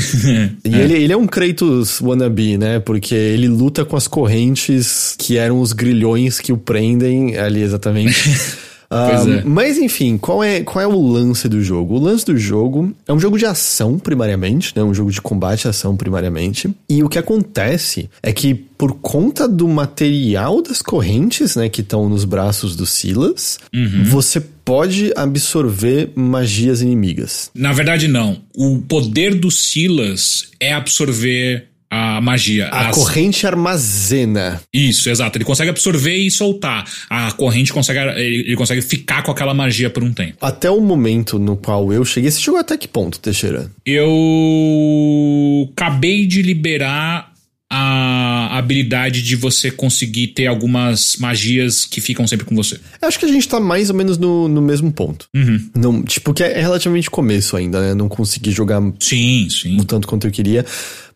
e 0.63 0.75
ele, 0.75 0.93
ele 0.93 1.13
é 1.13 1.17
um 1.17 1.27
Kratos 1.27 2.01
wannabe, 2.01 2.57
né, 2.57 2.79
porque 2.79 3.15
ele 3.15 3.47
luta 3.47 3.85
com 3.85 3.95
as 3.95 4.07
correntes 4.07 5.15
que 5.17 5.37
eram 5.37 5.59
os 5.59 5.73
grilhões 5.73 6.39
que 6.39 6.51
o 6.51 6.57
prendem, 6.57 7.37
ali 7.37 7.61
exatamente. 7.61 8.57
É. 8.89 9.43
Mas 9.43 9.77
enfim, 9.77 10.17
qual 10.17 10.43
é, 10.43 10.61
qual 10.61 10.81
é 10.81 10.87
o 10.87 10.99
lance 10.99 11.49
do 11.49 11.61
jogo? 11.61 11.95
O 11.95 11.99
lance 11.99 12.25
do 12.25 12.37
jogo 12.37 12.93
é 13.07 13.13
um 13.13 13.19
jogo 13.19 13.37
de 13.37 13.45
ação, 13.45 13.99
primariamente, 13.99 14.73
né? 14.75 14.83
Um 14.83 14.93
jogo 14.93 15.11
de 15.11 15.21
combate 15.21 15.65
e 15.65 15.67
ação, 15.67 15.95
primariamente. 15.95 16.69
E 16.89 17.03
o 17.03 17.09
que 17.09 17.19
acontece 17.19 18.09
é 18.23 18.31
que, 18.31 18.53
por 18.53 18.93
conta 19.01 19.47
do 19.47 19.67
material 19.67 20.61
das 20.61 20.81
correntes, 20.81 21.55
né, 21.55 21.67
que 21.67 21.81
estão 21.81 22.07
nos 22.07 22.23
braços 22.23 22.75
do 22.75 22.85
Silas, 22.85 23.59
você 24.05 24.39
pode 24.39 25.11
absorver 25.15 26.11
magias 26.15 26.81
inimigas. 26.81 27.49
Na 27.55 27.73
verdade, 27.73 28.07
não. 28.07 28.41
O 28.55 28.79
poder 28.79 29.33
do 29.35 29.49
Silas 29.49 30.49
é 30.59 30.73
absorver 30.73 31.69
a 31.89 32.19
magia. 32.21 32.67
A 32.67 32.89
As- 32.89 32.95
corrente 32.95 33.45
armazena. 33.47 34.61
Isso, 34.73 35.09
exato. 35.09 35.37
Ele 35.37 35.45
consegue 35.45 35.69
absorver 35.69 36.15
e 36.15 36.29
soltar. 36.29 36.85
A 37.09 37.31
corrente 37.31 37.71
consegue. 37.71 37.99
Ele, 38.19 38.55
consegue 38.55 38.81
ficar 38.81 39.23
com 39.23 39.31
aquela 39.31 39.53
magia 39.53 39.89
por 39.89 40.03
um 40.03 40.13
tempo. 40.13 40.37
Até 40.41 40.69
o 40.69 40.81
momento 40.81 41.39
no 41.39 41.55
qual 41.55 41.91
eu 41.93 42.03
cheguei. 42.03 42.29
Você 42.29 42.41
chegou 42.41 42.59
até 42.59 42.77
que 42.77 42.87
ponto, 42.87 43.19
Teixeira? 43.19 43.71
Eu 43.85 45.69
acabei 45.73 46.25
de 46.25 46.41
liberar 46.41 47.31
a 47.69 48.57
habilidade 48.57 49.21
de 49.21 49.35
você 49.35 49.69
conseguir 49.69 50.27
ter 50.27 50.47
algumas 50.47 51.17
magias 51.17 51.85
que 51.85 51.99
ficam 51.99 52.25
sempre 52.25 52.45
com 52.45 52.55
você. 52.55 52.79
Eu 53.01 53.07
acho 53.07 53.19
que 53.19 53.25
a 53.25 53.27
gente 53.27 53.47
tá 53.47 53.59
mais 53.59 53.89
ou 53.89 53.95
menos 53.95 54.17
no, 54.17 54.47
no 54.47 54.61
mesmo 54.61 54.91
ponto. 54.91 55.27
Não, 55.75 56.01
tipo, 56.03 56.33
que 56.33 56.43
é 56.43 56.59
relativamente 56.61 57.09
começo 57.09 57.57
ainda, 57.57 57.81
né? 57.81 57.93
Não 57.93 58.07
consegui 58.07 58.51
jogar 58.51 58.81
Sim, 58.99 59.47
sim. 59.49 59.79
o 59.79 59.83
tanto 59.83 60.07
quanto 60.07 60.27
eu 60.27 60.31
queria. 60.31 60.65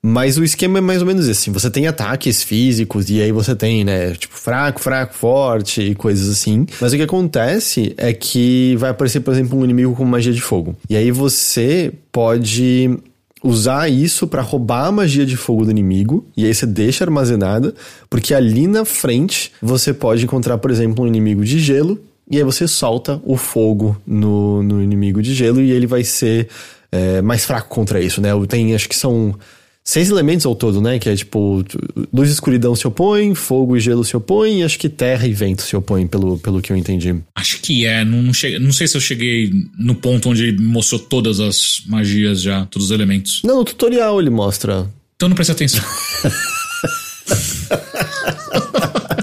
Mas 0.04 0.38
o 0.38 0.44
esquema 0.44 0.80
é 0.80 0.82
mais 0.82 1.00
ou 1.02 1.08
menos 1.08 1.28
esse. 1.28 1.42
assim, 1.42 1.52
Você 1.52 1.70
tem 1.70 1.88
ataques 1.88 2.44
físicos 2.44 3.10
e 3.10 3.22
aí 3.22 3.32
você 3.32 3.56
tem, 3.56 3.84
né? 3.84 4.14
Tipo, 4.16 4.36
fraco, 4.36 4.82
fraco, 4.82 5.14
forte 5.14 5.82
e 5.82 5.96
coisas 5.96 6.28
assim. 6.28 6.66
Mas 6.82 6.92
o 6.92 6.98
que 6.98 7.04
acontece 7.04 7.94
é 7.98 8.12
que 8.12 8.76
vai 8.78 8.90
aparecer, 8.90 9.20
por 9.20 9.32
exemplo, 9.34 9.60
um 9.60 9.64
inimigo 9.64 9.96
com 9.96 10.04
magia 10.04 10.34
de 10.34 10.42
fogo. 10.42 10.76
E 10.90 10.96
aí 10.96 11.12
você 11.12 11.94
pode 12.12 12.90
usar 13.44 13.90
isso 13.90 14.28
pra 14.28 14.42
roubar 14.42 14.88
a 14.88 14.92
magia 14.92 15.26
de 15.26 15.36
fogo 15.36 15.66
do 15.66 15.72
inimigo. 15.72 16.26
E 16.36 16.46
aí 16.46 16.54
você 16.54 16.66
deixa 16.66 17.04
armazenada. 17.04 17.74
Porque 18.10 18.34
ali 18.34 18.68
na 18.68 18.86
frente 18.86 19.52
você 19.62 19.94
pode 19.94 20.24
encontrar, 20.24 20.58
por 20.58 20.72
exemplo, 20.72 21.04
um 21.04 21.08
inimigo 21.08 21.44
de 21.44 21.60
gelo. 21.60 22.00
E 22.30 22.38
aí 22.38 22.44
você 22.44 22.68
solta 22.68 23.22
o 23.26 23.36
fogo 23.36 23.98
no, 24.06 24.64
no 24.64 24.82
inimigo 24.82 25.22
de 25.22 25.34
gelo 25.34 25.62
e 25.62 25.72
ele 25.72 25.88
vai 25.88 26.04
ser 26.04 26.48
é, 26.92 27.22
mais 27.22 27.44
fraco 27.46 27.68
contra 27.70 28.00
isso, 28.00 28.22
né? 28.22 28.30
Tem, 28.48 28.74
acho 28.74 28.88
que 28.88 28.96
são 28.96 29.36
seis 29.84 30.10
elementos 30.10 30.46
ao 30.46 30.56
todo, 30.56 30.82
né? 30.82 31.00
Que 31.00 31.10
é 31.10 31.16
tipo, 31.16 31.64
luz 32.14 32.30
e 32.30 32.34
escuridão 32.34 32.76
se 32.76 32.88
opõem, 32.88 33.36
fogo 33.36 33.76
e 33.76 33.80
gelo 33.80 34.04
se 34.04 34.16
opõem, 34.16 34.62
e 34.62 34.64
acho 34.64 34.78
que 34.78 34.90
terra 34.90 35.28
e 35.28 35.34
vento 35.34 35.62
se 35.62 35.76
opõem, 35.76 36.08
pelo, 36.08 36.38
pelo 36.38 36.62
que 36.62 36.72
eu 36.72 36.78
entendi. 36.78 37.16
Acho 37.36 37.60
que 37.62 37.86
é. 37.86 38.06
Não, 38.06 38.22
não, 38.22 38.34
sei 38.34 38.88
se 38.88 38.96
eu 38.96 39.02
cheguei 39.02 39.52
no 39.78 39.96
ponto 39.96 40.30
onde 40.30 40.46
ele 40.46 40.62
mostrou 40.62 41.00
todas 41.00 41.40
as 41.40 41.84
magias 41.88 42.42
já, 42.42 42.66
todos 42.66 42.88
os 42.88 42.92
elementos. 42.92 43.42
Não, 43.44 43.58
no 43.58 43.66
tutorial 43.66 44.20
ele 44.20 44.30
mostra. 44.30 44.90
Então 45.16 45.30
não 45.30 45.36
presta 45.36 45.54
atenção. 45.54 45.84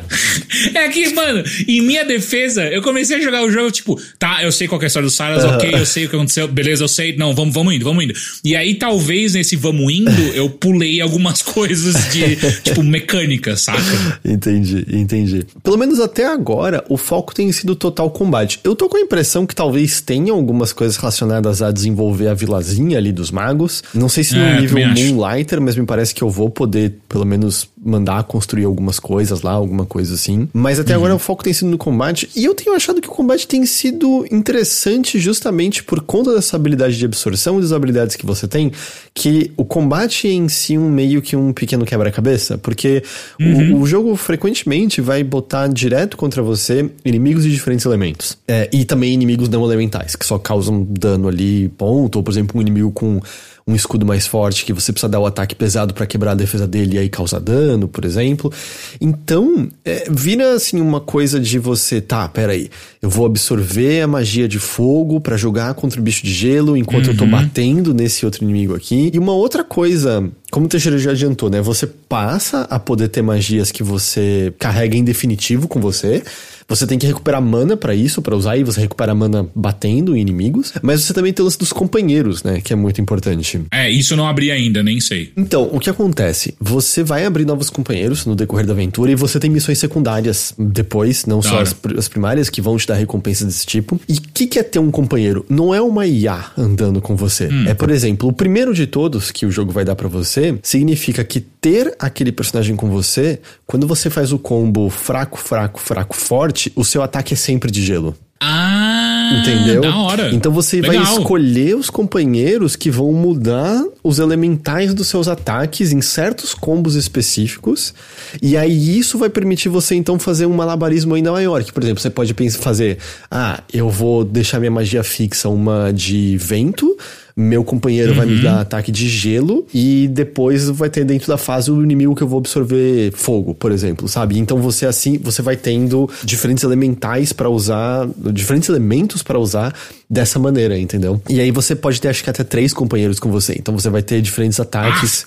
É 0.75 0.89
que, 0.89 1.13
mano, 1.15 1.43
em 1.67 1.81
minha 1.83 2.05
defesa, 2.05 2.65
eu 2.65 2.83
comecei 2.83 3.17
a 3.17 3.21
jogar 3.21 3.43
o 3.45 3.51
jogo, 3.51 3.71
tipo, 3.71 4.01
tá, 4.19 4.43
eu 4.43 4.51
sei 4.53 4.67
qual 4.69 4.79
que 4.79 4.85
é 4.85 4.87
a 4.87 4.89
história 4.89 5.07
do 5.09 5.13
Silas, 5.13 5.45
ok, 5.45 5.71
eu 5.75 5.87
sei 5.87 6.07
o 6.07 6.09
que 6.09 6.17
aconteceu, 6.17 6.49
beleza, 6.49 6.85
eu 6.85 6.89
sei, 6.89 7.17
não, 7.17 7.35
vamos, 7.35 7.55
vamos 7.55 7.75
indo, 7.75 7.85
vamos 7.85 8.05
indo. 8.05 8.15
E 8.45 8.55
aí, 8.57 8.75
talvez, 8.75 9.35
nesse 9.35 9.57
vamos 9.57 9.93
indo, 9.93 10.11
eu 10.35 10.49
pulei 10.51 11.01
algumas 11.01 11.43
coisas 11.43 12.13
de, 12.13 12.37
tipo, 12.63 12.83
mecânica, 12.83 13.57
saca? 13.57 14.21
Entendi, 14.25 14.87
entendi. 14.93 15.47
Pelo 15.63 15.77
menos 15.77 16.01
até 16.01 16.27
agora, 16.27 16.85
o 16.89 16.97
foco 16.97 17.35
tem 17.35 17.51
sido 17.53 17.75
total 17.75 18.11
combate. 18.11 18.61
Eu 18.65 18.75
tô 18.75 18.89
com 18.89 18.97
a 18.97 19.01
impressão 19.01 19.47
que 19.47 19.55
talvez 19.55 20.01
tenha 20.01 20.33
algumas 20.33 20.73
coisas 20.73 20.97
relacionadas 20.97 21.63
a 21.63 21.71
desenvolver 21.71 22.29
a 22.29 22.35
vilazinha 22.35 22.99
ali 22.99 23.13
dos 23.13 23.31
magos. 23.31 23.83
Não 23.95 24.09
sei 24.09 24.25
se 24.25 24.35
no 24.35 24.43
É, 24.43 24.61
nível. 24.61 24.79
Moonlighter, 24.89 25.61
mas 25.61 25.77
me 25.77 25.85
parece 25.87 26.15
que 26.15 26.23
eu 26.23 26.31
vou 26.31 26.51
poder, 26.51 26.95
pelo 27.09 27.25
menos, 27.25 27.69
mandar 27.85 28.23
construir 28.25 28.65
algumas 28.65 28.99
coisas 28.99 29.43
lá, 29.43 29.53
alguma 29.53 29.87
coisa 29.87 30.15
assim. 30.15 30.49
Mas 30.53 30.79
até 30.79 30.93
Uhum. 30.93 30.99
agora 30.99 31.15
o 31.15 31.19
foco 31.19 31.45
tem 31.45 31.53
sido 31.53 31.69
no 31.69 31.79
combate. 31.79 32.29
E 32.35 32.45
eu 32.45 32.55
tenho 32.55 32.75
achado 32.75 33.01
que 33.01 33.09
o 33.09 33.13
combate 33.13 33.47
tem 33.47 33.65
sido 33.67 34.27
interessante 34.31 35.19
justamente 35.19 35.83
por 35.83 36.01
conta 36.01 36.35
dessa 36.35 36.57
habilidade 36.57 36.97
de 36.97 37.05
absorção 37.05 37.59
e 37.59 37.63
das 37.63 37.73
habilidades 37.73 38.17
que 38.17 38.27
você 38.27 38.49
tem, 38.49 38.73
que 39.15 39.53
o 39.57 39.65
combate 39.65 40.27
é 40.27 40.33
em 40.33 40.49
si 40.49 40.77
um 40.77 40.91
meio 40.91 41.23
que 41.23 41.37
um 41.37 41.53
pequeno 41.53 41.85
quebra-cabeça, 41.85 42.59
porque 42.59 43.03
o, 43.41 43.77
o 43.77 43.87
jogo 43.87 44.15
frequentemente 44.17 45.01
vai 45.01 45.23
botar 45.23 45.67
direto 45.69 46.17
contra 46.17 46.43
você 46.43 46.91
inimigos 47.05 47.45
de 47.45 47.51
diferentes 47.53 47.85
elementos. 47.87 48.39
É, 48.47 48.69
e 48.73 48.85
também 48.85 49.13
inimigos 49.13 49.49
não 49.49 49.65
elementais, 49.65 50.17
que 50.17 50.27
só 50.27 50.39
causam 50.39 50.87
dano 50.89 51.29
ali, 51.29 51.69
ponto. 51.77 52.17
Ou, 52.17 52.23
por 52.23 52.31
exemplo, 52.31 52.59
um 52.59 52.61
inimigo 52.61 52.91
com 52.91 53.21
um 53.69 53.75
escudo 53.75 54.07
mais 54.07 54.27
forte 54.27 54.65
que 54.65 54.73
você 54.73 54.91
precisa 54.91 55.11
dar 55.11 55.21
o 55.21 55.27
ataque 55.27 55.55
pesado 55.55 55.93
pra 55.93 56.07
quebrar 56.07 56.33
a 56.33 56.35
defesa 56.35 56.67
dele 56.67 56.97
e 56.97 56.99
aí 56.99 57.09
causar 57.11 57.39
dano, 57.39 57.87
por 57.87 58.03
exemplo. 58.07 58.51
Então, 58.99 59.69
é, 59.85 60.09
vira 60.11 60.55
assim 60.55 60.81
uma 60.81 61.01
coisa 61.01 61.39
de 61.39 61.59
você, 61.59 62.01
tá, 62.01 62.27
peraí, 62.27 62.71
eu 63.03 63.11
vou 63.11 63.27
absorver 63.27 64.01
a 64.01 64.07
magia 64.07 64.49
de 64.49 64.59
fogo 64.59 65.21
pra 65.21 65.37
jogar 65.37 65.75
contra 65.75 66.01
o 66.01 66.03
bicho 66.03 66.25
de 66.25 66.33
gelo 66.33 66.79
enquanto 66.79 67.11
eu 67.11 67.17
tô 67.17 67.27
batendo 67.27 67.93
nesse 67.93 68.25
outro 68.25 68.43
inimigo 68.43 68.75
aqui. 68.75 69.11
E 69.13 69.19
uma 69.19 69.35
outra 69.35 69.63
coisa, 69.63 70.27
como 70.51 70.65
o 70.65 70.69
Teixeira 70.69 70.97
já 70.97 71.11
adiantou, 71.11 71.51
né? 71.51 71.61
Você 71.61 71.87
passa 71.87 72.63
a 72.71 72.79
poder 72.79 73.09
ter 73.09 73.21
magias 73.21 73.71
que 73.71 73.83
você 73.83 74.53
carrega 74.59 74.97
em 74.97 75.05
definitivo 75.05 75.69
com 75.69 75.79
você. 75.79 76.23
Você 76.69 76.87
tem 76.87 76.99
que 76.99 77.07
recuperar 77.07 77.41
mana 77.41 77.77
pra 77.77 77.95
isso, 77.95 78.21
pra 78.21 78.37
usar, 78.37 78.57
e 78.59 78.65
você 78.65 78.81
recupera 78.81 79.15
mana 79.15 79.47
batendo 79.55 80.15
em 80.17 80.21
inimigos. 80.21 80.73
Mas 80.83 81.03
você 81.03 81.15
também 81.15 81.33
tem 81.33 81.43
o 81.43 81.47
lance 81.47 81.59
dos 81.59 81.73
companheiros, 81.73 82.43
né? 82.43 82.61
Que 82.61 82.73
é 82.73 82.77
muito 82.77 83.01
importante. 83.01 83.61
É, 83.73 83.91
isso 83.91 84.13
eu 84.13 84.17
não 84.19 84.27
abri 84.29 84.51
ainda, 84.51 84.83
nem 84.83 85.01
sei. 85.01 85.33
Então, 85.37 85.69
o 85.73 85.81
que 85.81 85.89
acontece? 85.89 86.55
Você 86.61 87.03
vai 87.03 87.25
abrir 87.25 87.47
novos 87.47 87.71
companheiros 87.71 88.27
no 88.27 88.37
decorrer 88.37 88.67
da 88.67 88.73
aventura 88.75 89.11
e 89.11 89.15
você 89.15 89.41
tem 89.41 89.49
missões 89.51 89.79
secundárias 89.79 90.53
depois, 90.59 91.25
não 91.27 91.41
só 91.41 91.55
hora. 91.55 91.63
as, 91.63 91.73
pr- 91.73 91.97
as 91.99 92.07
primárias, 92.09 92.51
que 92.51 92.61
vão 92.61 92.77
te 92.77 92.87
dar 92.87 92.95
recompensas 92.97 93.47
desse 93.47 93.65
tipo. 93.67 93.99
E 94.09 94.15
o 94.15 94.21
que, 94.35 94.47
que 94.47 94.59
é 94.59 94.63
ter 94.63 94.79
um 94.79 94.91
companheiro? 94.91 95.47
Não 95.49 95.75
é 95.75 95.81
uma 95.81 96.07
IA 96.07 96.53
andando 96.57 97.01
com 97.01 97.17
você. 97.17 97.49
É, 97.67 97.73
por 97.75 97.91
exemplo, 97.91 98.29
o 98.29 98.33
primeiro 98.33 98.75
de 98.75 98.87
todos 98.87 99.31
que 99.31 99.47
o 99.47 99.51
jogo 99.51 99.73
vai 99.73 99.85
dar 99.87 99.97
pra 99.97 100.09
você 100.09 100.59
significa 100.63 101.25
que 101.25 101.41
ter 101.41 101.95
aquele 101.99 102.31
personagem 102.31 102.77
com 102.77 102.89
você, 102.91 103.41
quando 103.67 103.87
você 103.87 104.11
faz 104.11 104.33
o 104.33 104.39
combo 104.39 104.89
fraco, 104.91 105.39
fraco, 105.39 105.81
fraco, 105.81 106.15
forte, 106.15 106.58
o 106.75 106.85
seu 106.85 107.03
ataque 107.03 107.35
é 107.35 107.37
sempre 107.37 107.71
de 107.71 107.85
gelo. 107.85 108.15
Ah, 108.41 109.43
Entendeu? 109.43 109.81
Da 109.81 109.97
hora. 109.97 110.31
Então 110.33 110.53
você 110.53 110.81
vai 110.81 110.97
Legal. 110.97 111.19
escolher 111.19 111.75
os 111.75 111.91
companheiros 111.91 112.77
que 112.77 112.91
vão 112.91 113.13
mudar 113.13 113.85
os 114.03 114.19
elementais 114.21 114.95
dos 114.95 115.09
seus 115.09 115.27
ataques 115.27 115.93
em 115.93 116.01
certos 116.01 116.55
combos 116.55 116.95
específicos. 116.95 117.93
E 118.41 118.57
aí 118.57 118.99
isso 118.99 119.19
vai 119.19 119.29
permitir 119.29 119.69
você 119.69 119.97
então 119.97 120.19
fazer 120.19 120.47
um 120.47 120.55
malabarismo 120.55 121.15
ainda 121.15 121.33
maior. 121.33 121.65
Que, 121.65 121.73
por 121.73 121.83
exemplo, 121.83 122.01
você 122.01 122.11
pode 122.11 122.33
pensar, 122.33 122.61
fazer: 122.61 122.99
ah, 123.31 123.61
eu 123.73 123.91
vou 123.91 124.25
deixar 124.25 124.61
minha 124.61 124.71
magia 124.71 125.03
fixa 125.03 125.49
uma 125.49 125.93
de 125.93 126.37
vento. 126.37 126.97
Meu 127.41 127.63
companheiro 127.63 128.15
vai 128.15 128.27
Uhum. 128.27 128.35
me 128.37 128.43
dar 128.43 128.61
ataque 128.61 128.91
de 128.91 129.09
gelo 129.09 129.65
e 129.73 130.09
depois 130.09 130.69
vai 130.71 130.91
ter 130.91 131.05
dentro 131.05 131.29
da 131.29 131.39
fase 131.39 131.71
o 131.71 131.81
inimigo 131.85 132.13
que 132.17 132.23
eu 132.23 132.27
vou 132.27 132.41
absorver 132.41 133.13
fogo, 133.13 133.55
por 133.55 133.71
exemplo, 133.71 134.09
sabe? 134.09 134.37
Então 134.39 134.61
você 134.61 134.87
assim, 134.87 135.17
você 135.19 135.41
vai 135.41 135.57
tendo 135.57 136.11
diferentes 136.25 136.65
elementais 136.65 137.33
pra 137.33 137.49
usar, 137.49 138.09
diferentes 138.33 138.69
elementos 138.69 139.23
pra 139.23 139.39
usar 139.39 139.73
dessa 140.11 140.37
maneira, 140.41 140.77
entendeu? 140.77 141.23
E 141.29 141.39
aí 141.39 141.53
você 141.53 141.77
pode 141.77 142.01
ter 142.01 142.09
acho 142.09 142.25
que 142.25 142.31
até 142.31 142.43
três 142.43 142.73
companheiros 142.75 143.21
com 143.21 143.31
você. 143.31 143.55
Então 143.57 143.73
você 143.73 143.89
vai 143.89 144.03
ter 144.03 144.21
diferentes 144.21 144.59
ataques. 144.59 145.25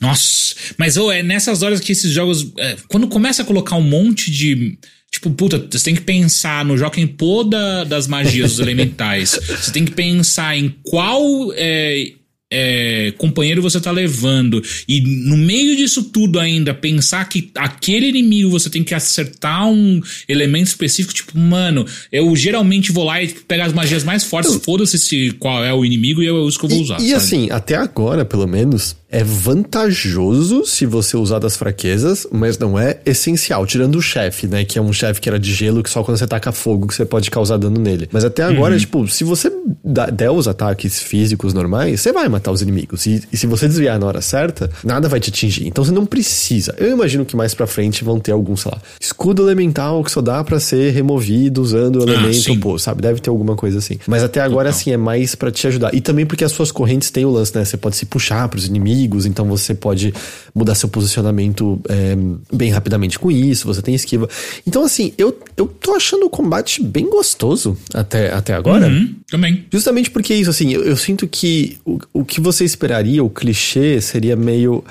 Nossa, 0.00 0.54
mas 0.78 0.96
ô, 0.96 1.10
é 1.10 1.22
nessas 1.22 1.62
horas 1.62 1.80
que 1.80 1.92
esses 1.92 2.10
jogos. 2.10 2.52
é, 2.58 2.76
quando 2.88 3.06
começa 3.08 3.42
a 3.42 3.44
colocar 3.44 3.76
um 3.76 3.82
monte 3.82 4.30
de. 4.30 4.76
Tipo, 5.14 5.30
puta, 5.30 5.64
você 5.70 5.84
tem 5.84 5.94
que 5.94 6.00
pensar 6.00 6.64
no 6.64 6.76
Joaquim 6.76 7.06
Pô 7.06 7.44
da, 7.44 7.84
das 7.84 8.08
magias 8.08 8.50
dos 8.50 8.58
elementais. 8.66 9.30
Você 9.30 9.70
tem 9.70 9.84
que 9.84 9.92
pensar 9.92 10.56
em 10.56 10.74
qual 10.82 11.52
é, 11.54 12.14
é, 12.54 13.12
companheiro 13.18 13.60
você 13.60 13.80
tá 13.80 13.90
levando. 13.90 14.62
E 14.88 15.00
no 15.00 15.36
meio 15.36 15.76
disso 15.76 16.04
tudo 16.04 16.38
ainda, 16.38 16.72
pensar 16.72 17.28
que 17.28 17.50
aquele 17.56 18.08
inimigo 18.08 18.50
você 18.50 18.70
tem 18.70 18.84
que 18.84 18.94
acertar 18.94 19.66
um 19.68 20.00
elemento 20.28 20.68
específico, 20.68 21.12
tipo, 21.12 21.36
mano, 21.36 21.84
eu 22.12 22.34
geralmente 22.36 22.92
vou 22.92 23.04
lá 23.04 23.22
e 23.22 23.28
pego 23.28 23.62
as 23.62 23.72
magias 23.72 24.04
mais 24.04 24.22
fortes, 24.22 24.54
foda-se 24.62 24.98
se 24.98 25.32
qual 25.32 25.64
é 25.64 25.74
o 25.74 25.84
inimigo 25.84 26.22
e 26.22 26.28
é 26.28 26.32
isso 26.46 26.58
que 26.58 26.66
eu 26.66 26.70
vou 26.70 26.80
usar. 26.80 27.00
E, 27.00 27.08
e 27.08 27.14
assim, 27.14 27.48
até 27.50 27.74
agora, 27.74 28.24
pelo 28.24 28.46
menos, 28.46 28.96
é 29.14 29.22
vantajoso 29.22 30.64
se 30.64 30.84
você 30.84 31.16
usar 31.16 31.38
das 31.38 31.56
fraquezas, 31.56 32.26
mas 32.32 32.58
não 32.58 32.76
é 32.76 32.98
essencial. 33.06 33.64
Tirando 33.64 33.94
o 33.94 34.02
chefe, 34.02 34.48
né? 34.48 34.64
Que 34.64 34.76
é 34.76 34.82
um 34.82 34.92
chefe 34.92 35.20
que 35.20 35.28
era 35.28 35.38
de 35.38 35.54
gelo, 35.54 35.84
que 35.84 35.90
só 35.90 36.02
quando 36.02 36.18
você 36.18 36.26
taca 36.26 36.50
fogo 36.50 36.88
que 36.88 36.94
você 36.94 37.04
pode 37.04 37.30
causar 37.30 37.56
dano 37.56 37.80
nele. 37.80 38.08
Mas 38.10 38.24
até 38.24 38.42
agora, 38.42 38.74
uhum. 38.74 38.80
tipo, 38.80 39.06
se 39.06 39.22
você 39.22 39.52
der 39.84 40.32
os 40.32 40.48
ataques 40.48 41.00
físicos 41.00 41.54
normais, 41.54 42.00
você 42.00 42.12
vai 42.12 42.28
matar 42.28 42.43
os 42.50 42.62
inimigos. 42.62 43.06
E, 43.06 43.22
e, 43.32 43.36
se 43.36 43.46
você 43.46 43.66
desviar 43.66 43.98
na 43.98 44.06
hora 44.06 44.20
certa, 44.20 44.70
nada 44.82 45.08
vai 45.08 45.20
te 45.20 45.30
atingir. 45.30 45.66
Então 45.66 45.84
você 45.84 45.92
não 45.92 46.06
precisa. 46.06 46.74
Eu 46.78 46.92
imagino 46.92 47.24
que 47.24 47.36
mais 47.36 47.54
pra 47.54 47.66
frente 47.66 48.04
vão 48.04 48.18
ter 48.18 48.32
algum, 48.32 48.56
sei 48.56 48.70
lá, 48.72 48.80
escudo 49.00 49.42
elemental 49.42 50.02
que 50.04 50.10
só 50.10 50.20
dá 50.20 50.42
para 50.44 50.60
ser 50.60 50.92
removido 50.92 51.62
usando 51.62 51.96
o 51.96 52.08
ah, 52.08 52.12
elemento, 52.12 52.52
ah, 52.52 52.56
pô, 52.60 52.78
sabe? 52.78 53.02
Deve 53.02 53.20
ter 53.20 53.30
alguma 53.30 53.56
coisa 53.56 53.78
assim. 53.78 53.98
Mas 54.06 54.22
até 54.22 54.40
agora, 54.40 54.68
Total. 54.68 54.80
assim, 54.80 54.92
é 54.92 54.96
mais 54.96 55.34
para 55.34 55.50
te 55.50 55.66
ajudar. 55.66 55.94
E 55.94 56.00
também 56.00 56.26
porque 56.26 56.44
as 56.44 56.52
suas 56.52 56.70
correntes 56.70 57.10
têm 57.10 57.24
o 57.24 57.30
lance, 57.30 57.54
né? 57.54 57.64
Você 57.64 57.76
pode 57.76 57.96
se 57.96 58.06
puxar 58.06 58.48
pros 58.48 58.66
inimigos 58.66 58.84
inimigos, 58.84 59.26
então 59.26 59.46
você 59.46 59.74
pode 59.74 60.12
mudar 60.54 60.74
seu 60.74 60.88
posicionamento 60.88 61.80
é, 61.88 62.16
bem 62.52 62.70
rapidamente 62.70 63.18
com 63.18 63.30
isso, 63.30 63.66
você 63.66 63.82
tem 63.82 63.94
esquiva. 63.94 64.28
Então, 64.66 64.84
assim, 64.84 65.12
eu, 65.18 65.38
eu 65.56 65.66
tô 65.66 65.94
achando 65.94 66.26
o 66.26 66.30
combate 66.30 66.82
bem 66.82 67.08
gostoso 67.08 67.76
até, 67.92 68.32
até 68.32 68.54
agora. 68.54 68.86
Uhum, 68.86 69.14
também. 69.28 69.64
Justamente 69.72 70.10
porque 70.10 70.32
é 70.32 70.36
isso, 70.36 70.50
assim, 70.50 70.72
eu, 70.72 70.82
eu 70.84 70.96
sinto 70.96 71.26
que 71.26 71.78
o, 71.84 71.98
o 72.12 72.24
que 72.24 72.33
você 72.40 72.64
esperaria, 72.64 73.22
o 73.22 73.30
clichê, 73.30 74.00
seria 74.00 74.36
meio. 74.36 74.84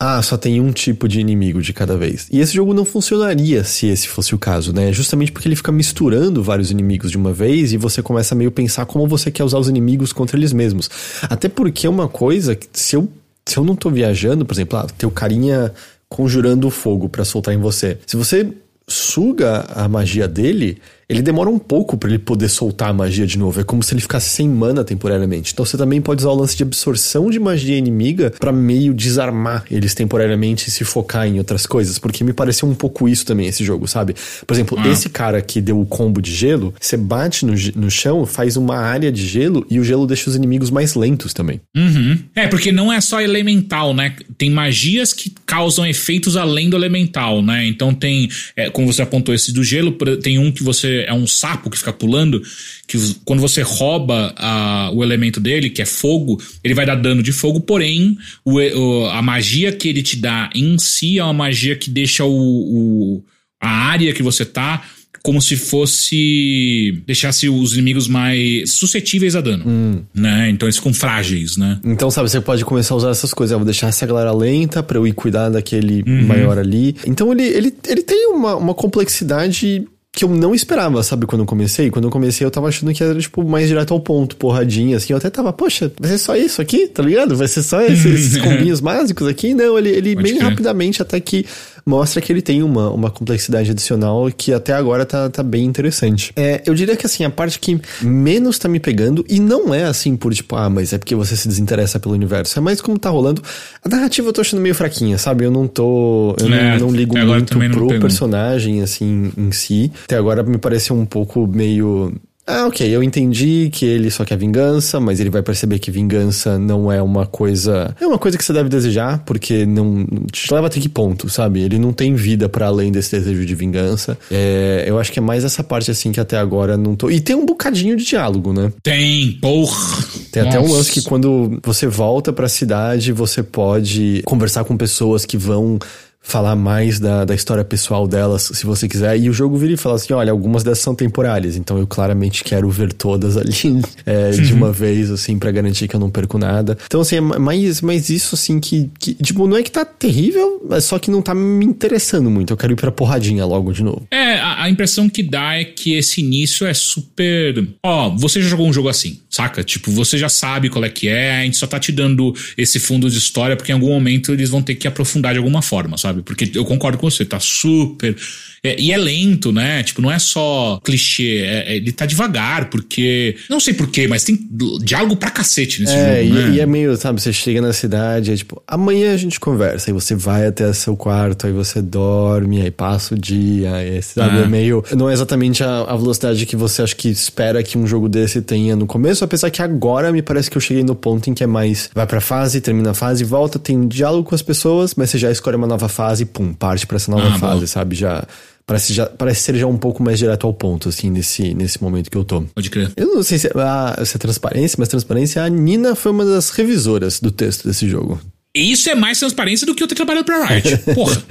Ah, 0.00 0.22
só 0.22 0.36
tem 0.36 0.60
um 0.60 0.70
tipo 0.70 1.08
de 1.08 1.18
inimigo 1.18 1.60
de 1.60 1.72
cada 1.72 1.96
vez. 1.96 2.28
E 2.30 2.38
esse 2.38 2.54
jogo 2.54 2.72
não 2.72 2.84
funcionaria 2.84 3.64
se 3.64 3.86
esse 3.86 4.06
fosse 4.06 4.32
o 4.32 4.38
caso, 4.38 4.72
né? 4.72 4.92
Justamente 4.92 5.32
porque 5.32 5.48
ele 5.48 5.56
fica 5.56 5.72
misturando 5.72 6.40
vários 6.40 6.70
inimigos 6.70 7.10
de 7.10 7.16
uma 7.16 7.32
vez 7.32 7.72
e 7.72 7.76
você 7.76 8.00
começa 8.00 8.32
a 8.32 8.38
meio 8.38 8.52
pensar 8.52 8.86
como 8.86 9.08
você 9.08 9.28
quer 9.28 9.42
usar 9.42 9.58
os 9.58 9.68
inimigos 9.68 10.12
contra 10.12 10.36
eles 10.36 10.52
mesmos. 10.52 10.88
Até 11.22 11.48
porque 11.48 11.86
é 11.86 11.90
uma 11.90 12.08
coisa 12.08 12.54
que, 12.54 12.68
se 12.72 12.94
eu 12.94 13.08
se 13.48 13.56
eu 13.56 13.64
não 13.64 13.74
tô 13.74 13.90
viajando, 13.90 14.44
por 14.44 14.52
exemplo, 14.52 14.78
ah, 14.78 14.86
tem 14.96 15.08
o 15.08 15.12
carinha 15.12 15.72
conjurando 16.08 16.68
fogo 16.70 17.08
para 17.08 17.24
soltar 17.24 17.54
em 17.54 17.58
você. 17.58 17.98
Se 18.06 18.14
você 18.14 18.52
suga 18.86 19.64
a 19.74 19.88
magia 19.88 20.28
dele, 20.28 20.78
ele 21.08 21.22
demora 21.22 21.48
um 21.48 21.58
pouco 21.58 21.96
para 21.96 22.10
ele 22.10 22.18
poder 22.18 22.50
soltar 22.50 22.90
a 22.90 22.92
magia 22.92 23.26
de 23.26 23.38
novo. 23.38 23.60
É 23.60 23.64
como 23.64 23.82
se 23.82 23.94
ele 23.94 24.00
ficasse 24.02 24.28
sem 24.28 24.46
mana 24.46 24.84
temporariamente. 24.84 25.52
Então 25.54 25.64
você 25.64 25.76
também 25.78 26.02
pode 26.02 26.20
usar 26.20 26.30
o 26.30 26.34
lance 26.34 26.54
de 26.54 26.62
absorção 26.62 27.30
de 27.30 27.38
magia 27.40 27.78
inimiga 27.78 28.30
para 28.38 28.52
meio 28.52 28.92
desarmar 28.92 29.64
eles 29.70 29.94
temporariamente 29.94 30.68
e 30.68 30.70
se 30.70 30.84
focar 30.84 31.26
em 31.26 31.38
outras 31.38 31.64
coisas. 31.64 31.98
Porque 31.98 32.22
me 32.22 32.34
pareceu 32.34 32.68
um 32.68 32.74
pouco 32.74 33.08
isso 33.08 33.24
também 33.24 33.46
esse 33.46 33.64
jogo, 33.64 33.88
sabe? 33.88 34.14
Por 34.46 34.52
exemplo, 34.52 34.78
ah. 34.78 34.88
esse 34.88 35.08
cara 35.08 35.40
que 35.40 35.62
deu 35.62 35.80
o 35.80 35.86
combo 35.86 36.20
de 36.20 36.34
gelo, 36.34 36.74
você 36.78 36.96
bate 36.96 37.46
no, 37.46 37.54
no 37.74 37.90
chão, 37.90 38.26
faz 38.26 38.58
uma 38.58 38.76
área 38.76 39.10
de 39.10 39.26
gelo 39.26 39.66
e 39.70 39.80
o 39.80 39.84
gelo 39.84 40.06
deixa 40.06 40.28
os 40.28 40.36
inimigos 40.36 40.70
mais 40.70 40.94
lentos 40.94 41.32
também. 41.32 41.58
Uhum. 41.74 42.18
É, 42.34 42.46
porque 42.48 42.70
não 42.70 42.92
é 42.92 43.00
só 43.00 43.18
elemental, 43.22 43.94
né? 43.94 44.14
Tem 44.36 44.50
magias 44.50 45.14
que 45.14 45.32
causam 45.46 45.86
efeitos 45.86 46.36
além 46.36 46.68
do 46.68 46.76
elemental, 46.76 47.40
né? 47.40 47.66
Então 47.66 47.94
tem, 47.94 48.28
é, 48.54 48.68
como 48.68 48.92
você 48.92 49.00
apontou 49.00 49.34
esse 49.34 49.54
do 49.54 49.64
gelo, 49.64 49.92
tem 50.20 50.38
um 50.38 50.52
que 50.52 50.62
você 50.62 50.97
é 51.06 51.12
um 51.12 51.26
sapo 51.26 51.70
que 51.70 51.78
fica 51.78 51.92
pulando, 51.92 52.42
que 52.86 52.98
quando 53.24 53.40
você 53.40 53.62
rouba 53.62 54.34
a, 54.36 54.90
o 54.92 55.02
elemento 55.02 55.40
dele, 55.40 55.70
que 55.70 55.82
é 55.82 55.86
fogo, 55.86 56.40
ele 56.62 56.74
vai 56.74 56.86
dar 56.86 56.94
dano 56.94 57.22
de 57.22 57.32
fogo, 57.32 57.60
porém 57.60 58.16
o, 58.44 58.58
o, 58.58 59.06
a 59.10 59.22
magia 59.22 59.72
que 59.72 59.88
ele 59.88 60.02
te 60.02 60.16
dá 60.16 60.50
em 60.54 60.78
si 60.78 61.18
é 61.18 61.24
uma 61.24 61.32
magia 61.32 61.76
que 61.76 61.90
deixa 61.90 62.24
o, 62.24 62.30
o 62.30 63.24
a 63.60 63.68
área 63.68 64.12
que 64.12 64.22
você 64.22 64.44
tá 64.44 64.84
como 65.22 65.42
se 65.42 65.56
fosse 65.56 67.02
deixasse 67.06 67.48
os 67.48 67.74
inimigos 67.74 68.08
mais 68.08 68.72
suscetíveis 68.72 69.34
a 69.36 69.40
dano, 69.40 69.64
hum. 69.66 70.02
né? 70.14 70.48
Então 70.50 70.66
eles 70.66 70.76
ficam 70.76 70.94
frágeis, 70.94 71.56
né? 71.56 71.78
Então, 71.84 72.10
sabe, 72.10 72.30
você 72.30 72.40
pode 72.40 72.64
começar 72.64 72.94
a 72.94 72.96
usar 72.96 73.10
essas 73.10 73.34
coisas. 73.34 73.52
Eu 73.52 73.58
vou 73.58 73.66
deixar 73.66 73.88
essa 73.88 74.06
galera 74.06 74.32
lenta 74.32 74.82
para 74.82 74.98
eu 74.98 75.06
ir 75.06 75.12
cuidar 75.12 75.48
daquele 75.50 76.02
uhum. 76.06 76.26
maior 76.26 76.58
ali. 76.58 76.96
Então 77.06 77.32
ele, 77.32 77.42
ele, 77.42 77.74
ele 77.86 78.02
tem 78.02 78.28
uma, 78.28 78.56
uma 78.56 78.74
complexidade 78.74 79.86
que 80.18 80.24
eu 80.24 80.28
não 80.28 80.52
esperava, 80.52 81.00
sabe, 81.04 81.26
quando 81.26 81.42
eu 81.42 81.46
comecei. 81.46 81.90
Quando 81.90 82.06
eu 82.06 82.10
comecei, 82.10 82.44
eu 82.44 82.50
tava 82.50 82.66
achando 82.66 82.92
que 82.92 83.04
era, 83.04 83.16
tipo, 83.20 83.44
mais 83.44 83.68
direto 83.68 83.94
ao 83.94 84.00
ponto, 84.00 84.34
porradinha, 84.34 84.96
assim. 84.96 85.12
Eu 85.12 85.16
até 85.16 85.30
tava, 85.30 85.52
poxa, 85.52 85.92
vai 85.96 86.10
ser 86.10 86.18
só 86.18 86.34
isso 86.34 86.60
aqui, 86.60 86.88
tá 86.88 87.04
ligado? 87.04 87.36
Vai 87.36 87.46
ser 87.46 87.62
só 87.62 87.80
esses, 87.82 88.04
esses 88.04 88.36
combinhos 88.42 88.80
básicos 88.80 89.28
aqui? 89.28 89.54
Não, 89.54 89.78
ele, 89.78 89.90
ele 89.90 90.16
bem 90.16 90.38
rapidamente 90.38 91.00
até 91.00 91.20
que 91.20 91.46
mostra 91.84 92.20
que 92.20 92.32
ele 92.32 92.42
tem 92.42 92.62
uma, 92.62 92.90
uma 92.90 93.10
complexidade 93.10 93.70
adicional 93.70 94.30
que 94.36 94.52
até 94.52 94.72
agora 94.72 95.04
tá, 95.04 95.28
tá 95.30 95.42
bem 95.42 95.64
interessante. 95.64 96.32
É, 96.36 96.62
eu 96.66 96.74
diria 96.74 96.96
que 96.96 97.06
assim, 97.06 97.24
a 97.24 97.30
parte 97.30 97.58
que 97.58 97.80
menos 98.02 98.58
tá 98.58 98.68
me 98.68 98.80
pegando, 98.80 99.24
e 99.28 99.40
não 99.40 99.74
é 99.74 99.84
assim 99.84 100.16
por 100.16 100.32
tipo, 100.34 100.56
ah, 100.56 100.68
mas 100.68 100.92
é 100.92 100.98
porque 100.98 101.14
você 101.14 101.36
se 101.36 101.48
desinteressa 101.48 101.98
pelo 101.98 102.14
universo, 102.14 102.58
é 102.58 102.62
mais 102.62 102.80
como 102.80 102.98
tá 102.98 103.10
rolando. 103.10 103.42
A 103.84 103.88
narrativa 103.88 104.28
eu 104.28 104.32
tô 104.32 104.40
achando 104.40 104.60
meio 104.60 104.74
fraquinha, 104.74 105.18
sabe? 105.18 105.44
Eu 105.44 105.50
não 105.50 105.66
tô. 105.66 106.34
Eu 106.38 106.46
é, 106.52 106.78
não, 106.78 106.86
não, 106.86 106.94
ligo 106.94 107.16
muito 107.16 107.58
pro 107.70 108.00
personagem, 108.00 108.82
assim, 108.82 109.32
em 109.36 109.52
si. 109.52 109.92
Até 110.04 110.16
agora 110.16 110.42
me 110.42 110.58
pareceu 110.58 110.96
um 110.96 111.06
pouco 111.06 111.46
meio 111.46 112.12
ah, 112.50 112.66
ok, 112.66 112.88
eu 112.88 113.02
entendi 113.02 113.68
que 113.70 113.84
ele 113.84 114.10
só 114.10 114.24
quer 114.24 114.38
vingança, 114.38 114.98
mas 114.98 115.20
ele 115.20 115.28
vai 115.28 115.42
perceber 115.42 115.78
que 115.78 115.90
vingança 115.90 116.58
não 116.58 116.90
é 116.90 117.02
uma 117.02 117.26
coisa. 117.26 117.94
É 118.00 118.06
uma 118.06 118.18
coisa 118.18 118.38
que 118.38 118.44
você 118.44 118.54
deve 118.54 118.70
desejar, 118.70 119.18
porque 119.26 119.66
não. 119.66 120.06
te 120.32 120.52
leva 120.54 120.66
até 120.66 120.80
que 120.80 120.88
ponto, 120.88 121.28
sabe? 121.28 121.60
Ele 121.60 121.78
não 121.78 121.92
tem 121.92 122.14
vida 122.14 122.48
para 122.48 122.66
além 122.66 122.90
desse 122.90 123.18
desejo 123.18 123.44
de 123.44 123.54
vingança. 123.54 124.16
É, 124.30 124.84
eu 124.86 124.98
acho 124.98 125.12
que 125.12 125.18
é 125.18 125.22
mais 125.22 125.44
essa 125.44 125.62
parte 125.62 125.90
assim 125.90 126.10
que 126.10 126.20
até 126.20 126.38
agora 126.38 126.78
não 126.78 126.96
tô. 126.96 127.10
E 127.10 127.20
tem 127.20 127.36
um 127.36 127.44
bocadinho 127.44 127.94
de 127.96 128.04
diálogo, 128.04 128.54
né? 128.54 128.72
Tem, 128.82 129.32
porra! 129.42 130.02
Tem 130.32 130.42
Nossa. 130.42 130.58
até 130.58 130.66
um 130.66 130.72
lance 130.72 130.90
que 130.90 131.02
quando 131.02 131.60
você 131.62 131.86
volta 131.86 132.32
pra 132.32 132.48
cidade, 132.48 133.12
você 133.12 133.42
pode 133.42 134.22
conversar 134.24 134.64
com 134.64 134.74
pessoas 134.74 135.26
que 135.26 135.36
vão 135.36 135.78
falar 136.20 136.54
mais 136.54 137.00
da, 137.00 137.24
da 137.24 137.34
história 137.34 137.64
pessoal 137.64 138.06
delas, 138.06 138.50
se 138.52 138.66
você 138.66 138.88
quiser. 138.88 139.18
E 139.18 139.30
o 139.30 139.32
jogo 139.32 139.56
vira 139.56 139.72
e 139.72 139.76
fala 139.76 139.96
assim: 139.96 140.12
olha, 140.12 140.30
algumas 140.30 140.62
dessas 140.62 140.80
são 140.80 140.94
temporárias, 140.94 141.56
então 141.56 141.78
eu 141.78 141.86
claramente 141.86 142.44
quero 142.44 142.68
ver 142.70 142.92
todas 142.92 143.36
ali 143.36 143.52
é, 144.04 144.30
de 144.30 144.52
uma 144.52 144.72
vez, 144.72 145.10
assim, 145.10 145.38
para 145.38 145.50
garantir 145.50 145.88
que 145.88 145.96
eu 145.96 146.00
não 146.00 146.10
perco 146.10 146.38
nada. 146.38 146.76
Então, 146.86 147.00
assim, 147.00 147.16
é 147.16 147.20
mais, 147.20 147.80
mais 147.80 148.10
isso, 148.10 148.34
assim, 148.34 148.60
que, 148.60 148.90
que, 148.98 149.14
tipo, 149.14 149.46
não 149.46 149.56
é 149.56 149.62
que 149.62 149.70
tá 149.70 149.84
terrível, 149.84 150.66
é 150.70 150.80
só 150.80 150.98
que 150.98 151.10
não 151.10 151.22
tá 151.22 151.34
me 151.34 151.64
interessando 151.64 152.30
muito. 152.30 152.52
Eu 152.52 152.56
quero 152.56 152.72
ir 152.72 152.76
pra 152.76 152.90
porradinha 152.90 153.44
logo 153.44 153.72
de 153.72 153.82
novo. 153.82 154.06
É, 154.10 154.34
a, 154.34 154.64
a 154.64 154.70
impressão 154.70 155.08
que 155.08 155.22
dá 155.22 155.54
é 155.54 155.64
que 155.64 155.94
esse 155.94 156.20
início 156.20 156.66
é 156.66 156.74
super. 156.74 157.66
Ó, 157.82 158.10
você 158.10 158.42
já 158.42 158.48
jogou 158.48 158.66
um 158.66 158.72
jogo 158.72 158.88
assim, 158.88 159.20
saca? 159.30 159.62
Tipo, 159.62 159.90
você 159.90 160.18
já 160.18 160.28
sabe 160.28 160.68
qual 160.68 160.84
é 160.84 160.88
que 160.88 161.08
é, 161.08 161.38
a 161.38 161.44
gente 161.44 161.56
só 161.56 161.66
tá 161.66 161.78
te 161.78 161.92
dando 161.92 162.34
esse 162.56 162.78
fundo 162.78 163.08
de 163.08 163.16
história, 163.16 163.56
porque 163.56 163.72
em 163.72 163.74
algum 163.74 163.88
momento 163.88 164.32
eles 164.32 164.50
vão 164.50 164.60
ter 164.62 164.74
que 164.74 164.86
aprofundar 164.86 165.32
de 165.32 165.38
alguma 165.38 165.62
forma, 165.62 165.96
sabe? 165.96 166.07
Sabe? 166.08 166.22
Porque 166.22 166.50
eu 166.54 166.64
concordo 166.64 166.98
com 166.98 167.10
você, 167.10 167.24
tá 167.24 167.38
super. 167.38 168.16
É, 168.62 168.80
e 168.80 168.92
é 168.92 168.96
lento, 168.96 169.52
né? 169.52 169.82
Tipo, 169.82 170.02
não 170.02 170.10
é 170.10 170.18
só 170.18 170.80
clichê, 170.82 171.38
é, 171.44 171.72
é, 171.72 171.76
ele 171.76 171.92
tá 171.92 172.06
devagar, 172.06 172.68
porque. 172.70 173.36
Não 173.48 173.60
sei 173.60 173.74
porquê, 173.74 174.08
mas 174.08 174.24
tem 174.24 174.38
diálogo 174.82 175.16
pra 175.16 175.30
cacete 175.30 175.80
nesse 175.80 175.94
é, 175.94 176.24
jogo. 176.24 176.38
E, 176.38 176.42
né? 176.42 176.50
e 176.56 176.60
é 176.60 176.66
meio, 176.66 176.96
sabe, 176.96 177.20
você 177.20 177.32
chega 177.32 177.60
na 177.60 177.72
cidade, 177.72 178.32
é 178.32 178.36
tipo, 178.36 178.62
amanhã 178.66 179.14
a 179.14 179.16
gente 179.16 179.38
conversa, 179.38 179.90
aí 179.90 179.94
você 179.94 180.14
vai 180.14 180.46
até 180.46 180.72
seu 180.72 180.96
quarto, 180.96 181.46
aí 181.46 181.52
você 181.52 181.80
dorme, 181.80 182.60
aí 182.60 182.70
passa 182.70 183.14
o 183.14 183.18
dia, 183.18 183.74
aí, 183.74 184.02
sabe? 184.02 184.38
É, 184.38 184.42
é 184.42 184.46
meio. 184.46 184.84
Não 184.96 185.08
é 185.08 185.12
exatamente 185.12 185.62
a, 185.62 185.82
a, 185.82 185.96
velocidade 185.96 186.44
que 186.46 186.56
você 186.56 186.82
acha 186.82 186.94
que 186.94 187.08
espera 187.08 187.62
que 187.62 187.78
um 187.78 187.86
jogo 187.86 188.08
desse 188.08 188.42
tenha 188.42 188.74
no 188.74 188.86
começo, 188.86 189.24
apesar 189.24 189.50
que 189.50 189.62
agora 189.62 190.12
me 190.12 190.22
parece 190.22 190.50
que 190.50 190.56
eu 190.56 190.60
cheguei 190.60 190.82
no 190.82 190.94
ponto 190.94 191.30
em 191.30 191.34
que 191.34 191.44
é 191.44 191.46
mais. 191.46 191.90
Vai 191.94 192.06
pra 192.06 192.20
fase, 192.20 192.60
termina 192.60 192.90
a 192.90 192.94
fase, 192.94 193.24
volta, 193.24 193.58
tem 193.58 193.76
um 193.76 193.86
diálogo 193.86 194.28
com 194.28 194.34
as 194.34 194.42
pessoas, 194.42 194.94
mas 194.94 195.10
você 195.10 195.18
já 195.18 195.30
escolhe 195.30 195.56
uma 195.56 195.66
nova 195.66 195.88
fase 195.88 196.08
fase, 196.08 196.24
pum, 196.24 196.52
parte 196.52 196.86
para 196.86 196.96
essa 196.96 197.10
nova 197.10 197.28
ah, 197.28 197.38
fase, 197.38 197.60
bom. 197.60 197.66
sabe? 197.66 197.94
Já 197.94 198.24
parece, 198.68 198.92
já 198.92 199.06
parece 199.06 199.40
ser 199.40 199.56
já 199.56 199.66
um 199.66 199.78
pouco 199.78 200.02
mais 200.02 200.18
direto 200.18 200.46
ao 200.46 200.52
ponto, 200.52 200.90
assim, 200.90 201.08
nesse, 201.08 201.54
nesse 201.54 201.82
momento 201.82 202.10
que 202.10 202.18
eu 202.18 202.24
tô. 202.24 202.42
Pode 202.42 202.68
crer. 202.68 202.92
Eu 202.96 203.14
não 203.14 203.22
sei 203.22 203.38
se, 203.38 203.50
ah, 203.56 203.98
se 204.04 204.14
é 204.14 204.18
transparência, 204.18 204.76
mas 204.78 204.88
transparência, 204.88 205.42
a 205.42 205.48
Nina 205.48 205.94
foi 205.94 206.12
uma 206.12 206.24
das 206.24 206.50
revisoras 206.50 207.18
do 207.18 207.30
texto 207.30 207.66
desse 207.66 207.88
jogo. 207.88 208.20
Isso 208.54 208.90
é 208.90 208.94
mais 208.94 209.18
transparência 209.18 209.66
do 209.66 209.74
que 209.74 209.82
eu 209.82 209.88
ter 209.88 209.94
trabalhado 209.94 210.24
pra 210.24 210.44
Riot. 210.44 210.76
Porra. 210.94 211.22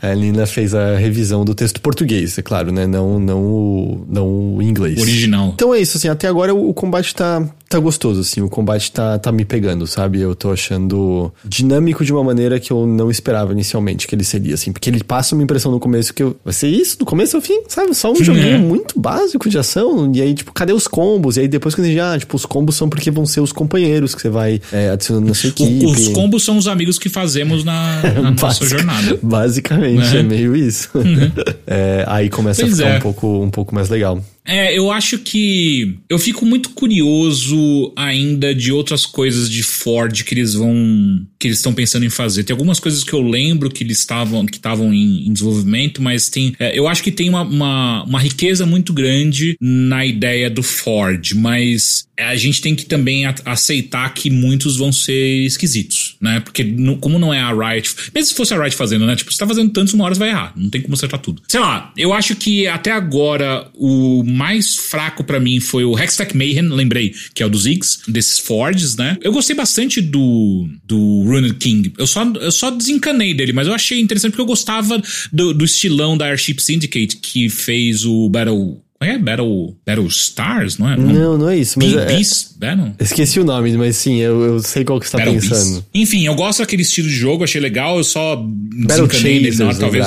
a 0.00 0.14
Nina 0.14 0.46
fez 0.46 0.74
a 0.74 0.96
revisão 0.96 1.44
do 1.44 1.54
texto 1.54 1.80
português, 1.80 2.38
é 2.38 2.42
claro, 2.42 2.70
né? 2.70 2.86
Não, 2.86 3.18
não, 3.18 3.42
o, 3.42 4.06
não 4.08 4.56
o 4.56 4.62
inglês. 4.62 4.98
O 4.98 5.02
original. 5.02 5.52
Então 5.54 5.74
é 5.74 5.80
isso, 5.80 5.96
assim, 5.96 6.08
até 6.08 6.28
agora 6.28 6.54
o, 6.54 6.70
o 6.70 6.74
combate 6.74 7.14
tá, 7.14 7.42
tá 7.68 7.78
gostoso, 7.78 8.20
assim. 8.20 8.40
O 8.40 8.48
combate 8.48 8.92
tá, 8.92 9.18
tá 9.18 9.32
me 9.32 9.44
pegando, 9.44 9.86
sabe? 9.86 10.20
Eu 10.20 10.34
tô 10.34 10.52
achando 10.52 11.32
dinâmico 11.44 12.04
de 12.04 12.12
uma 12.12 12.22
maneira 12.22 12.60
que 12.60 12.72
eu 12.72 12.86
não 12.86 13.10
esperava 13.10 13.52
inicialmente 13.52 14.06
que 14.06 14.14
ele 14.14 14.24
seria, 14.24 14.54
assim. 14.54 14.72
Porque 14.72 14.88
ele 14.88 15.02
passa 15.02 15.34
uma 15.34 15.42
impressão 15.42 15.70
no 15.72 15.80
começo 15.80 16.14
que 16.14 16.22
eu, 16.22 16.36
vai 16.44 16.54
ser 16.54 16.68
isso, 16.68 16.98
do 16.98 17.04
começo 17.04 17.36
ao 17.36 17.42
fim, 17.42 17.62
sabe? 17.68 17.94
Só 17.94 18.12
um 18.12 18.22
joguinho 18.22 18.54
é. 18.54 18.58
muito 18.58 18.98
básico 18.98 19.48
de 19.48 19.58
ação. 19.58 20.10
E 20.14 20.22
aí, 20.22 20.34
tipo, 20.34 20.52
cadê 20.52 20.72
os 20.72 20.86
combos? 20.86 21.36
E 21.36 21.40
aí 21.40 21.48
depois 21.48 21.74
que 21.74 21.80
eu 21.80 22.04
ah, 22.04 22.18
tipo, 22.18 22.36
os 22.36 22.46
combos 22.46 22.76
são 22.76 22.88
porque 22.88 23.10
vão 23.10 23.26
ser 23.26 23.40
os 23.40 23.52
companheiros 23.52 24.14
que 24.14 24.22
você 24.22 24.28
vai 24.28 24.60
é, 24.72 24.90
adicionando 24.90 25.28
na 25.28 25.34
sua 25.34 25.50
equipe. 25.50 25.86
Os 25.86 26.08
combos 26.08 26.44
são 26.44 26.56
os 26.56 26.68
amigos 26.68 26.98
que 26.98 27.08
fazemos 27.08 27.64
na, 27.64 28.02
na 28.22 28.30
nossa 28.42 28.64
jornada. 28.66 29.18
Basicamente, 29.22 30.16
é, 30.16 30.20
é 30.20 30.22
meio 30.22 30.54
isso. 30.54 30.90
Uhum. 30.94 31.30
é, 31.66 32.04
aí 32.06 32.28
começa 32.28 32.62
pois 32.62 32.74
a 32.74 32.76
ficar 32.76 32.94
é. 32.94 32.98
um, 32.98 33.00
pouco, 33.00 33.42
um 33.42 33.50
pouco 33.50 33.74
mais 33.74 33.88
legal. 33.88 34.22
É, 34.46 34.76
eu 34.76 34.90
acho 34.90 35.18
que 35.18 35.98
eu 36.08 36.18
fico 36.18 36.46
muito 36.46 36.70
curioso 36.70 37.92
ainda 37.96 38.54
de 38.54 38.72
outras 38.72 39.04
coisas 39.04 39.50
de 39.50 39.62
Ford 39.62 40.22
que 40.22 40.34
eles 40.34 40.54
vão 40.54 41.26
que 41.38 41.48
eles 41.48 41.58
estão 41.58 41.74
pensando 41.74 42.04
em 42.04 42.10
fazer. 42.10 42.44
Tem 42.44 42.54
algumas 42.54 42.78
coisas 42.78 43.02
que 43.02 43.12
eu 43.12 43.20
lembro 43.20 43.70
que 43.70 43.82
eles 43.82 43.98
estavam 43.98 44.46
que 44.46 44.56
estavam 44.56 44.94
em, 44.94 45.26
em, 45.26 45.32
desenvolvimento, 45.32 46.00
mas 46.00 46.28
tem 46.28 46.54
é, 46.58 46.78
eu 46.78 46.86
acho 46.86 47.02
que 47.02 47.10
tem 47.10 47.28
uma, 47.28 47.42
uma, 47.42 48.04
uma, 48.04 48.20
riqueza 48.20 48.64
muito 48.64 48.92
grande 48.92 49.56
na 49.60 50.06
ideia 50.06 50.48
do 50.48 50.62
Ford, 50.62 51.32
mas 51.34 52.05
a 52.18 52.34
gente 52.34 52.60
tem 52.60 52.74
que 52.74 52.86
também 52.86 53.24
aceitar 53.44 54.12
que 54.14 54.30
muitos 54.30 54.76
vão 54.76 54.90
ser 54.90 55.44
esquisitos, 55.44 56.16
né? 56.20 56.40
Porque 56.40 56.64
no, 56.64 56.96
como 56.96 57.18
não 57.18 57.32
é 57.32 57.40
a 57.40 57.52
Riot, 57.52 57.94
mesmo 58.14 58.28
se 58.28 58.34
fosse 58.34 58.54
a 58.54 58.62
Riot 58.62 58.74
fazendo, 58.74 59.06
né? 59.06 59.14
Tipo, 59.14 59.32
você 59.32 59.38
tá 59.38 59.46
fazendo 59.46 59.70
tantos, 59.70 59.92
uma 59.92 60.04
hora 60.04 60.14
você 60.14 60.20
vai 60.20 60.30
errar, 60.30 60.52
não 60.56 60.70
tem 60.70 60.80
como 60.80 60.94
acertar 60.94 61.20
tudo. 61.20 61.42
Sei 61.46 61.60
lá, 61.60 61.92
eu 61.96 62.12
acho 62.12 62.34
que 62.36 62.66
até 62.66 62.90
agora 62.90 63.70
o 63.74 64.22
mais 64.24 64.76
fraco 64.76 65.22
para 65.24 65.38
mim 65.38 65.60
foi 65.60 65.84
o 65.84 65.98
Hextech 65.98 66.36
Mayhem, 66.36 66.68
lembrei, 66.68 67.14
que 67.34 67.42
é 67.42 67.46
o 67.46 67.50
dos 67.50 67.62
Ziggs, 67.62 68.00
desses 68.08 68.38
Fords, 68.38 68.96
né? 68.96 69.18
Eu 69.20 69.32
gostei 69.32 69.54
bastante 69.54 70.00
do, 70.00 70.68
do 70.84 71.22
Runed 71.24 71.54
King. 71.54 71.92
Eu 71.98 72.06
só, 72.06 72.24
eu 72.40 72.52
só 72.52 72.70
desencanei 72.70 73.34
dele, 73.34 73.52
mas 73.52 73.66
eu 73.66 73.74
achei 73.74 74.00
interessante 74.00 74.32
porque 74.32 74.42
eu 74.42 74.46
gostava 74.46 75.02
do, 75.32 75.52
do 75.52 75.64
estilão 75.64 76.16
da 76.16 76.26
Airship 76.26 76.60
Syndicate 76.60 77.16
que 77.16 77.48
fez 77.48 78.04
o 78.04 78.28
Battle 78.28 78.80
é 79.00 79.18
Battle, 79.18 79.76
Battle 79.86 80.06
Stars, 80.06 80.78
não 80.78 80.90
é? 80.90 80.96
Não, 80.96 81.36
não 81.36 81.48
é 81.48 81.58
isso. 81.58 81.78
Mas 81.78 81.94
é, 81.94 82.06
Beast 82.06 82.58
Battle? 82.58 82.92
Esqueci 82.98 83.40
o 83.40 83.44
nome, 83.44 83.76
mas 83.76 83.96
sim, 83.96 84.16
eu, 84.16 84.42
eu 84.42 84.58
sei 84.60 84.84
qual 84.84 84.98
que 84.98 85.06
você 85.06 85.12
tá 85.12 85.18
Battle 85.18 85.34
pensando. 85.40 85.72
Beast. 85.72 85.86
Enfim, 85.94 86.26
eu 86.26 86.34
gosto 86.34 86.60
daquele 86.60 86.82
estilo 86.82 87.08
de 87.08 87.14
jogo, 87.14 87.44
achei 87.44 87.60
legal, 87.60 87.98
eu 87.98 88.04
só 88.04 88.36
Battle 88.36 89.06
desencanei 89.06 89.44
Chasers, 89.44 89.58
na 89.58 89.74
talvez. 89.74 90.06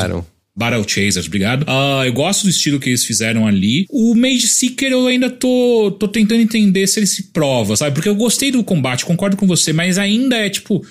Battle 0.60 0.84
Chasers, 0.86 1.28
obrigado. 1.28 1.64
Uh, 1.64 2.04
eu 2.06 2.12
gosto 2.12 2.44
do 2.44 2.50
estilo 2.50 2.80
que 2.80 2.90
eles 2.90 3.06
fizeram 3.06 3.48
ali. 3.48 3.86
O 3.90 4.14
Mage 4.14 4.46
Seeker 4.46 4.92
eu 4.92 5.08
ainda 5.08 5.30
tô, 5.30 5.96
tô 5.98 6.06
tentando 6.06 6.42
entender 6.42 6.86
se 6.86 7.00
ele 7.00 7.08
se 7.08 7.32
prova, 7.32 7.78
sabe? 7.78 7.96
Porque 7.96 8.10
eu 8.10 8.16
gostei 8.16 8.52
do 8.52 8.62
combate, 8.62 9.06
concordo 9.06 9.38
com 9.38 9.48
você, 9.48 9.72
mas 9.72 9.98
ainda 9.98 10.36
é 10.36 10.50
tipo. 10.50 10.84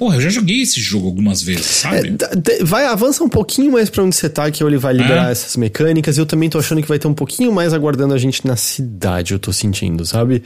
Porra, 0.00 0.16
eu 0.16 0.22
já 0.22 0.30
joguei 0.30 0.62
esse 0.62 0.80
jogo 0.80 1.08
algumas 1.08 1.42
vezes, 1.42 1.66
sabe? 1.66 2.16
É, 2.48 2.64
vai, 2.64 2.86
avança 2.86 3.22
um 3.22 3.28
pouquinho 3.28 3.72
mais 3.72 3.90
pra 3.90 4.02
onde 4.02 4.16
você 4.16 4.30
tá, 4.30 4.50
que 4.50 4.64
ele 4.64 4.78
vai 4.78 4.94
liberar 4.94 5.28
é. 5.28 5.32
essas 5.32 5.58
mecânicas. 5.58 6.16
Eu 6.16 6.24
também 6.24 6.48
tô 6.48 6.58
achando 6.58 6.80
que 6.80 6.88
vai 6.88 6.98
ter 6.98 7.06
um 7.06 7.12
pouquinho 7.12 7.52
mais 7.52 7.74
aguardando 7.74 8.14
a 8.14 8.16
gente 8.16 8.46
na 8.46 8.56
cidade, 8.56 9.34
eu 9.34 9.38
tô 9.38 9.52
sentindo, 9.52 10.06
sabe? 10.06 10.42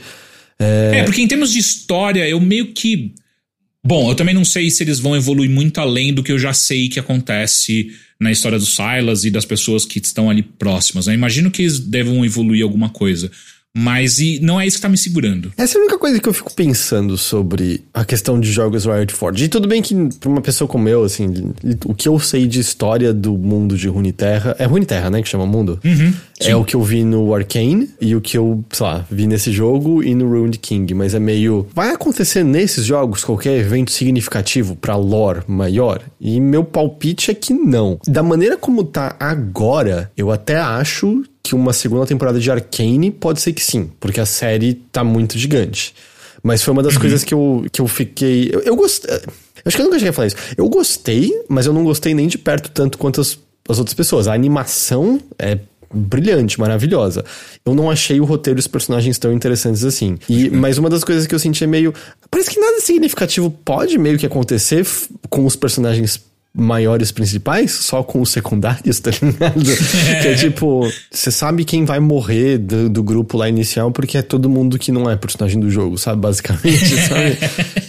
É... 0.59 0.95
é, 0.95 1.03
porque 1.03 1.21
em 1.21 1.27
termos 1.29 1.53
de 1.53 1.59
história, 1.59 2.27
eu 2.27 2.41
meio 2.41 2.73
que. 2.73 3.13
Bom, 3.81 4.09
eu 4.09 4.15
também 4.15 4.35
não 4.35 4.43
sei 4.43 4.69
se 4.69 4.83
eles 4.83 4.99
vão 4.99 5.15
evoluir 5.15 5.49
muito 5.49 5.79
além 5.79 6.13
do 6.13 6.21
que 6.21 6.33
eu 6.33 6.37
já 6.37 6.51
sei 6.51 6.89
que 6.89 6.99
acontece 6.99 7.91
na 8.19 8.33
história 8.33 8.59
do 8.59 8.65
Silas 8.65 9.23
e 9.23 9.31
das 9.31 9.45
pessoas 9.45 9.85
que 9.85 9.99
estão 9.99 10.29
ali 10.29 10.43
próximas. 10.43 11.07
Né? 11.07 11.13
Imagino 11.13 11.49
que 11.49 11.61
eles 11.61 11.79
devam 11.79 12.25
evoluir 12.25 12.61
alguma 12.61 12.89
coisa. 12.89 13.31
Mas 13.77 14.19
e 14.19 14.39
não 14.41 14.59
é 14.59 14.65
isso 14.65 14.77
que 14.77 14.81
tá 14.81 14.87
me 14.87 14.97
segurando. 14.97 15.51
Essa 15.57 15.77
é 15.77 15.77
a 15.77 15.81
única 15.81 15.97
coisa 15.97 16.17
que 16.17 16.29
eu 16.29 16.33
fico 16.33 16.53
pensando 16.53 17.17
sobre 17.17 17.83
a 17.93 18.05
questão 18.05 18.39
de 18.39 18.49
jogos 18.49 18.85
Riot 18.85 19.11
Forge. 19.11 19.43
E 19.43 19.49
tudo 19.49 19.67
bem 19.67 19.81
que 19.81 19.93
pra 20.17 20.29
uma 20.29 20.39
pessoa 20.39 20.65
como 20.65 20.87
eu, 20.87 21.03
assim, 21.03 21.51
o 21.83 21.93
que 21.93 22.07
eu 22.07 22.17
sei 22.17 22.47
de 22.47 22.61
história 22.61 23.13
do 23.13 23.37
mundo 23.37 23.77
de 23.77 23.89
Runeterra... 23.89 24.55
É 24.57 24.65
Runeterra, 24.65 25.09
né, 25.09 25.21
que 25.21 25.27
chama 25.27 25.45
mundo? 25.45 25.77
Uhum, 25.83 26.13
é 26.39 26.55
o 26.55 26.63
que 26.63 26.75
eu 26.75 26.81
vi 26.81 27.03
no 27.03 27.35
Arcane 27.35 27.89
e 27.99 28.15
o 28.15 28.21
que 28.21 28.37
eu, 28.37 28.63
sei 28.71 28.85
lá, 28.85 29.05
vi 29.11 29.27
nesse 29.27 29.51
jogo 29.51 30.01
e 30.01 30.15
no 30.15 30.29
Ruined 30.29 30.57
King. 30.59 30.93
Mas 30.93 31.13
é 31.13 31.19
meio... 31.19 31.67
Vai 31.75 31.89
acontecer 31.89 32.43
nesses 32.43 32.85
jogos 32.85 33.25
qualquer 33.25 33.57
evento 33.57 33.91
significativo 33.91 34.75
pra 34.77 34.95
lore 34.95 35.41
maior? 35.47 36.01
E 36.19 36.39
meu 36.39 36.63
palpite 36.63 37.29
é 37.29 37.33
que 37.33 37.53
não. 37.53 37.99
Da 38.07 38.23
maneira 38.23 38.55
como 38.55 38.85
tá 38.85 39.17
agora, 39.19 40.09
eu 40.15 40.31
até 40.31 40.57
acho 40.57 41.23
que 41.45 41.53
uma 41.53 41.73
segunda 41.73 42.07
temporada 42.07 42.39
de 42.39 42.49
Arcane 42.49 43.11
pode 43.11 43.39
ser 43.39 43.53
que 43.53 43.63
sim, 43.63 43.91
porque 43.99 44.19
a 44.19 44.25
série 44.25 44.73
tá 44.91 45.03
muito 45.03 45.37
gigante. 45.37 45.93
Mas 46.41 46.63
foi 46.63 46.71
uma 46.71 46.81
das 46.81 46.95
uhum. 46.95 47.01
coisas 47.01 47.23
que 47.23 47.35
eu, 47.35 47.65
que 47.71 47.81
eu 47.81 47.87
fiquei. 47.87 48.49
Eu, 48.51 48.61
eu 48.61 48.75
gostei. 48.75 49.11
Acho 49.63 49.75
que 49.75 49.81
eu 49.81 49.85
nunca 49.85 49.99
cheguei 49.99 50.09
a 50.09 50.13
falar 50.13 50.27
isso. 50.27 50.35
Eu 50.57 50.67
gostei, 50.67 51.31
mas 51.47 51.67
eu 51.67 51.73
não 51.73 51.83
gostei 51.83 52.15
nem 52.15 52.27
de 52.27 52.39
perto 52.39 52.71
tanto 52.71 52.97
quanto 52.97 53.21
as, 53.21 53.37
as 53.69 53.77
outras 53.77 53.93
pessoas. 53.93 54.27
A 54.27 54.33
animação 54.33 55.19
é 55.37 55.59
brilhante, 55.93 56.59
maravilhosa. 56.59 57.23
Eu 57.63 57.75
não 57.75 57.91
achei 57.91 58.19
o 58.19 58.25
roteiro 58.25 58.57
e 58.57 58.61
os 58.61 58.67
personagens 58.67 59.19
tão 59.19 59.31
interessantes 59.31 59.83
assim. 59.83 60.17
E, 60.27 60.49
uhum. 60.49 60.57
mas 60.57 60.79
uma 60.79 60.89
das 60.89 61.03
coisas 61.03 61.27
que 61.27 61.35
eu 61.35 61.39
senti 61.39 61.63
é 61.63 61.67
meio. 61.67 61.93
Parece 62.31 62.49
que 62.49 62.59
nada 62.59 62.79
significativo 62.81 63.51
pode 63.63 63.99
meio 63.99 64.17
que 64.17 64.25
acontecer 64.25 64.85
com 65.29 65.45
os 65.45 65.55
personagens 65.55 66.19
maiores 66.55 67.11
principais, 67.11 67.71
só 67.71 68.01
com 68.01 68.21
os 68.21 68.31
secundários, 68.31 68.99
tá 69.01 69.11
ligado? 69.11 69.61
É. 70.09 70.21
Que 70.21 70.27
é 70.29 70.35
tipo, 70.35 70.89
você 71.11 71.29
sabe 71.29 71.65
quem 71.65 71.85
vai 71.85 71.99
morrer 71.99 72.57
do, 72.57 72.89
do, 72.89 73.03
grupo 73.03 73.37
lá 73.37 73.49
inicial 73.49 73.91
porque 73.91 74.17
é 74.17 74.21
todo 74.21 74.49
mundo 74.49 74.79
que 74.79 74.91
não 74.91 75.09
é 75.09 75.15
personagem 75.15 75.59
do 75.59 75.69
jogo, 75.69 75.97
sabe? 75.97 76.21
Basicamente, 76.21 76.95
sabe? 77.07 77.37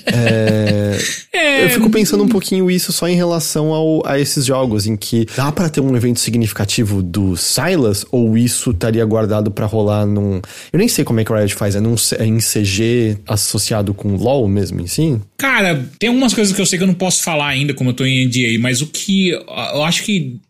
É, 0.06 0.98
é, 1.32 1.64
eu 1.64 1.70
fico 1.70 1.90
pensando 1.90 2.22
um 2.22 2.28
pouquinho 2.28 2.70
isso 2.70 2.92
só 2.92 3.08
em 3.08 3.14
relação 3.14 3.72
ao, 3.72 4.06
a 4.06 4.18
esses 4.18 4.44
jogos, 4.44 4.86
em 4.86 4.96
que 4.96 5.26
dá 5.36 5.50
para 5.52 5.68
ter 5.68 5.80
um 5.80 5.96
evento 5.96 6.20
significativo 6.20 7.02
do 7.02 7.36
Silas, 7.36 8.04
ou 8.10 8.36
isso 8.36 8.70
estaria 8.70 9.04
guardado 9.04 9.50
para 9.50 9.66
rolar 9.66 10.06
num. 10.06 10.40
Eu 10.72 10.78
nem 10.78 10.88
sei 10.88 11.04
como 11.04 11.20
é 11.20 11.24
que 11.24 11.32
o 11.32 11.36
Riot 11.36 11.54
faz, 11.54 11.76
é, 11.76 11.80
num, 11.80 11.94
é 12.18 12.24
em 12.24 12.38
CG 12.38 13.18
associado 13.26 13.94
com 13.94 14.16
LOL 14.16 14.48
mesmo 14.48 14.80
em 14.80 14.86
si? 14.86 15.20
Cara, 15.36 15.84
tem 15.98 16.08
algumas 16.08 16.32
coisas 16.32 16.54
que 16.54 16.60
eu 16.60 16.66
sei 16.66 16.78
que 16.78 16.84
eu 16.84 16.88
não 16.88 16.94
posso 16.94 17.22
falar 17.22 17.48
ainda, 17.48 17.74
como 17.74 17.90
eu 17.90 17.94
tô 17.94 18.04
em 18.04 18.26
NDA, 18.26 18.55
mas 18.58 18.80
o 18.82 18.86
que 18.86 19.30
eu 19.30 19.84
acho 19.84 20.04
que 20.04 20.40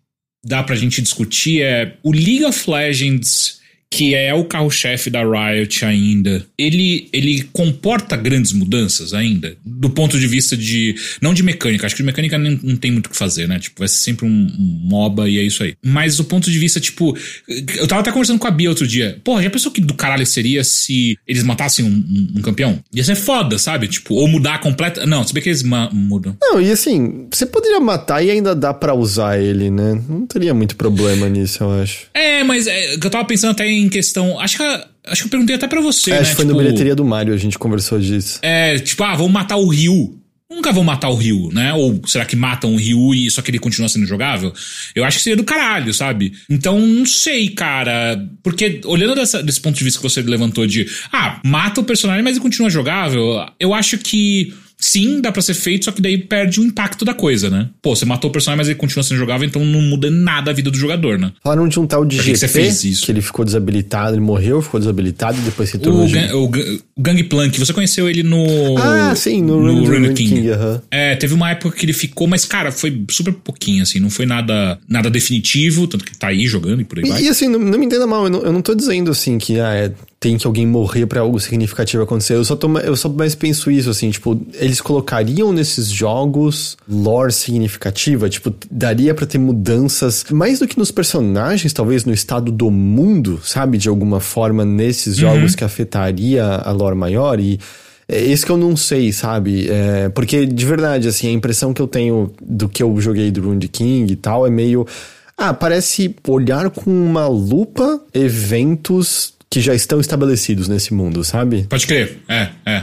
dá 0.44 0.62
pra 0.62 0.76
gente 0.76 1.02
discutir 1.02 1.62
é 1.62 1.96
o 2.02 2.12
League 2.12 2.44
of 2.44 2.70
Legends 2.70 3.60
que 3.90 4.14
é 4.14 4.34
o 4.34 4.44
carro-chefe 4.44 5.08
da 5.08 5.22
Riot 5.22 5.84
ainda, 5.84 6.44
ele, 6.58 7.08
ele 7.12 7.42
comporta 7.52 8.16
grandes 8.16 8.52
mudanças 8.52 9.14
ainda? 9.14 9.56
Do 9.64 9.90
ponto 9.90 10.18
de 10.18 10.26
vista 10.26 10.56
de. 10.56 10.94
Não 11.20 11.32
de 11.32 11.42
mecânica, 11.42 11.86
acho 11.86 11.94
que 11.94 12.02
de 12.02 12.06
mecânica 12.06 12.36
não, 12.36 12.58
não 12.62 12.76
tem 12.76 12.90
muito 12.90 13.06
o 13.06 13.10
que 13.10 13.16
fazer, 13.16 13.46
né? 13.48 13.58
Tipo, 13.58 13.78
vai 13.78 13.88
ser 13.88 13.98
sempre 13.98 14.26
um, 14.26 14.28
um, 14.28 14.80
MOBA 14.88 15.28
e 15.28 15.38
é 15.38 15.42
isso 15.42 15.62
aí. 15.62 15.74
Mas 15.84 16.16
do 16.16 16.24
ponto 16.24 16.50
de 16.50 16.58
vista, 16.58 16.80
tipo. 16.80 17.16
Eu 17.76 17.86
tava 17.86 18.00
até 18.00 18.10
conversando 18.10 18.38
com 18.38 18.46
a 18.46 18.50
Bia 18.50 18.68
outro 18.68 18.86
dia. 18.86 19.20
Porra, 19.22 19.42
já 19.42 19.50
pensou 19.50 19.70
que 19.70 19.80
do 19.80 19.94
caralho 19.94 20.26
seria 20.26 20.64
se 20.64 21.16
eles 21.26 21.42
matassem 21.42 21.84
um, 21.84 21.88
um, 21.88 22.38
um 22.38 22.42
campeão? 22.42 22.80
Ia 22.92 23.04
ser 23.04 23.14
foda, 23.14 23.58
sabe? 23.58 23.88
Tipo, 23.88 24.14
ou 24.14 24.28
mudar 24.28 24.58
completa. 24.60 25.06
Não, 25.06 25.24
se 25.26 25.32
bem 25.32 25.42
que 25.42 25.48
eles 25.48 25.62
mudam. 25.92 26.36
Não, 26.40 26.60
e 26.60 26.70
assim, 26.70 27.28
você 27.30 27.46
poderia 27.46 27.80
matar 27.80 28.22
e 28.22 28.30
ainda 28.30 28.54
dá 28.54 28.74
para 28.74 28.94
usar 28.94 29.40
ele, 29.40 29.70
né? 29.70 30.00
Não 30.08 30.26
teria 30.26 30.52
muito 30.52 30.76
problema 30.76 31.28
nisso, 31.28 31.62
eu 31.62 31.82
acho. 31.82 32.06
É, 32.12 32.42
mas 32.42 32.66
é, 32.66 32.94
eu 32.94 33.10
tava 33.10 33.24
pensando 33.24 33.52
até 33.52 33.66
em 33.66 33.75
questão. 33.88 34.38
Acho 34.40 34.56
que, 34.56 34.62
acho 35.06 35.22
que 35.22 35.26
eu 35.26 35.30
perguntei 35.30 35.56
até 35.56 35.68
pra 35.68 35.80
você. 35.80 36.10
É, 36.10 36.14
né? 36.14 36.20
Acho 36.20 36.30
que 36.30 36.36
foi 36.36 36.44
tipo, 36.44 36.56
no 36.56 36.62
bilheteria 36.62 36.94
do 36.94 37.04
Mario, 37.04 37.34
a 37.34 37.36
gente 37.36 37.58
conversou 37.58 37.98
disso. 37.98 38.38
É, 38.42 38.78
tipo, 38.78 39.02
ah, 39.04 39.14
vamos 39.14 39.32
matar 39.32 39.56
o 39.56 39.68
Ryu. 39.68 40.20
Nunca 40.48 40.72
vão 40.72 40.84
matar 40.84 41.08
o 41.08 41.16
Ryu, 41.16 41.50
né? 41.52 41.74
Ou 41.74 42.00
será 42.06 42.24
que 42.24 42.36
matam 42.36 42.72
o 42.72 42.76
Ryu 42.76 43.14
e 43.14 43.30
só 43.30 43.42
que 43.42 43.50
ele 43.50 43.58
continua 43.58 43.88
sendo 43.88 44.06
jogável? 44.06 44.52
Eu 44.94 45.04
acho 45.04 45.18
que 45.18 45.24
seria 45.24 45.36
do 45.36 45.42
caralho, 45.42 45.92
sabe? 45.92 46.32
Então, 46.48 46.78
não 46.78 47.04
sei, 47.04 47.48
cara. 47.48 48.24
Porque, 48.44 48.80
olhando 48.84 49.16
dessa, 49.16 49.42
desse 49.42 49.60
ponto 49.60 49.76
de 49.76 49.82
vista 49.82 49.98
que 49.98 50.08
você 50.08 50.22
levantou 50.22 50.64
de, 50.64 50.88
ah, 51.12 51.40
mata 51.44 51.80
o 51.80 51.84
personagem, 51.84 52.22
mas 52.22 52.36
ele 52.36 52.42
continua 52.42 52.70
jogável, 52.70 53.44
eu 53.58 53.74
acho 53.74 53.98
que 53.98 54.54
Sim, 54.78 55.20
dá 55.20 55.32
pra 55.32 55.40
ser 55.40 55.54
feito, 55.54 55.86
só 55.86 55.92
que 55.92 56.02
daí 56.02 56.18
perde 56.18 56.60
o 56.60 56.64
impacto 56.64 57.04
da 57.04 57.14
coisa, 57.14 57.48
né? 57.48 57.68
Pô, 57.80 57.96
você 57.96 58.04
matou 58.04 58.28
o 58.28 58.32
personagem, 58.32 58.58
mas 58.58 58.68
ele 58.68 58.78
continua 58.78 59.02
sendo 59.02 59.16
jogável, 59.18 59.46
então 59.46 59.64
não 59.64 59.80
muda 59.80 60.10
nada 60.10 60.50
a 60.50 60.54
vida 60.54 60.70
do 60.70 60.76
jogador, 60.76 61.18
né? 61.18 61.32
Falaram 61.42 61.66
de 61.66 61.80
um 61.80 61.86
tal 61.86 62.04
de 62.04 62.16
GP, 62.16 62.72
que, 62.72 62.94
que 62.94 63.10
ele 63.10 63.22
ficou 63.22 63.44
desabilitado, 63.44 64.14
ele 64.14 64.20
morreu, 64.20 64.60
ficou 64.60 64.78
desabilitado 64.78 65.38
e 65.38 65.40
depois 65.40 65.70
se 65.70 65.78
tornou... 65.78 66.06
O, 66.06 66.44
o, 66.44 66.50
o 66.96 67.02
Gangplank, 67.02 67.58
você 67.58 67.72
conheceu 67.72 68.08
ele 68.08 68.22
no... 68.22 68.76
Ah, 68.78 69.14
sim, 69.14 69.40
no, 69.40 69.60
no 69.62 69.84
Rune 69.84 70.12
King. 70.12 70.34
King 70.34 70.50
uh 70.50 70.54
-huh. 70.56 70.82
É, 70.90 71.16
teve 71.16 71.32
uma 71.32 71.50
época 71.50 71.76
que 71.76 71.86
ele 71.86 71.94
ficou, 71.94 72.26
mas, 72.26 72.44
cara, 72.44 72.70
foi 72.70 73.02
super 73.10 73.32
pouquinho, 73.32 73.82
assim, 73.82 73.98
não 73.98 74.10
foi 74.10 74.26
nada, 74.26 74.78
nada 74.86 75.08
definitivo, 75.08 75.86
tanto 75.86 76.04
que 76.04 76.16
tá 76.16 76.28
aí 76.28 76.46
jogando 76.46 76.82
e 76.82 76.84
por 76.84 76.98
aí 76.98 77.04
E, 77.04 77.08
vai. 77.08 77.22
e, 77.22 77.28
assim, 77.28 77.48
não, 77.48 77.58
não 77.58 77.78
me 77.78 77.86
entenda 77.86 78.06
mal, 78.06 78.24
eu 78.24 78.30
não, 78.30 78.42
eu 78.42 78.52
não 78.52 78.60
tô 78.60 78.74
dizendo 78.74 79.10
assim 79.10 79.38
que 79.38 79.58
ah, 79.58 79.72
é, 79.74 79.92
tem 80.18 80.38
que 80.38 80.46
alguém 80.46 80.66
morrer 80.66 81.06
pra 81.06 81.20
algo 81.20 81.38
significativo 81.38 82.02
acontecer. 82.02 82.34
Eu 82.34 82.44
só, 82.44 82.56
tô, 82.56 82.78
eu 82.78 82.96
só 82.96 83.08
mais 83.08 83.34
penso 83.34 83.70
isso, 83.70 83.90
assim, 83.90 84.10
tipo, 84.10 84.40
eles 84.54 84.80
colocariam 84.80 85.52
nesses 85.52 85.88
jogos 85.88 86.76
lore 86.88 87.32
significativa, 87.32 88.28
tipo, 88.28 88.52
daria 88.70 89.14
pra 89.14 89.26
ter 89.26 89.38
mudanças, 89.38 90.24
mais 90.30 90.58
do 90.58 90.66
que 90.66 90.78
nos 90.78 90.90
personagens, 90.90 91.72
talvez 91.72 92.04
no 92.04 92.12
estado 92.12 92.50
do 92.50 92.70
mundo, 92.70 93.40
sabe? 93.44 93.76
De 93.76 93.88
alguma 93.88 94.20
forma 94.20 94.64
nesses 94.64 95.16
jogos 95.16 95.54
que 95.54 95.64
afetaria 95.64 96.44
a 96.44 96.70
lore 96.72 96.96
maior 96.96 97.38
e. 97.40 97.60
É 98.08 98.20
isso 98.20 98.46
que 98.46 98.52
eu 98.52 98.56
não 98.56 98.76
sei, 98.76 99.12
sabe? 99.12 99.68
É, 99.68 100.08
porque, 100.10 100.46
de 100.46 100.64
verdade, 100.64 101.08
assim, 101.08 101.26
a 101.26 101.32
impressão 101.32 101.74
que 101.74 101.82
eu 101.82 101.88
tenho 101.88 102.32
do 102.40 102.68
que 102.68 102.80
eu 102.80 103.00
joguei 103.00 103.32
do 103.32 103.40
Rune 103.40 103.66
King 103.66 104.12
e 104.12 104.14
tal 104.14 104.46
é 104.46 104.50
meio. 104.50 104.86
Ah, 105.36 105.52
parece 105.52 106.14
olhar 106.28 106.70
com 106.70 106.88
uma 106.88 107.26
lupa 107.26 108.00
eventos 108.14 109.35
que 109.56 109.60
já 109.62 109.74
estão 109.74 109.98
estabelecidos 109.98 110.68
nesse 110.68 110.92
mundo, 110.92 111.24
sabe? 111.24 111.64
Pode 111.66 111.86
crer, 111.86 112.18
é, 112.28 112.50
é. 112.66 112.82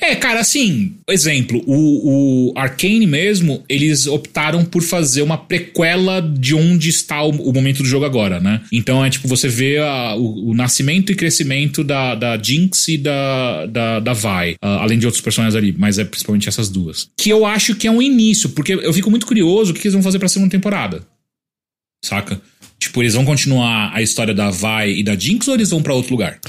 É, 0.00 0.14
cara, 0.14 0.38
assim, 0.38 0.94
exemplo, 1.10 1.60
o, 1.66 2.50
o 2.52 2.54
Arcane 2.56 3.06
mesmo, 3.08 3.64
eles 3.68 4.06
optaram 4.06 4.64
por 4.64 4.82
fazer 4.82 5.22
uma 5.22 5.36
prequela 5.36 6.20
de 6.22 6.54
onde 6.54 6.88
está 6.90 7.22
o, 7.24 7.30
o 7.30 7.52
momento 7.52 7.82
do 7.82 7.88
jogo 7.88 8.04
agora, 8.04 8.38
né? 8.38 8.62
Então 8.72 9.04
é 9.04 9.10
tipo, 9.10 9.26
você 9.26 9.48
vê 9.48 9.78
a- 9.78 10.14
o, 10.16 10.50
o 10.50 10.54
nascimento 10.54 11.10
e 11.10 11.16
crescimento 11.16 11.82
da, 11.82 12.14
da 12.14 12.40
Jinx 12.40 12.86
e 12.86 12.98
da, 12.98 13.66
da, 13.66 13.98
da 14.00 14.12
Vi, 14.14 14.56
ah, 14.62 14.82
além 14.82 15.00
de 15.00 15.06
outros 15.06 15.20
personagens 15.20 15.56
ali, 15.56 15.74
mas 15.76 15.98
é 15.98 16.04
principalmente 16.04 16.48
essas 16.48 16.68
duas. 16.70 17.10
Que 17.18 17.30
eu 17.30 17.44
acho 17.44 17.74
que 17.74 17.88
é 17.88 17.90
um 17.90 18.00
início, 18.00 18.50
porque 18.50 18.72
eu 18.74 18.92
fico 18.94 19.10
muito 19.10 19.26
curioso 19.26 19.72
o 19.72 19.74
que 19.74 19.80
eles 19.82 19.92
vão 19.92 20.02
fazer 20.04 20.20
pra 20.20 20.28
segunda 20.28 20.52
temporada. 20.52 21.02
Saca? 22.04 22.40
Tipo, 22.96 23.02
eles 23.02 23.14
vão 23.14 23.26
continuar 23.26 23.90
a 23.92 24.00
história 24.00 24.32
da 24.32 24.50
Vi 24.50 25.00
e 25.00 25.02
da 25.02 25.14
Jinx 25.14 25.46
ou 25.48 25.54
eles 25.54 25.68
vão 25.68 25.82
pra 25.82 25.92
outro 25.92 26.12
lugar? 26.12 26.40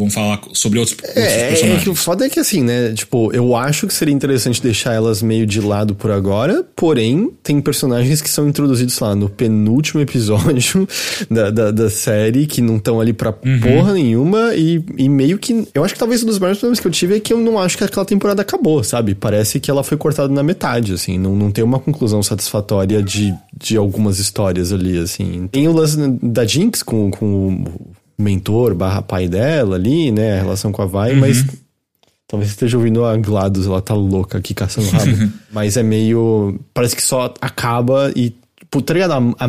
Vão 0.00 0.10
falar 0.10 0.40
sobre 0.54 0.78
outros, 0.78 0.96
outros 0.98 1.16
É, 1.16 1.42
é 1.42 1.48
personagens? 1.48 1.84
que 1.84 1.90
o 1.90 1.94
foda 1.94 2.24
é 2.24 2.30
que 2.30 2.40
assim, 2.40 2.62
né? 2.62 2.92
Tipo, 2.94 3.30
eu 3.34 3.54
acho 3.54 3.86
que 3.86 3.92
seria 3.92 4.14
interessante 4.14 4.62
deixar 4.62 4.94
elas 4.94 5.20
meio 5.22 5.46
de 5.46 5.60
lado 5.60 5.94
por 5.94 6.10
agora, 6.10 6.64
porém, 6.74 7.30
tem 7.42 7.60
personagens 7.60 8.22
que 8.22 8.30
são 8.30 8.48
introduzidos 8.48 8.98
lá 8.98 9.14
no 9.14 9.28
penúltimo 9.28 10.00
episódio 10.00 10.88
da, 11.30 11.50
da, 11.50 11.70
da 11.70 11.90
série, 11.90 12.46
que 12.46 12.62
não 12.62 12.76
estão 12.76 12.98
ali 12.98 13.12
pra 13.12 13.30
porra 13.32 13.92
nenhuma, 13.92 14.54
e, 14.54 14.82
e 14.96 15.08
meio 15.08 15.38
que. 15.38 15.68
Eu 15.74 15.84
acho 15.84 15.92
que 15.92 16.00
talvez 16.00 16.22
um 16.22 16.26
dos 16.26 16.38
maiores 16.38 16.58
problemas 16.58 16.80
que 16.80 16.86
eu 16.86 16.90
tive 16.90 17.16
é 17.16 17.20
que 17.20 17.32
eu 17.32 17.38
não 17.38 17.58
acho 17.58 17.76
que 17.76 17.84
aquela 17.84 18.06
temporada 18.06 18.40
acabou, 18.40 18.82
sabe? 18.82 19.14
Parece 19.14 19.60
que 19.60 19.70
ela 19.70 19.84
foi 19.84 19.98
cortada 19.98 20.32
na 20.32 20.42
metade, 20.42 20.94
assim, 20.94 21.18
não, 21.18 21.36
não 21.36 21.50
tem 21.50 21.62
uma 21.62 21.78
conclusão 21.78 22.22
satisfatória 22.22 23.02
de, 23.02 23.34
de 23.54 23.76
algumas 23.76 24.18
histórias 24.18 24.72
ali, 24.72 24.98
assim. 24.98 25.46
Tem 25.52 25.68
o 25.68 25.72
lance 25.72 25.96
da 26.22 26.46
Jinx 26.46 26.82
com, 26.82 27.10
com 27.10 27.64
o 27.64 27.64
mentor 28.20 28.74
barra 28.74 29.02
pai 29.02 29.28
dela 29.28 29.76
ali, 29.76 30.10
né? 30.12 30.38
A 30.38 30.42
relação 30.42 30.70
com 30.72 30.82
a 30.82 30.86
Vai, 30.86 31.14
mas 31.14 31.44
talvez 32.28 32.50
você 32.50 32.54
esteja 32.54 32.76
ouvindo 32.76 33.04
a 33.04 33.16
GLaDOS, 33.16 33.66
ela 33.66 33.80
tá 33.82 33.94
louca 33.94 34.38
aqui 34.38 34.54
caçando 34.54 34.88
rabo. 34.90 35.32
mas 35.52 35.76
é 35.76 35.82
meio. 35.82 36.58
Parece 36.74 36.94
que 36.96 37.02
só 37.02 37.32
acaba 37.40 38.12
e. 38.14 38.34
Pô, 38.70 38.80
tá 38.80 38.94
ligado? 38.94 39.12
A, 39.12 39.44
a, 39.44 39.48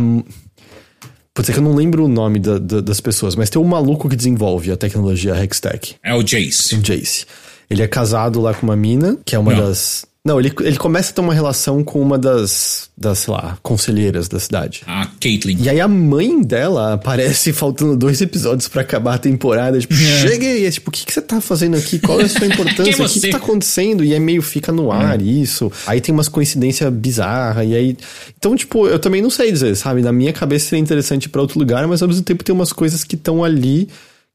Putz, 1.34 1.50
é 1.50 1.54
que 1.54 1.60
eu 1.60 1.64
não 1.64 1.76
lembro 1.76 2.04
o 2.04 2.08
nome 2.10 2.40
da- 2.40 2.58
da- 2.58 2.82
das 2.82 3.00
pessoas, 3.00 3.36
mas 3.38 3.50
tem 3.50 3.62
um 3.62 3.66
maluco 3.66 4.10
que 4.10 4.16
desenvolve 4.18 4.70
a 4.72 4.76
tecnologia 4.76 5.34
Hextech, 5.42 5.96
É 6.04 6.14
o 6.14 6.22
Jace. 6.22 6.76
o 6.76 6.82
Jace. 6.82 7.26
Ele 7.70 7.82
é 7.82 7.88
casado 7.88 8.42
lá 8.42 8.54
com 8.54 8.66
uma 8.68 8.76
mina, 8.76 9.18
que 9.24 9.34
é 9.34 9.40
uma 9.40 9.54
Não. 9.54 9.62
das. 9.68 10.06
Não, 10.24 10.40
ele, 10.40 10.54
ele 10.62 10.78
começa 10.78 11.10
a 11.12 11.16
ter 11.16 11.22
uma 11.22 11.34
relação 11.34 11.84
com 11.84 12.00
uma 12.00 12.16
das, 12.16 12.92
das, 12.96 13.18
sei 13.20 13.34
lá, 13.34 13.58
conselheiras 13.64 14.28
da 14.28 14.40
cidade. 14.40 14.84
A 14.86 15.08
Caitlyn. 15.20 15.58
E 15.60 15.68
aí 15.68 15.82
a 15.82 15.88
mãe 15.88 16.44
dela 16.44 16.94
aparece 16.94 17.52
faltando 17.52 17.98
dois 17.98 18.22
episódios 18.22 18.68
pra 18.68 18.84
acabar 18.84 19.16
a 19.16 19.18
temporada. 19.18 19.80
Tipo, 19.80 19.96
É. 19.96 19.98
cheguei! 20.28 20.68
É 20.68 20.70
tipo, 20.70 20.90
o 20.90 20.94
que, 20.94 21.08
que 21.08 21.12
você 21.12 21.24
tá 21.24 21.42
fazendo 21.42 21.76
aqui? 21.76 21.98
Qual 21.98 22.22
é 22.22 22.26
a 22.26 22.30
sua 22.30 22.46
importância? 22.46 22.92
É 22.92 23.04
O 23.04 23.10
que, 23.10 23.20
que 23.20 23.30
tá 23.32 23.38
acontecendo? 23.38 24.04
E 24.04 24.14
aí 24.14 24.20
meio 24.20 24.44
fica 24.44 24.72
no 24.72 24.92
ar 24.92 25.20
isso. 25.20 25.72
Aí 25.88 26.00
tem 26.00 26.14
umas 26.14 26.30
coincidências 26.30 26.94
bizarras. 26.94 27.68
E 27.68 27.74
aí. 27.74 27.98
Então, 28.38 28.56
tipo, 28.56 28.88
eu 28.88 29.00
também 29.00 29.24
não 29.24 29.30
sei 29.32 29.52
dizer, 29.52 29.76
sabe? 29.76 30.04
Na 30.04 30.12
minha 30.14 30.32
cabeça 30.32 30.68
seria 30.70 30.84
interessante 30.84 31.26
ir 31.26 31.30
pra 31.30 31.42
outro 31.42 31.58
lugar, 31.58 31.88
mas 31.88 32.00
ao 32.04 32.08
mesmo 32.08 32.22
tempo 32.24 32.44
tem 32.44 32.54
umas 32.54 32.72
coisas 32.72 33.04
que 33.04 33.16
estão 33.16 33.44
ali 33.44 33.90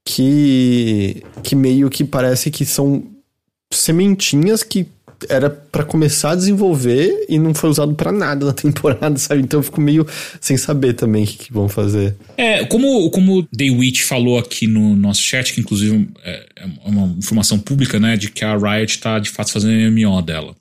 que. 0.05 1.23
que 1.45 1.55
meio 1.55 1.89
que 1.89 2.03
parece 2.03 2.51
que 2.51 2.65
são 2.67 3.05
sementinhas 3.73 4.63
que 4.65 4.89
era 5.29 5.51
pra 5.51 5.85
começar 5.85 6.33
a 6.33 6.35
desenvolver 6.35 7.27
e 7.29 7.39
não 7.39 7.55
foi 7.55 7.71
usado 7.71 7.95
pra 7.95 8.13
nada 8.13 8.47
na 8.47 8.53
temporada, 8.55 9.17
sabe? 9.19 9.43
Então 9.43 9.61
eu 9.61 9.65
fico 9.65 9.81
meio 9.81 10.07
sem 10.41 10.57
saber 10.57 10.95
também 10.95 11.25
o 11.25 11.27
que, 11.27 11.39
que 11.39 11.53
vão 11.53 11.69
fazer. 11.69 12.15
É, 12.37 12.65
como, 12.65 13.11
como 13.11 13.39
o 13.39 13.43
The 13.43 13.71
Witch 13.71 14.03
falou 14.03 14.39
aqui 14.39 14.67
no 14.67 14.95
nosso 14.97 15.21
chat, 15.23 15.53
que 15.53 15.61
inclusive 15.61 16.09
é, 16.25 16.47
é 16.57 16.67
uma 16.85 17.07
informação 17.19 17.59
pública, 17.59 17.99
né, 17.99 18.17
de 18.17 18.31
que 18.31 18.45
a 18.45 18.57
Riot 18.57 18.99
tá 18.99 19.19
de 19.19 19.31
fato 19.31 19.53
fazendo 19.53 19.73
MMO 19.91 20.23
dela. 20.23 20.55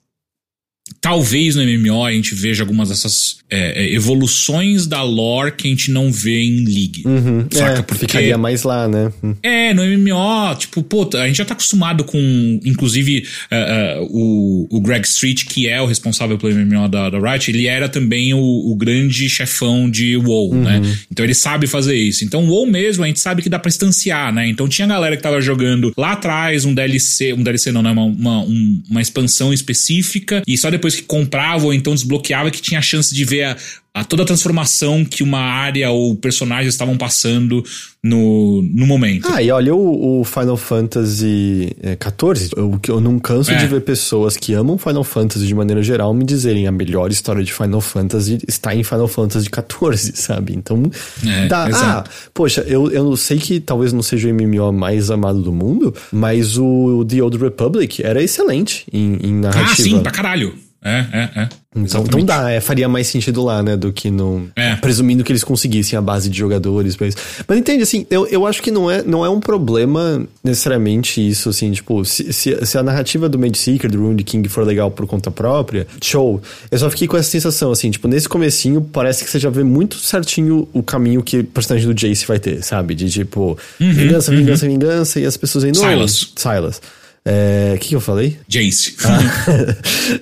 Talvez 1.06 1.54
no 1.54 1.62
MMO 1.62 2.04
a 2.04 2.10
gente 2.10 2.34
veja 2.34 2.64
algumas 2.64 2.88
dessas 2.88 3.36
é, 3.48 3.84
é, 3.84 3.94
evoluções 3.94 4.88
da 4.88 5.04
lore 5.04 5.52
que 5.52 5.68
a 5.68 5.70
gente 5.70 5.92
não 5.92 6.10
vê 6.10 6.42
em 6.42 6.64
League. 6.64 7.04
Saca? 7.52 7.78
é, 7.78 7.82
Porque 7.82 8.00
ficaria 8.00 8.36
mais 8.36 8.64
lá, 8.64 8.88
né? 8.88 9.12
Hum. 9.22 9.36
É, 9.40 9.72
no 9.72 9.84
MMO, 9.84 10.56
tipo, 10.58 10.82
pô, 10.82 11.08
a 11.14 11.28
gente 11.28 11.36
já 11.36 11.44
tá 11.44 11.54
acostumado 11.54 12.02
com, 12.02 12.58
inclusive, 12.64 13.24
eh, 13.52 13.96
eh, 14.00 14.06
o, 14.10 14.66
o 14.68 14.80
Greg 14.80 15.06
Street, 15.06 15.44
que 15.44 15.68
é 15.68 15.80
o 15.80 15.86
responsável 15.86 16.36
pelo 16.38 16.52
MMO 16.56 16.88
da, 16.88 17.08
da 17.08 17.18
Riot, 17.20 17.52
ele 17.52 17.68
era 17.68 17.88
também 17.88 18.34
o, 18.34 18.40
o 18.40 18.74
grande 18.74 19.28
chefão 19.28 19.88
de 19.88 20.16
WoW, 20.16 20.56
né? 20.56 20.82
Então 21.08 21.24
ele 21.24 21.34
sabe 21.34 21.68
fazer 21.68 21.94
isso. 21.94 22.24
Então 22.24 22.42
o 22.44 22.48
WoW 22.48 22.66
mesmo, 22.66 23.04
a 23.04 23.06
gente 23.06 23.20
sabe 23.20 23.42
que 23.42 23.48
dá 23.48 23.60
pra 23.60 23.68
instanciar, 23.68 24.32
né? 24.34 24.48
Então 24.48 24.66
tinha 24.68 24.88
galera 24.88 25.16
que 25.16 25.22
tava 25.22 25.40
jogando 25.40 25.92
lá 25.96 26.14
atrás 26.14 26.64
um 26.64 26.74
DLC, 26.74 27.32
um 27.32 27.44
DLC 27.44 27.70
não, 27.70 27.80
né? 27.82 27.92
Uma, 27.92 28.02
uma, 28.06 28.40
um- 28.40 28.82
uma 28.90 29.00
expansão 29.00 29.52
específica, 29.52 30.42
e 30.48 30.58
só 30.58 30.68
depois 30.68 30.95
que 30.96 31.02
comprava 31.02 31.64
ou 31.66 31.74
então 31.74 31.94
desbloqueava 31.94 32.50
que 32.50 32.60
tinha 32.60 32.78
a 32.80 32.82
chance 32.82 33.14
de 33.14 33.24
ver 33.24 33.44
a, 33.44 33.56
a 33.94 34.04
toda 34.04 34.22
a 34.22 34.26
transformação 34.26 35.04
que 35.04 35.22
uma 35.22 35.38
área 35.40 35.90
ou 35.90 36.14
personagens 36.16 36.74
estavam 36.74 36.96
passando 36.96 37.62
no, 38.02 38.62
no 38.62 38.86
momento. 38.86 39.26
Ah, 39.30 39.42
e 39.42 39.50
olha 39.50 39.74
o, 39.74 40.20
o 40.20 40.24
Final 40.24 40.56
Fantasy 40.56 41.74
é, 41.82 41.96
XIV. 41.96 42.50
Eu, 42.56 42.78
que 42.80 42.90
eu 42.90 43.00
não 43.00 43.18
canso 43.18 43.50
É. 43.50 43.56
de 43.56 43.66
ver 43.66 43.80
pessoas 43.80 44.36
que 44.36 44.52
amam 44.52 44.78
Final 44.78 45.02
Fantasy 45.04 45.46
de 45.46 45.54
maneira 45.54 45.82
geral 45.82 46.12
me 46.14 46.24
dizerem 46.24 46.66
a 46.66 46.72
melhor 46.72 47.10
história 47.10 47.42
de 47.42 47.52
Final 47.52 47.80
Fantasy 47.80 48.38
está 48.46 48.74
em 48.74 48.84
Final 48.84 49.08
Fantasy 49.08 49.46
XIV, 49.46 50.12
sabe? 50.16 50.52
Então, 50.54 50.82
É, 51.26 51.46
dá. 51.46 51.64
Ah, 51.64 51.68
exato. 51.68 52.10
poxa, 52.34 52.60
eu, 52.68 52.90
eu 52.90 53.16
sei 53.16 53.38
que 53.38 53.60
talvez 53.60 53.92
não 53.92 54.02
seja 54.02 54.28
o 54.28 54.34
MMO 54.34 54.72
mais 54.72 55.10
amado 55.10 55.40
do 55.42 55.52
mundo, 55.52 55.94
mas 56.12 56.56
o 56.58 57.04
The 57.08 57.22
Old 57.22 57.38
Republic 57.38 58.02
era 58.04 58.22
excelente 58.22 58.84
em, 58.92 59.18
em 59.22 59.32
narrativa. 59.34 59.72
Ah, 59.72 59.76
sim, 59.76 60.00
pra 60.00 60.12
caralho. 60.12 60.54
É, 60.86 61.06
é, 61.12 61.42
é. 61.42 61.48
Então, 61.74 62.04
então 62.04 62.24
dá, 62.24 62.48
é, 62.48 62.60
faria 62.60 62.88
mais 62.88 63.08
sentido 63.08 63.42
lá, 63.42 63.60
né, 63.60 63.76
do 63.76 63.92
que 63.92 64.08
no... 64.08 64.48
É. 64.54 64.76
Presumindo 64.76 65.24
que 65.24 65.32
eles 65.32 65.42
conseguissem 65.42 65.98
a 65.98 66.00
base 66.00 66.30
de 66.30 66.38
jogadores 66.38 66.94
pra 66.94 67.08
isso. 67.08 67.18
Mas 67.46 67.58
entende, 67.58 67.82
assim, 67.82 68.06
eu, 68.08 68.26
eu 68.28 68.46
acho 68.46 68.62
que 68.62 68.70
não 68.70 68.88
é, 68.90 69.02
não 69.02 69.24
é 69.24 69.28
um 69.28 69.40
problema 69.40 70.24
necessariamente 70.44 71.26
isso, 71.26 71.48
assim, 71.48 71.72
tipo, 71.72 72.04
se, 72.04 72.32
se, 72.32 72.64
se 72.64 72.78
a 72.78 72.82
narrativa 72.84 73.28
do 73.28 73.38
Mage 73.38 73.58
Seeker, 73.58 73.90
do 73.90 74.00
Rune 74.00 74.22
King 74.22 74.48
for 74.48 74.64
legal 74.64 74.90
por 74.90 75.06
conta 75.06 75.30
própria, 75.30 75.86
show. 76.00 76.40
Eu 76.70 76.78
só 76.78 76.88
fiquei 76.88 77.08
com 77.08 77.16
essa 77.16 77.28
sensação, 77.28 77.72
assim, 77.72 77.90
tipo, 77.90 78.06
nesse 78.06 78.28
comecinho 78.28 78.80
parece 78.80 79.24
que 79.24 79.30
você 79.30 79.40
já 79.40 79.50
vê 79.50 79.64
muito 79.64 79.96
certinho 79.96 80.68
o 80.72 80.82
caminho 80.82 81.20
que 81.22 81.40
o 81.40 81.44
personagem 81.44 81.86
do 81.88 81.94
Jace 81.94 82.24
vai 82.26 82.38
ter, 82.38 82.62
sabe? 82.62 82.94
De 82.94 83.10
tipo, 83.10 83.58
vingança, 83.78 84.30
vingança, 84.30 84.66
vingança, 84.66 85.20
e 85.20 85.26
as 85.26 85.36
pessoas 85.36 85.64
ainda... 85.64 85.78
Silas. 85.78 86.32
Silas. 86.36 86.80
É, 87.28 87.72
O 87.74 87.78
que, 87.80 87.88
que 87.88 87.96
eu 87.96 88.00
falei? 88.00 88.38
Jace. 88.48 88.94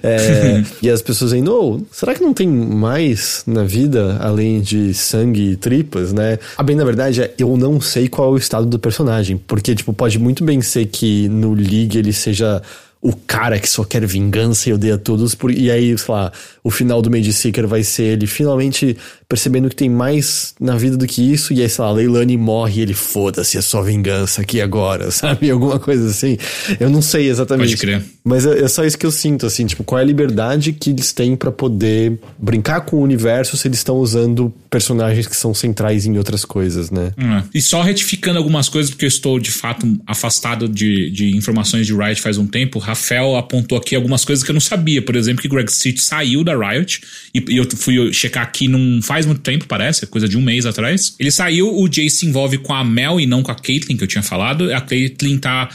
É, 0.03 0.63
e 0.81 0.89
as 0.89 1.03
pessoas 1.03 1.33
aí, 1.33 1.43
não, 1.43 1.85
será 1.93 2.15
que 2.15 2.23
não 2.23 2.33
tem 2.33 2.49
mais 2.49 3.43
na 3.47 3.65
vida 3.65 4.17
além 4.21 4.61
de 4.61 4.95
sangue 4.95 5.51
e 5.53 5.57
tripas, 5.57 6.13
né? 6.13 6.39
A 6.57 6.63
bem, 6.63 6.75
na 6.75 6.85
verdade, 6.85 7.21
é 7.21 7.35
eu 7.39 7.55
não 7.57 7.81
sei 7.81 8.09
qual 8.09 8.31
é 8.31 8.33
o 8.33 8.37
estado 8.37 8.67
do 8.67 8.79
personagem, 8.79 9.37
porque, 9.37 9.75
tipo, 9.75 9.93
pode 9.93 10.19
muito 10.19 10.43
bem 10.43 10.63
ser 10.63 10.87
que 10.87 11.29
no 11.29 11.53
League 11.53 11.99
ele 11.99 12.13
seja 12.13 12.63
o 13.05 13.13
cara 13.15 13.59
que 13.59 13.69
só 13.69 13.85
quer 13.85 14.07
vingança 14.07 14.71
e 14.71 14.73
odeia 14.73 14.97
todos, 14.97 15.35
por, 15.35 15.51
e 15.51 15.71
aí, 15.71 15.97
sei 15.99 16.15
lá, 16.15 16.33
o 16.63 16.71
final 16.71 17.03
do 17.03 17.11
Mage 17.11 17.35
Seeker 17.35 17.69
vai 17.69 17.83
ser 17.83 18.05
ele 18.05 18.27
finalmente 18.27 18.97
percebendo 19.29 19.69
que 19.69 19.77
tem 19.77 19.91
mais 19.91 20.55
na 20.59 20.75
vida 20.77 20.97
do 20.97 21.07
que 21.07 21.21
isso, 21.21 21.53
e 21.53 21.61
aí, 21.61 21.69
sei 21.69 21.85
lá, 21.85 21.91
Leilani 21.93 22.39
morre 22.39 22.79
e 22.79 22.83
ele 22.83 22.95
foda-se, 22.95 23.59
é 23.59 23.61
só 23.61 23.83
vingança 23.83 24.41
aqui 24.41 24.59
agora, 24.59 25.11
sabe? 25.13 25.51
Alguma 25.51 25.79
coisa 25.79 26.09
assim. 26.09 26.39
Eu 26.81 26.89
não 26.89 27.03
sei 27.03 27.29
exatamente. 27.29 27.71
Pode 27.71 27.77
crer. 27.77 28.03
Mas 28.25 28.47
é, 28.47 28.61
é 28.61 28.69
só 28.69 28.85
isso 28.85 28.97
que 28.97 29.05
eu 29.05 29.11
sinto, 29.11 29.45
assim, 29.45 29.67
tipo, 29.67 29.85
qual 29.85 29.99
é 29.99 30.03
a 30.03 30.07
liberdade 30.07 30.73
que 30.73 30.91
eles 30.91 31.13
têm 31.13 31.37
pra 31.37 31.53
poder 31.53 32.19
brincar 32.39 32.81
com 32.83 32.97
o 32.97 33.03
universo 33.03 33.57
se 33.57 33.69
eles 33.69 33.79
estão 33.79 33.97
usando 33.97 34.51
personagens 34.71 35.27
que 35.27 35.37
são 35.37 35.53
centrais 35.53 36.07
em 36.07 36.17
outras 36.17 36.45
coisas, 36.45 36.91
né? 36.91 37.13
É. 37.19 37.43
E 37.55 37.61
só 37.61 37.83
retificando 37.83 38.39
algumas 38.39 38.69
coisas, 38.69 38.91
porque 38.91 39.05
eu 39.05 39.09
estou 39.09 39.39
de 39.39 39.51
fato 39.51 39.87
afastado 40.07 40.69
de, 40.69 41.11
de 41.11 41.37
informações 41.37 41.87
de 41.87 41.95
Riot 41.95 42.21
faz 42.21 42.39
um 42.39 42.47
tempo. 42.47 42.79
Rafael 42.95 43.37
apontou 43.37 43.77
aqui 43.77 43.95
algumas 43.95 44.25
coisas 44.25 44.45
que 44.45 44.51
eu 44.51 44.55
não 44.55 44.61
sabia. 44.61 45.03
Por 45.03 45.17
exemplo, 45.17 45.43
que 45.43 45.49
Greg 45.49 45.71
Street 45.71 45.99
saiu 45.99 46.43
da 46.43 46.57
Riot. 46.57 47.01
E, 47.35 47.45
e 47.49 47.57
eu 47.57 47.69
fui 47.77 48.13
checar 48.13 48.45
aqui 48.45 48.69
não 48.69 49.03
faz 49.03 49.27
muito 49.27 49.41
tempo, 49.43 49.67
parece, 49.67 50.07
coisa 50.07 50.29
de 50.29 50.39
um 50.39 50.41
mês 50.41 50.65
atrás. 50.65 51.15
Ele 51.19 51.31
saiu, 51.31 51.69
o 51.75 51.93
Jay 51.93 52.09
se 52.09 52.25
envolve 52.25 52.59
com 52.59 52.73
a 52.73 52.85
Mel 52.85 53.21
e 53.21 53.27
não 53.27 53.43
com 53.43 53.51
a 53.51 53.55
Caitlyn, 53.55 53.97
que 53.97 54.05
eu 54.05 54.09
tinha 54.09 54.23
falado. 54.23 54.73
A 54.73 54.81
Caitlyn 54.81 55.39
tá. 55.39 55.69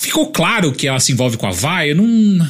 Ficou 0.00 0.30
claro 0.30 0.72
que 0.72 0.86
ela 0.86 1.00
se 1.00 1.12
envolve 1.12 1.36
com 1.36 1.46
a 1.46 1.50
Vi. 1.50 1.88
Eu 1.88 1.96
não. 1.96 2.46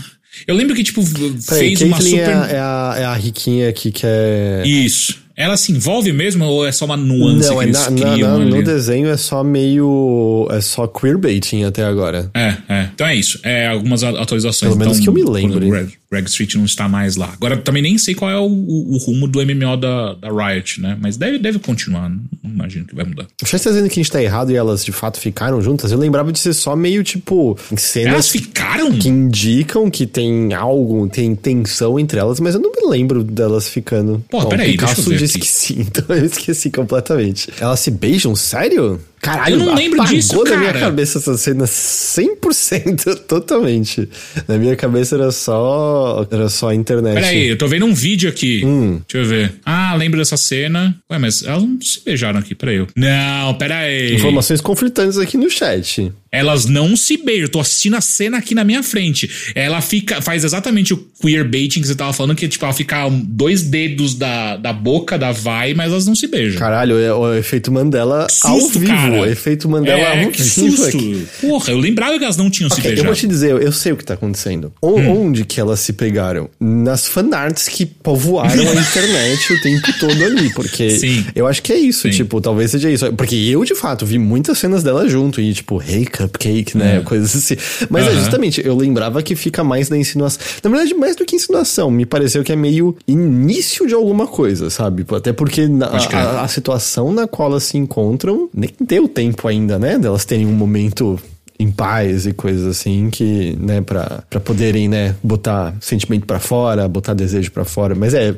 Eu 0.46 0.56
lembro 0.56 0.74
que, 0.74 0.82
tipo, 0.82 1.02
Peraí, 1.46 1.76
fez 1.76 1.82
uma 1.82 2.00
super. 2.00 2.18
É 2.18 2.34
a, 2.34 2.46
é, 2.48 2.58
a, 2.58 2.94
é 2.98 3.04
a 3.04 3.14
riquinha 3.14 3.72
que 3.72 3.92
é. 4.02 4.62
Isso. 4.66 5.21
Ela 5.42 5.56
se 5.56 5.72
envolve 5.72 6.12
mesmo 6.12 6.44
ou 6.44 6.64
é 6.64 6.70
só 6.70 6.84
uma 6.84 6.96
nuance 6.96 7.48
não, 7.48 7.56
que 7.56 7.64
é 7.64 7.66
eles 7.66 7.90
na, 7.90 8.12
criam 8.12 8.38
na, 8.38 8.44
no 8.44 8.62
desenho 8.62 9.08
é 9.08 9.16
só 9.16 9.42
meio... 9.42 10.46
é 10.50 10.60
só 10.60 10.86
queerbaiting 10.86 11.64
até 11.64 11.84
agora. 11.84 12.30
É, 12.32 12.56
é. 12.68 12.88
Então 12.94 13.06
é 13.06 13.16
isso. 13.16 13.40
É 13.42 13.66
algumas 13.66 14.04
atualizações. 14.04 14.70
Pelo 14.70 14.78
menos 14.78 15.00
que 15.00 15.08
eu 15.08 15.12
me 15.12 15.24
lembro. 15.24 15.90
Greg, 16.12 16.28
Street 16.28 16.56
não 16.56 16.66
está 16.66 16.86
mais 16.88 17.16
lá. 17.16 17.30
Agora 17.32 17.56
também 17.56 17.82
nem 17.82 17.96
sei 17.96 18.14
qual 18.14 18.30
é 18.30 18.38
o, 18.38 18.44
o, 18.44 18.94
o 18.94 18.98
rumo 18.98 19.26
do 19.26 19.40
MMO 19.40 19.78
da, 19.78 20.12
da, 20.12 20.28
Riot, 20.28 20.78
né? 20.78 20.96
Mas 21.00 21.16
deve, 21.16 21.38
deve 21.38 21.58
continuar. 21.58 22.10
Não 22.10 22.20
imagino 22.44 22.84
que 22.84 22.94
vai 22.94 23.06
mudar. 23.06 23.26
O 23.42 23.46
chat 23.46 23.62
tá 23.62 23.70
dizendo 23.70 23.88
que 23.88 23.98
a 23.98 24.02
gente 24.02 24.12
tá 24.12 24.22
errado 24.22 24.52
e 24.52 24.54
elas 24.54 24.84
de 24.84 24.92
fato 24.92 25.18
ficaram 25.18 25.62
juntas. 25.62 25.90
Eu 25.90 25.98
lembrava 25.98 26.30
de 26.30 26.38
ser 26.38 26.52
só 26.52 26.76
meio 26.76 27.02
tipo... 27.02 27.56
Cenas 27.78 28.12
elas 28.12 28.28
ficaram? 28.28 28.92
Que 28.92 29.08
indicam 29.08 29.90
que 29.90 30.06
tem 30.06 30.52
algo, 30.52 31.08
tem 31.08 31.34
tensão 31.34 31.98
entre 31.98 32.18
elas, 32.18 32.38
mas 32.40 32.54
eu 32.54 32.60
não 32.60 32.70
me 32.70 32.90
lembro 32.90 33.24
delas 33.24 33.66
ficando. 33.68 34.22
Pô, 34.28 34.44
peraí, 34.46 34.76
deixa 34.76 35.00
eu 35.00 35.04
ver 35.04 35.16
disse 35.16 35.38
aqui. 35.38 35.46
que 35.46 35.52
sim, 35.52 35.80
então 35.88 36.14
eu 36.14 36.26
esqueci 36.26 36.70
completamente. 36.70 37.48
Elas 37.58 37.80
se 37.80 37.90
beijam? 37.90 38.36
Sério? 38.36 39.00
Caralho, 39.22 39.54
eu 39.54 39.58
não 39.66 39.74
lembro 39.76 40.04
disso, 40.04 40.36
na 40.36 40.50
cara. 40.50 40.58
minha 40.58 40.72
cabeça 40.72 41.18
essa 41.18 41.38
cena 41.38 41.64
100%, 41.64 43.20
totalmente. 43.28 44.08
Na 44.48 44.58
minha 44.58 44.74
cabeça 44.74 45.14
era 45.14 45.30
só 45.30 46.26
era 46.28 46.48
só 46.48 46.70
a 46.70 46.74
internet. 46.74 47.14
Peraí, 47.14 47.48
eu 47.48 47.56
tô 47.56 47.68
vendo 47.68 47.86
um 47.86 47.94
vídeo 47.94 48.28
aqui. 48.28 48.62
Hum. 48.64 49.00
Deixa 49.08 49.24
eu 49.24 49.24
ver. 49.24 49.54
Ah, 49.64 49.94
lembro 49.94 50.18
dessa 50.18 50.36
cena. 50.36 50.96
Ué, 51.08 51.18
mas 51.18 51.44
elas 51.44 51.62
não 51.62 51.80
se 51.80 52.02
beijaram 52.04 52.40
aqui, 52.40 52.52
peraí. 52.56 52.84
Não, 52.96 53.54
peraí. 53.54 54.12
Informações 54.12 54.60
conflitantes 54.60 55.16
aqui 55.16 55.36
no 55.36 55.48
chat. 55.48 56.12
Elas 56.32 56.64
não 56.64 56.96
se 56.96 57.18
beijam. 57.18 57.42
Eu 57.42 57.48
tô 57.50 57.60
assistindo 57.60 57.94
a 57.94 58.00
cena 58.00 58.38
aqui 58.38 58.54
na 58.54 58.64
minha 58.64 58.82
frente. 58.82 59.28
Ela 59.54 59.80
fica, 59.82 60.22
faz 60.22 60.44
exatamente 60.44 60.94
o 60.94 60.96
queer 61.20 61.46
baiting 61.46 61.80
que 61.82 61.86
você 61.86 61.94
tava 61.94 62.12
falando, 62.14 62.34
que 62.34 62.48
tipo, 62.48 62.64
ela 62.64 62.72
fica 62.72 63.06
dois 63.10 63.62
dedos 63.62 64.14
da, 64.14 64.56
da 64.56 64.72
boca 64.72 65.18
da 65.18 65.30
vai, 65.30 65.74
mas 65.74 65.90
elas 65.92 66.06
não 66.06 66.14
se 66.14 66.26
beijam. 66.26 66.58
Caralho, 66.58 66.98
é 66.98 67.12
o 67.12 67.34
efeito 67.34 67.70
Mandela 67.70 68.26
Susto, 68.30 68.46
ao 68.48 68.60
vivo. 68.70 68.86
cara. 68.86 69.20
O 69.20 69.26
efeito 69.26 69.68
Mandela 69.68 69.98
É, 70.00 70.24
ao 70.24 70.30
que 70.30 70.42
vivo. 70.42 70.76
susto. 70.76 70.86
aqui. 70.96 71.26
Porra, 71.40 71.72
eu 71.72 71.78
lembrava 71.78 72.18
que 72.18 72.24
elas 72.24 72.36
não 72.38 72.48
tinham 72.48 72.70
se 72.70 72.74
Ok, 72.78 72.84
eu 72.86 72.88
beijado. 72.94 73.06
vou 73.08 73.14
te 73.16 73.26
dizer, 73.26 73.50
eu 73.62 73.72
sei 73.72 73.92
o 73.92 73.96
que 73.96 74.04
tá 74.04 74.14
acontecendo. 74.14 74.72
O- 74.80 74.92
Hum. 75.02 75.22
Onde 75.26 75.44
que 75.44 75.60
elas 75.60 75.80
se 75.80 75.92
pegaram? 75.92 76.48
Nas 76.60 77.06
fanarts 77.06 77.68
que 77.68 77.84
povoaram 77.84 78.62
a 78.68 78.74
internet 78.80 79.52
o 79.52 79.60
tempo 79.60 79.92
todo 80.00 80.24
ali, 80.24 80.50
porque 80.54 80.90
Sim. 80.98 81.24
eu 81.34 81.46
acho 81.46 81.62
que 81.62 81.72
é 81.72 81.78
isso, 81.78 82.02
Sim. 82.02 82.10
tipo, 82.10 82.40
talvez 82.40 82.70
seja 82.70 82.90
isso. 82.90 83.12
Porque 83.14 83.34
eu, 83.34 83.64
de 83.64 83.74
fato, 83.74 84.06
vi 84.06 84.18
muitas 84.18 84.58
cenas 84.58 84.82
dela 84.82 85.08
junto 85.08 85.40
e, 85.40 85.52
tipo, 85.54 85.82
hey, 85.82 86.06
cupcake, 86.22 86.76
né? 86.76 87.00
Coisas 87.00 87.34
assim. 87.36 87.56
Mas 87.90 88.06
é 88.06 88.10
Aham. 88.10 88.18
justamente, 88.18 88.64
eu 88.66 88.76
lembrava 88.76 89.22
que 89.22 89.34
fica 89.36 89.62
mais 89.64 89.88
na 89.88 89.96
insinuação. 89.96 90.40
Na 90.62 90.70
verdade, 90.70 90.94
mais 90.94 91.16
do 91.16 91.24
que 91.24 91.36
insinuação, 91.36 91.90
me 91.90 92.04
pareceu 92.06 92.42
que 92.42 92.52
é 92.52 92.56
meio 92.56 92.96
início 93.06 93.86
de 93.86 93.94
alguma 93.94 94.26
coisa, 94.26 94.70
sabe? 94.70 95.04
Até 95.14 95.32
porque 95.32 95.66
na- 95.68 95.86
a, 95.86 96.42
a 96.42 96.48
situação 96.48 97.12
na 97.12 97.26
qual 97.26 97.50
elas 97.50 97.64
se 97.64 97.76
encontram 97.78 98.48
nem 98.54 98.70
deu 98.80 99.08
tempo 99.08 99.46
ainda, 99.48 99.78
né? 99.78 99.98
Delas 99.98 100.24
terem 100.24 100.46
um 100.46 100.52
momento 100.52 101.18
em 101.58 101.70
paz 101.70 102.26
e 102.26 102.32
coisas 102.32 102.66
assim 102.66 103.08
que, 103.10 103.56
né, 103.60 103.80
pra, 103.80 104.24
poderem, 104.40 104.88
né, 104.88 105.14
botar 105.22 105.74
sentimento 105.80 106.26
pra 106.26 106.40
fora, 106.40 106.88
botar 106.88 107.14
desejo 107.14 107.50
pra 107.52 107.64
fora. 107.64 107.94
Mas 107.94 108.14
é, 108.14 108.34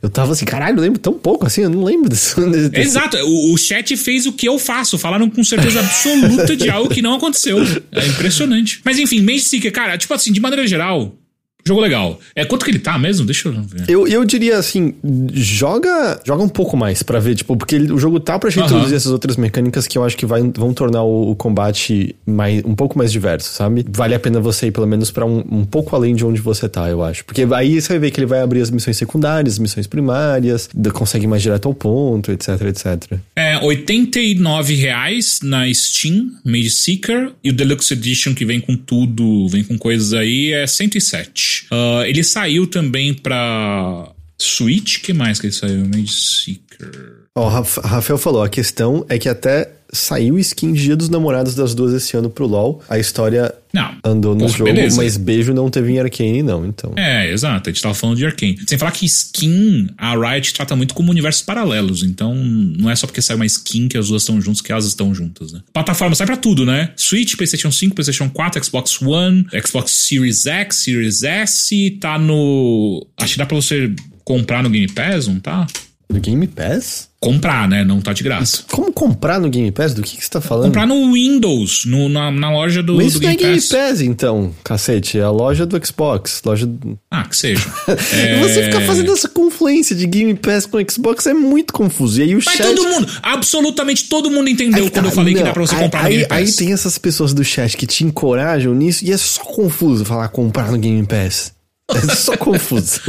eu 0.00 0.08
tava 0.08 0.32
assim, 0.32 0.44
caralho, 0.44 0.78
eu 0.78 0.82
lembro 0.82 0.98
tão 0.98 1.12
pouco 1.12 1.46
assim, 1.46 1.62
eu 1.62 1.70
não 1.70 1.84
lembro 1.84 2.08
disso. 2.08 2.40
desse- 2.50 2.70
Exato, 2.80 3.16
o, 3.18 3.52
o 3.52 3.58
chat 3.58 3.96
fez 3.96 4.26
o 4.26 4.32
que 4.32 4.48
eu 4.48 4.58
faço. 4.58 4.98
Falaram 4.98 5.28
com 5.28 5.44
certeza 5.44 5.80
absoluta 5.80 6.56
de 6.56 6.70
algo 6.70 6.88
que 6.88 7.02
não 7.02 7.14
aconteceu. 7.14 7.58
É 7.92 8.06
impressionante. 8.06 8.80
Mas 8.84 8.98
enfim, 8.98 9.20
Mage 9.20 9.40
Seeker, 9.42 9.72
cara, 9.72 9.98
tipo 9.98 10.12
assim, 10.14 10.32
de 10.32 10.40
maneira 10.40 10.66
geral, 10.66 11.14
jogo 11.66 11.80
legal. 11.80 12.18
É 12.34 12.44
quanto 12.44 12.64
que 12.64 12.70
ele 12.70 12.78
tá 12.78 12.98
mesmo? 12.98 13.24
Deixa 13.26 13.48
eu 13.48 13.62
ver. 13.62 13.84
Eu, 13.88 14.06
eu 14.08 14.24
diria 14.24 14.56
assim, 14.58 14.94
joga 15.32 16.20
joga 16.24 16.42
um 16.42 16.48
pouco 16.48 16.76
mais 16.76 17.02
pra 17.02 17.18
ver, 17.18 17.34
tipo, 17.34 17.56
porque 17.56 17.74
ele- 17.74 17.92
o 17.92 17.98
jogo 17.98 18.18
tá 18.20 18.38
pra 18.38 18.50
Aham. 18.50 18.64
introduzir 18.64 18.96
essas 18.96 19.12
outras 19.12 19.36
mecânicas 19.36 19.86
que 19.86 19.96
eu 19.98 20.04
acho 20.04 20.16
que 20.16 20.26
vai, 20.26 20.42
vão 20.42 20.72
tornar 20.74 21.02
o, 21.02 21.30
o 21.30 21.36
combate 21.36 22.14
mais, 22.26 22.62
um 22.64 22.74
pouco 22.74 22.96
mais 22.98 23.12
diverso, 23.12 23.50
sabe? 23.52 23.84
Vale 23.88 24.14
a 24.14 24.20
pena 24.20 24.40
você 24.40 24.66
ir 24.66 24.70
pelo 24.72 24.86
menos 24.86 25.10
pra 25.10 25.24
um, 25.26 25.44
um 25.50 25.64
pouco 25.64 25.94
além 25.94 26.14
de 26.14 26.24
onde 26.24 26.40
você 26.40 26.68
tá, 26.68 26.88
eu 26.88 27.02
acho. 27.02 27.24
Porque 27.24 27.46
aí 27.54 27.80
você 27.80 27.88
vai 27.90 27.98
ver 27.98 28.10
que 28.10 28.20
ele 28.20 28.26
vai 28.26 28.40
abrir 28.40 28.60
as 28.60 28.70
missões 28.70 28.96
secundárias, 28.96 29.58
missões 29.58 29.86
primárias, 29.86 30.68
consegue 30.92 31.26
mais 31.26 31.42
direto 31.42 31.66
ao 31.68 31.74
ponto, 31.74 32.30
etc, 32.32 32.48
etc. 32.62 33.18
É 33.36 33.58
89 33.58 34.74
reais 34.74 35.40
na 35.42 35.72
Steam, 35.72 36.32
Mage 36.44 36.70
Seeker, 36.70 37.32
e 37.42 37.50
o 37.50 37.52
Deluxe 37.52 37.92
Edition 37.94 38.34
que 38.34 38.44
vem 38.44 38.60
com 38.60 38.76
tudo, 38.76 39.48
vem 39.48 39.62
com 39.64 39.76
coisas 39.78 40.12
aí, 40.12 40.52
é 40.52 40.66
107. 40.66 41.51
Ah, 41.70 42.02
ele 42.06 42.22
saiu 42.24 42.66
também 42.66 43.14
pra 43.14 44.10
Switch, 44.38 45.00
que 45.00 45.12
mais 45.12 45.40
que 45.40 45.46
ele 45.46 45.52
saiu? 45.54 45.84
Mage 45.86 46.12
Seeker. 46.12 47.22
Ó, 47.34 47.46
o 47.46 47.48
Raf- 47.48 47.78
Rafael 47.78 48.18
falou, 48.18 48.42
a 48.42 48.48
questão 48.48 49.06
é 49.08 49.18
que 49.18 49.28
até 49.28 49.70
saiu 49.94 50.38
skin 50.38 50.72
de 50.72 50.82
Dia 50.82 50.96
dos 50.96 51.08
Namorados 51.10 51.54
das 51.54 51.74
duas 51.74 51.92
esse 51.92 52.16
ano 52.16 52.30
pro 52.30 52.46
LoL. 52.46 52.82
A 52.88 52.98
história 52.98 53.54
Não. 53.72 53.94
andou 54.02 54.32
no 54.34 54.40
porra, 54.46 54.52
jogo, 54.58 54.64
beleza. 54.72 54.96
mas 54.96 55.16
beijo 55.18 55.52
não 55.52 55.68
teve 55.68 55.92
em 55.92 55.98
Arcane, 55.98 56.42
não, 56.42 56.64
então. 56.64 56.92
É, 56.96 57.30
exato. 57.30 57.68
A 57.68 57.72
gente 57.72 57.82
tava 57.82 57.94
falando 57.94 58.16
de 58.16 58.24
Arkane. 58.24 58.58
Sem 58.66 58.78
falar 58.78 58.90
que 58.92 59.04
skin, 59.04 59.88
a 59.98 60.14
Riot 60.16 60.54
trata 60.54 60.74
muito 60.74 60.94
como 60.94 61.10
universos 61.10 61.42
paralelos. 61.42 62.02
Então, 62.02 62.34
não 62.34 62.90
é 62.90 62.96
só 62.96 63.06
porque 63.06 63.20
sai 63.20 63.36
uma 63.36 63.44
skin 63.46 63.86
que 63.88 63.98
as 63.98 64.08
duas 64.08 64.22
estão 64.22 64.40
juntas 64.40 64.62
que 64.62 64.72
elas 64.72 64.86
estão 64.86 65.14
juntas, 65.14 65.52
né? 65.52 65.60
Plataforma 65.74 66.14
sai 66.14 66.26
pra 66.26 66.36
tudo, 66.38 66.64
né? 66.64 66.92
Switch, 66.96 67.36
PlayStation 67.36 67.70
5, 67.70 67.94
PlayStation 67.94 68.30
4, 68.30 68.64
Xbox 68.64 69.00
One, 69.02 69.46
Xbox 69.66 69.90
Series 70.08 70.46
X, 70.46 70.76
Series 70.76 71.22
S. 71.22 71.90
Tá 72.00 72.18
no. 72.18 73.06
Acho 73.18 73.34
que 73.34 73.38
dá 73.38 73.44
pra 73.46 73.56
você 73.56 73.94
comprar 74.24 74.62
no 74.62 74.70
Game 74.70 74.88
Pass, 74.88 75.26
não 75.28 75.38
tá? 75.38 75.66
Do 76.08 76.18
Game 76.20 76.46
Pass? 76.46 77.11
Comprar, 77.22 77.68
né? 77.68 77.84
Não 77.84 78.00
tá 78.00 78.12
de 78.12 78.22
graça. 78.24 78.64
Como 78.70 78.92
comprar 78.92 79.38
no 79.40 79.48
Game 79.48 79.70
Pass? 79.70 79.94
Do 79.94 80.02
que, 80.02 80.16
que 80.16 80.24
você 80.24 80.28
tá 80.28 80.40
falando? 80.40 80.66
Comprar 80.66 80.86
no 80.86 81.12
Windows, 81.12 81.84
no- 81.86 82.08
na, 82.08 82.30
na 82.32 82.50
loja 82.52 82.82
do, 82.82 82.96
Mas 82.96 83.04
do 83.04 83.08
isso 83.10 83.22
não 83.22 83.28
é 83.30 83.36
Game 83.36 83.42
Game 83.54 83.60
Pass. 83.60 83.68
Pass, 83.68 84.00
então, 84.00 84.52
cacete. 84.64 85.18
É 85.18 85.22
a 85.22 85.30
loja 85.30 85.64
do 85.64 85.86
Xbox. 85.86 86.42
Loja 86.44 86.66
do... 86.66 86.98
Ah, 87.10 87.22
que 87.24 87.36
seja. 87.36 87.62
Você 88.42 88.60
É. 88.60 88.64
ficar 88.64 88.80
fazendo 88.82 89.12
essa 89.12 89.28
confluência 89.28 89.94
de 89.94 90.04
Game 90.06 90.34
Pass 90.34 90.66
com 90.66 90.78
Xbox 90.90 91.24
é 91.26 91.32
muito 91.34 91.72
confuso. 91.72 92.18
E 92.20 92.24
aí 92.24 92.34
o 92.34 92.40
Mas 92.44 92.56
chat... 92.56 92.66
todo 92.74 92.88
mundo, 92.88 93.08
absolutamente 93.22 94.04
todo 94.08 94.30
mundo 94.30 94.48
entendeu 94.48 94.90
quando 94.90 95.04
tá, 95.04 95.10
eu 95.10 95.14
falei 95.14 95.34
que 95.34 95.40
não, 95.40 95.46
dá 95.46 95.52
pra 95.52 95.62
você 95.64 95.74
aí- 95.76 95.82
comprar 95.82 96.00
aí, 96.00 96.04
no 96.04 96.16
Game 96.18 96.28
Pass. 96.28 96.38
Aí 96.38 96.52
tem 96.56 96.72
essas 96.72 96.98
pessoas 96.98 97.32
do 97.32 97.44
chat 97.44 97.76
que 97.76 97.86
te 97.86 98.04
encorajam 98.04 98.74
nisso 98.74 99.04
e 99.04 99.12
é 99.12 99.16
só 99.16 99.42
confuso 99.44 100.04
falar 100.04 100.28
comprar 100.28 100.70
no 100.72 100.78
Game 100.78 101.06
Pass. 101.06 101.52
É 102.12 102.14
só 102.14 102.36
confuso. 102.36 103.00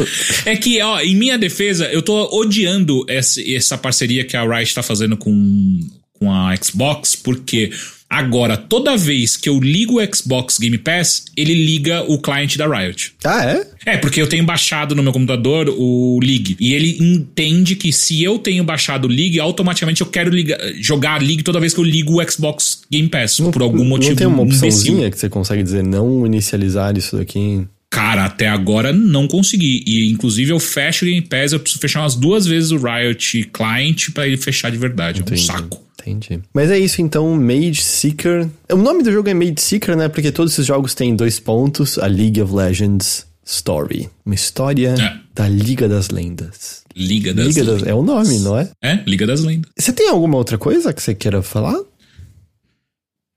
É 0.45 0.55
que, 0.55 0.81
ó, 0.81 0.99
em 0.99 1.15
minha 1.15 1.37
defesa, 1.37 1.85
eu 1.85 2.01
tô 2.01 2.39
odiando 2.39 3.05
essa, 3.07 3.41
essa 3.41 3.77
parceria 3.77 4.23
que 4.23 4.35
a 4.35 4.43
Riot 4.43 4.73
tá 4.73 4.83
fazendo 4.83 5.17
com, 5.17 5.79
com 6.13 6.31
a 6.31 6.55
Xbox, 6.55 7.15
porque 7.15 7.71
agora, 8.09 8.55
toda 8.55 8.95
vez 8.95 9.35
que 9.35 9.49
eu 9.49 9.59
ligo 9.59 9.99
o 9.99 10.15
Xbox 10.15 10.57
Game 10.59 10.77
Pass, 10.77 11.25
ele 11.35 11.53
liga 11.53 12.03
o 12.07 12.19
cliente 12.19 12.57
da 12.57 12.67
Riot. 12.67 13.13
ah, 13.23 13.43
é? 13.45 13.67
É, 13.85 13.97
porque 13.97 14.21
eu 14.21 14.27
tenho 14.27 14.45
baixado 14.45 14.95
no 14.95 15.03
meu 15.03 15.11
computador 15.11 15.67
o 15.69 16.19
League. 16.21 16.55
E 16.59 16.73
ele 16.73 16.97
entende 17.01 17.75
que 17.75 17.91
se 17.91 18.23
eu 18.23 18.39
tenho 18.39 18.63
baixado 18.63 19.05
o 19.05 19.11
League, 19.11 19.39
automaticamente 19.39 20.01
eu 20.01 20.07
quero 20.07 20.29
ligar, 20.29 20.57
jogar 20.75 21.15
a 21.15 21.17
League 21.17 21.43
toda 21.43 21.59
vez 21.59 21.73
que 21.73 21.79
eu 21.79 21.83
ligo 21.83 22.21
o 22.21 22.31
Xbox 22.31 22.81
Game 22.89 23.09
Pass. 23.09 23.39
por 23.51 23.61
algum 23.61 23.83
motivo. 23.83 24.11
Não 24.11 24.17
tem 24.17 24.27
uma 24.27 24.43
imbecil. 24.43 24.67
opçãozinha 24.67 25.11
que 25.11 25.19
você 25.19 25.27
consegue 25.27 25.63
dizer 25.63 25.83
não 25.83 26.25
inicializar 26.25 26.97
isso 26.97 27.17
daqui? 27.17 27.67
Cara, 27.93 28.25
até 28.25 28.47
agora 28.47 28.91
não 28.91 29.27
consegui. 29.27 29.83
E 29.85 30.11
inclusive 30.11 30.51
eu 30.51 30.59
fecho 30.59 31.05
o 31.05 31.07
Game 31.07 31.21
Pass, 31.21 31.51
eu 31.53 31.59
preciso 31.59 31.79
fechar 31.79 32.01
umas 32.01 32.15
duas 32.15 32.47
vezes 32.47 32.71
o 32.71 32.77
Riot 32.77 33.51
Client 33.53 34.09
pra 34.15 34.25
ele 34.25 34.35
fechar 34.35 34.71
de 34.71 34.77
verdade. 34.77 35.19
É 35.19 35.21
um 35.21 35.27
Entendi. 35.27 35.45
saco. 35.45 35.79
Entendi. 36.01 36.39
Mas 36.51 36.71
é 36.71 36.79
isso 36.79 37.03
então, 37.03 37.33
Mage 37.35 37.83
Seeker. 37.83 38.49
O 38.71 38.77
nome 38.77 39.03
do 39.03 39.11
jogo 39.11 39.29
é 39.29 39.33
Mage 39.35 39.55
Seeker, 39.59 39.95
né? 39.95 40.09
Porque 40.09 40.31
todos 40.31 40.53
esses 40.53 40.65
jogos 40.65 40.95
têm 40.95 41.15
dois 41.15 41.39
pontos: 41.39 41.99
a 41.99 42.07
League 42.07 42.41
of 42.41 42.51
Legends 42.51 43.27
Story. 43.45 44.09
Uma 44.25 44.33
história 44.35 44.95
É. 44.99 45.17
da 45.35 45.47
Liga 45.47 45.87
das 45.87 46.09
Lendas. 46.09 46.81
Liga 46.95 47.31
das 47.33 47.45
Liga 47.47 47.63
das... 47.63 47.73
Lendas. 47.75 47.87
É 47.89 47.93
o 47.93 48.01
nome, 48.01 48.39
não 48.39 48.57
é? 48.57 48.69
É, 48.81 48.99
Liga 49.05 49.27
das 49.27 49.41
Lendas. 49.41 49.71
Você 49.77 49.93
tem 49.93 50.09
alguma 50.09 50.37
outra 50.37 50.57
coisa 50.57 50.91
que 50.93 51.01
você 51.01 51.13
queira 51.13 51.41
falar? 51.43 51.79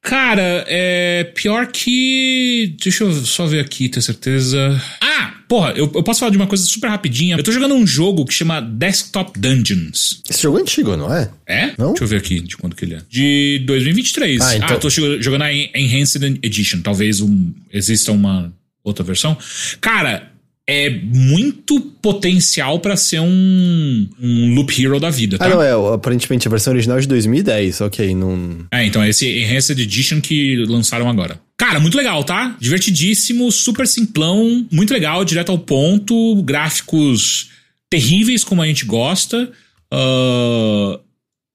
Cara, 0.06 0.64
é 0.68 1.24
pior 1.34 1.66
que. 1.66 2.76
Deixa 2.80 3.02
eu 3.02 3.12
só 3.12 3.44
ver 3.44 3.58
aqui, 3.60 3.88
ter 3.88 4.00
certeza. 4.00 4.80
Ah! 5.00 5.32
porra, 5.48 5.70
eu, 5.76 5.90
eu 5.94 6.02
posso 6.02 6.18
falar 6.20 6.30
de 6.30 6.36
uma 6.36 6.46
coisa 6.48 6.64
super 6.64 6.88
rapidinha. 6.88 7.36
Eu 7.36 7.42
tô 7.42 7.52
jogando 7.52 7.74
um 7.74 7.86
jogo 7.86 8.24
que 8.24 8.32
chama 8.34 8.60
Desktop 8.60 9.38
Dungeons. 9.38 10.20
Esse 10.28 10.42
jogo 10.42 10.58
é 10.58 10.60
antigo, 10.62 10.96
não 10.96 11.12
é? 11.12 11.30
É? 11.46 11.72
Não? 11.78 11.88
Deixa 11.90 12.04
eu 12.04 12.08
ver 12.08 12.16
aqui 12.16 12.40
de 12.40 12.56
quando 12.56 12.74
que 12.74 12.84
ele 12.84 12.94
é. 12.94 13.00
De 13.08 13.62
2023. 13.66 14.40
Ah, 14.40 14.56
então- 14.56 14.70
eu 14.70 14.80
tô 14.80 14.88
jo- 14.88 15.20
jogando 15.22 15.42
a 15.42 15.52
En- 15.52 15.70
Enhanced 15.74 16.22
Edition. 16.42 16.80
Talvez 16.82 17.20
um, 17.20 17.52
exista 17.72 18.10
uma 18.12 18.52
outra 18.82 19.04
versão. 19.04 19.36
Cara, 19.80 20.32
é 20.68 20.90
muito 20.90 21.80
potencial 22.02 22.80
pra 22.80 22.96
ser 22.96 23.20
um, 23.20 24.08
um 24.20 24.54
Loop 24.54 24.82
Hero 24.82 24.98
da 24.98 25.10
vida, 25.10 25.38
tá? 25.38 25.46
Ah, 25.46 25.48
não, 25.48 25.62
é. 25.62 25.94
Aparentemente 25.94 26.48
a 26.48 26.50
versão 26.50 26.72
original 26.72 26.98
é 26.98 27.00
de 27.02 27.08
2010. 27.08 27.80
Ok, 27.82 28.14
não. 28.14 28.66
É, 28.72 28.84
então 28.84 29.02
é 29.02 29.08
esse 29.08 29.28
Enhanced 29.28 29.78
Edition 29.78 30.20
que 30.20 30.56
lançaram 30.66 31.08
agora. 31.08 31.40
Cara, 31.56 31.78
muito 31.78 31.96
legal, 31.96 32.24
tá? 32.24 32.56
Divertidíssimo, 32.60 33.50
super 33.52 33.86
simplão, 33.86 34.66
muito 34.70 34.92
legal, 34.92 35.24
direto 35.24 35.52
ao 35.52 35.58
ponto, 35.58 36.42
gráficos 36.42 37.50
terríveis 37.88 38.42
como 38.42 38.60
a 38.60 38.66
gente 38.66 38.84
gosta. 38.84 39.50
ah, 39.92 40.98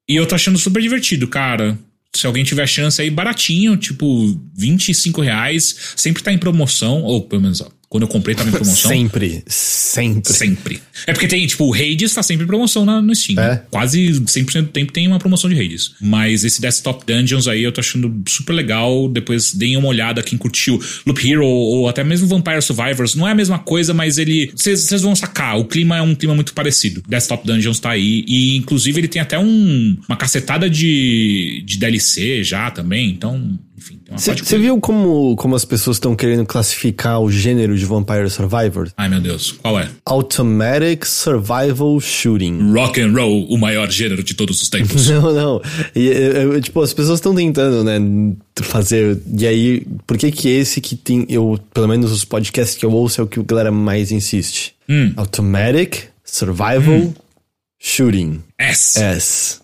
e 0.09 0.15
eu 0.15 0.25
tô 0.25 0.35
achando 0.35 0.57
super 0.57 0.81
divertido, 0.81 1.27
cara. 1.27 1.77
Se 2.13 2.27
alguém 2.27 2.43
tiver 2.43 2.67
chance 2.67 3.01
aí, 3.01 3.09
baratinho, 3.09 3.77
tipo 3.77 4.37
25 4.57 5.21
reais, 5.21 5.93
sempre 5.95 6.21
tá 6.21 6.33
em 6.33 6.37
promoção, 6.37 7.03
ou 7.03 7.21
pelo 7.21 7.41
menos, 7.41 7.61
ó, 7.61 7.69
quando 7.91 8.03
eu 8.03 8.07
comprei 8.07 8.33
tava 8.33 8.47
em 8.47 8.53
promoção. 8.53 8.89
Sempre. 8.89 9.43
Sempre. 9.45 10.33
Sempre. 10.33 10.81
É 11.05 11.11
porque 11.11 11.27
tem, 11.27 11.45
tipo, 11.45 11.65
o 11.65 11.73
Hades 11.73 12.13
tá 12.13 12.23
sempre 12.23 12.45
em 12.45 12.47
promoção 12.47 12.85
na, 12.85 13.01
no 13.01 13.13
Steam. 13.13 13.37
É? 13.37 13.65
Quase 13.69 14.11
100% 14.13 14.61
do 14.61 14.67
tempo 14.69 14.93
tem 14.93 15.09
uma 15.09 15.19
promoção 15.19 15.49
de 15.49 15.59
Hades. 15.59 15.91
Mas 15.99 16.45
esse 16.45 16.61
Desktop 16.61 17.05
Dungeons 17.05 17.49
aí 17.49 17.63
eu 17.63 17.71
tô 17.73 17.81
achando 17.81 18.23
super 18.25 18.53
legal. 18.53 19.09
Depois 19.09 19.53
deem 19.53 19.75
uma 19.75 19.89
olhada 19.89 20.23
quem 20.23 20.37
curtiu 20.37 20.81
Loop 21.05 21.29
Hero 21.29 21.45
ou 21.45 21.89
até 21.89 22.01
mesmo 22.01 22.27
Vampire 22.27 22.61
Survivors. 22.61 23.13
Não 23.13 23.27
é 23.27 23.31
a 23.31 23.35
mesma 23.35 23.59
coisa, 23.59 23.93
mas 23.93 24.17
ele. 24.17 24.49
Vocês 24.55 25.01
vão 25.01 25.13
sacar. 25.13 25.59
O 25.59 25.65
clima 25.65 25.97
é 25.97 26.01
um 26.01 26.15
clima 26.15 26.33
muito 26.33 26.53
parecido. 26.53 27.03
Desktop 27.05 27.45
Dungeons 27.45 27.81
tá 27.81 27.89
aí. 27.89 28.23
E 28.25 28.55
inclusive 28.55 29.01
ele 29.01 29.09
tem 29.09 29.21
até 29.21 29.37
um, 29.37 29.97
uma 30.07 30.15
cacetada 30.15 30.69
de, 30.69 31.61
de 31.65 31.77
DLC 31.77 32.41
já 32.41 32.71
também. 32.71 33.09
Então, 33.09 33.59
enfim, 33.81 33.99
Você 34.15 34.57
viu 34.59 34.79
como, 34.79 35.35
como 35.35 35.55
as 35.55 35.65
pessoas 35.65 35.97
estão 35.97 36.15
querendo 36.15 36.45
classificar 36.45 37.19
o 37.19 37.31
gênero 37.31 37.75
de 37.77 37.83
Vampire 37.85 38.29
Survivor? 38.29 38.89
Ai 38.95 39.09
meu 39.09 39.19
Deus, 39.19 39.51
qual 39.53 39.79
é? 39.79 39.89
Automatic 40.05 41.05
Survival 41.05 41.99
Shooting. 41.99 42.71
Rock 42.73 43.01
and 43.01 43.11
Roll, 43.13 43.45
o 43.49 43.57
maior 43.57 43.89
gênero 43.89 44.23
de 44.23 44.33
todos 44.33 44.61
os 44.61 44.69
tempos. 44.69 45.09
Não, 45.09 45.33
não. 45.33 45.61
E, 45.95 46.05
eu- 46.07 46.53
eu- 46.53 46.61
tipo, 46.61 46.81
as 46.81 46.93
pessoas 46.93 47.17
estão 47.19 47.33
tentando, 47.33 47.83
né, 47.83 47.97
fazer. 48.61 49.19
E 49.37 49.47
aí, 49.47 49.85
por 50.05 50.17
que 50.17 50.31
que 50.31 50.47
esse 50.49 50.79
que 50.79 50.95
tem. 50.95 51.25
Eu, 51.27 51.59
pelo 51.73 51.87
menos 51.87 52.11
os 52.11 52.23
podcasts 52.23 52.77
que 52.77 52.85
eu 52.85 52.91
ouço 52.91 53.19
é 53.21 53.23
o 53.23 53.27
que 53.27 53.39
a 53.39 53.43
galera 53.43 53.71
mais 53.71 54.11
insiste? 54.11 54.73
Hum. 54.87 55.11
Automatic 55.15 56.03
Survival 56.23 57.13
Shooting. 57.79 58.41
S. 58.59 58.99
S. 59.01 59.60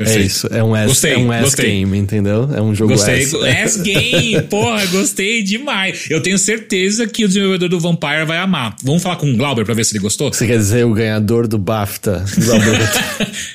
É 0.00 0.04
Perfeito. 0.04 0.26
isso. 0.26 0.48
É 0.50 0.64
um 0.64 0.74
S, 0.74 0.86
Gostei, 0.86 1.12
é 1.12 1.18
um 1.18 1.30
S 1.30 1.56
game, 1.56 1.98
entendeu? 1.98 2.48
É 2.54 2.62
um 2.62 2.74
jogo 2.74 2.94
Gostei. 2.94 3.20
S. 3.20 3.36
S-Game, 3.36 4.40
porra, 4.48 4.86
gostei 4.86 5.42
demais. 5.42 6.06
Eu 6.08 6.22
tenho 6.22 6.38
certeza 6.38 7.06
que 7.06 7.22
o 7.22 7.28
desenvolvedor 7.28 7.68
do 7.68 7.78
Vampire 7.78 8.24
vai 8.24 8.38
amar. 8.38 8.74
Vamos 8.82 9.02
falar 9.02 9.16
com 9.16 9.30
o 9.30 9.36
Glauber 9.36 9.62
pra 9.62 9.74
ver 9.74 9.84
se 9.84 9.92
ele 9.92 10.02
gostou? 10.02 10.32
Você 10.32 10.46
quer 10.46 10.56
dizer 10.56 10.86
o 10.86 10.94
ganhador 10.94 11.46
do 11.46 11.58
BAFTA? 11.58 12.24
Robert? 12.46 12.90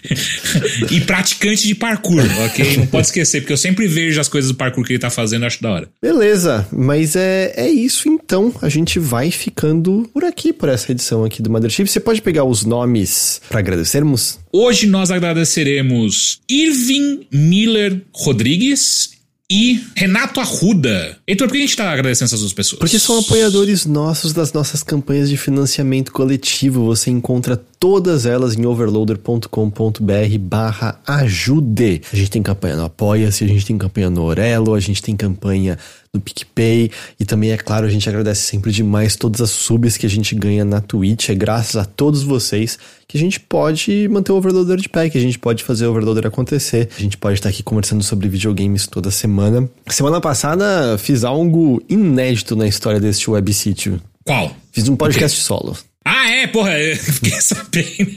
e 0.91 1.01
praticante 1.01 1.67
de 1.67 1.73
parkour, 1.73 2.23
ok? 2.45 2.77
Não 2.77 2.85
pode 2.85 3.07
esquecer, 3.07 3.41
porque 3.41 3.53
eu 3.53 3.57
sempre 3.57 3.87
vejo 3.87 4.21
as 4.21 4.27
coisas 4.27 4.51
do 4.51 4.55
parkour 4.55 4.85
que 4.85 4.93
ele 4.93 4.99
tá 4.99 5.09
fazendo 5.09 5.47
acho 5.47 5.59
da 5.63 5.71
hora. 5.71 5.89
Beleza, 5.99 6.67
mas 6.71 7.15
é, 7.15 7.53
é 7.57 7.67
isso 7.67 8.07
então. 8.07 8.53
A 8.61 8.69
gente 8.69 8.99
vai 8.99 9.31
ficando 9.31 10.07
por 10.13 10.23
aqui, 10.23 10.53
por 10.53 10.69
essa 10.69 10.91
edição 10.91 11.23
aqui 11.23 11.41
do 11.41 11.49
Mothership. 11.49 11.87
Você 11.87 11.99
pode 11.99 12.21
pegar 12.21 12.43
os 12.43 12.63
nomes 12.63 13.41
pra 13.49 13.59
agradecermos? 13.59 14.44
Hoje 14.57 14.87
nós 14.87 15.11
agradeceremos 15.11 16.39
Irving 16.47 17.27
Miller 17.29 18.01
Rodrigues 18.13 19.09
e 19.51 19.81
Renato 19.97 20.39
Arruda. 20.39 21.17
Heitor, 21.27 21.49
por 21.49 21.55
que 21.55 21.57
a 21.57 21.61
gente 21.65 21.75
tá 21.75 21.91
agradecendo 21.91 22.29
essas 22.29 22.39
duas 22.39 22.53
pessoas? 22.53 22.79
Porque 22.79 22.97
são 22.97 23.19
apoiadores 23.19 23.85
nossos 23.85 24.31
das 24.31 24.53
nossas 24.53 24.81
campanhas 24.81 25.27
de 25.27 25.35
financiamento 25.35 26.09
coletivo. 26.13 26.85
Você 26.85 27.11
encontra 27.11 27.61
todas 27.79 28.25
elas 28.25 28.55
em 28.55 28.65
overloader.com.br 28.65 30.37
barra 30.39 30.99
ajude. 31.05 32.01
A 32.11 32.15
gente 32.15 32.31
tem 32.31 32.41
campanha 32.41 32.75
no 32.75 32.85
Apoia-se, 32.85 33.43
a 33.43 33.47
gente 33.47 33.65
tem 33.65 33.77
campanha 33.77 34.09
no 34.09 34.23
Orelo, 34.23 34.73
a 34.73 34.79
gente 34.79 35.01
tem 35.01 35.15
campanha 35.15 35.77
no 36.13 36.21
PicPay 36.21 36.89
e 37.19 37.25
também, 37.25 37.51
é 37.51 37.57
claro, 37.57 37.85
a 37.85 37.89
gente 37.89 38.07
agradece 38.07 38.41
sempre 38.41 38.71
demais 38.71 39.15
todas 39.15 39.41
as 39.41 39.49
subs 39.49 39.97
que 39.97 40.05
a 40.05 40.09
gente 40.09 40.33
ganha 40.33 40.63
na 40.63 40.81
Twitch. 40.81 41.29
É 41.29 41.35
graças 41.35 41.75
a 41.75 41.85
todos 41.85 42.23
vocês 42.23 42.79
que 43.07 43.17
a 43.17 43.19
gente 43.19 43.39
pode 43.39 44.07
manter 44.09 44.31
o 44.31 44.35
Overloader 44.35 44.77
de 44.77 44.89
pé, 44.89 45.09
que 45.09 45.17
a 45.17 45.21
gente 45.21 45.37
pode 45.37 45.63
fazer 45.63 45.85
o 45.85 45.91
Overloader 45.91 46.27
acontecer. 46.27 46.89
A 46.97 47.01
gente 47.01 47.17
pode 47.17 47.39
estar 47.39 47.49
aqui 47.49 47.61
conversando 47.61 48.03
sobre 48.03 48.27
videogames 48.27 48.87
toda 48.87 49.11
semana. 49.11 49.69
Semana 49.89 50.19
passada 50.19 50.97
fiz 50.97 51.23
algo 51.23 51.81
inédito 51.89 52.55
na 52.55 52.67
história 52.67 52.99
deste 52.99 53.29
web 53.29 53.53
sítio. 53.53 54.01
Qual? 54.25 54.55
Fiz 54.71 54.87
um 54.87 54.95
podcast 54.95 55.39
solo. 55.39 55.77
Ah, 56.05 56.29
é, 56.29 56.47
porra, 56.47 56.77
eu 56.79 56.95
fiquei 57.01 57.31
sabendo. 57.41 58.11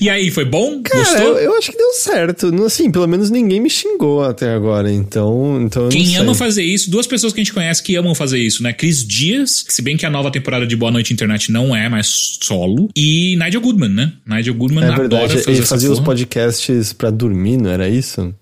e 0.00 0.10
aí, 0.10 0.30
foi 0.30 0.44
bom? 0.44 0.82
Cara, 0.82 1.02
Gostou? 1.02 1.38
eu, 1.38 1.38
eu 1.38 1.58
acho 1.58 1.70
que 1.72 1.78
deu 1.78 1.92
certo. 1.94 2.64
Assim, 2.64 2.90
pelo 2.90 3.06
menos 3.06 3.30
ninguém 3.30 3.58
me 3.60 3.70
xingou 3.70 4.22
até 4.22 4.52
agora, 4.52 4.92
então, 4.92 5.60
então 5.62 5.88
Quem 5.88 6.16
ama 6.18 6.34
fazer 6.34 6.62
isso, 6.62 6.90
duas 6.90 7.06
pessoas 7.06 7.32
que 7.32 7.40
a 7.40 7.44
gente 7.44 7.52
conhece 7.54 7.82
que 7.82 7.96
amam 7.96 8.14
fazer 8.14 8.38
isso, 8.38 8.62
né? 8.62 8.72
Cris 8.72 9.06
Dias, 9.06 9.62
que 9.62 9.72
se 9.72 9.80
bem 9.82 9.96
que 9.96 10.04
a 10.04 10.10
nova 10.10 10.30
temporada 10.30 10.66
de 10.66 10.76
Boa 10.76 10.92
Noite 10.92 11.12
Internet 11.12 11.50
não 11.50 11.74
é 11.74 11.88
mais 11.88 12.38
solo, 12.42 12.88
e 12.94 13.36
Nigel 13.42 13.60
Goodman, 13.60 13.88
né? 13.90 14.12
Nigel 14.26 14.54
Goodman 14.54 14.84
É 14.84 14.88
adora 14.88 15.00
verdade, 15.08 15.32
fazer 15.38 15.50
ele 15.50 15.62
fazia 15.66 15.90
os 15.90 15.98
porra. 15.98 16.06
podcasts 16.12 16.92
pra 16.92 17.10
dormir, 17.10 17.56
não 17.56 17.70
era 17.70 17.88
isso? 17.88 18.34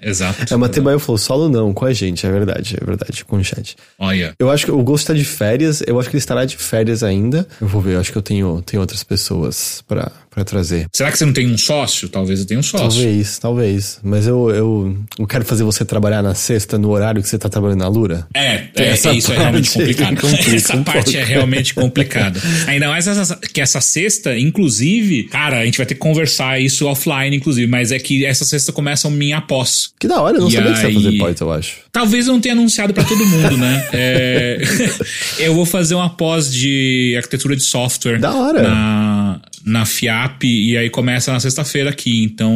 Exato. 0.00 0.52
É, 0.52 0.56
o 0.56 0.58
Matebaio 0.58 0.98
falou, 0.98 1.18
solo 1.18 1.48
não, 1.48 1.72
com 1.72 1.84
a 1.84 1.92
gente, 1.92 2.26
é 2.26 2.30
verdade, 2.30 2.76
é 2.80 2.84
verdade, 2.84 3.24
com 3.24 3.36
o 3.36 3.44
chat. 3.44 3.76
Olha. 3.98 4.34
Eu 4.38 4.50
acho 4.50 4.64
que 4.64 4.70
o 4.70 4.82
Ghost 4.82 5.06
tá 5.06 5.14
de 5.14 5.24
férias, 5.24 5.82
eu 5.86 5.98
acho 5.98 6.08
que 6.08 6.16
ele 6.16 6.20
estará 6.20 6.44
de 6.44 6.56
férias 6.56 7.02
ainda. 7.02 7.46
Eu 7.60 7.66
vou 7.66 7.80
ver, 7.80 7.94
eu 7.94 8.00
acho 8.00 8.12
que 8.12 8.18
eu 8.18 8.22
tenho, 8.22 8.62
tenho 8.62 8.80
outras 8.80 9.02
pessoas 9.02 9.82
pra, 9.86 10.12
pra 10.30 10.44
trazer. 10.44 10.86
Será 10.92 11.10
que 11.10 11.18
você 11.18 11.24
não 11.24 11.32
tem 11.32 11.52
um 11.52 11.58
sócio? 11.58 12.08
Talvez 12.08 12.40
eu 12.40 12.46
tenha 12.46 12.60
um 12.60 12.62
sócio. 12.62 12.88
Talvez, 12.88 13.38
talvez. 13.38 14.00
Mas 14.02 14.26
eu, 14.26 14.50
eu, 14.50 14.98
eu 15.18 15.26
quero 15.26 15.44
fazer 15.44 15.64
você 15.64 15.84
trabalhar 15.84 16.22
na 16.22 16.34
sexta, 16.34 16.78
no 16.78 16.90
horário 16.90 17.22
que 17.22 17.28
você 17.28 17.38
tá 17.38 17.48
trabalhando 17.48 17.80
na 17.80 17.88
Lura. 17.88 18.26
É, 18.34 18.68
é, 18.76 18.88
essa 18.90 19.12
isso 19.12 19.32
é 19.32 19.38
realmente 19.38 19.72
complicado. 19.72 20.16
complica 20.20 20.56
essa 20.56 20.76
um 20.76 20.84
parte 20.84 21.12
pouco. 21.12 21.18
é 21.18 21.24
realmente 21.24 21.74
complicada. 21.74 22.40
Ainda 22.66 22.88
mais 22.88 23.06
essa, 23.06 23.36
que 23.36 23.60
essa 23.60 23.80
sexta, 23.80 24.38
inclusive, 24.38 25.24
cara, 25.24 25.58
a 25.58 25.64
gente 25.64 25.78
vai 25.78 25.86
ter 25.86 25.94
que 25.94 26.00
conversar 26.00 26.60
isso 26.60 26.86
offline, 26.86 27.36
inclusive, 27.36 27.66
mas 27.66 27.90
é 27.90 27.98
que 27.98 28.24
essa 28.24 28.44
sexta 28.44 28.72
começa 28.72 29.08
a 29.08 29.10
minha 29.10 29.40
pós. 29.40 29.87
Que 30.00 30.06
da 30.06 30.20
hora, 30.20 30.36
eu 30.36 30.42
não 30.42 30.48
E 30.48 30.52
sabia 30.52 30.72
que 30.72 30.78
você 30.78 30.82
ia 30.84 30.88
aí- 30.88 30.94
fazer 30.94 31.18
pós, 31.18 31.40
eu 31.40 31.52
acho. 31.52 31.76
Talvez 31.92 32.26
eu 32.26 32.32
não 32.32 32.40
tenha 32.40 32.54
anunciado 32.54 32.94
pra 32.94 33.02
todo 33.04 33.24
mundo, 33.26 33.56
né? 33.56 33.88
É, 33.92 34.58
eu 35.40 35.54
vou 35.54 35.66
fazer 35.66 35.94
uma 35.94 36.08
pós 36.10 36.52
de 36.52 37.14
arquitetura 37.16 37.56
de 37.56 37.62
software. 37.64 38.18
Da 38.20 38.32
hora. 38.32 38.62
Na, 38.62 39.40
na 39.64 39.84
FIAP, 39.84 40.44
e 40.44 40.76
aí 40.76 40.88
começa 40.88 41.32
na 41.32 41.40
sexta-feira 41.40 41.90
aqui. 41.90 42.22
Então, 42.22 42.54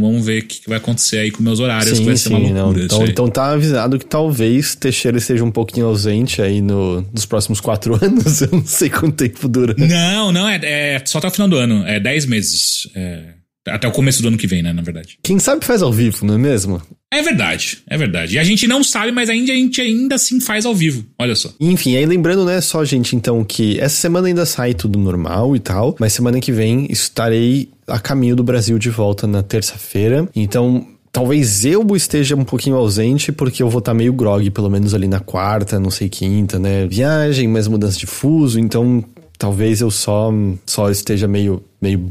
vamos 0.00 0.24
ver 0.24 0.42
o 0.42 0.46
que 0.46 0.60
vai 0.68 0.78
acontecer 0.78 1.18
aí 1.18 1.30
com 1.30 1.42
meus 1.42 1.58
horários, 1.60 1.98
que 1.98 2.04
vai 2.04 2.16
ser 2.16 2.28
uma 2.30 2.38
loucura. 2.38 2.62
não. 2.62 2.84
Então, 2.84 3.02
aí. 3.02 3.08
então 3.10 3.28
tá 3.28 3.50
avisado 3.52 3.98
que 3.98 4.06
talvez 4.06 4.74
Teixeira 4.76 5.18
esteja 5.18 5.42
um 5.44 5.50
pouquinho 5.50 5.86
ausente 5.86 6.40
aí 6.40 6.60
no, 6.60 7.04
nos 7.12 7.26
próximos 7.26 7.60
quatro 7.60 7.98
anos. 8.02 8.40
Eu 8.42 8.48
não 8.52 8.64
sei 8.64 8.88
quanto 8.88 9.16
tempo 9.16 9.48
dura. 9.48 9.74
Não, 9.76 10.30
não, 10.30 10.48
é, 10.48 10.60
é 10.62 11.02
só 11.04 11.18
até 11.18 11.26
o 11.26 11.30
final 11.32 11.48
do 11.48 11.56
ano. 11.56 11.84
É 11.86 11.98
10 11.98 12.26
meses. 12.26 12.88
É, 12.94 13.20
até 13.66 13.88
o 13.88 13.92
começo 13.92 14.20
do 14.22 14.28
ano 14.28 14.36
que 14.36 14.46
vem, 14.46 14.62
né, 14.62 14.72
na 14.72 14.82
verdade. 14.82 15.18
Quem 15.22 15.38
sabe 15.38 15.64
faz 15.64 15.82
ao 15.82 15.92
vivo, 15.92 16.24
não 16.26 16.34
é 16.34 16.38
mesmo? 16.38 16.82
É 17.12 17.22
verdade, 17.22 17.78
é 17.88 17.96
verdade. 17.96 18.34
E 18.34 18.38
a 18.38 18.44
gente 18.44 18.66
não 18.66 18.82
sabe, 18.82 19.12
mas 19.12 19.30
ainda, 19.30 19.52
a 19.52 19.54
gente 19.54 19.80
ainda 19.80 20.16
assim 20.16 20.40
faz 20.40 20.66
ao 20.66 20.74
vivo. 20.74 21.04
Olha 21.18 21.34
só. 21.34 21.52
Enfim, 21.60 21.96
aí 21.96 22.04
lembrando, 22.04 22.44
né, 22.44 22.60
só, 22.60 22.84
gente, 22.84 23.14
então, 23.14 23.44
que 23.44 23.78
essa 23.78 23.96
semana 23.96 24.26
ainda 24.28 24.44
sai 24.44 24.74
tudo 24.74 24.98
normal 24.98 25.54
e 25.54 25.60
tal, 25.60 25.94
mas 25.98 26.12
semana 26.12 26.40
que 26.40 26.52
vem 26.52 26.86
estarei 26.90 27.68
a 27.86 27.98
caminho 27.98 28.34
do 28.34 28.42
Brasil 28.42 28.78
de 28.78 28.90
volta 28.90 29.26
na 29.26 29.42
terça-feira. 29.42 30.28
Então, 30.34 30.86
talvez 31.12 31.64
eu 31.64 31.86
esteja 31.94 32.34
um 32.34 32.44
pouquinho 32.44 32.76
ausente, 32.76 33.30
porque 33.30 33.62
eu 33.62 33.70
vou 33.70 33.78
estar 33.78 33.94
meio 33.94 34.12
grog, 34.12 34.50
pelo 34.50 34.68
menos 34.68 34.92
ali 34.92 35.06
na 35.06 35.20
quarta, 35.20 35.78
não 35.78 35.90
sei, 35.90 36.08
quinta, 36.08 36.58
né? 36.58 36.86
Viagem, 36.88 37.46
mais 37.46 37.68
mudança 37.68 37.96
de 37.96 38.06
fuso, 38.06 38.58
então 38.58 39.04
talvez 39.38 39.80
eu 39.80 39.90
só, 39.90 40.32
só 40.66 40.90
esteja 40.90 41.28
meio, 41.28 41.62
meio 41.80 42.10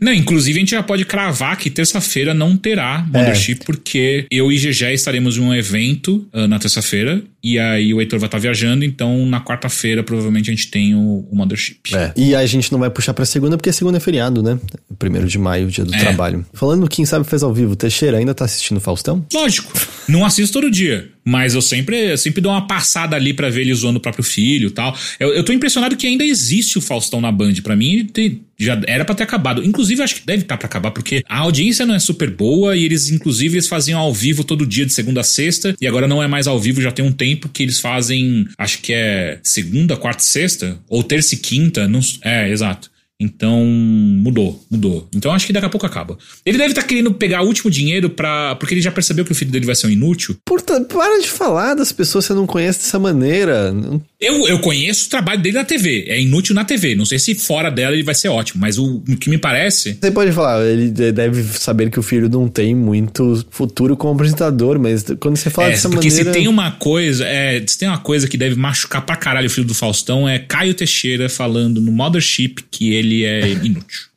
Não, 0.00 0.12
inclusive 0.12 0.58
a 0.58 0.60
gente 0.60 0.70
já 0.72 0.82
pode 0.82 1.04
cravar 1.04 1.56
que 1.56 1.70
terça-feira 1.70 2.32
não 2.34 2.56
terá 2.56 3.04
Mothership, 3.12 3.64
porque 3.64 4.26
eu 4.30 4.50
e 4.50 4.56
GG 4.56 4.92
estaremos 4.94 5.36
em 5.36 5.40
um 5.40 5.54
evento 5.54 6.26
ah, 6.32 6.48
na 6.48 6.58
terça-feira, 6.58 7.22
e 7.42 7.58
aí 7.58 7.92
o 7.94 8.00
Heitor 8.00 8.18
vai 8.18 8.26
estar 8.26 8.38
viajando, 8.38 8.84
então 8.84 9.24
na 9.26 9.40
quarta-feira 9.40 10.02
provavelmente 10.02 10.50
a 10.50 10.54
gente 10.54 10.68
tem 10.70 10.94
o, 10.94 11.26
o 11.30 11.36
Mothership. 11.36 11.94
É. 11.94 12.12
E 12.16 12.34
a 12.34 12.44
gente 12.46 12.72
não 12.72 12.78
vai 12.78 12.90
puxar 12.90 13.14
pra 13.14 13.24
segunda, 13.24 13.56
porque 13.56 13.72
segunda 13.72 13.98
é 13.98 14.00
feriado, 14.00 14.42
né? 14.42 14.58
Primeiro 14.98 15.26
de 15.28 15.38
maio, 15.38 15.68
dia 15.68 15.84
do 15.84 15.94
É. 15.94 15.98
trabalho. 15.98 16.44
Falando 16.52 16.88
quem 16.88 17.04
sabe 17.04 17.24
fez 17.26 17.42
ao 17.42 17.52
vivo, 17.54 17.76
Teixeira 17.76 18.18
ainda 18.18 18.34
tá 18.34 18.44
assistindo 18.44 18.80
Faustão? 18.80 19.24
Lógico, 19.32 19.72
não 20.08 20.24
assisto 20.24 20.52
todo 20.60 20.70
dia, 20.70 21.10
Mas 21.28 21.54
eu 21.54 21.60
sempre, 21.60 22.12
eu 22.12 22.16
sempre 22.16 22.40
dou 22.40 22.50
uma 22.50 22.66
passada 22.66 23.14
ali 23.14 23.34
para 23.34 23.50
ver 23.50 23.60
ele 23.60 23.74
zoando 23.74 23.98
o 23.98 24.00
próprio 24.00 24.24
filho 24.24 24.70
tal. 24.70 24.96
Eu, 25.20 25.34
eu 25.34 25.44
tô 25.44 25.52
impressionado 25.52 25.94
que 25.94 26.06
ainda 26.06 26.24
existe 26.24 26.78
o 26.78 26.80
Faustão 26.80 27.20
na 27.20 27.30
Band. 27.30 27.52
para 27.62 27.76
mim, 27.76 28.06
tem, 28.06 28.40
já 28.58 28.80
era 28.86 29.04
para 29.04 29.14
ter 29.14 29.24
acabado. 29.24 29.62
Inclusive, 29.62 30.00
acho 30.00 30.14
que 30.14 30.26
deve 30.26 30.44
estar 30.44 30.54
tá 30.54 30.58
para 30.58 30.66
acabar, 30.66 30.90
porque 30.90 31.22
a 31.28 31.40
audiência 31.40 31.84
não 31.84 31.94
é 31.94 31.98
super 31.98 32.30
boa 32.30 32.74
e 32.74 32.82
eles, 32.82 33.10
inclusive, 33.10 33.56
eles 33.56 33.68
faziam 33.68 34.00
ao 34.00 34.14
vivo 34.14 34.42
todo 34.42 34.64
dia 34.64 34.86
de 34.86 34.92
segunda 34.94 35.20
a 35.20 35.24
sexta, 35.24 35.76
e 35.78 35.86
agora 35.86 36.08
não 36.08 36.22
é 36.22 36.26
mais 36.26 36.46
ao 36.46 36.58
vivo, 36.58 36.80
já 36.80 36.90
tem 36.90 37.04
um 37.04 37.12
tempo 37.12 37.50
que 37.50 37.62
eles 37.62 37.78
fazem, 37.78 38.46
acho 38.56 38.80
que 38.80 38.94
é 38.94 39.38
segunda, 39.42 39.98
quarta 39.98 40.22
e 40.22 40.26
sexta, 40.26 40.78
ou 40.88 41.02
terça 41.02 41.34
e 41.34 41.38
quinta, 41.38 41.86
não, 41.86 42.00
é, 42.22 42.48
exato. 42.48 42.90
Então, 43.20 43.64
mudou, 43.64 44.64
mudou. 44.70 45.08
Então 45.12 45.32
acho 45.32 45.44
que 45.44 45.52
daqui 45.52 45.66
a 45.66 45.68
pouco 45.68 45.84
acaba. 45.84 46.16
Ele 46.46 46.56
deve 46.56 46.70
estar 46.70 46.82
tá 46.82 46.88
querendo 46.88 47.12
pegar 47.12 47.42
o 47.42 47.46
último 47.46 47.68
dinheiro 47.68 48.08
para 48.08 48.54
Porque 48.54 48.74
ele 48.74 48.80
já 48.80 48.92
percebeu 48.92 49.24
que 49.24 49.32
o 49.32 49.34
filho 49.34 49.50
dele 49.50 49.66
vai 49.66 49.74
ser 49.74 49.88
um 49.88 49.90
inútil. 49.90 50.36
Porta, 50.44 50.80
para 50.82 51.20
de 51.20 51.28
falar 51.28 51.74
das 51.74 51.90
pessoas 51.90 52.24
que 52.24 52.28
você 52.28 52.34
não 52.34 52.46
conhece 52.46 52.78
dessa 52.78 52.98
maneira. 52.98 53.74
Eu, 54.20 54.46
eu 54.46 54.60
conheço 54.60 55.06
o 55.06 55.10
trabalho 55.10 55.42
dele 55.42 55.56
na 55.56 55.64
TV. 55.64 56.04
É 56.06 56.20
inútil 56.20 56.54
na 56.54 56.64
TV. 56.64 56.94
Não 56.94 57.04
sei 57.04 57.18
se 57.18 57.34
fora 57.34 57.70
dela 57.70 57.94
ele 57.94 58.04
vai 58.04 58.14
ser 58.14 58.28
ótimo, 58.28 58.60
mas 58.60 58.78
o, 58.78 59.02
o 59.08 59.16
que 59.16 59.28
me 59.28 59.38
parece. 59.38 59.98
Você 60.00 60.12
pode 60.12 60.30
falar, 60.30 60.64
ele 60.64 60.90
deve 60.90 61.42
saber 61.58 61.90
que 61.90 61.98
o 61.98 62.02
filho 62.04 62.28
não 62.28 62.46
tem 62.46 62.72
muito 62.72 63.44
futuro 63.50 63.96
como 63.96 64.14
apresentador, 64.14 64.78
mas 64.78 65.04
quando 65.18 65.36
você 65.36 65.50
fala 65.50 65.68
é, 65.68 65.70
dessa 65.72 65.88
porque 65.88 66.06
maneira. 66.06 66.24
Porque 66.24 66.38
se 66.38 66.44
tem 66.44 66.48
uma 66.48 66.70
coisa. 66.70 67.24
É, 67.26 67.64
se 67.66 67.76
tem 67.76 67.88
uma 67.88 67.98
coisa 67.98 68.28
que 68.28 68.36
deve 68.36 68.54
machucar 68.54 69.04
pra 69.04 69.16
caralho 69.16 69.48
o 69.48 69.50
filho 69.50 69.66
do 69.66 69.74
Faustão, 69.74 70.28
é 70.28 70.38
Caio 70.38 70.74
Teixeira 70.74 71.28
falando 71.28 71.80
no 71.80 71.90
Mothership 71.90 72.56
que 72.70 72.94
ele 72.94 73.07
ele 73.08 73.24
é 73.24 73.48
inútil. 73.64 74.07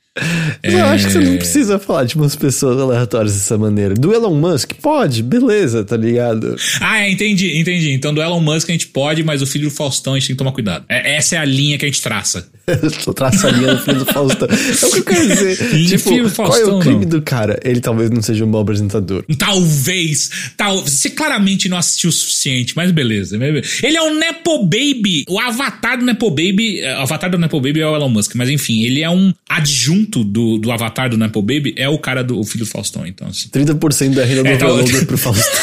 Mas 0.61 0.73
eu 0.73 0.85
acho 0.85 1.07
que 1.07 1.13
você 1.13 1.19
não 1.19 1.33
é. 1.33 1.37
precisa 1.37 1.79
falar 1.79 2.03
de 2.03 2.15
umas 2.15 2.35
pessoas 2.35 2.77
aleatórias 2.81 3.33
dessa 3.33 3.57
maneira. 3.57 3.93
Do 3.93 4.13
Elon 4.13 4.35
Musk, 4.35 4.73
pode, 4.81 5.23
beleza, 5.23 5.85
tá 5.85 5.95
ligado? 5.95 6.57
Ah, 6.81 6.99
é, 6.99 7.09
entendi, 7.09 7.57
entendi. 7.57 7.91
Então 7.91 8.13
do 8.13 8.21
Elon 8.21 8.41
Musk 8.41 8.69
a 8.69 8.73
gente 8.73 8.87
pode, 8.87 9.23
mas 9.23 9.41
o 9.41 9.45
filho 9.45 9.69
do 9.69 9.73
Faustão 9.73 10.13
a 10.13 10.19
gente 10.19 10.27
tem 10.27 10.35
que 10.35 10.37
tomar 10.37 10.51
cuidado. 10.51 10.83
É, 10.89 11.15
essa 11.15 11.35
é 11.35 11.37
a 11.37 11.45
linha 11.45 11.77
que 11.77 11.85
a 11.85 11.87
gente 11.87 12.01
traça. 12.01 12.49
eu 13.07 13.13
traço 13.13 13.47
a 13.47 13.51
linha 13.51 13.73
do 13.73 13.81
filho 13.81 13.99
do 13.99 14.05
Faustão. 14.05 14.49
É 14.49 14.85
o 14.85 14.91
que 14.91 14.99
eu 14.99 15.03
quero 15.03 15.27
dizer. 15.27 15.57
tipo, 15.87 16.09
filho 16.09 16.23
do 16.23 16.29
Faustão, 16.29 16.65
qual 16.65 16.73
é 16.73 16.75
o 16.75 16.79
crime 16.79 17.05
não. 17.05 17.09
do 17.09 17.21
cara? 17.21 17.57
Ele 17.63 17.79
talvez 17.79 18.09
não 18.09 18.21
seja 18.21 18.43
um 18.43 18.51
bom 18.51 18.59
apresentador. 18.59 19.23
Talvez. 19.37 20.29
Tal, 20.57 20.81
você 20.81 21.09
claramente 21.09 21.69
não 21.69 21.77
assistiu 21.77 22.09
o 22.09 22.13
suficiente, 22.13 22.73
mas 22.75 22.91
beleza. 22.91 23.39
Ele 23.81 23.95
é 23.95 24.01
um 24.01 24.15
Nepo 24.15 24.59
Baby. 24.63 25.23
O 25.29 25.39
avatar 25.39 25.97
do 25.97 26.05
Nepo 26.05 26.29
Baby. 26.29 26.81
O 26.81 27.01
avatar 27.01 27.31
do 27.31 27.37
Nepo 27.37 27.61
Baby 27.61 27.79
é 27.79 27.87
o 27.87 27.95
Elon 27.95 28.09
Musk, 28.09 28.35
mas 28.35 28.49
enfim, 28.49 28.83
ele 28.83 29.01
é 29.01 29.09
um 29.09 29.33
adjunto 29.49 30.00
junto 30.01 30.23
do, 30.23 30.57
do 30.57 30.71
avatar 30.71 31.09
do 31.09 31.17
Nepo 31.17 31.41
Baby 31.41 31.73
é 31.77 31.87
o 31.87 31.99
cara 31.99 32.23
do 32.23 32.39
o 32.39 32.43
filho 32.43 32.65
do 32.65 32.69
Faustão, 32.69 33.05
então 33.05 33.27
assim. 33.27 33.49
30% 33.49 34.13
da 34.13 34.25
renda 34.25 34.43
do 34.43 34.49
é, 34.49 34.57
tá, 34.57 35.05
pro 35.05 35.17
Faustão. 35.17 35.61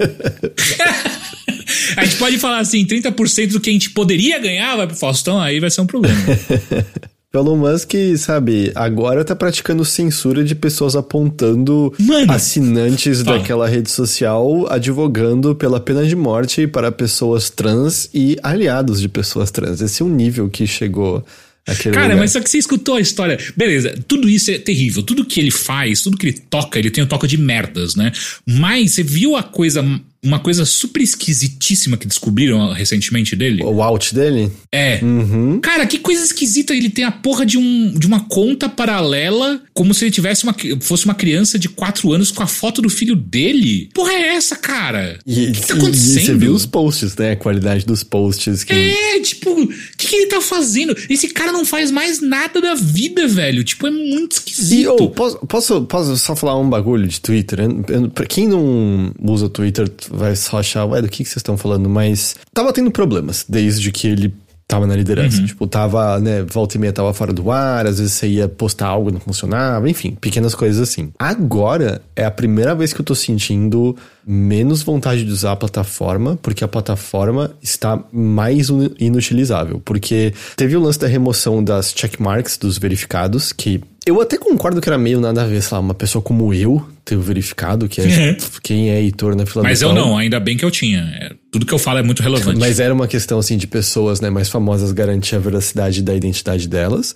a 1.96 2.04
gente 2.04 2.16
pode 2.16 2.38
falar 2.38 2.58
assim, 2.58 2.84
30% 2.84 3.52
do 3.52 3.60
que 3.60 3.70
a 3.70 3.72
gente 3.72 3.90
poderia 3.90 4.38
ganhar 4.38 4.76
vai 4.76 4.86
pro 4.86 4.96
Faustão, 4.96 5.40
aí 5.40 5.60
vai 5.60 5.70
ser 5.70 5.80
um 5.80 5.86
problema. 5.86 6.16
Elon 7.34 7.56
Musk, 7.56 7.94
sabe, 8.18 8.70
agora 8.74 9.24
tá 9.24 9.34
praticando 9.34 9.86
censura 9.86 10.44
de 10.44 10.54
pessoas 10.54 10.94
apontando 10.94 11.90
Mano, 11.98 12.30
assinantes 12.30 13.22
daquela 13.22 13.66
rede 13.66 13.90
social 13.90 14.66
advogando 14.68 15.54
pela 15.54 15.80
pena 15.80 16.04
de 16.04 16.14
morte 16.14 16.66
para 16.66 16.92
pessoas 16.92 17.48
trans 17.48 18.10
e 18.12 18.36
aliados 18.42 19.00
de 19.00 19.08
pessoas 19.08 19.50
trans. 19.50 19.80
Esse 19.80 20.02
é 20.02 20.04
um 20.04 20.10
nível 20.10 20.50
que 20.50 20.66
chegou 20.66 21.24
Aquele 21.66 21.94
Cara, 21.94 22.06
lugar. 22.08 22.20
mas 22.20 22.32
só 22.32 22.40
que 22.40 22.50
você 22.50 22.58
escutou 22.58 22.96
a 22.96 23.00
história. 23.00 23.38
Beleza, 23.56 23.96
tudo 24.08 24.28
isso 24.28 24.50
é 24.50 24.58
terrível. 24.58 25.02
Tudo 25.02 25.24
que 25.24 25.38
ele 25.38 25.50
faz, 25.50 26.02
tudo 26.02 26.16
que 26.16 26.26
ele 26.26 26.38
toca, 26.50 26.78
ele 26.78 26.90
tem 26.90 27.04
um 27.04 27.06
toque 27.06 27.26
de 27.26 27.38
merdas, 27.38 27.94
né? 27.94 28.10
Mas 28.44 28.92
você 28.92 29.02
viu 29.02 29.36
a 29.36 29.42
coisa 29.42 29.82
uma 30.24 30.38
coisa 30.38 30.64
super 30.64 31.02
esquisitíssima 31.02 31.96
que 31.96 32.06
descobriram 32.06 32.72
recentemente 32.72 33.34
dele. 33.34 33.62
O 33.64 33.82
out 33.82 34.14
dele? 34.14 34.52
É. 34.70 35.00
Uhum. 35.02 35.60
Cara, 35.60 35.84
que 35.84 35.98
coisa 35.98 36.24
esquisita. 36.24 36.74
Ele 36.74 36.88
tem 36.88 37.04
a 37.04 37.10
porra 37.10 37.44
de, 37.44 37.58
um, 37.58 37.92
de 37.92 38.06
uma 38.06 38.20
conta 38.20 38.68
paralela, 38.68 39.60
como 39.74 39.92
se 39.92 40.04
ele 40.04 40.12
tivesse 40.12 40.44
uma, 40.44 40.54
fosse 40.80 41.06
uma 41.06 41.14
criança 41.14 41.58
de 41.58 41.68
4 41.68 42.12
anos 42.12 42.30
com 42.30 42.42
a 42.42 42.46
foto 42.46 42.80
do 42.80 42.88
filho 42.88 43.16
dele. 43.16 43.90
Porra 43.92 44.12
é 44.12 44.36
essa, 44.36 44.54
cara? 44.54 45.18
E, 45.26 45.48
o 45.48 45.52
que 45.52 45.66
tá 45.66 45.74
acontecendo? 45.74 46.18
E 46.18 46.26
você 46.26 46.34
viu 46.34 46.54
os 46.54 46.66
posts, 46.66 47.16
né? 47.16 47.32
A 47.32 47.36
qualidade 47.36 47.84
dos 47.84 48.04
posts. 48.04 48.62
Que... 48.62 48.72
É, 48.72 49.20
tipo, 49.20 49.50
o 49.50 49.68
que, 49.98 50.06
que, 50.06 50.16
ele 50.16 50.26
tá 50.26 50.40
fazendo? 50.40 50.96
Esse 51.10 51.28
cara 51.28 51.50
não 51.50 51.64
faz 51.64 51.90
mais 51.90 52.20
nada 52.20 52.60
da 52.60 52.76
vida, 52.76 53.26
velho. 53.26 53.64
Tipo, 53.64 53.88
é 53.88 53.90
muito 53.90 54.32
esquisito. 54.32 54.82
E, 54.82 54.86
oh, 54.86 55.10
posso, 55.10 55.38
posso, 55.46 55.82
posso 55.82 56.16
só 56.16 56.36
falar 56.36 56.56
um 56.58 56.70
bagulho 56.70 57.08
de 57.08 57.20
Twitter? 57.20 57.58
Pra 58.14 58.24
quem 58.24 58.46
não 58.46 59.12
usa 59.20 59.48
Twitter 59.48 59.90
vai 60.12 60.36
só 60.36 60.58
achar, 60.58 60.84
ué, 60.84 61.00
do 61.00 61.08
que, 61.08 61.24
que 61.24 61.30
vocês 61.30 61.36
estão 61.36 61.56
falando? 61.56 61.88
Mas 61.88 62.36
tava 62.52 62.72
tendo 62.72 62.90
problemas 62.90 63.44
desde 63.48 63.90
que 63.90 64.06
ele 64.06 64.34
tava 64.72 64.86
na 64.86 64.96
liderança. 64.96 65.38
Uhum. 65.40 65.46
Tipo, 65.46 65.66
tava, 65.66 66.18
né, 66.18 66.42
volta 66.42 66.76
e 66.76 66.80
meia 66.80 66.92
tava 66.92 67.12
fora 67.12 67.32
do 67.32 67.50
ar, 67.50 67.86
às 67.86 67.98
vezes 67.98 68.14
você 68.14 68.26
ia 68.26 68.48
postar 68.48 68.86
algo 68.86 69.10
e 69.10 69.12
não 69.12 69.20
funcionava, 69.20 69.88
enfim, 69.88 70.16
pequenas 70.18 70.54
coisas 70.54 70.80
assim. 70.80 71.12
Agora 71.18 72.00
é 72.16 72.24
a 72.24 72.30
primeira 72.30 72.74
vez 72.74 72.92
que 72.92 73.00
eu 73.00 73.04
tô 73.04 73.14
sentindo 73.14 73.94
menos 74.26 74.82
vontade 74.82 75.24
de 75.24 75.30
usar 75.30 75.52
a 75.52 75.56
plataforma, 75.56 76.38
porque 76.40 76.64
a 76.64 76.68
plataforma 76.68 77.52
está 77.60 78.02
mais 78.10 78.68
inutilizável. 78.98 79.82
Porque 79.84 80.32
teve 80.56 80.76
o 80.76 80.80
lance 80.80 80.98
da 80.98 81.06
remoção 81.06 81.62
das 81.62 81.92
checkmarks 81.94 82.56
dos 82.56 82.78
verificados, 82.78 83.52
que 83.52 83.82
eu 84.06 84.20
até 84.20 84.36
concordo 84.36 84.80
que 84.80 84.88
era 84.88 84.98
meio 84.98 85.20
nada 85.20 85.42
a 85.42 85.46
ver, 85.46 85.62
sei 85.62 85.74
lá, 85.74 85.80
uma 85.80 85.94
pessoa 85.94 86.22
como 86.22 86.52
eu 86.52 86.84
ter 87.04 87.16
verificado, 87.16 87.88
que 87.88 88.00
é 88.00 88.04
uhum. 88.04 88.36
quem 88.62 88.90
é 88.90 89.00
Heitor 89.00 89.34
na 89.36 89.46
fila 89.46 89.62
Mas 89.62 89.82
eu 89.82 89.92
não, 89.92 90.16
ainda 90.16 90.38
bem 90.40 90.56
que 90.56 90.64
eu 90.64 90.70
tinha. 90.70 91.00
É, 91.20 91.32
tudo 91.50 91.66
que 91.66 91.72
eu 91.72 91.78
falo 91.78 91.98
é 91.98 92.02
muito 92.02 92.22
relevante. 92.22 92.58
Mas 92.58 92.80
era 92.80 92.92
uma 92.92 93.06
questão, 93.06 93.38
assim, 93.38 93.56
de 93.56 93.66
pessoas 93.66 94.20
né, 94.20 94.30
mais 94.30 94.48
famosas 94.48 94.92
garantir 94.92 95.36
a 95.36 95.38
veracidade 95.38 96.02
da 96.02 96.14
identidade 96.14 96.68
delas. 96.68 97.14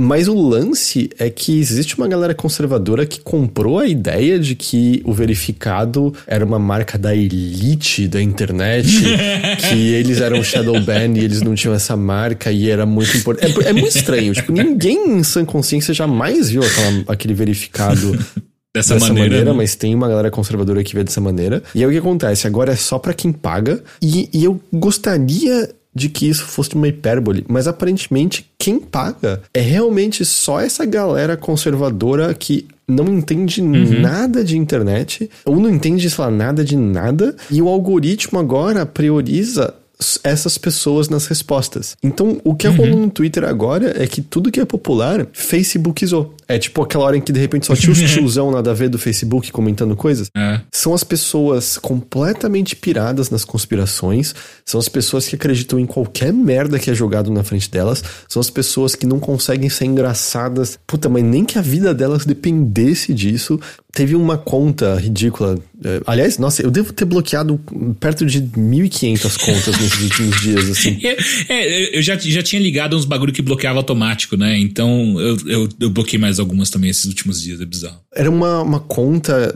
Mas 0.00 0.28
o 0.28 0.40
lance 0.40 1.10
é 1.18 1.28
que 1.28 1.58
existe 1.58 1.98
uma 1.98 2.06
galera 2.06 2.32
conservadora 2.32 3.04
que 3.04 3.18
comprou 3.18 3.80
a 3.80 3.86
ideia 3.88 4.38
de 4.38 4.54
que 4.54 5.02
o 5.04 5.12
verificado 5.12 6.14
era 6.24 6.44
uma 6.44 6.58
marca 6.58 6.96
da 6.96 7.16
elite 7.16 8.06
da 8.06 8.22
internet, 8.22 8.86
que 9.68 9.94
eles 9.94 10.20
eram 10.20 10.40
shadow 10.44 10.80
ban 10.80 11.16
e 11.16 11.24
eles 11.24 11.42
não 11.42 11.56
tinham 11.56 11.74
essa 11.74 11.96
marca 11.96 12.52
e 12.52 12.70
era 12.70 12.86
muito 12.86 13.16
importante. 13.16 13.60
É, 13.64 13.70
é, 13.70 13.72
muito 13.72 13.96
estranho. 13.96 14.32
Tipo, 14.32 14.52
ninguém 14.52 15.18
em 15.18 15.24
sã 15.24 15.44
consciência 15.44 15.92
jamais 15.92 16.48
viu 16.48 16.62
aquela, 16.62 17.04
aquele 17.08 17.34
verificado 17.34 18.12
dessa, 18.72 18.94
dessa 18.94 19.08
maneira, 19.08 19.30
maneira 19.30 19.50
né? 19.50 19.56
mas 19.56 19.74
tem 19.74 19.96
uma 19.96 20.08
galera 20.08 20.30
conservadora 20.30 20.84
que 20.84 20.94
vê 20.94 21.02
dessa 21.02 21.20
maneira. 21.20 21.60
E 21.74 21.80
aí 21.80 21.86
o 21.86 21.90
que 21.90 21.98
acontece? 21.98 22.46
Agora 22.46 22.72
é 22.72 22.76
só 22.76 23.00
para 23.00 23.12
quem 23.12 23.32
paga. 23.32 23.82
E, 24.00 24.28
e 24.32 24.44
eu 24.44 24.60
gostaria 24.72 25.70
de 25.98 26.08
que 26.08 26.28
isso 26.28 26.44
fosse 26.44 26.74
uma 26.74 26.88
hipérbole, 26.88 27.44
mas 27.48 27.66
aparentemente 27.66 28.48
quem 28.58 28.78
paga 28.78 29.42
é 29.52 29.60
realmente 29.60 30.24
só 30.24 30.60
essa 30.60 30.84
galera 30.84 31.36
conservadora 31.36 32.32
que 32.32 32.66
não 32.88 33.06
entende 33.06 33.60
uhum. 33.60 34.00
nada 34.00 34.42
de 34.42 34.56
internet, 34.56 35.28
ou 35.44 35.60
não 35.60 35.68
entende, 35.68 36.08
sei 36.08 36.24
lá, 36.24 36.30
nada 36.30 36.64
de 36.64 36.74
nada, 36.74 37.36
e 37.50 37.60
o 37.60 37.68
algoritmo 37.68 38.38
agora 38.38 38.86
prioriza 38.86 39.74
essas 40.22 40.56
pessoas 40.56 41.08
nas 41.08 41.26
respostas. 41.26 41.96
Então, 42.02 42.40
o 42.44 42.54
que 42.54 42.68
uhum. 42.68 42.76
rolou 42.76 43.00
no 43.00 43.10
Twitter 43.10 43.44
agora 43.44 44.00
é 44.00 44.06
que 44.06 44.22
tudo 44.22 44.50
que 44.50 44.60
é 44.60 44.64
popular, 44.64 45.26
Facebookizou. 45.32 46.34
É 46.46 46.58
tipo 46.58 46.80
aquela 46.82 47.04
hora 47.04 47.16
em 47.16 47.20
que 47.20 47.32
de 47.32 47.40
repente 47.40 47.66
só 47.66 47.74
tinha 47.74 47.92
os 47.92 47.98
tiozão 48.10 48.50
nada 48.50 48.70
a 48.70 48.74
ver 48.74 48.88
do 48.88 48.98
Facebook 48.98 49.50
comentando 49.50 49.96
coisas. 49.96 50.30
É. 50.36 50.60
São 50.72 50.94
as 50.94 51.02
pessoas 51.02 51.76
completamente 51.76 52.76
piradas 52.76 53.28
nas 53.28 53.44
conspirações, 53.44 54.34
são 54.64 54.78
as 54.78 54.88
pessoas 54.88 55.26
que 55.26 55.34
acreditam 55.34 55.78
em 55.78 55.86
qualquer 55.86 56.32
merda 56.32 56.78
que 56.78 56.90
é 56.90 56.94
jogado 56.94 57.30
na 57.30 57.42
frente 57.42 57.70
delas, 57.70 58.02
são 58.28 58.40
as 58.40 58.50
pessoas 58.50 58.94
que 58.94 59.06
não 59.06 59.18
conseguem 59.18 59.68
ser 59.68 59.84
engraçadas. 59.84 60.78
Puta, 60.86 61.08
mas 61.08 61.24
nem 61.24 61.44
que 61.44 61.58
a 61.58 61.62
vida 61.62 61.92
delas 61.92 62.24
dependesse 62.24 63.12
disso. 63.12 63.58
Teve 63.92 64.14
uma 64.14 64.36
conta 64.36 64.96
ridícula. 64.96 65.58
É, 65.82 66.00
aliás, 66.06 66.36
nossa, 66.36 66.62
eu 66.62 66.70
devo 66.70 66.92
ter 66.92 67.06
bloqueado 67.06 67.58
perto 67.98 68.26
de 68.26 68.42
1.500 68.42 69.38
contas 69.38 69.80
nesses 69.80 70.02
últimos 70.02 70.40
dias, 70.40 70.70
assim. 70.70 70.98
É, 71.48 71.96
eu 71.96 72.02
já, 72.02 72.16
já 72.16 72.42
tinha 72.42 72.60
ligado 72.60 72.96
uns 72.96 73.04
bagulho 73.04 73.32
que 73.32 73.40
bloqueava 73.40 73.78
automático, 73.78 74.36
né? 74.36 74.58
Então 74.58 75.18
eu, 75.18 75.36
eu, 75.46 75.68
eu 75.80 75.90
bloqueei 75.90 76.20
mais 76.20 76.38
algumas 76.38 76.68
também 76.68 76.90
esses 76.90 77.06
últimos 77.06 77.42
dias, 77.42 77.60
é 77.60 77.64
bizarro. 77.64 78.00
Era 78.14 78.30
uma, 78.30 78.60
uma 78.62 78.80
conta 78.80 79.54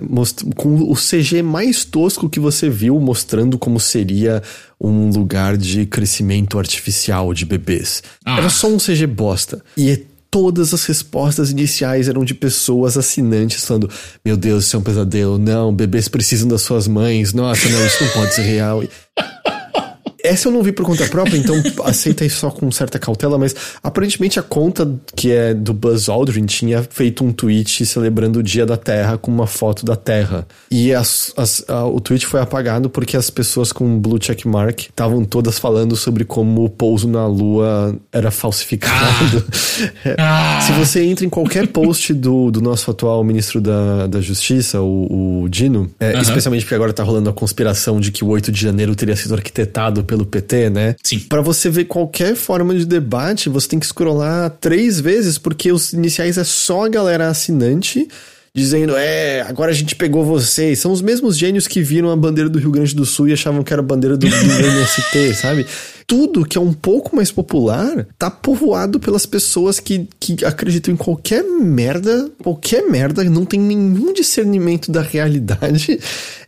com 0.57 0.91
o 0.91 0.95
CG 0.95 1.43
mais 1.43 1.85
tosco 1.85 2.31
que 2.31 2.41
você 2.41 2.71
viu, 2.71 2.99
mostrando 2.99 3.59
como 3.59 3.79
seria 3.79 4.43
um 4.81 5.11
lugar 5.11 5.57
de 5.57 5.87
crescimento 5.87 6.59
artificial 6.59 7.33
de 7.35 7.45
bebês. 7.45 8.03
Ah. 8.25 8.39
Era 8.39 8.49
só 8.49 8.69
um 8.69 8.79
CG 8.79 9.07
bosta. 9.07 9.63
E 9.77 9.91
é 9.91 10.03
todas 10.33 10.73
as 10.73 10.87
respostas 10.87 11.51
iniciais 11.51 12.09
eram 12.09 12.25
de 12.25 12.35
pessoas 12.35 12.97
assinantes 12.97 13.67
falando: 13.67 13.91
Meu 14.25 14.37
Deus, 14.37 14.65
isso 14.65 14.75
é 14.75 14.79
um 14.79 14.83
pesadelo. 14.83 15.39
Não, 15.39 15.73
bebês 15.73 16.09
precisam 16.09 16.49
das 16.49 16.63
suas 16.63 16.89
mães. 16.89 17.35
Nossa, 17.35 17.69
não, 17.69 17.87
isso 17.87 18.03
não 18.03 18.11
pode 18.13 18.35
ser 18.35 18.43
real. 18.43 18.83
essa 20.23 20.49
eu 20.49 20.53
não 20.53 20.63
vi 20.63 20.73
por 20.73 20.85
conta 20.85 21.07
própria, 21.07 21.37
então 21.37 21.55
aceita 21.85 22.25
isso 22.25 22.39
só 22.39 22.51
com 22.51 22.71
certa 22.71 22.99
cautela, 22.99 23.39
mas 23.39 23.55
aparentemente 23.83 24.39
a 24.39 24.43
conta 24.43 24.89
que 25.15 25.31
é 25.31 25.53
do 25.55 25.73
Buzz 25.73 26.09
Aldrin 26.09 26.47
tinha 26.47 26.83
feito 26.83 27.25
um 27.25 27.33
tweet 27.33 27.85
celebrando 27.85 28.39
o 28.39 28.43
Dia 28.43 28.65
da 28.65 28.77
Terra 28.77 29.19
com 29.19 29.31
uma 29.31 29.47
foto 29.47 29.85
da 29.85 29.97
Terra. 29.97 30.47
E 30.71 30.93
as, 30.93 31.33
as, 31.37 31.65
a, 31.69 31.85
o 31.87 32.01
tweet 32.01 32.27
foi 32.27 32.41
apagado 32.41 32.89
porque 32.89 33.17
as 33.17 33.31
pessoas 33.31 33.73
com 33.73 33.99
blue 33.99 34.19
check 34.19 34.45
mark 34.45 34.81
estavam 34.81 35.25
todas 35.25 35.59
falando 35.59 35.97
sobre 35.97 36.25
como 36.25 36.65
o 36.65 36.69
pouso 36.69 37.09
na 37.09 37.27
Lua 37.27 37.97
era 38.13 38.31
falsificado. 38.31 39.45
Ah. 40.19 40.61
Se 40.61 40.73
você 40.73 41.03
entra 41.03 41.25
em 41.25 41.29
qualquer 41.29 41.67
post 41.67 42.13
do, 42.13 42.51
do 42.51 42.61
nosso 42.61 42.91
atual 42.91 43.23
ministro 43.25 43.61
da, 43.61 44.07
da 44.07 44.21
Justiça, 44.21 44.81
o, 44.81 45.43
o 45.43 45.49
Dino, 45.49 45.91
é, 45.99 46.21
especialmente 46.21 46.65
porque 46.65 46.75
agora 46.75 46.93
tá 46.93 47.03
rolando 47.03 47.31
a 47.31 47.33
conspiração 47.33 47.99
de 47.99 48.13
que 48.13 48.25
o 48.25 48.29
8 48.29 48.53
de 48.53 48.61
janeiro 48.61 48.95
teria 48.95 49.17
sido 49.17 49.35
arquitetado 49.35 50.05
pelo 50.13 50.27
PT, 50.27 50.69
né? 50.69 50.95
Sim. 51.03 51.21
Para 51.21 51.41
você 51.41 51.71
ver 51.71 51.87
qualquer 51.87 52.37
forma 52.37 52.75
de 52.75 52.85
debate, 52.85 53.49
você 53.49 53.67
tem 53.67 53.79
que 53.79 53.87
scrollar 53.87 54.51
três 54.61 55.01
vezes, 55.01 55.39
porque 55.39 55.73
os 55.73 55.95
iniciais 55.95 56.37
é 56.37 56.45
só 56.45 56.85
a 56.85 56.89
galera 56.91 57.29
assinante 57.29 58.07
dizendo: 58.55 58.95
é, 58.95 59.41
agora 59.41 59.71
a 59.71 59.75
gente 59.75 59.97
pegou 59.97 60.23
vocês. 60.23 60.79
São 60.79 60.93
os 60.93 61.01
mesmos 61.01 61.39
gênios 61.39 61.67
que 61.67 61.81
viram 61.83 62.11
a 62.11 62.17
bandeira 62.17 62.51
do 62.51 62.59
Rio 62.59 62.71
Grande 62.71 62.95
do 62.95 63.07
Sul 63.07 63.29
e 63.29 63.33
achavam 63.33 63.63
que 63.63 63.73
era 63.73 63.81
a 63.81 63.85
bandeira 63.85 64.15
do, 64.19 64.29
do 64.29 64.35
MST, 64.37 65.35
sabe? 65.35 65.67
Tudo 66.07 66.45
que 66.45 66.59
é 66.59 66.61
um 66.61 66.75
pouco 66.75 67.17
mais 67.17 67.33
popular 67.33 68.07
tá 68.19 68.31
povoado 68.31 69.01
pelas 69.01 69.25
pessoas 69.25 69.81
que, 69.81 70.07
que 70.21 70.45
acreditam 70.45 70.93
em 70.93 70.97
qualquer 70.97 71.43
merda, 71.43 72.31
qualquer 72.43 72.83
merda, 72.83 73.25
não 73.25 73.47
tem 73.47 73.59
nenhum 73.59 74.13
discernimento 74.13 74.93
da 74.93 75.01
realidade 75.01 75.99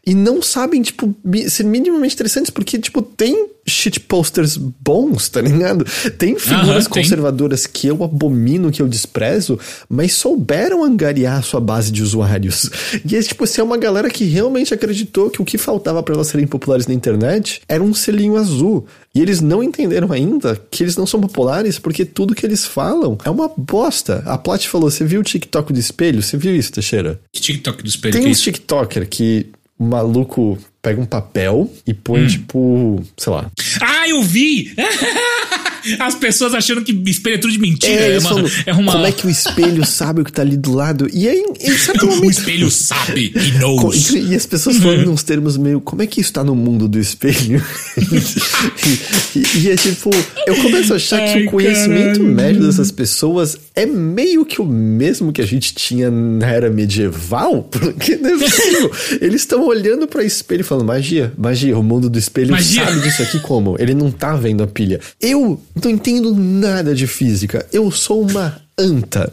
e 0.06 0.14
não 0.14 0.42
sabem, 0.42 0.82
tipo, 0.82 1.14
ser 1.48 1.64
minimamente 1.64 2.14
interessantes, 2.14 2.50
porque, 2.50 2.78
tipo, 2.78 3.00
tem 3.00 3.48
shit 3.66 3.98
posters 4.00 4.56
bons, 4.56 5.28
tá 5.28 5.40
ligado? 5.40 5.84
Tem 6.18 6.38
figuras 6.38 6.86
conservadoras 6.86 7.66
que 7.66 7.86
eu 7.86 8.04
abomino, 8.04 8.70
que 8.70 8.82
eu 8.82 8.88
desprezo, 8.88 9.58
mas 9.88 10.12
souberam 10.12 10.84
angariar 10.84 11.38
a 11.38 11.42
sua 11.42 11.60
base 11.60 11.90
de 11.90 12.02
usuários. 12.02 12.70
E 13.04 13.16
é, 13.16 13.22
tipo, 13.22 13.46
se 13.46 13.60
é 13.60 13.64
uma 13.64 13.78
galera 13.78 14.10
que 14.10 14.24
realmente 14.24 14.74
acreditou 14.74 15.30
que 15.30 15.40
o 15.40 15.44
que 15.44 15.56
faltava 15.56 16.02
para 16.02 16.14
elas 16.14 16.26
serem 16.26 16.46
populares 16.46 16.86
na 16.86 16.94
internet 16.94 17.62
era 17.66 17.82
um 17.82 17.94
selinho 17.94 18.36
azul. 18.36 18.86
E 19.14 19.22
eles 19.22 19.40
não 19.40 19.62
entenderam 19.62 20.10
ainda 20.12 20.60
que 20.70 20.82
eles 20.82 20.96
não 20.96 21.06
são 21.06 21.20
populares 21.20 21.78
porque 21.78 22.04
tudo 22.04 22.34
que 22.34 22.44
eles 22.44 22.64
falam 22.64 23.16
é 23.24 23.30
uma 23.30 23.48
bosta. 23.56 24.22
A 24.26 24.36
Plat 24.36 24.66
falou: 24.66 24.90
você 24.90 25.04
viu 25.04 25.20
o 25.20 25.24
TikTok 25.24 25.72
do 25.72 25.78
espelho? 25.78 26.20
Você 26.20 26.36
viu 26.36 26.54
isso, 26.54 26.72
Teixeira? 26.72 27.20
Que 27.32 27.40
TikTok 27.40 27.82
do 27.82 27.88
espelho? 27.88 28.12
Tem 28.12 28.28
uns 28.28 28.40
TikToker 28.40 29.08
que 29.08 29.52
o 29.78 29.84
maluco 29.84 30.58
pega 30.80 31.00
um 31.00 31.06
papel 31.06 31.70
e 31.86 31.92
põe, 31.92 32.22
hum. 32.22 32.26
tipo, 32.26 33.02
sei 33.16 33.32
lá. 33.32 33.50
Ah, 33.80 34.08
eu 34.08 34.22
vi! 34.22 34.74
As 35.98 36.14
pessoas 36.14 36.54
achando 36.54 36.82
que 36.82 36.92
espelho 37.06 37.36
é 37.36 37.38
tudo 37.38 37.52
de 37.52 37.58
mentira. 37.58 37.94
É, 37.94 38.16
é, 38.16 38.18
uma, 38.18 38.50
é 38.66 38.72
uma... 38.72 38.92
Como 38.92 39.06
é 39.06 39.12
que 39.12 39.26
o 39.26 39.30
espelho 39.30 39.84
sabe 39.86 40.22
o 40.22 40.24
que 40.24 40.32
tá 40.32 40.42
ali 40.42 40.56
do 40.56 40.72
lado? 40.72 41.08
E 41.12 41.28
aí, 41.28 41.44
em 41.60 41.76
certo 41.76 42.06
momento... 42.06 42.26
O 42.26 42.30
espelho 42.30 42.70
sabe, 42.70 43.32
he 43.34 43.52
knows. 43.58 44.10
E 44.10 44.34
as 44.34 44.46
pessoas 44.46 44.78
falando 44.78 45.10
uns 45.10 45.22
termos 45.22 45.56
meio, 45.56 45.80
como 45.80 46.02
é 46.02 46.06
que 46.06 46.20
isso 46.20 46.32
tá 46.32 46.44
no 46.44 46.54
mundo 46.54 46.88
do 46.88 46.98
espelho? 46.98 47.62
e, 47.98 49.38
e, 49.38 49.58
e, 49.64 49.70
é 49.70 49.76
tipo, 49.76 50.10
eu 50.46 50.56
começo 50.56 50.92
a 50.92 50.96
achar 50.96 51.20
Ai, 51.20 51.32
que 51.32 51.46
o 51.46 51.50
conhecimento 51.50 52.20
caralho. 52.20 52.34
médio 52.34 52.66
dessas 52.66 52.90
pessoas 52.90 53.56
é 53.74 53.86
meio 53.86 54.44
que 54.44 54.60
o 54.60 54.64
mesmo 54.64 55.32
que 55.32 55.42
a 55.42 55.46
gente 55.46 55.74
tinha 55.74 56.10
na 56.10 56.48
era 56.48 56.70
medieval, 56.70 57.62
porque 57.64 58.16
não 58.16 58.30
é 58.30 58.38
possível. 58.38 58.90
Eles 59.20 59.42
estão 59.42 59.66
olhando 59.66 60.06
para 60.06 60.22
espelho 60.24 60.60
e 60.60 60.64
falando, 60.64 60.86
magia, 60.86 61.32
magia, 61.36 61.76
o 61.78 61.82
mundo 61.82 62.08
do 62.08 62.18
espelho 62.18 62.52
magia. 62.52 62.84
sabe 62.84 63.00
disso 63.00 63.22
aqui 63.22 63.40
como? 63.40 63.76
Ele 63.78 63.94
não 63.94 64.10
tá 64.10 64.36
vendo 64.36 64.62
a 64.62 64.66
pilha. 64.66 65.00
Eu 65.20 65.60
não 65.82 65.90
entendo 65.90 66.34
nada 66.34 66.94
de 66.94 67.06
física. 67.06 67.66
Eu 67.72 67.90
sou 67.90 68.22
uma 68.22 68.60
anta 68.78 69.32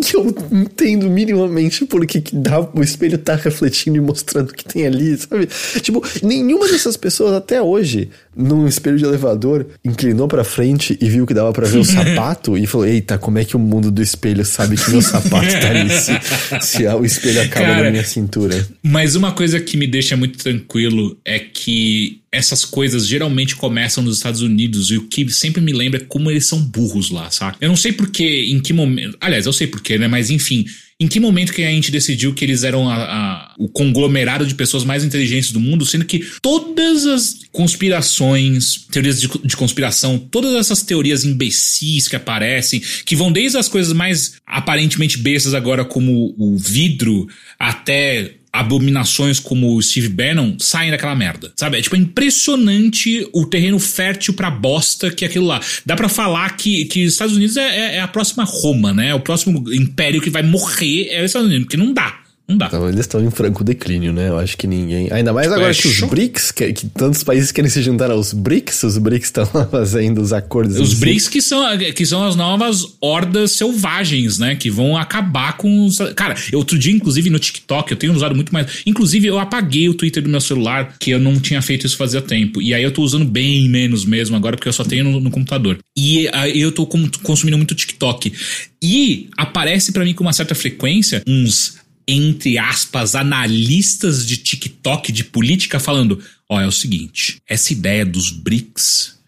que 0.00 0.16
eu 0.16 0.32
entendo 0.52 1.10
minimamente 1.10 1.84
por 1.84 2.06
que 2.06 2.22
dá, 2.32 2.60
o 2.60 2.82
espelho 2.82 3.18
tá 3.18 3.34
refletindo 3.34 3.96
e 3.96 4.00
mostrando 4.00 4.50
o 4.50 4.54
que 4.54 4.64
tem 4.64 4.86
ali, 4.86 5.16
sabe? 5.16 5.48
Tipo, 5.80 6.04
nenhuma 6.22 6.68
dessas 6.68 6.96
pessoas 6.96 7.32
até 7.32 7.60
hoje, 7.60 8.08
num 8.36 8.68
espelho 8.68 8.96
de 8.96 9.04
elevador, 9.04 9.66
inclinou 9.84 10.28
pra 10.28 10.44
frente 10.44 10.96
e 11.00 11.08
viu 11.08 11.26
que 11.26 11.34
dava 11.34 11.52
para 11.52 11.66
ver 11.66 11.78
o 11.78 11.84
sapato 11.84 12.56
e 12.56 12.64
falou: 12.64 12.86
Eita, 12.86 13.18
como 13.18 13.38
é 13.38 13.44
que 13.44 13.56
o 13.56 13.58
mundo 13.58 13.90
do 13.90 14.00
espelho 14.00 14.44
sabe 14.44 14.76
que 14.76 14.88
meu 14.88 15.02
sapato 15.02 15.50
tá 15.60 15.70
ali 15.70 15.90
se, 15.90 16.12
se 16.60 16.86
o 16.86 17.04
espelho 17.04 17.42
acaba 17.42 17.66
Cara, 17.66 17.84
na 17.84 17.90
minha 17.90 18.04
cintura? 18.04 18.64
Mas 18.84 19.16
uma 19.16 19.32
coisa 19.32 19.58
que 19.58 19.76
me 19.76 19.88
deixa 19.88 20.16
muito 20.16 20.38
tranquilo 20.38 21.18
é 21.24 21.40
que 21.40 22.21
essas 22.32 22.64
coisas 22.64 23.06
geralmente 23.06 23.54
começam 23.54 24.02
nos 24.02 24.16
Estados 24.16 24.40
Unidos 24.40 24.90
e 24.90 24.96
o 24.96 25.06
que 25.06 25.28
sempre 25.30 25.60
me 25.60 25.72
lembra 25.72 26.00
é 26.00 26.04
como 26.04 26.30
eles 26.30 26.46
são 26.46 26.62
burros 26.62 27.10
lá, 27.10 27.30
sabe? 27.30 27.58
Eu 27.60 27.68
não 27.68 27.76
sei 27.76 27.92
porquê, 27.92 28.46
em 28.48 28.58
que 28.58 28.72
momento. 28.72 29.18
Aliás, 29.20 29.44
eu 29.44 29.52
sei 29.52 29.66
porquê, 29.66 29.98
né? 29.98 30.08
Mas 30.08 30.30
enfim. 30.30 30.64
Em 30.98 31.08
que 31.08 31.18
momento 31.18 31.52
que 31.52 31.64
a 31.64 31.70
gente 31.70 31.90
decidiu 31.90 32.32
que 32.32 32.44
eles 32.44 32.62
eram 32.62 32.88
a, 32.88 32.94
a, 32.94 33.54
o 33.58 33.68
conglomerado 33.68 34.46
de 34.46 34.54
pessoas 34.54 34.84
mais 34.84 35.02
inteligentes 35.02 35.50
do 35.50 35.58
mundo, 35.58 35.84
sendo 35.84 36.04
que 36.04 36.24
todas 36.40 37.06
as 37.06 37.40
conspirações, 37.50 38.86
teorias 38.88 39.20
de, 39.20 39.28
de, 39.42 39.56
conspiração, 39.56 40.16
todas 40.16 40.54
essas 40.54 40.82
teorias 40.82 41.24
imbecis 41.24 42.06
que 42.06 42.14
aparecem, 42.14 42.80
que 43.04 43.16
vão 43.16 43.32
desde 43.32 43.58
as 43.58 43.68
coisas 43.68 43.92
mais 43.92 44.34
aparentemente 44.46 45.18
bestas 45.18 45.54
agora, 45.54 45.84
como 45.84 46.36
o 46.38 46.56
vidro, 46.56 47.26
até 47.58 48.36
abominações 48.52 49.40
como 49.40 49.74
o 49.74 49.82
Steve 49.82 50.08
Bannon 50.08 50.56
saem 50.58 50.90
daquela 50.90 51.14
merda, 51.14 51.52
sabe? 51.56 51.78
É 51.78 51.82
tipo 51.82 51.96
é 51.96 51.98
impressionante 51.98 53.26
o 53.32 53.46
terreno 53.46 53.78
fértil 53.78 54.34
pra 54.34 54.50
bosta 54.50 55.10
que 55.10 55.24
é 55.24 55.28
aquilo 55.28 55.46
lá. 55.46 55.60
Dá 55.86 55.96
para 55.96 56.08
falar 56.08 56.56
que, 56.56 56.84
que 56.84 57.06
os 57.06 57.12
Estados 57.12 57.34
Unidos 57.34 57.56
é, 57.56 57.62
é, 57.62 57.96
é, 57.96 58.00
a 58.00 58.08
próxima 58.08 58.44
Roma, 58.44 58.92
né? 58.92 59.14
O 59.14 59.20
próximo 59.20 59.72
império 59.72 60.20
que 60.20 60.28
vai 60.28 60.42
morrer 60.42 61.08
é 61.10 61.20
os 61.20 61.26
Estados 61.26 61.48
Unidos, 61.48 61.64
porque 61.64 61.76
não 61.78 61.94
dá. 61.94 62.21
Não 62.52 62.58
dá. 62.58 62.66
Então, 62.66 62.86
eles 62.86 63.00
estão 63.00 63.24
em 63.24 63.30
franco 63.30 63.64
declínio, 63.64 64.12
né? 64.12 64.28
Eu 64.28 64.38
acho 64.38 64.56
que 64.58 64.66
ninguém. 64.66 65.08
Ainda 65.10 65.32
mais 65.32 65.50
agora 65.50 65.70
é 65.70 65.74
que 65.74 65.88
os 65.88 66.00
BRICS, 66.00 66.52
que, 66.52 66.72
que, 66.72 66.86
tantos 66.86 67.24
países 67.24 67.50
querem 67.50 67.70
se 67.70 67.82
juntar 67.82 68.10
aos 68.10 68.32
BRICS, 68.32 68.82
os 68.82 68.98
BRICS 68.98 69.28
estão 69.28 69.48
lá 69.54 69.64
fazendo 69.72 70.20
os 70.20 70.32
acordos. 70.32 70.78
Os 70.78 70.94
BRICS 70.94 71.28
que 71.28 71.40
são, 71.40 71.64
que 71.78 72.04
são 72.04 72.24
as 72.24 72.36
novas 72.36 72.84
hordas 73.00 73.52
selvagens, 73.52 74.38
né? 74.38 74.54
Que 74.54 74.70
vão 74.70 74.96
acabar 74.96 75.56
com 75.56 75.86
os. 75.86 75.98
Cara, 76.14 76.34
eu, 76.52 76.58
outro 76.58 76.78
dia, 76.78 76.92
inclusive, 76.92 77.30
no 77.30 77.38
TikTok, 77.38 77.90
eu 77.90 77.96
tenho 77.96 78.12
usado 78.12 78.34
muito 78.34 78.52
mais. 78.52 78.82
Inclusive, 78.84 79.26
eu 79.26 79.38
apaguei 79.38 79.88
o 79.88 79.94
Twitter 79.94 80.22
do 80.22 80.28
meu 80.28 80.40
celular, 80.40 80.96
que 81.00 81.10
eu 81.10 81.18
não 81.18 81.40
tinha 81.40 81.62
feito 81.62 81.86
isso 81.86 81.96
fazia 81.96 82.20
tempo. 82.20 82.60
E 82.60 82.74
aí 82.74 82.82
eu 82.82 82.92
tô 82.92 83.02
usando 83.02 83.24
bem 83.24 83.68
menos 83.68 84.04
mesmo 84.04 84.36
agora, 84.36 84.56
porque 84.56 84.68
eu 84.68 84.72
só 84.72 84.84
tenho 84.84 85.04
no, 85.04 85.20
no 85.20 85.30
computador. 85.30 85.78
E 85.96 86.28
aí 86.32 86.60
eu 86.60 86.70
tô 86.70 86.86
consumindo 86.86 87.56
muito 87.56 87.74
TikTok. 87.74 88.32
E 88.82 89.28
aparece 89.36 89.92
para 89.92 90.04
mim 90.04 90.12
com 90.12 90.24
uma 90.24 90.32
certa 90.32 90.56
frequência 90.56 91.22
uns 91.24 91.81
entre 92.06 92.58
aspas, 92.58 93.14
analistas 93.14 94.26
de 94.26 94.36
TikTok 94.36 95.12
de 95.12 95.24
política 95.24 95.80
falando: 95.80 96.22
ó, 96.48 96.56
oh, 96.56 96.60
é 96.60 96.66
o 96.66 96.72
seguinte, 96.72 97.40
essa 97.48 97.72
ideia 97.72 98.04
dos 98.04 98.30
BRICS 98.30 99.20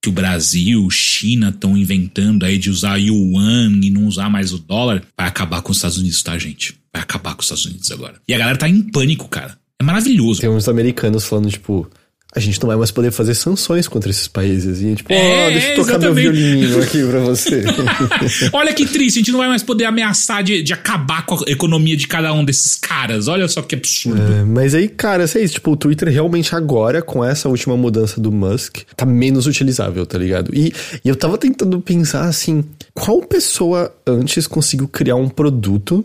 que 0.00 0.08
o 0.08 0.12
Brasil, 0.12 0.88
China 0.90 1.48
estão 1.48 1.76
inventando 1.76 2.44
aí 2.44 2.56
de 2.56 2.70
usar 2.70 2.96
yuan 2.96 3.80
e 3.82 3.90
não 3.90 4.06
usar 4.06 4.30
mais 4.30 4.52
o 4.52 4.58
dólar, 4.58 5.02
vai 5.16 5.26
acabar 5.26 5.60
com 5.60 5.72
os 5.72 5.78
Estados 5.78 5.98
Unidos, 5.98 6.22
tá, 6.22 6.38
gente? 6.38 6.78
Vai 6.92 7.02
acabar 7.02 7.34
com 7.34 7.40
os 7.40 7.46
Estados 7.46 7.66
Unidos 7.66 7.90
agora. 7.90 8.20
E 8.26 8.32
a 8.32 8.38
galera 8.38 8.56
tá 8.56 8.68
em 8.68 8.80
pânico, 8.80 9.28
cara. 9.28 9.58
É 9.80 9.84
maravilhoso. 9.84 10.40
Tem 10.40 10.48
uns 10.48 10.68
americanos 10.68 11.24
falando, 11.24 11.50
tipo, 11.50 11.90
a 12.38 12.40
gente 12.40 12.60
não 12.60 12.68
vai 12.68 12.76
mais 12.76 12.90
poder 12.90 13.10
fazer 13.10 13.34
sanções 13.34 13.88
contra 13.88 14.10
esses 14.10 14.28
países. 14.28 14.80
E 14.80 14.94
tipo, 14.94 15.12
é, 15.12 15.48
oh, 15.48 15.50
deixa 15.50 15.68
eu 15.68 15.76
tocar 15.76 15.96
exatamente. 15.96 16.22
meu 16.22 16.32
violininho 16.32 16.82
aqui 16.82 17.04
pra 17.04 17.20
você. 17.20 17.64
Olha 18.52 18.72
que 18.72 18.86
triste, 18.86 19.16
a 19.16 19.20
gente 19.20 19.32
não 19.32 19.38
vai 19.38 19.48
mais 19.48 19.62
poder 19.62 19.84
ameaçar 19.84 20.42
de, 20.42 20.62
de 20.62 20.72
acabar 20.72 21.26
com 21.26 21.34
a 21.34 21.50
economia 21.50 21.96
de 21.96 22.06
cada 22.06 22.32
um 22.32 22.44
desses 22.44 22.74
caras. 22.76 23.28
Olha 23.28 23.48
só 23.48 23.62
que 23.62 23.74
absurdo. 23.74 24.20
É, 24.20 24.44
mas 24.44 24.74
aí, 24.74 24.88
cara, 24.88 25.26
sei 25.26 25.44
isso, 25.44 25.54
tipo, 25.54 25.70
o 25.72 25.76
Twitter 25.76 26.08
realmente 26.08 26.54
agora, 26.54 27.02
com 27.02 27.24
essa 27.24 27.48
última 27.48 27.76
mudança 27.76 28.20
do 28.20 28.30
Musk, 28.30 28.78
tá 28.96 29.04
menos 29.04 29.46
utilizável, 29.46 30.06
tá 30.06 30.18
ligado? 30.18 30.50
E, 30.54 30.72
e 31.04 31.08
eu 31.08 31.16
tava 31.16 31.36
tentando 31.36 31.80
pensar 31.80 32.24
assim, 32.24 32.64
qual 32.94 33.20
pessoa 33.20 33.92
antes 34.06 34.46
conseguiu 34.46 34.88
criar 34.88 35.16
um 35.16 35.28
produto 35.28 36.04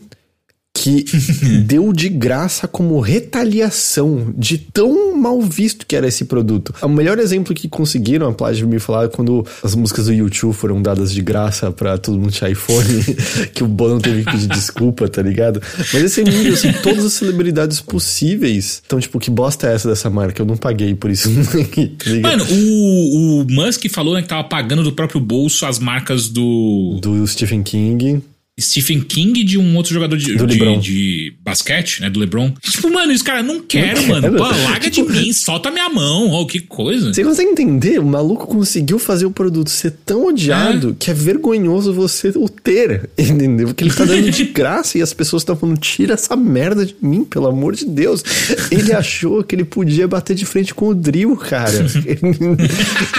que 0.74 1.06
deu 1.66 1.94
de 1.94 2.10
graça 2.10 2.68
como 2.68 3.00
retaliação 3.00 4.34
de 4.36 4.58
tão 4.58 5.16
mal 5.16 5.40
visto 5.42 5.86
que 5.86 5.96
era 5.96 6.08
esse 6.08 6.26
produto. 6.26 6.74
O 6.82 6.88
melhor 6.90 7.20
exemplo 7.20 7.54
que 7.54 7.70
conseguiram, 7.70 8.28
a 8.28 8.34
Plágio 8.34 8.68
me 8.68 8.80
falar, 8.80 9.10
quando 9.10 9.46
as 9.64 9.76
músicas 9.76 10.08
do 10.08 10.14
YouTube 10.14 10.54
foram 10.54 10.82
dadas 10.82 11.14
de 11.14 11.22
graça 11.22 11.72
para 11.72 11.98
todo 11.98 12.20
mundo 12.20 12.32
tinha 12.32 12.50
iPhone, 12.50 13.04
que 13.54 13.64
o 13.64 13.68
Bono 13.68 14.02
teve 14.02 14.26
que 14.26 14.32
pedir 14.32 14.48
desculpa, 14.48 15.08
tá 15.08 15.22
ligado? 15.22 15.62
Mas 15.78 15.96
esse 15.96 16.24
nível, 16.24 16.54
assim, 16.54 16.72
todas 16.82 17.06
as 17.06 17.14
celebridades 17.14 17.80
possíveis. 17.80 18.82
Então, 18.86 19.00
tipo, 19.00 19.20
que 19.20 19.30
bosta 19.30 19.68
é 19.68 19.76
essa 19.76 19.88
dessa 19.88 20.10
marca? 20.10 20.42
Eu 20.42 20.46
não 20.46 20.58
paguei 20.58 20.96
por 20.96 21.12
isso. 21.12 21.30
tá 22.22 22.30
Mano, 22.30 22.46
o, 22.50 23.42
o 23.42 23.46
Musk 23.50 23.88
falou 23.90 24.16
né, 24.16 24.22
que 24.22 24.28
tava 24.28 24.44
pagando 24.44 24.84
do 24.84 24.92
próprio 24.92 25.22
bolso 25.22 25.66
as 25.66 25.78
marcas 25.78 26.30
do. 26.30 27.00
Do 27.02 27.26
Stephen 27.28 27.62
King. 27.62 28.22
Stephen 28.60 29.02
King 29.02 29.44
de 29.44 29.58
um 29.58 29.76
outro 29.76 29.92
jogador 29.94 30.16
de, 30.16 30.36
de, 30.36 30.78
de 30.78 31.34
basquete, 31.44 32.02
né? 32.02 32.10
Do 32.10 32.20
LeBron. 32.20 32.54
Tipo, 32.62 32.90
mano, 32.92 33.12
esse 33.12 33.24
cara 33.24 33.42
não 33.42 33.60
quero, 33.62 34.02
Não 34.04 34.08
mano. 34.10 34.22
quero. 34.22 34.38
Pô, 34.38 34.44
larga 34.44 34.90
Tipo- 34.92 35.12
de 35.12 35.20
mim, 35.22 35.34
solta 35.34 35.72
minha 35.72 35.90
mão. 35.90 36.30
Oh, 36.30 36.46
que 36.46 36.60
coisa. 36.60 37.12
Você 37.12 37.24
consegue 37.24 37.50
entender? 37.50 38.00
O 38.00 38.06
maluco 38.06 38.46
conseguiu 38.46 39.00
fazer 39.00 39.26
o 39.26 39.32
produto 39.32 39.70
ser 39.70 39.92
tão 40.06 40.28
odiado 40.28 40.96
que 41.00 41.10
é 41.10 41.14
vergonhoso 41.14 41.92
você 41.94 42.30
o 42.36 42.48
ter, 42.48 43.10
entendeu? 43.18 43.68
Porque 43.70 43.84
ele 43.84 43.94
tá 43.94 44.06
dando 44.06 44.30
de 44.30 44.44
graça 44.54 44.98
e 44.98 45.02
as 45.02 45.14
pessoas 45.14 45.42
estão 45.42 45.56
falando, 45.56 45.80
tira 45.80 46.14
essa 46.14 46.36
merda 46.36 46.86
de 46.86 46.96
mim, 47.02 47.24
pelo 47.24 47.48
amor 47.48 47.76
de 47.76 47.86
Deus. 47.86 48.24
Ele 48.70 48.94
achou 48.94 49.44
que 49.44 49.56
ele 49.56 49.64
podia 49.66 50.08
bater 50.08 50.36
de 50.36 50.46
frente 50.46 50.76
com 50.76 50.90
o 50.90 50.94
Drill, 50.96 51.36
cara. 51.38 51.72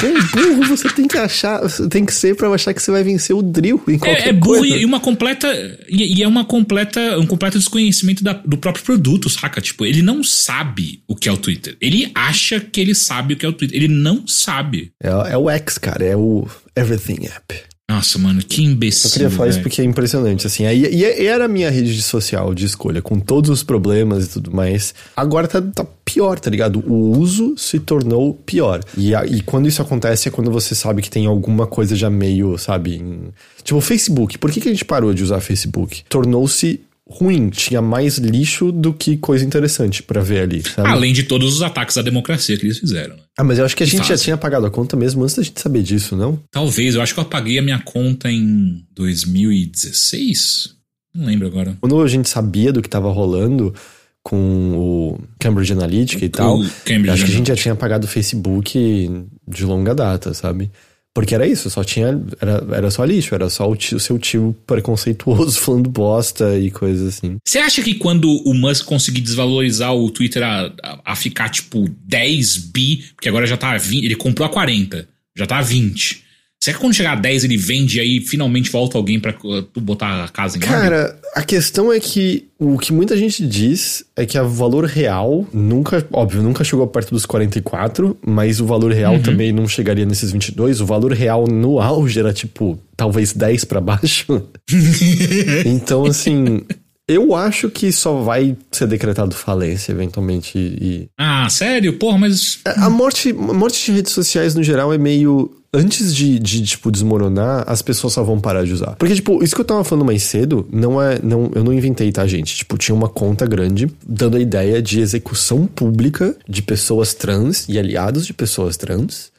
Quão 0.01 0.15
burro 0.33 0.69
você 0.69 0.89
tem 0.91 1.09
que 1.09 1.19
achar, 1.19 1.61
tem 1.91 2.05
que 2.05 2.15
ser 2.15 2.37
pra 2.37 2.49
achar 2.51 2.73
que 2.73 2.81
você 2.81 2.91
vai 2.91 3.03
vencer 3.03 3.35
o 3.35 3.43
Drill 3.43 3.83
em 3.89 3.99
qualquer 3.99 4.27
É, 4.27 4.29
é 4.29 4.33
burro 4.33 4.59
coisa. 4.59 4.77
e 4.77 4.85
uma 4.85 5.01
completa. 5.25 5.79
E, 5.89 6.23
é 6.23 6.29
uma 6.29 6.45
completa. 6.45 7.19
Um 7.19 7.27
completo 7.27 7.59
desconhecimento 7.59 8.23
da- 8.23 8.33
do 8.35 8.57
próprio 8.59 8.85
produto, 8.85 9.29
saca? 9.31 9.61
Tipo, 9.61 9.85
ele 9.87 10.03
não 10.03 10.23
sabe 10.23 11.03
o 11.09 11.15
que 11.17 11.29
é 11.29 11.33
o 11.33 11.37
Twitter. 11.37 11.77
Ele 11.81 12.11
acha 12.15 12.61
que 12.61 12.81
ele 12.81 12.95
sabe 12.95 13.35
o 13.35 13.37
que 13.37 13.47
é 13.47 13.49
o 13.49 13.53
Twitter. 13.53 13.77
Ele 13.77 13.89
não 13.89 14.27
sabe. 14.27 14.93
É, 15.03 15.09
é 15.33 15.37
o 15.37 15.49
X, 15.51 15.79
cara, 15.79 16.05
é 16.05 16.17
o 16.17 16.47
Everything 16.77 17.27
App. 17.27 17.55
Nossa, 17.91 18.19
mano, 18.19 18.41
que 18.43 18.63
imbecil. 18.63 19.09
Eu 19.09 19.13
queria 19.13 19.31
falar 19.31 19.49
isso 19.51 19.61
porque 19.63 19.83
é 19.83 19.85
impressionante, 19.85 20.47
assim. 20.47 20.65
Aí, 20.65 20.85
e 20.87 21.05
era 21.27 21.45
a 21.45 21.49
minha 21.49 21.71
rede 21.71 22.01
social 22.01 22.55
de 22.55 22.65
escolha, 22.65 23.03
com 23.03 23.21
todos 23.21 23.51
os 23.51 23.63
problemas 23.63 24.25
e 24.25 24.31
tudo 24.31 24.51
mais. 24.55 24.95
Agora 25.15 25.47
tá, 25.47 25.61
tá 25.61 25.87
pior, 26.05 26.41
tá 26.41 26.49
ligado? 26.51 26.81
O 26.91 27.19
uso 27.19 27.55
se 27.59 27.79
tornou 27.79 28.33
pior. 28.35 28.81
E, 28.97 29.15
a- 29.15 29.27
e 29.27 29.43
quando 29.43 29.69
isso 29.69 29.83
acontece 29.83 30.29
é 30.29 30.31
quando 30.31 30.51
você 30.51 30.75
sabe 30.75 31.03
que 31.03 31.11
tem 31.11 31.27
alguma 31.27 31.67
coisa 31.67 31.95
já 31.95 32.09
meio, 32.09 32.57
sabe? 32.57 32.97
em- 32.97 33.29
Tipo, 33.63 33.79
o 33.79 33.83
Facebook. 33.83 34.39
Por 34.39 34.51
que, 34.51 34.61
que 34.63 34.69
a 34.69 34.73
gente 34.73 34.85
parou 34.85 35.13
de 35.13 35.23
usar 35.23 35.41
Facebook? 35.41 36.03
Tornou-se 36.09 36.81
ruim. 37.07 37.51
Tinha 37.51 37.83
mais 37.83 38.19
lixo 38.19 38.73
do 38.73 38.93
que 38.93 39.17
coisa 39.17 39.45
interessante 39.45 40.03
pra 40.03 40.21
ver 40.23 40.41
ali, 40.41 40.63
sabe? 40.63 40.89
Além 40.89 41.13
de 41.13 41.25
todos 41.25 41.55
os 41.57 41.63
ataques 41.63 41.97
à 41.99 42.03
democracia 42.03 42.57
que 42.57 42.65
eles 42.67 42.79
fizeram. 42.79 43.17
né? 43.17 43.23
Ah, 43.39 43.45
mas 43.45 43.59
eu 43.59 43.65
acho 43.65 43.77
que 43.77 43.83
a 43.83 43.87
Que 43.87 43.97
gente 43.97 44.09
já 44.09 44.17
tinha 44.17 44.37
pagado 44.37 44.65
a 44.67 44.71
conta 44.71 44.97
mesmo 44.97 45.23
antes 45.23 45.37
da 45.37 45.43
gente 45.43 45.61
saber 45.61 45.83
disso, 45.83 46.17
não? 46.17 46.39
Talvez, 46.51 46.95
eu 46.95 47.03
acho 47.03 47.13
que 47.15 47.21
eu 47.21 47.25
apaguei 47.25 47.59
a 47.59 47.63
minha 47.63 47.79
conta 47.81 48.31
em 48.31 48.85
2016? 48.95 50.75
Não 51.15 51.27
lembro 51.27 51.47
agora. 51.47 51.77
Quando 51.81 52.01
a 52.03 52.09
gente 52.09 52.29
sabia 52.29 52.73
do 52.73 52.83
que 52.83 52.89
tava 52.89 53.11
rolando 53.13 53.75
com 54.23 54.73
o 54.75 55.21
Cambridge 55.39 55.73
Analytica 55.73 56.25
e 56.25 56.29
tal, 56.29 56.59
Cambridge 56.85 57.11
acho 57.11 57.25
que 57.27 57.33
a 57.33 57.35
gente 57.37 57.49
já 57.49 57.57
tinha 57.57 57.75
pagado 57.77 58.07
o 58.07 58.09
Facebook 58.09 59.11
de 59.47 59.65
longa 59.65 59.95
data, 59.95 60.33
sabe? 60.33 60.71
Porque 61.15 61.33
era 61.35 61.47
isso, 61.47 61.71
só 61.71 61.85
tinha. 61.85 62.21
Era, 62.41 62.67
era 62.73 62.91
só 62.91 63.05
lixo, 63.05 63.35
era 63.37 63.49
só 63.49 63.71
o, 63.71 63.77
tio- 63.77 63.97
o 63.97 64.01
seu 64.01 64.19
tio 64.19 64.55
preconceituoso 64.67 65.59
falando 65.61 65.89
bosta 65.89 66.59
e 66.59 66.71
coisas 66.73 67.15
assim. 67.17 67.37
Você 67.47 67.59
acha 67.59 67.83
que 67.83 67.95
quando 67.95 68.29
o 68.45 68.53
Musk 68.53 68.85
conseguir 68.85 69.21
desvalorizar 69.21 69.95
o 69.95 70.11
Twitter 70.11 70.43
a, 70.43 70.73
a, 70.83 71.13
a 71.13 71.17
ficar 71.17 71.49
tipo 71.51 71.89
10 72.05 72.57
bi, 72.73 73.05
porque 73.15 73.29
agora 73.29 73.47
já 73.47 73.57
tá 73.57 73.71
a 73.71 73.79
20, 73.79 74.05
ele 74.05 74.17
comprou 74.17 74.45
a 74.47 74.51
40, 74.51 75.09
já 75.37 75.47
tá 75.47 75.59
a 75.59 75.63
20. 75.63 76.24
Será 76.65 76.79
que 76.79 76.81
quando 76.81 76.95
chegar 76.95 77.13
a 77.13 77.17
10 77.17 77.45
ele 77.45 77.59
vende 77.59 77.99
e 77.99 78.01
aí 78.01 78.21
finalmente 78.21 78.71
volta 78.71 78.97
alguém 78.97 79.21
pra 79.21 79.35
uh, 79.45 79.61
tu 79.61 79.83
botar 79.83 80.25
a 80.25 80.29
casa 80.29 80.57
em 80.57 80.63
ordem? 80.63 80.81
Cara, 80.81 81.21
a 81.35 81.43
questão 81.43 81.93
é 81.93 82.01
que 82.01 82.49
o 82.59 82.79
que 82.79 82.91
muita 82.91 83.19
gente 83.19 83.47
diz 83.47 84.03
é 84.17 84.25
que 84.25 84.39
o 84.39 84.49
valor 84.49 84.87
real 84.87 85.47
nunca, 85.53 86.07
óbvio, 86.11 86.43
nunca 86.43 86.65
chegou 86.65 86.87
perto 86.87 87.11
dos 87.11 87.27
44, 87.27 88.17
mas 88.27 88.63
o 88.63 88.65
valor 88.65 88.93
real 88.93 89.21
também 89.21 89.53
não 89.53 89.69
chegaria 89.69 90.07
nesses 90.07 90.33
22. 90.33 90.81
O 90.81 90.87
valor 90.87 91.13
real 91.13 91.47
no 91.47 91.83
auge 91.83 92.19
era 92.19 92.33
tipo, 92.33 92.79
talvez 92.97 93.35
10 93.35 93.67
pra 93.67 93.83
baixo. 93.83 94.25
então, 95.67 96.07
assim, 96.07 96.63
eu 97.07 97.35
acho 97.35 97.69
que 97.69 97.93
só 97.93 98.23
vai 98.23 98.57
ser 98.73 98.87
decretado 98.87 99.35
falência 99.35 99.93
eventualmente 99.93 100.57
e 100.57 101.09
Ah, 101.19 101.47
sério? 101.51 101.99
Porra, 101.99 102.17
mas. 102.17 102.61
a 102.65 102.89
morte, 102.89 103.31
a 103.31 103.35
morte 103.35 103.85
de 103.85 103.93
redes 103.93 104.13
sociais 104.13 104.55
no 104.55 104.63
geral 104.63 104.93
é 104.93 104.97
meio. 104.97 105.51
Antes 105.77 106.15
de, 106.15 106.39
de, 106.39 106.63
tipo, 106.63 106.89
desmoronar, 106.89 107.65
as 107.67 107.83
pessoas 107.83 108.13
só 108.13 108.23
vão 108.23 108.39
parar 108.39 108.65
de 108.65 108.73
usar. 108.73 108.95
Porque, 108.95 109.17
tipo, 109.17 109.43
isso 109.43 109.57
que 109.57 109.61
eu 109.61 109.65
tava 109.65 109.83
falando 109.83 110.05
mais 110.05 110.23
cedo, 110.23 110.69
não 110.71 111.03
é. 111.03 111.19
Não, 111.21 111.51
eu 111.53 111.65
não 111.65 111.73
inventei, 111.73 112.13
tá, 112.13 112.25
gente? 112.29 112.55
Tipo, 112.55 112.79
tinha 112.79 112.95
uma 112.95 113.09
conta 113.09 113.45
grande 113.45 113.91
dando 114.07 114.37
a 114.37 114.41
ideia 114.41 114.81
de 114.81 115.01
execução 115.01 115.67
pública 115.67 116.37
de 116.49 116.63
pessoas 116.63 117.13
trans 117.13 117.69
e 117.69 117.77
aliados 117.77 118.25
de 118.25 118.33
pessoas 118.33 118.77
trans. 118.77 119.33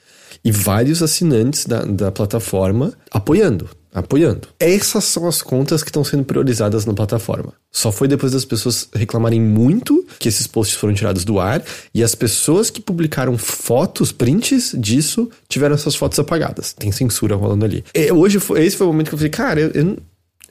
E 0.43 0.51
vários 0.51 1.01
assinantes 1.01 1.65
da, 1.65 1.83
da 1.83 2.11
plataforma 2.11 2.93
apoiando. 3.09 3.69
Apoiando. 3.95 4.49
Essas 4.59 5.05
são 5.05 5.25
as 5.25 5.41
contas 5.41 5.81
que 5.81 5.89
estão 5.89 6.03
sendo 6.03 6.25
priorizadas 6.25 6.85
na 6.85 6.93
plataforma. 6.93 7.53
Só 7.71 7.93
foi 7.93 8.09
depois 8.09 8.33
das 8.33 8.43
pessoas 8.43 8.89
reclamarem 8.93 9.39
muito 9.39 10.05
que 10.19 10.27
esses 10.27 10.45
posts 10.47 10.77
foram 10.77 10.93
tirados 10.93 11.23
do 11.23 11.39
ar 11.39 11.63
e 11.93 12.03
as 12.03 12.13
pessoas 12.13 12.69
que 12.69 12.81
publicaram 12.81 13.37
fotos, 13.37 14.11
prints 14.11 14.75
disso, 14.77 15.29
tiveram 15.47 15.75
essas 15.75 15.95
fotos 15.95 16.19
apagadas. 16.19 16.73
Tem 16.73 16.91
censura 16.91 17.37
rolando 17.37 17.63
ali. 17.63 17.85
E 17.95 18.11
hoje, 18.11 18.37
foi, 18.37 18.65
esse 18.65 18.75
foi 18.75 18.85
o 18.85 18.91
momento 18.91 19.07
que 19.07 19.13
eu 19.15 19.19
falei, 19.19 19.31
cara, 19.31 19.61
eu, 19.61 19.71
eu, 19.71 19.97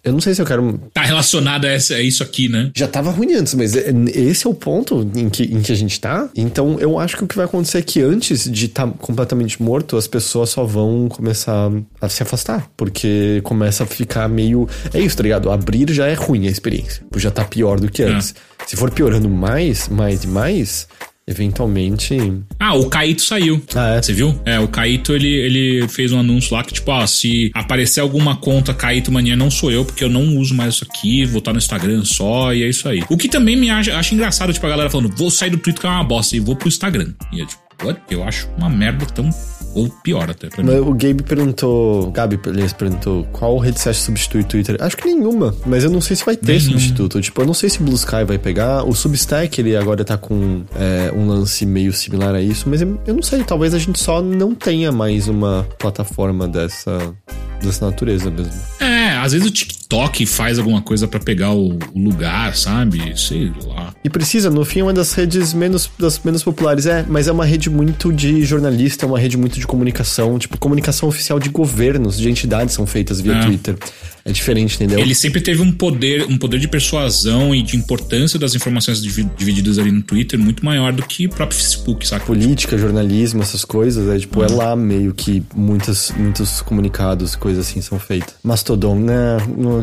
eu 0.04 0.12
não 0.12 0.20
sei 0.20 0.34
se 0.34 0.42
eu 0.42 0.46
quero 0.46 0.80
Tá 0.92 1.02
relacionado 1.02 1.64
a, 1.64 1.68
essa, 1.68 1.94
a 1.94 2.00
isso 2.02 2.22
aqui, 2.22 2.48
né? 2.48 2.70
já 2.76 2.86
tava 2.86 3.10
ruim 3.10 3.32
antes, 3.34 3.54
mas 3.54 3.74
é- 3.76 3.92
esse 4.14 4.46
é 4.46 4.50
o 4.50 4.54
ponto 4.54 5.08
em 5.14 5.28
que, 5.28 5.44
em 5.44 5.62
que 5.62 5.72
a 5.72 5.74
gente 5.76 5.98
tá. 6.00 6.28
Então 6.36 6.78
eu 6.78 6.98
acho 6.98 7.16
que 7.16 7.24
o 7.24 7.26
que 7.26 7.36
vai 7.36 7.44
acontecer 7.46 7.78
é 7.78 7.82
que 7.82 8.00
antes 8.00 8.50
de 8.50 8.66
estar 8.66 8.86
completamente 8.98 9.62
morto, 9.62 9.96
as 9.96 10.06
pessoas 10.06 10.50
só 10.50 10.64
vão 10.64 11.08
começar 11.08 11.70
a 12.00 12.08
se 12.08 12.22
afastar. 12.22 12.68
Porque 12.76 13.40
começa 13.44 13.84
a 13.84 13.86
ficar 13.86 14.28
meio. 14.28 14.68
É 14.92 15.00
isso, 15.00 15.16
tá 15.16 15.22
ligado? 15.22 15.50
Abrir 15.50 15.90
já 15.92 16.06
é 16.06 16.14
ruim 16.14 16.46
a 16.46 16.50
experiência. 16.50 17.02
Já 17.16 17.30
tá 17.30 17.44
pior 17.44 17.80
do 17.80 17.90
que 17.90 18.02
antes. 18.02 18.34
Se 18.66 18.76
for 18.76 18.90
piorando 18.90 19.28
mais, 19.28 19.88
mais 19.88 20.24
e 20.24 20.26
mais, 20.26 20.86
eventualmente. 21.26 22.16
Ah, 22.58 22.74
o 22.74 22.88
Caíto 22.88 23.22
saiu. 23.22 23.62
Ah, 23.74 23.96
é? 23.96 24.02
Você 24.02 24.12
viu? 24.12 24.38
É, 24.44 24.58
o 24.58 24.68
Caíto, 24.68 25.12
ele, 25.12 25.28
ele 25.28 25.88
fez 25.88 26.12
um 26.12 26.18
anúncio 26.18 26.54
lá 26.54 26.62
que, 26.62 26.74
tipo, 26.74 26.90
ah, 26.92 27.06
se 27.06 27.50
aparecer 27.54 28.00
alguma 28.00 28.36
conta 28.36 28.74
Caíto 28.74 29.10
Mania, 29.10 29.36
não 29.36 29.50
sou 29.50 29.70
eu, 29.70 29.84
porque 29.84 30.04
eu 30.04 30.10
não 30.10 30.36
uso 30.36 30.54
mais 30.54 30.74
isso 30.74 30.84
aqui, 30.84 31.24
vou 31.24 31.38
estar 31.38 31.52
no 31.52 31.58
Instagram 31.58 32.04
só, 32.04 32.52
e 32.52 32.62
é 32.62 32.68
isso 32.68 32.88
aí. 32.88 33.02
O 33.08 33.16
que 33.16 33.28
também 33.28 33.56
me 33.56 33.70
acha, 33.70 33.96
acho 33.96 34.14
engraçado, 34.14 34.52
tipo, 34.52 34.66
a 34.66 34.70
galera 34.70 34.90
falando, 34.90 35.14
vou 35.16 35.30
sair 35.30 35.50
do 35.50 35.58
Twitter 35.58 35.80
que 35.80 35.86
é 35.86 35.90
uma 35.90 36.04
bosta, 36.04 36.36
e 36.36 36.40
vou 36.40 36.56
pro 36.56 36.68
Instagram. 36.68 37.12
E 37.32 37.40
é 37.40 37.46
tipo, 37.46 37.62
what? 37.82 38.00
Eu 38.10 38.22
acho 38.24 38.48
uma 38.58 38.68
merda 38.68 39.06
tão... 39.06 39.30
Ou 39.74 39.88
pior 39.88 40.30
até 40.30 40.48
pra 40.48 40.62
mim. 40.62 40.70
O 40.78 40.92
Gabe 40.94 41.22
perguntou, 41.22 42.10
Gabi, 42.10 42.38
aliás, 42.46 42.72
perguntou 42.72 43.24
qual 43.32 43.58
rede 43.58 43.78
você 43.80 43.90
acha 43.90 43.98
que 43.98 44.06
substitui 44.06 44.40
o 44.42 44.44
Twitter? 44.44 44.76
Acho 44.80 44.96
que 44.96 45.04
nenhuma, 45.06 45.54
mas 45.66 45.84
eu 45.84 45.90
não 45.90 46.00
sei 46.00 46.16
se 46.16 46.24
vai 46.24 46.36
ter 46.36 46.46
Nenhuma. 46.52 46.70
substituto. 46.70 47.20
Tipo, 47.20 47.42
eu 47.42 47.46
não 47.46 47.54
sei 47.54 47.68
se 47.68 47.80
o 47.80 47.84
Blue 47.84 47.94
Sky 47.94 48.24
vai 48.26 48.38
pegar. 48.38 48.84
O 48.84 48.94
Substack, 48.94 49.60
ele 49.60 49.76
agora 49.76 50.04
tá 50.04 50.16
com 50.16 50.62
é, 50.76 51.12
um 51.14 51.26
lance 51.26 51.66
meio 51.66 51.92
similar 51.92 52.34
a 52.34 52.40
isso, 52.40 52.68
mas 52.68 52.80
eu, 52.82 52.98
eu 53.06 53.14
não 53.14 53.22
sei, 53.22 53.42
talvez 53.42 53.74
a 53.74 53.78
gente 53.78 53.98
só 53.98 54.22
não 54.22 54.54
tenha 54.54 54.92
mais 54.92 55.28
uma 55.28 55.66
plataforma 55.78 56.46
dessa, 56.48 57.14
dessa 57.62 57.86
natureza 57.86 58.30
mesmo. 58.30 58.52
É, 58.80 59.16
às 59.16 59.32
vezes 59.32 59.46
o 59.46 59.50
TikTok 59.50 59.83
faz 60.26 60.58
alguma 60.58 60.82
coisa 60.82 61.06
pra 61.08 61.20
pegar 61.20 61.52
o, 61.52 61.78
o 61.94 61.98
lugar, 61.98 62.54
sabe? 62.56 63.12
Sei 63.18 63.52
lá. 63.66 63.94
E 64.04 64.10
precisa, 64.10 64.50
no 64.50 64.64
fim, 64.64 64.80
é 64.80 64.82
uma 64.82 64.92
das 64.92 65.12
redes 65.12 65.52
menos, 65.54 65.90
das 65.98 66.18
menos 66.20 66.42
populares. 66.42 66.86
É, 66.86 67.04
mas 67.08 67.28
é 67.28 67.32
uma 67.32 67.44
rede 67.44 67.70
muito 67.70 68.12
de 68.12 68.44
jornalista, 68.44 69.06
é 69.06 69.08
uma 69.08 69.18
rede 69.18 69.36
muito 69.36 69.58
de 69.58 69.66
comunicação. 69.66 70.38
Tipo, 70.38 70.58
comunicação 70.58 71.08
oficial 71.08 71.38
de 71.38 71.48
governos, 71.48 72.18
de 72.18 72.28
entidades 72.28 72.74
são 72.74 72.86
feitas 72.86 73.20
via 73.20 73.34
É. 73.34 73.44
Twitter. 73.44 73.76
É 74.26 74.32
diferente, 74.32 74.76
entendeu? 74.76 74.98
Ele 74.98 75.14
sempre 75.14 75.38
teve 75.42 75.60
um 75.60 75.70
poder, 75.70 76.24
um 76.26 76.38
poder 76.38 76.58
de 76.58 76.66
persuasão 76.66 77.54
e 77.54 77.62
de 77.62 77.76
importância 77.76 78.38
das 78.38 78.54
informações 78.54 79.02
divi- 79.02 79.28
divididas 79.36 79.78
ali 79.78 79.92
no 79.92 80.00
Twitter 80.02 80.38
muito 80.38 80.64
maior 80.64 80.94
do 80.94 81.02
que 81.02 81.26
o 81.26 81.28
próprio 81.28 81.58
Facebook, 81.58 82.08
saca? 82.08 82.24
política, 82.24 82.78
jornalismo, 82.78 83.42
essas 83.42 83.66
coisas, 83.66 84.08
é 84.08 84.18
tipo, 84.18 84.42
é 84.42 84.48
lá 84.48 84.74
meio 84.74 85.12
que 85.12 85.42
muitas, 85.54 86.10
muitos 86.16 86.62
comunicados, 86.62 87.36
coisas 87.36 87.66
assim 87.68 87.82
são 87.82 87.98
feitas. 87.98 88.34
Mastodon, 88.42 88.98
né? 88.98 89.36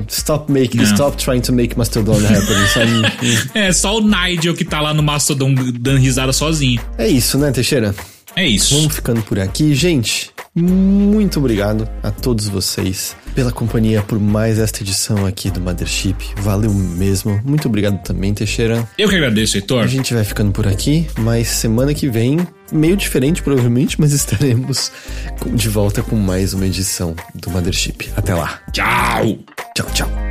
Stop 0.07 0.51
make, 0.51 0.75
Não. 0.77 0.83
stop 0.83 1.17
trying 1.17 1.41
to 1.41 1.53
make 1.53 1.77
Mastodon 1.77 2.17
happen. 2.19 3.41
É, 3.53 3.71
só 3.71 3.97
o 3.97 4.01
Nigel 4.01 4.53
que 4.55 4.65
tá 4.65 4.81
lá 4.81 4.93
no 4.93 5.03
Mastodon 5.03 5.53
dando 5.53 5.97
risada 5.99 6.33
sozinho. 6.33 6.81
é 6.97 7.07
isso, 7.07 7.37
né, 7.37 7.51
Teixeira? 7.51 7.93
É 8.35 8.47
isso. 8.47 8.75
Vamos 8.75 8.95
ficando 8.95 9.21
por 9.23 9.37
aqui. 9.39 9.73
Gente, 9.75 10.31
muito 10.55 11.37
obrigado 11.37 11.87
a 12.01 12.11
todos 12.11 12.47
vocês 12.47 13.13
pela 13.35 13.51
companhia 13.51 14.01
por 14.01 14.17
mais 14.19 14.57
esta 14.57 14.81
edição 14.81 15.25
aqui 15.25 15.49
do 15.51 15.59
Mothership. 15.59 16.15
Valeu 16.37 16.73
mesmo. 16.73 17.41
Muito 17.43 17.67
obrigado 17.67 18.01
também, 18.03 18.33
Teixeira. 18.33 18.87
Eu 18.97 19.09
que 19.09 19.15
agradeço, 19.15 19.57
Heitor. 19.57 19.83
A 19.83 19.87
gente 19.87 20.13
vai 20.13 20.23
ficando 20.23 20.51
por 20.53 20.65
aqui, 20.65 21.07
mas 21.19 21.49
semana 21.49 21.93
que 21.93 22.07
vem, 22.07 22.39
meio 22.71 22.95
diferente 22.95 23.41
provavelmente, 23.43 23.99
mas 23.99 24.13
estaremos 24.13 24.91
de 25.53 25.67
volta 25.67 26.01
com 26.01 26.15
mais 26.15 26.53
uma 26.53 26.65
edição 26.65 27.13
do 27.35 27.49
Mothership. 27.49 28.11
Até 28.15 28.33
lá. 28.33 28.61
Tchau! 28.71 29.39
Tchau, 29.73 29.87
tchau. 29.93 30.30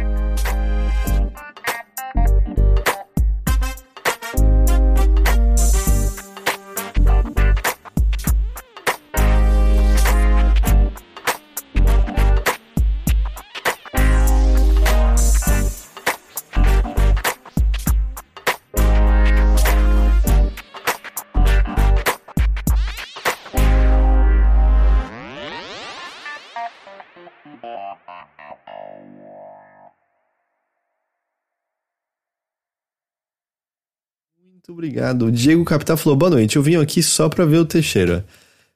Muito 34.61 34.73
obrigado. 34.73 35.25
O 35.25 35.33
Diego 35.33 35.65
Capital 35.65 35.97
falou: 35.97 36.15
boa 36.15 36.29
noite, 36.29 36.57
eu 36.57 36.63
vim 36.63 36.77
aqui 36.77 37.03
só 37.03 37.31
pra 37.31 37.47
ver 37.47 37.57
o 37.57 37.65
Teixeira. 37.65 38.27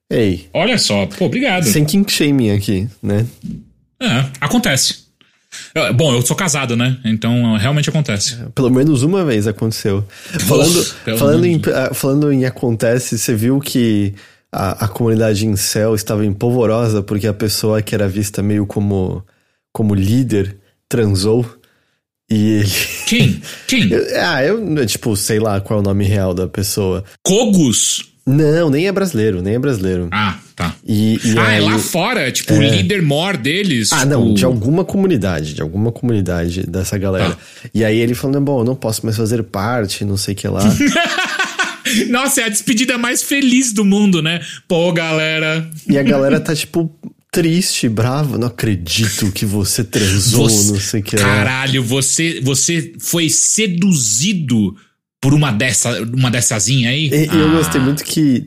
Ei. 0.09 0.49
Olha 0.55 0.79
só, 0.79 1.05
pô, 1.05 1.27
obrigado. 1.27 1.65
Sem 1.65 1.85
kink 1.85 2.11
shaming 2.11 2.53
aqui, 2.53 2.89
né? 3.03 3.27
É, 4.01 4.25
acontece. 4.41 5.05
Bom, 5.95 6.15
eu 6.15 6.23
sou 6.23 6.35
casado, 6.35 6.75
né? 6.75 6.99
Então 7.05 7.55
realmente 7.59 7.91
acontece. 7.91 8.39
Pelo 8.55 8.71
menos 8.71 9.03
uma 9.03 9.27
vez 9.27 9.47
aconteceu. 9.47 10.03
Falando, 10.49 10.85
falando, 11.19 11.45
em, 11.45 11.61
ah, 11.75 11.93
falando 11.93 12.33
em 12.33 12.47
acontece, 12.47 13.19
você 13.19 13.35
viu 13.35 13.61
que 13.61 14.15
a, 14.51 14.87
a 14.87 14.89
comunidade 14.89 15.47
em 15.47 15.55
céu 15.55 15.95
estava 15.95 16.25
empolvorosa 16.25 17.03
porque 17.03 17.27
a 17.27 17.35
pessoa 17.35 17.83
que 17.83 17.95
era 17.95 18.09
vista 18.09 18.43
meio 18.43 18.65
como, 18.65 19.23
como 19.71 19.95
líder 19.95 20.57
transou. 20.89 21.45
E 22.31 22.49
ele. 22.61 22.71
Quem? 23.07 23.43
Quem? 23.67 23.91
ah, 24.21 24.43
eu, 24.45 24.87
tipo, 24.87 25.17
sei 25.17 25.39
lá 25.39 25.61
qual 25.61 25.79
é 25.79 25.83
o 25.83 25.85
nome 25.85 26.05
real 26.05 26.35
da 26.35 26.49
pessoa. 26.49 27.05
Cogos? 27.23 28.15
Não, 28.27 28.71
nem 28.71 28.87
é 28.87 28.93
brasileiro, 28.93 29.43
nem 29.43 29.55
é 29.55 29.59
brasileiro. 29.59 30.09
Ah, 30.11 30.39
tá. 30.57 30.75
E, 30.87 31.21
e 31.23 31.39
ah, 31.39 31.47
aí, 31.47 31.59
é 31.59 31.61
lá 31.61 31.79
fora, 31.79 32.33
tipo, 32.33 32.55
é... 32.55 32.59
o 32.59 32.63
líder 32.63 33.03
mor 33.03 33.37
deles. 33.37 33.93
Ah, 33.93 33.99
tipo... 33.99 34.11
não, 34.11 34.33
de 34.33 34.45
alguma 34.47 34.83
comunidade, 34.83 35.53
de 35.53 35.61
alguma 35.61 35.93
comunidade 35.93 36.67
dessa 36.67 36.97
galera. 36.97 37.31
Tá. 37.31 37.39
E 37.75 37.85
aí 37.85 37.99
ele 37.99 38.15
falando, 38.15 38.41
bom, 38.41 38.61
eu 38.61 38.65
não 38.65 38.75
posso 38.75 39.05
mais 39.05 39.17
fazer 39.17 39.43
parte, 39.43 40.07
não 40.07 40.17
sei 40.17 40.33
o 40.33 40.37
que 40.37 40.49
lá. 40.49 40.63
Nossa, 42.09 42.41
é 42.41 42.45
a 42.45 42.49
despedida 42.49 42.97
mais 42.97 43.23
feliz 43.23 43.75
do 43.75 43.85
mundo, 43.85 44.23
né? 44.23 44.41
Pô, 44.67 44.91
galera. 44.91 45.69
E 45.87 45.99
a 45.99 46.03
galera 46.03 46.41
tá, 46.41 46.55
tipo, 46.55 46.91
triste, 47.35 47.89
bravo. 47.89 48.39
Não 48.39 48.47
acredito 48.47 49.33
que 49.33 49.45
você 49.45 49.83
transou, 49.83 50.49
você... 50.49 50.73
não 50.73 50.81
sei 50.81 51.01
o 51.01 51.03
que. 51.03 51.17
Caralho, 51.17 51.83
você, 51.83 52.41
você 52.41 52.93
foi 53.01 53.29
seduzido 53.29 54.77
por 55.21 55.35
uma 55.35 55.51
dessa, 55.51 56.01
uma 56.03 56.31
dessazinha 56.31 56.91
aí. 56.91 57.09
E, 57.09 57.29
ah. 57.29 57.35
eu 57.35 57.51
gostei 57.53 57.81
muito 57.81 58.05
que 58.05 58.47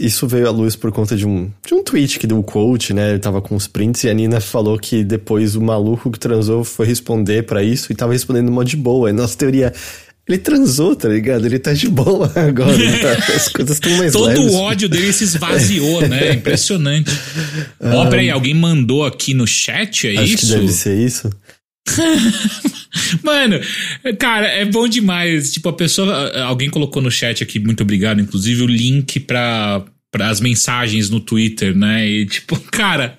isso 0.00 0.26
veio 0.26 0.48
à 0.48 0.50
luz 0.50 0.74
por 0.74 0.90
conta 0.90 1.14
de 1.14 1.26
um, 1.26 1.50
de 1.64 1.74
um 1.74 1.84
tweet 1.84 2.18
que 2.18 2.26
deu 2.26 2.38
um 2.38 2.42
coach, 2.42 2.92
né? 2.92 3.10
Ele 3.10 3.18
tava 3.20 3.40
com 3.40 3.54
os 3.54 3.68
prints 3.68 4.02
e 4.02 4.08
a 4.08 4.14
Nina 4.14 4.40
falou 4.40 4.78
que 4.78 5.04
depois 5.04 5.54
o 5.54 5.60
maluco 5.60 6.10
que 6.10 6.18
transou 6.18 6.64
foi 6.64 6.86
responder 6.86 7.44
para 7.44 7.62
isso 7.62 7.92
e 7.92 7.94
tava 7.94 8.12
respondendo 8.12 8.50
mó 8.50 8.62
de 8.62 8.76
boa. 8.76 9.10
E 9.10 9.12
nossa 9.12 9.36
teoria 9.36 9.72
ele 10.30 10.38
transou, 10.38 10.94
tá 10.94 11.08
ligado? 11.08 11.44
Ele 11.44 11.58
tá 11.58 11.72
de 11.72 11.88
boa 11.88 12.30
agora. 12.36 12.76
Tá, 12.76 13.34
as 13.34 13.48
coisas 13.48 13.76
estão 13.76 13.96
mais 13.96 14.12
Todo 14.12 14.28
leves. 14.28 14.52
o 14.52 14.56
ódio 14.56 14.88
dele 14.88 15.12
se 15.12 15.24
esvaziou, 15.24 16.06
né? 16.06 16.32
Impressionante. 16.34 17.10
Ó, 17.80 18.06
oh, 18.06 18.08
peraí, 18.08 18.30
alguém 18.30 18.54
mandou 18.54 19.04
aqui 19.04 19.34
no 19.34 19.46
chat, 19.46 20.06
é 20.06 20.16
acho 20.18 20.34
isso? 20.34 20.46
Que 20.46 20.52
deve 20.52 20.72
ser 20.72 21.04
isso. 21.04 21.30
Mano, 23.22 23.60
cara, 24.18 24.46
é 24.46 24.64
bom 24.64 24.86
demais. 24.86 25.52
Tipo, 25.52 25.70
a 25.70 25.72
pessoa. 25.72 26.30
Alguém 26.42 26.70
colocou 26.70 27.02
no 27.02 27.10
chat 27.10 27.42
aqui, 27.42 27.58
muito 27.58 27.82
obrigado, 27.82 28.20
inclusive, 28.20 28.62
o 28.62 28.66
link 28.66 29.20
pra, 29.20 29.84
para 30.10 30.28
as 30.28 30.40
mensagens 30.40 31.10
no 31.10 31.20
Twitter, 31.20 31.76
né? 31.76 32.08
E 32.08 32.26
tipo, 32.26 32.58
cara, 32.70 33.18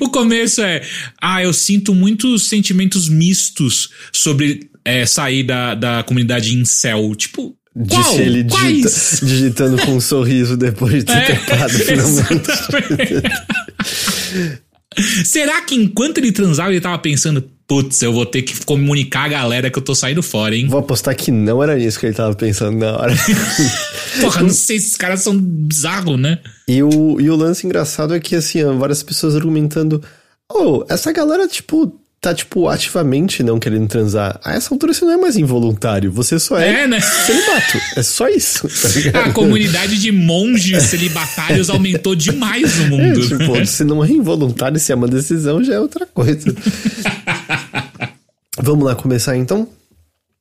o 0.00 0.10
começo 0.10 0.60
é: 0.60 0.82
ah, 1.20 1.42
eu 1.42 1.52
sinto 1.52 1.94
muitos 1.94 2.48
sentimentos 2.48 3.08
mistos 3.08 3.90
sobre 4.12 4.69
é, 4.84 5.06
sair 5.06 5.42
da, 5.42 5.74
da 5.74 6.02
comunidade 6.02 6.54
incel. 6.54 7.14
Tipo. 7.14 7.56
Disse 7.74 8.02
Qual? 8.02 8.18
ele 8.18 8.42
digita, 8.42 8.90
digitando 9.24 9.86
com 9.86 9.92
um 9.92 10.00
sorriso 10.00 10.56
depois 10.56 10.92
de 10.92 11.04
ter 11.04 11.12
é, 11.12 11.24
teclado 11.26 11.70
finalmente. 11.78 12.50
Será 15.24 15.62
que 15.62 15.76
enquanto 15.76 16.18
ele 16.18 16.32
transava 16.32 16.70
ele 16.70 16.80
tava 16.80 16.98
pensando, 16.98 17.48
putz, 17.70 18.02
eu 18.02 18.12
vou 18.12 18.26
ter 18.26 18.42
que 18.42 18.64
comunicar 18.64 19.26
a 19.26 19.28
galera 19.28 19.70
que 19.70 19.78
eu 19.78 19.82
tô 19.82 19.94
saindo 19.94 20.24
fora, 20.24 20.56
hein? 20.56 20.66
Vou 20.66 20.80
apostar 20.80 21.14
que 21.14 21.30
não 21.30 21.62
era 21.62 21.76
nisso 21.76 22.00
que 22.00 22.06
ele 22.06 22.14
tava 22.14 22.34
pensando 22.34 22.76
na 22.76 22.96
hora. 22.96 23.14
Porra, 24.20 24.42
não 24.42 24.50
sei, 24.50 24.76
esses 24.76 24.96
caras 24.96 25.20
são 25.20 25.38
bizarros, 25.38 26.18
né? 26.18 26.40
E 26.66 26.82
o, 26.82 27.20
e 27.20 27.30
o 27.30 27.36
lance 27.36 27.64
engraçado 27.64 28.12
é 28.12 28.18
que, 28.18 28.34
assim, 28.34 28.64
várias 28.76 29.04
pessoas 29.04 29.36
argumentando, 29.36 30.02
oh, 30.52 30.84
essa 30.88 31.12
galera, 31.12 31.46
tipo, 31.46 32.00
tá, 32.20 32.34
tipo, 32.34 32.68
ativamente 32.68 33.42
não 33.42 33.58
querendo 33.58 33.88
transar, 33.88 34.38
a 34.44 34.52
essa 34.52 34.74
altura 34.74 34.92
você 34.92 35.04
não 35.04 35.12
é 35.12 35.16
mais 35.16 35.36
involuntário, 35.36 36.12
você 36.12 36.38
só 36.38 36.58
é, 36.58 36.82
é 36.82 36.86
né? 36.86 37.00
celibato. 37.00 37.78
É 37.96 38.02
só 38.02 38.28
isso. 38.28 38.68
Tá 39.10 39.24
a 39.24 39.32
comunidade 39.32 39.98
de 39.98 40.12
monges 40.12 40.82
celibatários 40.84 41.70
aumentou 41.70 42.14
demais 42.14 42.76
no 42.78 42.88
mundo. 42.88 43.20
É, 43.20 43.26
tipo, 43.26 43.66
se 43.66 43.84
não 43.84 44.04
é 44.04 44.10
involuntário, 44.10 44.78
se 44.78 44.92
é 44.92 44.94
uma 44.94 45.08
decisão, 45.08 45.64
já 45.64 45.74
é 45.74 45.80
outra 45.80 46.06
coisa. 46.06 46.54
Vamos 48.60 48.84
lá 48.84 48.94
começar 48.94 49.36
então? 49.36 49.66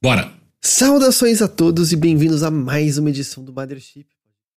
Bora! 0.02 0.30
Saudações 0.62 1.42
a 1.42 1.48
todos 1.48 1.94
e 1.94 1.96
bem-vindos 1.96 2.44
a 2.44 2.52
mais 2.52 2.98
uma 2.98 3.10
edição 3.10 3.42
do 3.42 3.54
Mothership 3.54 4.06